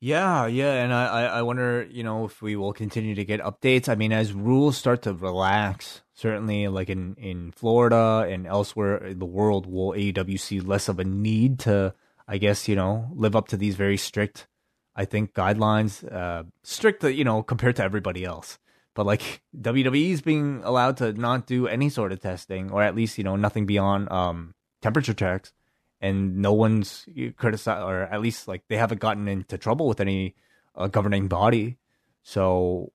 Yeah, 0.02 0.46
yeah, 0.46 0.84
and 0.84 0.94
I, 0.94 1.26
I 1.26 1.42
wonder, 1.42 1.88
you 1.90 2.04
know, 2.04 2.26
if 2.26 2.42
we 2.42 2.56
will 2.56 2.74
continue 2.74 3.16
to 3.16 3.26
get 3.26 3.40
updates. 3.40 3.90
I 3.90 3.96
mean, 3.96 4.12
as 4.12 4.34
rules 4.34 4.78
start 4.78 5.02
to 5.04 5.14
relax, 5.14 6.02
certainly, 6.14 6.68
like 6.68 6.90
in 6.90 7.16
in 7.16 7.52
Florida 7.52 8.28
and 8.30 8.46
elsewhere 8.46 8.98
in 8.98 9.20
the 9.20 9.26
world, 9.26 9.66
will 9.66 9.94
AEW 9.94 10.40
see 10.40 10.60
less 10.60 10.90
of 10.90 11.00
a 11.00 11.04
need 11.04 11.60
to, 11.60 11.96
I 12.28 12.38
guess, 12.38 12.68
you 12.68 12.76
know, 12.76 13.10
live 13.14 13.36
up 13.36 13.48
to 13.50 13.58
these 13.58 13.76
very 13.76 13.98
strict, 13.98 14.48
I 14.96 15.06
think, 15.06 15.34
guidelines, 15.34 16.04
uh, 16.12 16.44
strict, 16.62 17.04
you 17.04 17.24
know, 17.24 17.42
compared 17.42 17.78
to 17.78 17.84
everybody 17.84 18.26
else. 18.26 18.60
But 18.96 19.06
like 19.06 19.42
WWE 19.56 20.12
is 20.12 20.22
being 20.22 20.62
allowed 20.64 20.98
to 20.98 21.14
not 21.14 21.46
do 21.46 21.68
any 21.68 21.90
sort 21.90 22.12
of 22.12 22.22
testing, 22.22 22.72
or 22.72 22.82
at 22.82 22.96
least 22.96 23.18
you 23.18 23.24
know 23.24 23.36
nothing 23.36 23.66
beyond 23.66 24.12
um, 24.12 24.56
temperature 24.82 25.14
checks, 25.14 25.54
and 26.02 26.38
no 26.38 26.54
one's 26.54 27.06
criticized, 27.36 27.84
or 27.84 28.04
at 28.04 28.22
least 28.22 28.48
like 28.48 28.64
they 28.70 28.78
haven't 28.78 29.02
gotten 29.02 29.28
into 29.28 29.58
trouble 29.58 29.88
with 29.88 30.00
any 30.00 30.34
uh, 30.76 30.88
governing 30.88 31.28
body. 31.28 31.78
So 32.24 32.92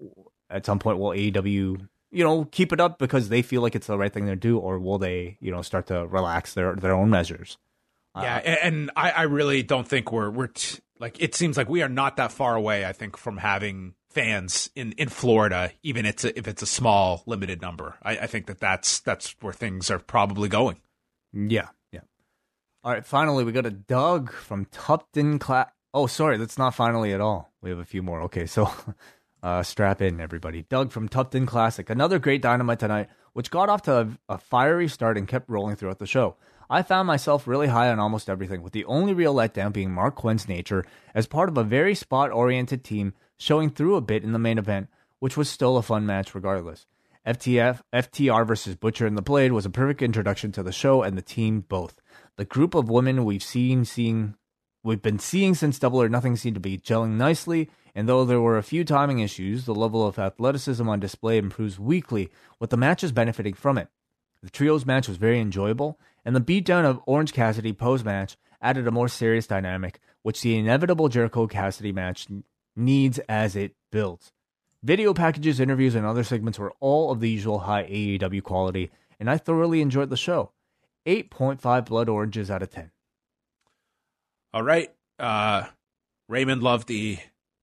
at 0.48 0.66
some 0.66 0.78
point, 0.78 0.98
will 0.98 1.10
AEW 1.10 1.86
you 2.12 2.24
know 2.24 2.44
keep 2.46 2.72
it 2.72 2.80
up 2.80 2.98
because 2.98 3.28
they 3.28 3.42
feel 3.42 3.62
like 3.62 3.74
it's 3.74 3.86
the 3.86 3.98
right 3.98 4.12
thing 4.12 4.26
to 4.26 4.36
do, 4.36 4.58
or 4.58 4.78
will 4.78 4.98
they 4.98 5.36
you 5.40 5.50
know 5.50 5.60
start 5.62 5.86
to 5.88 6.06
relax 6.06 6.54
their 6.54 6.74
their 6.74 6.94
own 6.94 7.10
measures? 7.10 7.58
Yeah, 8.16 8.36
uh, 8.36 8.66
and 8.66 8.90
I, 8.96 9.10
I 9.10 9.22
really 9.22 9.62
don't 9.62 9.86
think 9.86 10.10
we're 10.10 10.30
we're 10.30 10.48
t- 10.48 10.80
like 10.98 11.20
it 11.20 11.34
seems 11.34 11.56
like 11.56 11.68
we 11.68 11.82
are 11.82 11.88
not 11.88 12.16
that 12.16 12.32
far 12.32 12.56
away. 12.56 12.84
I 12.84 12.92
think 12.92 13.16
from 13.16 13.36
having 13.36 13.94
fans 14.10 14.70
in, 14.74 14.92
in 14.92 15.08
Florida, 15.08 15.72
even 15.82 16.04
it's 16.04 16.24
a, 16.24 16.36
if 16.36 16.46
it's 16.46 16.62
a 16.62 16.66
small 16.66 17.22
limited 17.26 17.62
number. 17.62 17.96
I, 18.02 18.18
I 18.18 18.26
think 18.26 18.46
that 18.46 18.58
that's 18.58 19.00
that's 19.00 19.34
where 19.40 19.52
things 19.52 19.90
are 19.90 19.98
probably 19.98 20.48
going. 20.48 20.80
Yeah, 21.32 21.68
yeah. 21.92 22.00
All 22.84 22.92
right, 22.92 23.06
finally 23.06 23.44
we 23.44 23.52
got 23.52 23.66
a 23.66 23.70
Doug 23.70 24.32
from 24.32 24.66
Tupton 24.66 25.38
Class. 25.38 25.70
Oh, 25.94 26.06
sorry, 26.06 26.36
that's 26.36 26.58
not 26.58 26.74
finally 26.74 27.12
at 27.12 27.20
all. 27.20 27.52
We 27.62 27.70
have 27.70 27.78
a 27.78 27.84
few 27.84 28.02
more. 28.02 28.22
Okay, 28.22 28.46
so 28.46 28.70
uh, 29.42 29.62
strap 29.62 30.02
in, 30.02 30.20
everybody. 30.20 30.62
Doug 30.62 30.92
from 30.92 31.08
Tupton 31.08 31.46
Classic. 31.46 31.88
Another 31.88 32.18
great 32.18 32.42
dynamite 32.42 32.80
tonight, 32.80 33.08
which 33.32 33.50
got 33.50 33.68
off 33.68 33.82
to 33.82 34.00
a, 34.00 34.34
a 34.34 34.38
fiery 34.38 34.88
start 34.88 35.16
and 35.18 35.28
kept 35.28 35.48
rolling 35.48 35.76
throughout 35.76 35.98
the 35.98 36.06
show. 36.06 36.36
I 36.68 36.82
found 36.82 37.08
myself 37.08 37.48
really 37.48 37.66
high 37.66 37.90
on 37.90 37.98
almost 37.98 38.30
everything, 38.30 38.62
with 38.62 38.72
the 38.72 38.84
only 38.84 39.12
real 39.12 39.34
letdown 39.34 39.72
being 39.72 39.90
Marq 39.90 40.14
Quen's 40.14 40.48
nature 40.48 40.84
as 41.14 41.26
part 41.26 41.48
of 41.48 41.58
a 41.58 41.64
very 41.64 41.96
spot 41.96 42.30
oriented 42.30 42.84
team 42.84 43.12
showing 43.40 43.70
through 43.70 43.96
a 43.96 44.02
bit 44.02 44.22
in 44.22 44.32
the 44.32 44.38
main 44.38 44.58
event, 44.58 44.88
which 45.18 45.36
was 45.36 45.48
still 45.48 45.78
a 45.78 45.82
fun 45.82 46.04
match 46.04 46.34
regardless. 46.34 46.86
FTF, 47.26 47.80
FTR 47.92 48.46
versus 48.46 48.76
Butcher 48.76 49.06
and 49.06 49.16
the 49.16 49.22
Blade 49.22 49.52
was 49.52 49.64
a 49.64 49.70
perfect 49.70 50.02
introduction 50.02 50.52
to 50.52 50.62
the 50.62 50.72
show 50.72 51.02
and 51.02 51.16
the 51.16 51.22
team 51.22 51.60
both. 51.60 52.00
The 52.36 52.44
group 52.44 52.74
of 52.74 52.90
women 52.90 53.24
we've 53.24 53.42
seen 53.42 53.86
seeing 53.86 54.34
we've 54.82 55.02
been 55.02 55.18
seeing 55.18 55.54
since 55.54 55.78
Double 55.78 56.02
or 56.02 56.08
Nothing 56.08 56.36
seemed 56.36 56.54
to 56.54 56.60
be 56.60 56.78
gelling 56.78 57.16
nicely, 57.16 57.70
and 57.94 58.06
though 58.06 58.24
there 58.26 58.40
were 58.40 58.58
a 58.58 58.62
few 58.62 58.84
timing 58.84 59.20
issues, 59.20 59.64
the 59.64 59.74
level 59.74 60.06
of 60.06 60.18
athleticism 60.18 60.86
on 60.86 61.00
display 61.00 61.38
improves 61.38 61.78
weekly, 61.78 62.30
with 62.58 62.70
the 62.70 62.76
matches 62.76 63.10
benefiting 63.10 63.54
from 63.54 63.78
it. 63.78 63.88
The 64.42 64.50
trios 64.50 64.86
match 64.86 65.08
was 65.08 65.16
very 65.16 65.40
enjoyable, 65.40 65.98
and 66.24 66.36
the 66.36 66.40
beatdown 66.40 66.84
of 66.84 67.00
Orange 67.06 67.32
Cassidy 67.32 67.72
post 67.72 68.04
match 68.04 68.36
added 68.60 68.86
a 68.86 68.90
more 68.90 69.08
serious 69.08 69.46
dynamic, 69.46 70.00
which 70.22 70.42
the 70.42 70.56
inevitable 70.56 71.08
Jericho 71.08 71.46
Cassidy 71.46 71.92
match 71.92 72.26
needs 72.80 73.18
as 73.28 73.54
it 73.54 73.74
builds. 73.92 74.32
Video 74.82 75.12
packages, 75.12 75.60
interviews, 75.60 75.94
and 75.94 76.06
other 76.06 76.24
segments 76.24 76.58
were 76.58 76.72
all 76.80 77.12
of 77.12 77.20
the 77.20 77.30
usual 77.30 77.60
high 77.60 77.84
AEW 77.84 78.42
quality, 78.42 78.90
and 79.18 79.30
I 79.30 79.36
thoroughly 79.36 79.82
enjoyed 79.82 80.10
the 80.10 80.16
show. 80.16 80.52
8.5 81.06 81.86
blood 81.86 82.08
oranges 82.08 82.50
out 82.50 82.62
of 82.62 82.70
10. 82.70 82.90
All 84.52 84.62
right. 84.62 84.92
Uh, 85.18 85.64
Raymond 86.28 86.62
loved 86.62 86.88
the 86.88 87.18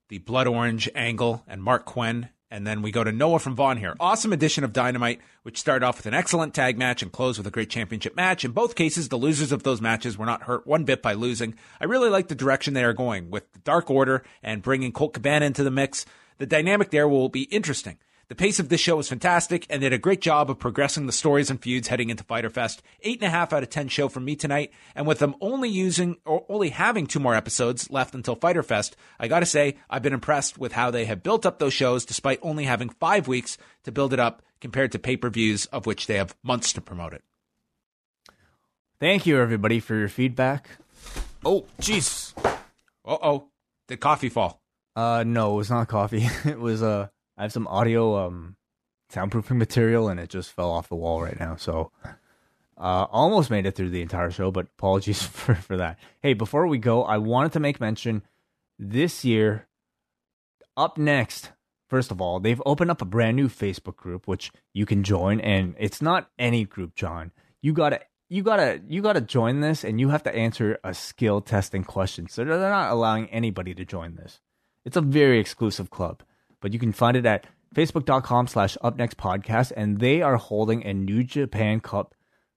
the 0.09 0.19
blood 0.19 0.47
orange 0.47 0.89
angle, 0.95 1.43
and 1.47 1.61
Marq 1.61 1.83
Quen 1.83 2.29
and 2.49 2.65
then 2.65 2.81
we 2.81 2.91
go 2.91 3.03
to 3.03 3.11
Noah 3.11 3.39
from 3.39 3.55
Vaughn 3.55 3.77
here. 3.77 3.95
Awesome 3.99 4.33
edition 4.33 4.63
of 4.63 4.73
Dynamite, 4.73 5.19
which 5.43 5.59
started 5.59 5.85
off 5.85 5.97
with 5.97 6.05
an 6.05 6.13
excellent 6.13 6.53
tag 6.53 6.77
match 6.77 7.01
and 7.01 7.11
closed 7.11 7.37
with 7.37 7.47
a 7.47 7.51
great 7.51 7.69
championship 7.69 8.15
match. 8.15 8.45
In 8.45 8.51
both 8.51 8.75
cases, 8.75 9.09
the 9.09 9.17
losers 9.17 9.51
of 9.51 9.63
those 9.63 9.81
matches 9.81 10.17
were 10.17 10.25
not 10.25 10.43
hurt 10.43 10.65
one 10.65 10.83
bit 10.83 11.01
by 11.01 11.13
losing. 11.13 11.55
I 11.81 11.85
really 11.85 12.09
like 12.09 12.27
the 12.27 12.35
direction 12.35 12.73
they 12.73 12.83
are 12.83 12.93
going 12.93 13.29
with 13.29 13.51
the 13.53 13.59
Dark 13.59 13.89
Order 13.89 14.23
and 14.41 14.61
bringing 14.61 14.91
Colt 14.91 15.13
Cabana 15.13 15.45
into 15.45 15.63
the 15.63 15.71
mix. 15.71 16.05
The 16.37 16.45
dynamic 16.45 16.91
there 16.91 17.07
will 17.07 17.29
be 17.29 17.43
interesting. 17.43 17.97
The 18.29 18.35
pace 18.35 18.59
of 18.59 18.67
this 18.67 18.81
show 18.81 18.97
was 18.97 19.07
fantastic, 19.07 19.65
and 19.69 19.81
they 19.81 19.87
did 19.87 19.95
a 19.95 19.99
great 19.99 20.19
job 20.19 20.49
of 20.49 20.59
progressing 20.59 21.05
the 21.05 21.13
stories 21.13 21.49
and 21.49 21.61
feuds 21.61 21.87
heading 21.87 22.09
into 22.09 22.25
Fyter 22.25 22.49
Fest. 22.49 22.83
Eight 23.01 23.19
and 23.21 23.27
a 23.27 23.29
half 23.29 23.53
out 23.53 23.63
of 23.63 23.69
ten 23.69 23.87
show 23.87 24.09
from 24.09 24.25
me 24.25 24.35
tonight, 24.35 24.73
and 24.95 25.07
with 25.07 25.19
them 25.19 25.35
only 25.39 25.69
using 25.69 26.17
or 26.25 26.45
only 26.49 26.69
having 26.69 27.07
two 27.07 27.21
more 27.21 27.35
episodes 27.35 27.89
left 27.89 28.13
until 28.13 28.35
Fyter 28.35 28.63
Fest, 28.63 28.97
I 29.17 29.29
gotta 29.29 29.45
say 29.45 29.77
I've 29.89 30.01
been 30.01 30.11
impressed 30.13 30.57
with 30.57 30.73
how 30.73 30.91
they 30.91 31.05
have 31.05 31.23
built 31.23 31.45
up 31.45 31.57
those 31.57 31.73
shows, 31.73 32.03
despite 32.03 32.39
only 32.41 32.65
having 32.65 32.89
five 32.89 33.29
weeks 33.29 33.57
to 33.83 33.93
build 33.93 34.11
it 34.11 34.19
up, 34.19 34.41
compared 34.59 34.91
to 34.91 34.99
pay 34.99 35.15
per 35.15 35.29
views 35.29 35.65
of 35.67 35.85
which 35.85 36.07
they 36.07 36.17
have 36.17 36.35
months 36.43 36.73
to 36.73 36.81
promote 36.81 37.13
it. 37.13 37.23
Thank 38.99 39.25
you, 39.25 39.39
everybody, 39.39 39.79
for 39.79 39.95
your 39.95 40.09
feedback. 40.09 40.67
Oh, 41.45 41.65
jeez. 41.79 42.33
Uh 43.05 43.17
oh, 43.23 43.47
did 43.87 44.01
coffee 44.01 44.27
fall? 44.27 44.61
Uh, 44.97 45.23
no, 45.25 45.53
it 45.53 45.57
was 45.57 45.69
not 45.69 45.87
coffee. 45.87 46.27
it 46.43 46.59
was 46.59 46.83
uh 46.83 47.07
I 47.37 47.43
have 47.43 47.53
some 47.53 47.67
audio 47.67 48.25
um 48.25 48.55
soundproofing 49.13 49.57
material 49.65 50.09
and 50.09 50.19
it 50.19 50.29
just 50.29 50.51
fell 50.51 50.71
off 50.71 50.89
the 50.89 50.95
wall 50.95 51.21
right 51.21 51.39
now. 51.39 51.55
So 51.55 51.91
uh 52.77 53.05
almost 53.09 53.49
made 53.49 53.65
it 53.65 53.75
through 53.75 53.89
the 53.89 54.01
entire 54.01 54.31
show, 54.31 54.51
but 54.51 54.67
apologies 54.77 55.21
for, 55.23 55.55
for 55.55 55.77
that. 55.77 55.99
Hey, 56.21 56.33
before 56.33 56.67
we 56.67 56.77
go, 56.77 57.03
I 57.03 57.17
wanted 57.17 57.53
to 57.53 57.59
make 57.59 57.79
mention 57.79 58.23
this 58.79 59.23
year 59.25 59.67
up 60.75 60.97
next 60.97 61.51
First 61.87 62.11
of 62.11 62.19
all, 62.19 62.41
they've 62.41 62.61
opened 62.65 62.91
up 62.91 63.01
a 63.01 63.05
brand 63.05 63.37
new 63.37 63.47
Facebook 63.47 63.95
group 63.95 64.27
which 64.27 64.51
you 64.73 64.85
can 64.85 65.03
join 65.03 65.39
and 65.39 65.73
it's 65.79 66.01
not 66.01 66.29
any 66.37 66.65
group, 66.65 66.95
John. 66.95 67.31
You 67.61 67.71
got 67.71 67.91
to 67.91 68.01
you 68.29 68.43
gotta 68.43 68.81
you 68.87 69.01
gotta 69.01 69.21
join 69.21 69.61
this 69.61 69.83
and 69.83 69.99
you 69.99 70.09
have 70.09 70.23
to 70.23 70.35
answer 70.35 70.77
a 70.83 70.93
skill 70.93 71.41
testing 71.41 71.83
question 71.83 72.27
so 72.27 72.43
they're 72.43 72.57
not 72.57 72.91
allowing 72.91 73.27
anybody 73.29 73.73
to 73.73 73.85
join 73.85 74.15
this 74.15 74.41
it's 74.85 74.97
a 74.97 75.01
very 75.01 75.39
exclusive 75.39 75.89
club 75.89 76.23
but 76.61 76.73
you 76.73 76.79
can 76.79 76.91
find 76.91 77.17
it 77.17 77.25
at 77.25 77.45
facebook.com 77.75 78.47
slash 78.47 78.77
upnextpodcast. 78.83 79.71
and 79.75 79.99
they 79.99 80.21
are 80.21 80.37
holding 80.37 80.83
a 80.85 80.93
new 80.93 81.23
japan 81.23 81.79
cup 81.79 82.13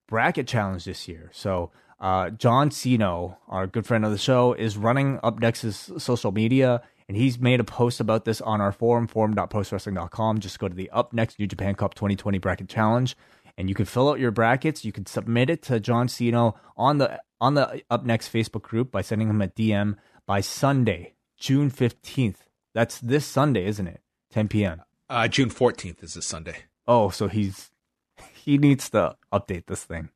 bracket 0.08 0.46
challenge 0.46 0.84
this 0.84 1.08
year 1.08 1.30
so 1.32 1.70
uh, 2.00 2.30
john 2.30 2.70
Siino, 2.70 3.36
our 3.48 3.66
good 3.66 3.86
friend 3.86 4.04
of 4.04 4.10
the 4.10 4.18
show 4.18 4.52
is 4.54 4.76
running 4.76 5.18
upnext's 5.18 6.02
social 6.02 6.32
media 6.32 6.82
and 7.08 7.16
he's 7.16 7.40
made 7.40 7.58
a 7.58 7.64
post 7.64 7.98
about 7.98 8.24
this 8.24 8.40
on 8.40 8.60
our 8.60 8.72
forum 8.72 9.06
forum.postwrestling.com 9.06 10.38
just 10.38 10.58
go 10.58 10.68
to 10.68 10.74
the 10.74 10.90
up 10.90 11.12
next 11.12 11.38
new 11.38 11.46
japan 11.46 11.74
cup 11.74 11.94
2020 11.94 12.38
bracket 12.38 12.68
challenge 12.68 13.16
and 13.58 13.68
you 13.68 13.74
can 13.74 13.84
fill 13.84 14.08
out 14.08 14.20
your 14.20 14.30
brackets 14.30 14.84
you 14.84 14.92
can 14.92 15.06
submit 15.06 15.50
it 15.50 15.62
to 15.62 15.80
john 15.80 16.08
Siino 16.08 16.54
on 16.76 16.98
the 16.98 17.20
on 17.40 17.54
the 17.54 17.82
up 17.90 18.04
next 18.04 18.32
facebook 18.32 18.62
group 18.62 18.90
by 18.90 19.02
sending 19.02 19.28
him 19.28 19.42
a 19.42 19.48
dm 19.48 19.96
by 20.24 20.40
sunday 20.40 21.14
june 21.36 21.70
15th 21.70 22.49
that's 22.74 23.00
this 23.00 23.26
Sunday, 23.26 23.66
isn't 23.66 23.86
it? 23.86 24.00
10 24.30 24.48
p.m. 24.48 24.82
Uh, 25.08 25.28
June 25.28 25.50
14th 25.50 26.02
is 26.02 26.14
this 26.14 26.26
Sunday. 26.26 26.56
Oh, 26.86 27.10
so 27.10 27.28
he's 27.28 27.70
he 28.34 28.58
needs 28.58 28.90
to 28.90 29.16
update 29.32 29.66
this 29.66 29.84
thing. 29.84 30.10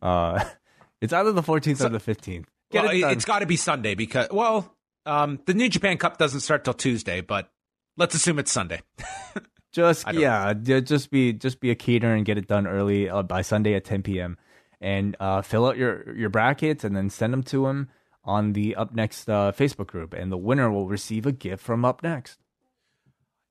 Uh, 0.00 0.44
it's 1.00 1.12
either 1.12 1.32
the 1.32 1.42
14th 1.42 1.78
so, 1.78 1.86
or 1.86 1.88
the 1.88 1.98
15th. 1.98 2.46
Get 2.70 2.84
well, 2.84 2.94
it 2.94 3.02
has 3.02 3.24
got 3.24 3.40
to 3.40 3.46
be 3.46 3.56
Sunday 3.56 3.94
because 3.94 4.28
well, 4.30 4.76
um, 5.04 5.40
the 5.46 5.54
New 5.54 5.68
Japan 5.68 5.98
Cup 5.98 6.18
doesn't 6.18 6.40
start 6.40 6.64
till 6.64 6.74
Tuesday, 6.74 7.20
but 7.20 7.50
let's 7.96 8.14
assume 8.14 8.38
it's 8.38 8.52
Sunday. 8.52 8.82
just 9.72 10.10
yeah, 10.12 10.52
know. 10.56 10.80
just 10.80 11.10
be 11.10 11.32
just 11.32 11.58
be 11.58 11.70
a 11.70 11.74
caterer 11.74 12.14
and 12.14 12.24
get 12.24 12.38
it 12.38 12.46
done 12.46 12.68
early 12.68 13.08
uh, 13.08 13.22
by 13.22 13.42
Sunday 13.42 13.74
at 13.74 13.84
10 13.84 14.04
p.m. 14.04 14.38
and 14.80 15.16
uh, 15.18 15.42
fill 15.42 15.66
out 15.66 15.76
your 15.76 16.14
your 16.16 16.30
brackets 16.30 16.84
and 16.84 16.94
then 16.94 17.10
send 17.10 17.32
them 17.32 17.42
to 17.42 17.66
him 17.66 17.88
on 18.24 18.52
the 18.52 18.76
Up 18.76 18.94
Next 18.94 19.28
uh, 19.28 19.52
Facebook 19.52 19.86
group, 19.86 20.12
and 20.12 20.30
the 20.30 20.36
winner 20.36 20.70
will 20.70 20.88
receive 20.88 21.26
a 21.26 21.32
gift 21.32 21.62
from 21.62 21.84
Up 21.84 22.02
Next. 22.02 22.38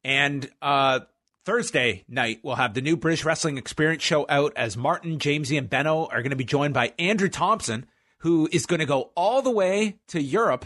And 0.03 0.49
uh, 0.61 1.01
Thursday 1.45 2.05
night, 2.07 2.39
we'll 2.43 2.55
have 2.55 2.73
the 2.73 2.81
new 2.81 2.95
British 2.95 3.25
Wrestling 3.25 3.57
Experience 3.57 4.03
show 4.03 4.25
out 4.29 4.53
as 4.55 4.77
Martin, 4.77 5.17
Jamesy, 5.17 5.57
and 5.57 5.69
Benno 5.69 6.05
are 6.05 6.21
going 6.21 6.29
to 6.31 6.35
be 6.35 6.43
joined 6.43 6.73
by 6.73 6.93
Andrew 6.99 7.29
Thompson, 7.29 7.87
who 8.19 8.47
is 8.51 8.65
going 8.65 8.79
to 8.79 8.85
go 8.85 9.11
all 9.15 9.41
the 9.41 9.51
way 9.51 9.97
to 10.09 10.21
Europe. 10.21 10.65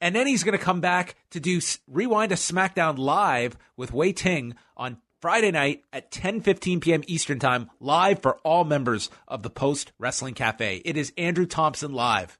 And 0.00 0.14
then 0.14 0.26
he's 0.26 0.42
going 0.42 0.58
to 0.58 0.64
come 0.64 0.80
back 0.80 1.16
to 1.30 1.40
do 1.40 1.60
Rewind 1.86 2.32
a 2.32 2.36
SmackDown 2.36 2.98
live 2.98 3.56
with 3.76 3.92
Wai 3.92 4.10
Ting 4.12 4.54
on 4.76 4.98
Friday 5.20 5.52
night 5.52 5.84
at 5.92 6.10
10:15 6.10 6.80
p.m. 6.80 7.02
Eastern 7.06 7.38
Time, 7.38 7.70
live 7.78 8.20
for 8.20 8.38
all 8.38 8.64
members 8.64 9.10
of 9.28 9.44
the 9.44 9.50
Post 9.50 9.92
Wrestling 9.98 10.34
Cafe. 10.34 10.82
It 10.84 10.96
is 10.96 11.12
Andrew 11.16 11.46
Thompson 11.46 11.92
live. 11.92 12.38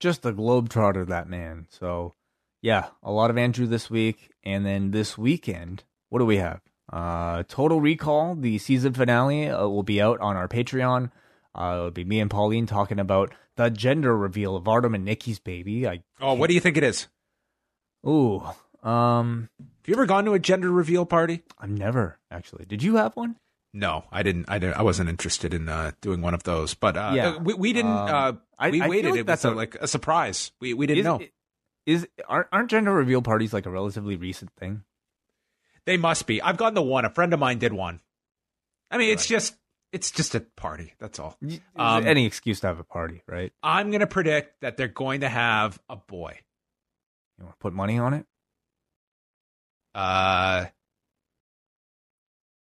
Just 0.00 0.24
a 0.26 0.32
globetrotter, 0.32 1.06
that 1.08 1.28
man. 1.28 1.66
So, 1.70 2.14
yeah, 2.62 2.86
a 3.02 3.10
lot 3.12 3.30
of 3.30 3.38
Andrew 3.38 3.66
this 3.66 3.88
week, 3.90 4.30
and 4.42 4.64
then 4.66 4.90
this 4.90 5.16
weekend, 5.16 5.84
what 6.10 6.18
do 6.18 6.26
we 6.26 6.36
have? 6.38 6.60
Uh, 6.92 7.42
Total 7.48 7.80
Recall, 7.80 8.34
the 8.34 8.58
season 8.58 8.92
finale, 8.92 9.48
uh, 9.48 9.66
will 9.68 9.82
be 9.82 10.02
out 10.02 10.20
on 10.20 10.36
our 10.36 10.48
Patreon. 10.48 11.10
Uh, 11.54 11.74
it'll 11.76 11.90
be 11.90 12.04
me 12.04 12.20
and 12.20 12.30
Pauline 12.30 12.66
talking 12.66 12.98
about 12.98 13.32
the 13.56 13.70
gender 13.70 14.16
reveal 14.16 14.56
of 14.56 14.66
Artem 14.68 14.94
and 14.94 15.04
Nikki's 15.04 15.38
baby. 15.38 15.86
I 15.88 16.02
Oh, 16.20 16.34
what 16.34 16.48
do 16.48 16.54
you 16.54 16.60
think 16.60 16.76
it 16.76 16.82
is? 16.82 17.06
ooh, 18.06 18.42
um, 18.82 19.48
Have 19.60 19.88
you 19.88 19.94
ever 19.94 20.06
gone 20.06 20.24
to 20.26 20.32
a 20.34 20.38
gender 20.38 20.70
reveal 20.70 21.06
party? 21.06 21.42
I've 21.58 21.70
never 21.70 22.18
actually. 22.30 22.64
Did 22.66 22.82
you 22.82 22.96
have 22.96 23.14
one? 23.16 23.36
No, 23.76 24.04
I 24.12 24.22
didn't. 24.22 24.44
I 24.48 24.60
didn't. 24.60 24.76
I 24.76 24.82
wasn't 24.82 25.10
interested 25.10 25.52
in 25.52 25.68
uh, 25.68 25.90
doing 26.00 26.20
one 26.22 26.32
of 26.32 26.44
those. 26.44 26.74
But 26.74 26.96
uh, 26.96 27.12
Yeah. 27.14 27.36
we, 27.38 27.54
we 27.54 27.72
didn't. 27.72 27.90
Um, 27.90 28.40
uh, 28.56 28.68
we 28.70 28.80
I 28.80 28.88
waited. 28.88 29.10
like 29.10 29.18
it 29.18 29.22
was 29.22 29.26
that's 29.26 29.44
a, 29.44 29.50
like 29.50 29.74
a 29.74 29.88
surprise. 29.88 30.52
We 30.60 30.74
we 30.74 30.86
didn't 30.86 31.00
is, 31.00 31.04
know. 31.04 31.20
Is 31.84 32.08
aren't, 32.28 32.46
aren't 32.52 32.70
gender 32.70 32.92
reveal 32.92 33.20
parties 33.20 33.52
like 33.52 33.66
a 33.66 33.70
relatively 33.70 34.14
recent 34.16 34.52
thing? 34.52 34.84
They 35.86 35.96
must 35.96 36.26
be. 36.28 36.40
I've 36.40 36.56
gone 36.56 36.74
to 36.76 36.82
one. 36.82 37.04
A 37.04 37.10
friend 37.10 37.34
of 37.34 37.40
mine 37.40 37.58
did 37.58 37.72
one. 37.72 38.00
I 38.92 38.96
mean, 38.96 39.10
it's 39.10 39.26
just 39.26 39.56
it's 39.92 40.12
just 40.12 40.36
a 40.36 40.40
party. 40.40 40.94
That's 41.00 41.18
all. 41.18 41.36
Um, 41.74 42.06
Any 42.06 42.26
excuse 42.26 42.60
to 42.60 42.68
have 42.68 42.78
a 42.78 42.84
party, 42.84 43.22
right? 43.26 43.52
I'm 43.62 43.90
going 43.90 44.00
to 44.00 44.06
predict 44.06 44.60
that 44.60 44.76
they're 44.76 44.86
going 44.88 45.22
to 45.22 45.28
have 45.28 45.80
a 45.88 45.96
boy. 45.96 46.38
You 47.38 47.44
want 47.44 47.56
to 47.56 47.60
put 47.60 47.72
money 47.72 47.98
on 47.98 48.14
it? 48.14 48.26
Uh, 49.94 50.66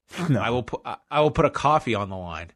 No. 0.29 0.39
I 0.39 0.49
will 0.51 0.63
put 0.63 0.81
I- 0.85 1.19
will 1.21 1.31
put 1.31 1.45
a 1.45 1.49
coffee 1.49 1.95
on 1.95 2.09
the 2.09 2.17
line. 2.17 2.51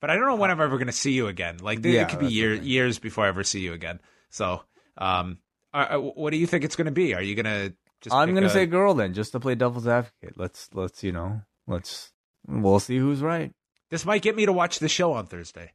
But 0.00 0.10
I 0.10 0.16
don't 0.16 0.26
know 0.26 0.36
when 0.36 0.50
I'm 0.50 0.60
ever 0.60 0.76
going 0.76 0.86
to 0.88 0.92
see 0.92 1.12
you 1.12 1.26
again. 1.26 1.56
Like 1.58 1.84
it 1.84 2.08
could 2.10 2.20
be 2.20 2.26
the 2.26 2.58
years 2.64 2.98
before 2.98 3.24
I 3.24 3.28
ever 3.28 3.42
see 3.44 3.60
you 3.60 3.72
again. 3.72 3.98
So, 4.28 4.62
um, 4.98 5.38
uh, 5.72 5.96
what 5.96 6.30
do 6.30 6.36
you 6.36 6.46
think 6.46 6.64
it's 6.64 6.76
going 6.76 6.84
to 6.86 6.90
be? 6.92 7.14
Are 7.14 7.22
you 7.22 7.34
going 7.34 7.44
to 7.46 7.74
just? 8.02 8.14
I'm 8.14 8.34
gonna 8.34 8.46
a- 8.46 8.50
say 8.50 8.66
girl 8.66 8.92
then, 8.94 9.14
just 9.14 9.32
to 9.32 9.40
play 9.40 9.54
devil's 9.54 9.86
advocate. 9.88 10.34
Let's 10.36 10.68
let's 10.74 11.02
you 11.02 11.12
know 11.12 11.40
let's 11.66 12.12
we'll 12.46 12.78
see 12.78 12.98
who's 12.98 13.20
right. 13.22 13.52
this 13.90 14.04
might 14.04 14.22
get 14.22 14.36
me 14.36 14.44
to 14.46 14.52
watch 14.52 14.78
the 14.80 14.88
show 14.88 15.12
on 15.14 15.26
Thursday, 15.26 15.72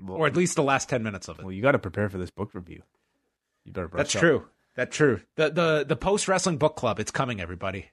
Well, 0.00 0.18
or 0.18 0.26
at 0.26 0.36
least 0.36 0.56
the 0.56 0.62
last 0.64 0.88
ten 0.88 1.02
minutes 1.04 1.28
of 1.28 1.38
it. 1.38 1.44
well, 1.44 1.52
you 1.52 1.62
got 1.62 1.72
to 1.72 1.78
prepare 1.78 2.08
for 2.08 2.18
this 2.18 2.30
book 2.30 2.54
review. 2.54 2.82
You 3.64 3.72
better. 3.72 3.88
brush 3.88 4.00
That's 4.00 4.16
up. 4.16 4.20
true. 4.20 4.48
That's 4.74 4.94
true. 4.96 5.20
The 5.36 5.50
the 5.50 5.84
the 5.88 5.96
post 5.96 6.26
wrestling 6.26 6.58
book 6.58 6.74
club. 6.76 6.98
It's 6.98 7.12
coming, 7.12 7.40
everybody. 7.40 7.90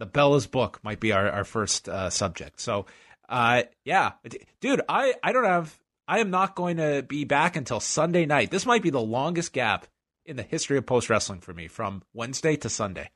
The 0.00 0.06
Bella's 0.06 0.46
book 0.46 0.80
might 0.82 0.98
be 0.98 1.12
our 1.12 1.30
our 1.30 1.44
first 1.44 1.88
uh, 1.88 2.08
subject. 2.08 2.58
So, 2.60 2.86
uh, 3.28 3.64
yeah, 3.84 4.12
dude, 4.60 4.80
I 4.88 5.14
I 5.22 5.32
don't 5.32 5.44
have. 5.44 5.78
I 6.08 6.18
am 6.18 6.30
not 6.30 6.56
going 6.56 6.78
to 6.78 7.04
be 7.06 7.24
back 7.24 7.54
until 7.54 7.78
Sunday 7.78 8.26
night. 8.26 8.50
This 8.50 8.66
might 8.66 8.82
be 8.82 8.90
the 8.90 9.00
longest 9.00 9.52
gap 9.52 9.86
in 10.24 10.36
the 10.36 10.42
history 10.42 10.78
of 10.78 10.86
post 10.86 11.08
wrestling 11.10 11.40
for 11.40 11.52
me, 11.52 11.68
from 11.68 12.02
Wednesday 12.14 12.56
to 12.56 12.68
Sunday. 12.68 13.10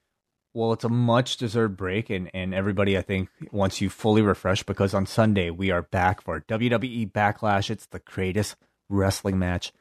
Well, 0.52 0.72
it's 0.72 0.84
a 0.84 0.88
much 0.88 1.38
deserved 1.38 1.76
break, 1.76 2.10
and, 2.10 2.30
and 2.32 2.54
everybody, 2.54 2.96
I 2.96 3.02
think, 3.02 3.28
wants 3.50 3.80
you 3.80 3.90
fully 3.90 4.22
refreshed 4.22 4.66
because 4.66 4.94
on 4.94 5.06
Sunday 5.06 5.50
we 5.50 5.72
are 5.72 5.82
back 5.82 6.20
for 6.20 6.42
WWE 6.42 7.10
Backlash. 7.10 7.70
It's 7.70 7.86
the 7.86 7.98
greatest 7.98 8.54
wrestling 8.88 9.38
match 9.38 9.72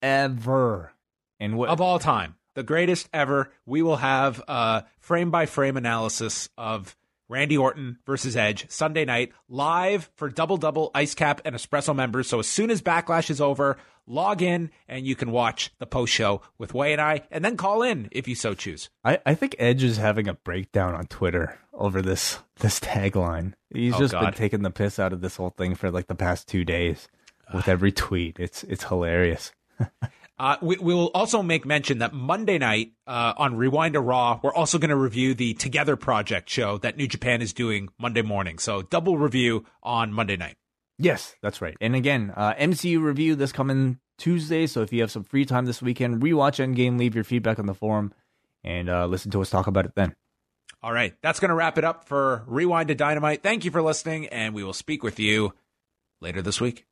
ever. 0.00 0.92
And 1.40 1.56
what 1.56 1.70
of 1.70 1.80
all 1.80 1.98
time, 1.98 2.36
the 2.54 2.62
greatest 2.62 3.08
ever. 3.12 3.52
We 3.66 3.82
will 3.82 3.96
have 3.96 4.42
a 4.48 4.84
frame 5.00 5.30
by 5.30 5.46
frame 5.46 5.76
analysis 5.76 6.48
of 6.58 6.96
Randy 7.28 7.56
Orton 7.56 7.98
versus 8.04 8.36
Edge 8.36 8.70
Sunday 8.70 9.04
night 9.04 9.32
live 9.48 10.10
for 10.16 10.28
double 10.28 10.56
double 10.58 10.90
ice 10.94 11.14
cap 11.14 11.40
and 11.44 11.54
espresso 11.54 11.94
members. 11.96 12.28
So 12.28 12.38
as 12.40 12.46
soon 12.48 12.70
as 12.70 12.82
backlash 12.82 13.30
is 13.30 13.40
over, 13.40 13.78
log 14.06 14.42
in 14.42 14.70
and 14.86 15.06
you 15.06 15.14
can 15.16 15.30
watch 15.30 15.70
the 15.78 15.86
post 15.86 16.12
show 16.12 16.42
with 16.58 16.74
Wai 16.74 16.88
and 16.88 17.00
I, 17.00 17.22
and 17.30 17.42
then 17.44 17.56
call 17.56 17.82
in 17.82 18.08
if 18.12 18.28
you 18.28 18.34
so 18.34 18.52
choose. 18.52 18.90
I, 19.04 19.18
I 19.24 19.34
think 19.34 19.56
Edge 19.58 19.82
is 19.82 19.96
having 19.96 20.28
a 20.28 20.34
breakdown 20.34 20.94
on 20.94 21.06
Twitter 21.06 21.58
over 21.72 22.02
this 22.02 22.38
this 22.56 22.78
tagline. 22.80 23.54
He's 23.72 23.94
Oh, 23.94 23.98
just 23.98 24.12
been 24.12 24.34
taking 24.34 24.60
the 24.62 24.70
piss 24.70 24.98
out 24.98 25.14
of 25.14 25.22
this 25.22 25.36
whole 25.36 25.50
thing 25.50 25.74
for 25.74 25.90
like 25.90 26.08
the 26.08 26.14
past 26.14 26.48
two 26.48 26.64
days 26.64 27.08
with 27.54 27.66
uh. 27.66 27.72
every 27.72 27.92
tweet. 27.92 28.38
It's 28.38 28.62
it's 28.64 28.84
hilarious. 28.84 29.52
Uh, 30.42 30.56
we, 30.60 30.76
we 30.78 30.92
will 30.92 31.12
also 31.14 31.40
make 31.40 31.64
mention 31.64 31.98
that 31.98 32.12
Monday 32.12 32.58
night 32.58 32.94
uh, 33.06 33.32
on 33.36 33.54
Rewind 33.54 33.94
to 33.94 34.00
Raw, 34.00 34.40
we're 34.42 34.52
also 34.52 34.76
going 34.76 34.90
to 34.90 34.96
review 34.96 35.34
the 35.34 35.54
Together 35.54 35.94
Project 35.94 36.50
show 36.50 36.78
that 36.78 36.96
New 36.96 37.06
Japan 37.06 37.40
is 37.42 37.52
doing 37.52 37.90
Monday 37.96 38.22
morning. 38.22 38.58
So 38.58 38.82
double 38.82 39.16
review 39.16 39.64
on 39.84 40.12
Monday 40.12 40.36
night. 40.36 40.56
Yes, 40.98 41.36
that's 41.42 41.62
right. 41.62 41.76
And 41.80 41.94
again, 41.94 42.32
uh, 42.36 42.54
MCU 42.54 43.00
review 43.00 43.36
this 43.36 43.52
coming 43.52 44.00
Tuesday. 44.18 44.66
So 44.66 44.82
if 44.82 44.92
you 44.92 45.00
have 45.02 45.12
some 45.12 45.22
free 45.22 45.44
time 45.44 45.64
this 45.64 45.80
weekend, 45.80 46.20
rewatch 46.20 46.58
Endgame, 46.58 46.98
leave 46.98 47.14
your 47.14 47.22
feedback 47.22 47.60
on 47.60 47.66
the 47.66 47.74
forum, 47.74 48.12
and 48.64 48.90
uh, 48.90 49.06
listen 49.06 49.30
to 49.30 49.42
us 49.42 49.48
talk 49.48 49.68
about 49.68 49.84
it 49.84 49.94
then. 49.94 50.12
All 50.82 50.92
right, 50.92 51.14
that's 51.22 51.38
going 51.38 51.50
to 51.50 51.54
wrap 51.54 51.78
it 51.78 51.84
up 51.84 52.08
for 52.08 52.42
Rewind 52.48 52.88
to 52.88 52.96
Dynamite. 52.96 53.44
Thank 53.44 53.64
you 53.64 53.70
for 53.70 53.80
listening, 53.80 54.26
and 54.26 54.56
we 54.56 54.64
will 54.64 54.72
speak 54.72 55.04
with 55.04 55.20
you 55.20 55.54
later 56.20 56.42
this 56.42 56.60
week. 56.60 56.84